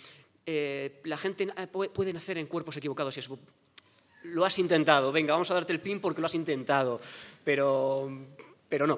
eh, 0.48 1.02
la 1.04 1.18
gente 1.18 1.46
na- 1.46 1.68
puede, 1.68 2.14
nacer 2.14 2.38
en 2.38 2.48
cuerpos 2.48 2.76
equivocados. 2.78 3.16
Y 3.18 3.20
es, 3.20 3.30
lo 4.24 4.46
has 4.46 4.58
intentado, 4.58 5.12
venga, 5.12 5.34
vamos 5.34 5.52
a 5.52 5.54
darte 5.54 5.74
el 5.74 5.80
pin 5.82 6.00
porque 6.00 6.22
lo 6.22 6.26
has 6.26 6.36
intentado, 6.36 7.00
pero, 7.44 8.10
pero 8.68 8.88
no. 8.88 8.98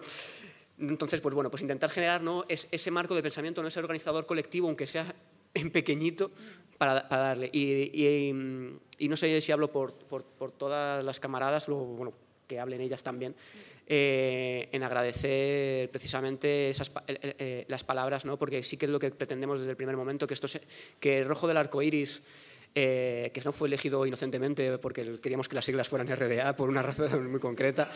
Entonces, 0.80 1.20
pues 1.20 1.36
bueno, 1.36 1.50
pues 1.50 1.62
intentar 1.62 1.90
generar 1.90 2.22
¿no? 2.22 2.46
es, 2.48 2.68
ese 2.72 2.92
marco 2.92 3.14
de 3.16 3.22
pensamiento, 3.22 3.62
no 3.62 3.68
ese 3.68 3.80
organizador 3.80 4.26
colectivo, 4.26 4.68
aunque 4.68 4.88
sea 4.88 5.14
en 5.54 5.72
pequeñito, 5.72 6.32
para, 6.78 7.02
darle. 7.10 7.50
Y, 7.52 8.32
no 9.10 9.18
sé 9.18 9.42
si 9.42 9.52
hablo 9.52 9.72
por- 9.72 10.24
por 10.24 10.52
todas 10.52 11.04
las 11.04 11.20
camaradas, 11.20 11.68
luego, 11.68 11.86
bueno, 11.86 12.14
que 12.50 12.60
hablen 12.60 12.82
ellas 12.82 13.04
también, 13.04 13.36
eh, 13.88 14.68
en 14.72 14.84
agradecer 14.84 15.90
precisamente 15.92 16.72
esas, 16.72 16.92
eh, 17.08 17.36
eh, 17.40 17.66
las 17.70 17.84
palabras, 17.84 18.26
¿no? 18.26 18.38
porque 18.38 18.64
sí 18.64 18.76
que 18.76 18.88
es 18.88 18.92
lo 18.92 19.00
que 19.00 19.12
pretendemos 19.12 19.60
desde 19.60 19.72
el 19.72 19.78
primer 19.78 19.96
momento, 19.96 20.26
que, 20.28 20.34
esto 20.34 20.48
se- 20.48 20.62
que 21.00 21.20
el 21.20 21.28
rojo 21.28 21.48
del 21.48 21.58
arco 21.58 21.82
iris 21.82 22.22
que 22.74 23.42
no 23.44 23.52
fue 23.52 23.68
elegido 23.68 24.06
inocentemente 24.06 24.78
porque 24.78 25.20
queríamos 25.22 25.50
que 25.50 25.56
las 25.56 25.66
siglas 25.66 25.88
fueran 25.90 26.08
RDA 26.08 26.56
por 26.56 26.70
una 26.70 26.82
razón 26.90 27.30
muy 27.30 27.40
concreta, 27.40 27.90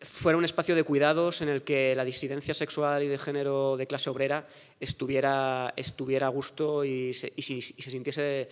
fuera 0.00 0.38
un 0.38 0.44
espacio 0.44 0.74
de 0.74 0.82
cuidados 0.82 1.40
en 1.42 1.48
el 1.50 1.62
que 1.62 1.94
la 1.94 2.04
disidencia 2.04 2.54
sexual 2.54 3.02
y 3.02 3.08
de 3.08 3.18
género 3.18 3.76
de 3.76 3.86
clase 3.86 4.10
obrera 4.10 4.46
estuviera, 4.80 5.72
estuviera 5.76 6.26
a 6.26 6.30
gusto 6.30 6.84
y 6.84 7.12
se, 7.12 7.32
y 7.36 7.42
se 7.42 7.90
sintiese 7.90 8.48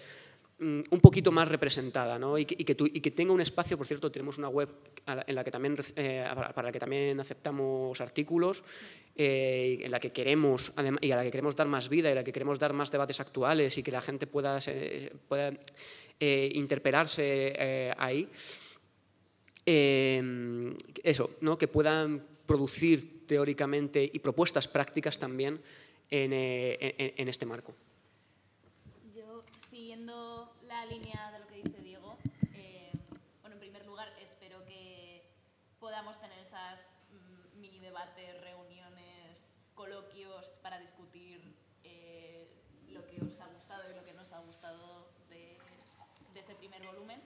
un 0.58 1.00
poquito 1.02 1.30
más 1.30 1.48
representada 1.48 2.18
¿no? 2.18 2.38
y, 2.38 2.46
que, 2.46 3.10
tenga 3.10 3.32
un 3.32 3.42
espacio, 3.42 3.76
por 3.76 3.86
cierto, 3.86 4.10
tenemos 4.10 4.38
una 4.38 4.48
web 4.48 4.70
en 5.06 5.34
la 5.34 5.44
que 5.44 5.50
también, 5.50 5.76
eh, 5.96 6.26
para 6.54 6.68
la 6.68 6.72
que 6.72 6.78
también 6.78 7.20
aceptamos 7.20 8.00
artículos, 8.00 8.64
eh, 9.14 9.80
en 9.82 9.90
la 9.90 10.00
que 10.00 10.12
queremos 10.12 10.72
y 11.02 11.10
a 11.10 11.16
la 11.16 11.24
que 11.24 11.30
queremos 11.30 11.56
dar 11.56 11.66
más 11.66 11.90
vida 11.90 12.08
y 12.08 12.12
a 12.12 12.14
la 12.16 12.24
que 12.24 12.32
queremos 12.32 12.58
dar 12.58 12.72
más 12.72 12.90
debates 12.90 13.20
actuales 13.20 13.76
y 13.76 13.82
que 13.82 13.92
la 13.92 14.00
gente 14.00 14.26
pueda, 14.26 14.58
eh, 16.20 16.50
interpelarse 16.54 17.92
ahí. 17.98 18.28
Eh, 19.66 20.74
eso, 21.02 21.30
¿no? 21.42 21.58
que 21.58 21.68
puedan 21.68 22.24
producir 22.46 23.26
teóricamente 23.26 24.08
y 24.10 24.18
propuestas 24.20 24.68
prácticas 24.68 25.18
también 25.18 25.60
en 26.08 27.28
este 27.28 27.44
marco. 27.44 27.74
La 29.98 30.84
línea 30.84 31.30
de 31.32 31.38
lo 31.38 31.46
que 31.46 31.54
dice 31.54 31.80
Diego, 31.82 32.18
eh, 32.54 32.92
bueno, 33.40 33.54
en 33.54 33.60
primer 33.60 33.86
lugar, 33.86 34.12
espero 34.20 34.62
que 34.66 35.22
podamos 35.80 36.20
tener 36.20 36.38
esas 36.38 36.92
mm, 37.10 37.60
mini 37.60 37.80
debates, 37.80 38.38
reuniones, 38.42 39.54
coloquios 39.74 40.58
para 40.62 40.78
discutir 40.78 41.40
eh, 41.82 42.46
lo 42.88 43.06
que 43.06 43.24
os 43.24 43.40
ha 43.40 43.46
gustado 43.46 43.90
y 43.90 43.94
lo 43.94 44.04
que 44.04 44.12
no 44.12 44.20
os 44.20 44.32
ha 44.32 44.40
gustado 44.40 45.08
de, 45.30 45.56
de 46.34 46.40
este 46.40 46.54
primer 46.56 46.84
volumen. 46.84 47.18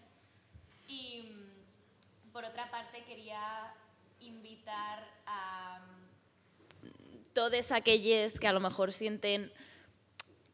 Y 0.86 1.22
mm, 1.22 2.30
por 2.32 2.44
otra 2.44 2.70
parte, 2.70 3.02
quería 3.02 3.74
invitar 4.20 5.08
a 5.26 5.80
mm, 6.84 7.32
todos 7.34 7.72
aquellos 7.72 8.38
que 8.38 8.46
a 8.46 8.52
lo 8.52 8.60
mejor 8.60 8.92
sienten 8.92 9.52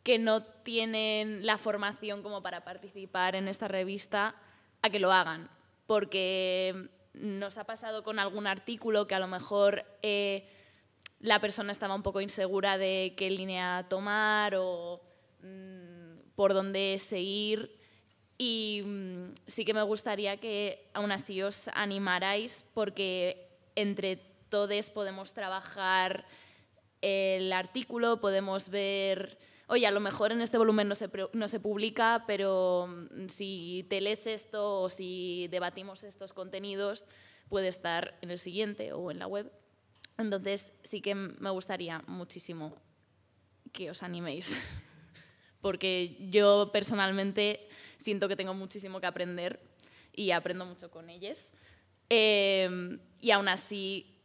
que 0.07 0.21
no 0.21 0.45
tienen 0.45 1.45
la 1.45 1.59
formación 1.59 2.23
como 2.23 2.41
para 2.41 2.63
participar 2.63 3.35
en 3.35 3.49
esta 3.49 3.67
revista 3.67 4.37
a 4.81 4.89
que 4.89 5.01
lo 5.01 5.11
hagan, 5.11 5.51
porque 5.89 6.91
nos 7.15 7.59
ha 7.59 7.65
pasado 7.65 8.05
con 8.05 8.21
algún 8.21 8.47
artículo 8.47 9.09
que 9.09 9.17
a 9.17 9.19
lo 9.19 9.27
mejor 9.27 9.85
eh, 10.03 10.49
la 11.19 11.41
persona 11.41 11.73
estaba 11.73 11.97
un 11.97 12.05
poco 12.05 12.21
insegura 12.21 12.79
de 12.79 13.15
qué 13.17 13.31
línea 13.31 13.85
tomar 13.89 14.55
o 14.57 15.01
mm, 15.43 16.35
por 16.37 16.55
dónde 16.55 17.01
seguir. 17.01 17.77
Y 18.39 18.83
mm, 18.87 19.25
sí 19.49 19.65
que 19.65 19.75
me 19.75 19.83
gustaría 19.83 20.37
que 20.37 20.89
aún 20.95 21.11
así 21.11 21.43
os 21.43 21.67
animarais 21.75 22.65
porque 22.75 23.49
entre 23.75 24.19
todos 24.51 24.89
podemos 24.91 25.33
trabajar 25.33 26.25
el 27.01 27.53
artículo, 27.53 28.21
podemos 28.21 28.69
ver, 28.69 29.37
oye, 29.69 29.87
a 29.87 29.91
lo 29.91 30.01
mejor 30.01 30.33
en 30.33 30.41
este 30.41 30.59
volumen 30.59 30.89
no 30.89 30.95
se, 30.95 31.11
no 31.33 31.49
se 31.49 31.61
publica, 31.61 32.25
pero 32.27 32.89
mm, 32.89 33.29
si 33.29 33.87
te 33.89 34.01
lees 34.01 34.27
esto 34.27 34.83
o 34.83 34.89
si 34.89 35.49
debatimos 35.49 36.03
estos 36.03 36.33
contenidos, 36.33 37.07
puede 37.49 37.69
estar 37.69 38.19
en 38.23 38.31
el 38.31 38.39
siguiente 38.39 38.93
o 38.93 39.11
en 39.11 39.19
la 39.19 39.27
web. 39.27 39.51
Entonces 40.19 40.73
sí 40.83 41.01
que 41.01 41.15
me 41.15 41.51
gustaría 41.51 42.03
muchísimo 42.07 42.77
que 43.73 43.91
os 43.91 44.03
animéis, 44.03 44.59
porque 45.61 46.17
yo 46.31 46.71
personalmente 46.73 47.69
siento 47.97 48.29
que 48.29 48.37
tengo 48.37 48.55
muchísimo 48.55 49.01
que 49.01 49.07
aprender 49.07 49.61
y 50.13 50.31
aprendo 50.31 50.65
mucho 50.65 50.91
con 50.91 51.11
ellos. 51.11 51.53
Eh, 52.09 52.99
y 53.21 53.31
aún 53.33 53.49
así 53.49 54.17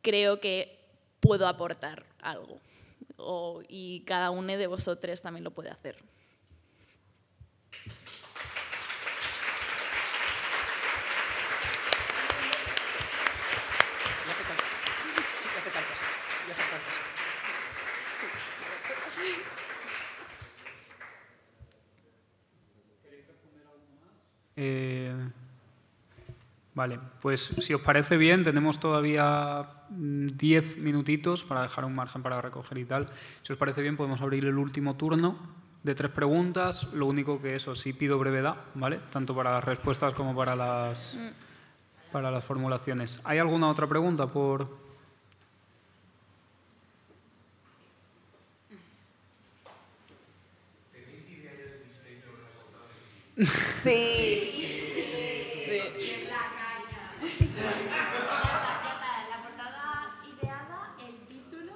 creo 0.00 0.40
que 0.40 0.80
puedo 1.20 1.46
aportar 1.46 2.04
algo. 2.18 2.58
O- 3.16 3.62
y 3.68 4.00
cada 4.04 4.30
uno 4.30 4.56
de 4.56 4.66
vosotros 4.66 5.20
también 5.22 5.44
lo 5.44 5.50
puede 5.52 5.70
hacer. 5.70 5.96
Ya 14.26 14.34
te 14.38 14.44
calzas. 14.44 14.72
Ya 15.56 15.62
te 15.64 15.70
calzas. 15.70 15.98
Ya 16.48 16.54
te 16.54 16.62
calzas. 16.70 16.92
Eh, 24.56 25.14
vale, 26.74 26.98
pues 27.20 27.54
si 27.58 27.74
os 27.74 27.80
parece 27.80 28.16
bien, 28.16 28.42
tenemos 28.42 28.80
todavía 28.80 29.66
mm, 29.90 30.28
10 30.36 30.78
minutitos 30.78 31.44
para 31.44 31.62
dejar 31.62 31.84
un 31.84 31.94
margen 31.94 32.22
para 32.22 32.40
recoger 32.40 32.78
y 32.78 32.84
tal. 32.84 33.08
Si 33.42 33.52
os 33.52 33.58
parece 33.58 33.82
bien, 33.82 33.96
podemos 33.96 34.20
abrir 34.20 34.44
el 34.46 34.56
último 34.58 34.96
turno 34.96 35.38
de 35.82 35.94
tres 35.94 36.10
preguntas. 36.12 36.88
Lo 36.92 37.06
único 37.06 37.40
que 37.42 37.54
eso 37.56 37.74
sí 37.74 37.92
pido 37.92 38.18
brevedad, 38.18 38.56
¿vale? 38.74 39.00
Tanto 39.10 39.34
para 39.34 39.52
las 39.52 39.64
respuestas 39.64 40.14
como 40.14 40.34
para 40.34 40.54
las, 40.56 41.18
para 42.10 42.30
las 42.30 42.44
formulaciones. 42.44 43.20
¿Hay 43.24 43.38
alguna 43.38 43.68
otra 43.68 43.86
pregunta 43.86 44.26
por...? 44.26 44.80
¿Tenéis 50.92 51.30
idea 51.30 51.52
del 51.52 51.84
diseño 51.88 52.30
de? 53.36 53.46
Sí. 53.82 54.58
La 56.28 56.44
caña. 56.60 57.02
Ya 57.22 57.68
está, 58.92 59.10
la 59.30 59.38
portada 59.42 60.16
ideada, 60.28 60.96
el 61.00 61.14
título 61.28 61.72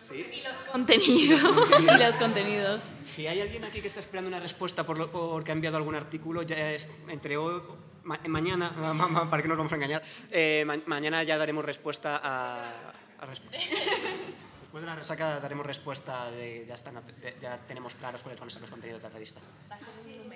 Sí. 0.00 0.26
y 0.32 0.42
los 0.46 0.56
Contenido. 0.72 1.38
y 1.78 1.82
los 1.98 2.16
contenidos. 2.16 2.82
Si 3.06 3.26
hay 3.26 3.40
alguien 3.40 3.64
aquí 3.64 3.80
que 3.80 3.88
está 3.88 4.00
esperando 4.00 4.28
una 4.28 4.40
respuesta 4.40 4.84
por 4.84 4.98
lo- 4.98 5.10
porque 5.10 5.50
ha 5.50 5.54
enviado 5.54 5.76
algún 5.76 5.94
artículo, 5.94 6.42
ya 6.42 6.70
es 6.72 6.86
entre 7.08 7.36
hoy, 7.36 7.60
ma- 8.04 8.20
mañana, 8.28 8.70
ma- 8.76 8.94
ma- 8.94 9.30
para 9.30 9.42
que 9.42 9.48
no 9.48 9.54
nos 9.54 9.58
vamos 9.58 9.72
a 9.72 9.76
engañar, 9.76 10.02
eh, 10.30 10.64
ma- 10.66 10.78
mañana 10.86 11.22
ya 11.22 11.36
daremos 11.38 11.64
respuesta 11.64 12.20
a, 12.22 12.92
a 13.18 13.26
respuesta. 13.26 13.58
después 14.62 14.82
de 14.82 14.86
la 14.86 14.94
resaca 14.94 15.40
daremos 15.40 15.66
respuesta 15.66 16.30
de 16.30 16.64
ya, 16.68 16.74
están, 16.74 16.94
de, 16.94 17.36
ya 17.40 17.58
tenemos 17.66 17.94
claros 17.96 18.22
cuáles 18.22 18.38
van 18.38 18.46
a 18.48 18.50
ser 18.50 18.62
los 18.62 18.70
contenidos 18.70 19.02
de 19.02 19.08
la 19.08 19.12
revista. 19.14 19.40
Va 19.70 19.74
a 19.74 19.78
ser 19.80 20.20
un 20.20 20.30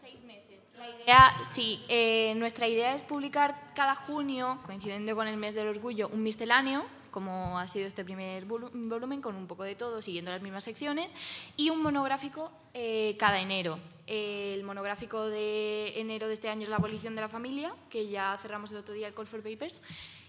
seis 0.00 0.22
meses. 0.24 0.62
La 0.78 0.88
idea, 0.88 1.34
sí, 1.48 1.84
eh, 1.88 2.34
nuestra 2.36 2.66
idea 2.66 2.94
es 2.94 3.02
publicar 3.02 3.72
cada 3.74 3.94
junio, 3.94 4.58
coincidiendo 4.64 5.14
con 5.14 5.28
el 5.28 5.36
mes 5.36 5.54
del 5.54 5.68
orgullo, 5.68 6.08
un 6.08 6.22
misceláneo 6.22 6.84
como 7.12 7.58
ha 7.58 7.68
sido 7.68 7.86
este 7.86 8.04
primer 8.04 8.44
volumen, 8.46 9.20
con 9.20 9.36
un 9.36 9.46
poco 9.46 9.62
de 9.62 9.76
todo, 9.76 10.02
siguiendo 10.02 10.32
las 10.32 10.42
mismas 10.42 10.64
secciones, 10.64 11.12
y 11.56 11.70
un 11.70 11.80
monográfico 11.80 12.50
eh, 12.74 13.16
cada 13.18 13.40
enero. 13.40 13.78
el 14.08 14.64
monográfico 14.64 15.26
de 15.26 16.00
enero 16.00 16.26
de 16.26 16.34
este 16.34 16.48
año 16.48 16.62
es 16.62 16.68
la 16.68 16.76
abolición 16.76 17.14
de 17.14 17.20
la 17.20 17.28
familia, 17.28 17.72
que 17.88 18.08
ya 18.08 18.36
cerramos 18.40 18.72
el 18.72 18.78
otro 18.78 18.94
día 18.94 19.06
el 19.06 19.14
Call 19.14 19.28
for 19.28 19.42
Papers, 19.42 19.80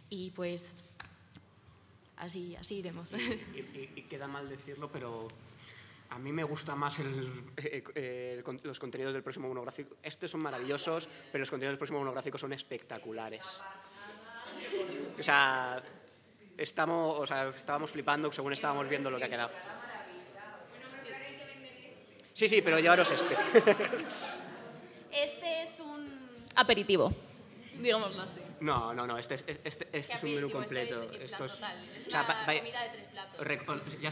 y 0.10 0.30
pues 0.32 0.84
así, 2.18 2.56
así 2.58 2.76
iremos. 2.76 3.10
Y, 3.96 4.02
queda 4.04 4.28
mal 4.28 4.48
decirlo, 4.48 4.90
pero 4.92 5.28
a 6.14 6.20
mí 6.20 6.32
me 6.32 6.44
gusta 6.44 6.76
más 6.76 7.00
eh, 7.58 8.44
los 8.64 8.80
contenidos 8.80 9.14
del 9.14 9.24
próximo 9.24 9.48
monográfico. 9.48 9.96
Estos 10.04 10.30
son 10.30 10.44
maravillosos, 10.44 11.10
pero 11.32 11.42
los 11.42 11.50
contenidos 11.50 11.72
del 11.72 11.80
próximo 11.80 12.00
monográfico 12.00 12.38
son 12.38 12.54
espectaculares. 12.54 13.62
O 15.20 15.24
sea, 15.24 15.82
estamos, 16.56 17.20
o 17.20 17.26
sea, 17.26 17.50
estábamos 17.50 17.90
flipando 17.90 18.32
según 18.32 18.54
estábamos 18.54 18.88
viendo 18.88 19.10
lo 19.10 19.18
que 19.18 19.24
ha 19.24 19.30
quedado. 19.30 19.50
Sí, 22.32 22.48
sí, 22.48 22.62
pero 22.62 22.80
llevaros 22.80 23.12
este. 23.12 23.36
Este 25.16 25.62
es 25.62 25.80
un 25.80 26.48
aperitivo, 26.56 27.14
digámoslo 27.78 28.24
así. 28.24 28.40
No, 28.62 28.96
no, 28.96 29.06
no, 29.06 29.16
este 29.20 29.36
es, 29.36 29.46
este, 29.48 29.88
este 29.92 30.14
es 30.14 30.24
un 30.24 30.34
menú 30.34 30.52
completo. 30.52 31.04
Este 31.04 31.26
Esto 31.26 31.46
es, 31.46 31.54
o 31.54 32.10
sea, 32.10 32.26
comida 32.48 32.80
de 32.80 32.90
tres 32.90 33.08
platos. 33.10 34.02
Ya 34.02 34.10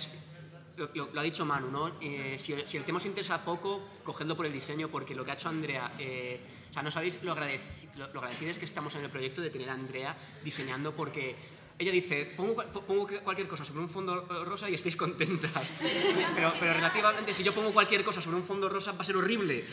lo, 0.93 1.19
ha 1.19 1.23
dicho 1.23 1.45
Manu, 1.45 1.71
¿no? 1.71 1.91
Eh, 2.01 2.35
si, 2.37 2.53
el 2.53 2.83
tema 2.83 2.97
os 2.97 3.05
interesa 3.05 3.43
poco, 3.43 3.81
cogedlo 4.03 4.35
por 4.35 4.45
el 4.45 4.53
diseño, 4.53 4.87
porque 4.89 5.15
lo 5.15 5.23
que 5.23 5.31
ha 5.31 5.33
hecho 5.33 5.49
Andrea, 5.49 5.91
eh, 5.99 6.39
o 6.69 6.73
sea, 6.73 6.83
no 6.83 6.91
sabéis 6.91 7.23
lo, 7.23 7.31
agradec 7.31 7.61
lo, 7.95 8.07
lo 8.13 8.19
agradecidos 8.19 8.59
que 8.59 8.65
estamos 8.65 8.95
en 8.95 9.03
el 9.03 9.09
proyecto 9.09 9.41
de 9.41 9.49
tener 9.49 9.69
a 9.69 9.73
Andrea 9.73 10.15
diseñando, 10.43 10.93
porque 10.93 11.35
ella 11.81 11.91
dice, 11.91 12.31
pongo, 12.37 12.63
pongo, 12.85 13.07
cualquier 13.23 13.47
cosa 13.47 13.65
sobre 13.65 13.81
un 13.81 13.89
fondo 13.89 14.21
rosa 14.45 14.69
y 14.69 14.75
estáis 14.75 14.95
contentas. 14.95 15.51
Pero, 16.35 16.53
pero, 16.59 16.73
relativamente, 16.73 17.33
si 17.33 17.43
yo 17.43 17.53
pongo 17.55 17.73
cualquier 17.73 18.03
cosa 18.03 18.21
sobre 18.21 18.37
un 18.37 18.43
fondo 18.43 18.69
rosa, 18.69 18.91
va 18.91 19.01
a 19.01 19.03
ser 19.03 19.17
horrible. 19.17 19.65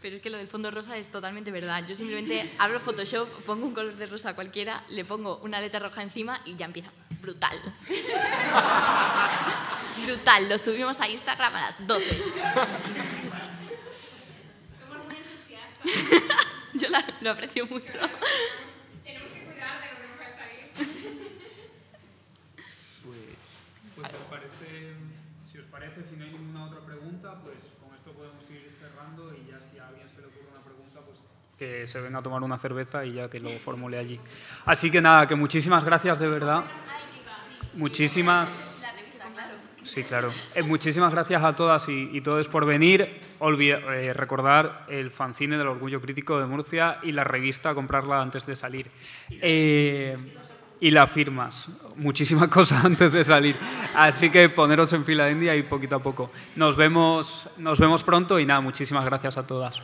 Pero 0.00 0.16
es 0.16 0.22
que 0.22 0.30
lo 0.30 0.38
del 0.38 0.46
fondo 0.46 0.70
rosa 0.70 0.96
es 0.96 1.10
totalmente 1.10 1.50
verdad. 1.50 1.84
Yo 1.86 1.94
simplemente 1.94 2.48
abro 2.58 2.78
Photoshop, 2.78 3.28
pongo 3.44 3.66
un 3.66 3.74
color 3.74 3.96
de 3.96 4.06
rosa 4.06 4.34
cualquiera, 4.34 4.84
le 4.90 5.04
pongo 5.04 5.40
una 5.42 5.60
letra 5.60 5.80
roja 5.80 6.02
encima 6.02 6.40
y 6.44 6.56
ya 6.56 6.66
empieza. 6.66 6.90
Brutal. 7.20 7.58
Brutal. 10.06 10.48
Lo 10.48 10.56
subimos 10.56 11.00
a 11.00 11.08
Instagram 11.08 11.54
a 11.54 11.60
las 11.62 11.86
12. 11.86 12.22
Somos 14.78 15.06
muy 15.06 15.16
entusiastas. 15.16 15.92
Yo 16.74 16.88
la, 16.88 17.04
lo 17.20 17.32
aprecio 17.32 17.66
mucho. 17.66 17.98
Pues 23.98 24.10
si 24.10 24.14
os, 24.14 24.30
parece, 24.30 24.94
si 25.44 25.58
os 25.58 25.66
parece, 25.66 26.04
si 26.04 26.14
no 26.14 26.24
hay 26.24 26.30
ninguna 26.30 26.66
otra 26.66 26.86
pregunta, 26.86 27.42
pues 27.42 27.58
con 27.82 27.92
esto 27.96 28.12
podemos 28.12 28.48
ir 28.48 28.70
cerrando 28.78 29.34
y 29.34 29.50
ya 29.50 29.58
si 29.58 29.76
a 29.80 29.88
alguien 29.88 30.08
se 30.08 30.20
le 30.20 30.28
ocurre 30.28 30.46
una 30.54 30.62
pregunta, 30.62 31.00
pues 31.02 31.18
que 31.58 31.86
se 31.86 32.00
venga 32.00 32.20
a 32.20 32.22
tomar 32.22 32.42
una 32.42 32.56
cerveza 32.56 33.04
y 33.04 33.12
ya 33.12 33.28
que 33.28 33.40
lo 33.40 33.50
formule 33.50 33.98
allí. 33.98 34.20
Así 34.64 34.90
que 34.90 35.00
nada, 35.00 35.26
que 35.26 35.34
muchísimas 35.34 35.84
gracias 35.84 36.18
de 36.18 36.28
verdad. 36.28 36.64
Muchísimas... 37.74 38.76
Sí, 39.82 40.04
claro. 40.04 40.30
Eh, 40.54 40.62
muchísimas 40.62 41.12
gracias 41.12 41.42
a 41.42 41.56
todas 41.56 41.88
y, 41.88 42.10
y 42.12 42.20
todos 42.20 42.46
por 42.46 42.66
venir. 42.66 43.20
Olvida, 43.38 43.78
eh, 43.94 44.12
recordar 44.12 44.84
el 44.88 45.10
fanzine 45.10 45.56
del 45.56 45.66
Orgullo 45.66 46.00
Crítico 46.00 46.38
de 46.38 46.44
Murcia 46.44 46.98
y 47.02 47.12
la 47.12 47.24
revista, 47.24 47.74
comprarla 47.74 48.20
antes 48.20 48.44
de 48.44 48.54
salir. 48.54 48.90
Eh, 49.30 50.16
y 50.80 50.90
la 50.90 51.06
firmas. 51.06 51.68
Muchísimas 51.96 52.48
cosas 52.50 52.84
antes 52.84 53.10
de 53.10 53.24
salir. 53.24 53.56
Así 53.94 54.30
que 54.30 54.50
poneros 54.50 54.92
en 54.92 55.04
fila 55.04 55.30
india 55.30 55.56
y 55.56 55.62
poquito 55.62 55.96
a 55.96 56.00
poco. 56.00 56.30
Nos 56.56 56.76
vemos, 56.76 57.48
nos 57.56 57.80
vemos 57.80 58.04
pronto 58.04 58.38
y 58.38 58.44
nada, 58.44 58.60
muchísimas 58.60 59.04
gracias 59.06 59.38
a 59.38 59.46
todas. 59.46 59.82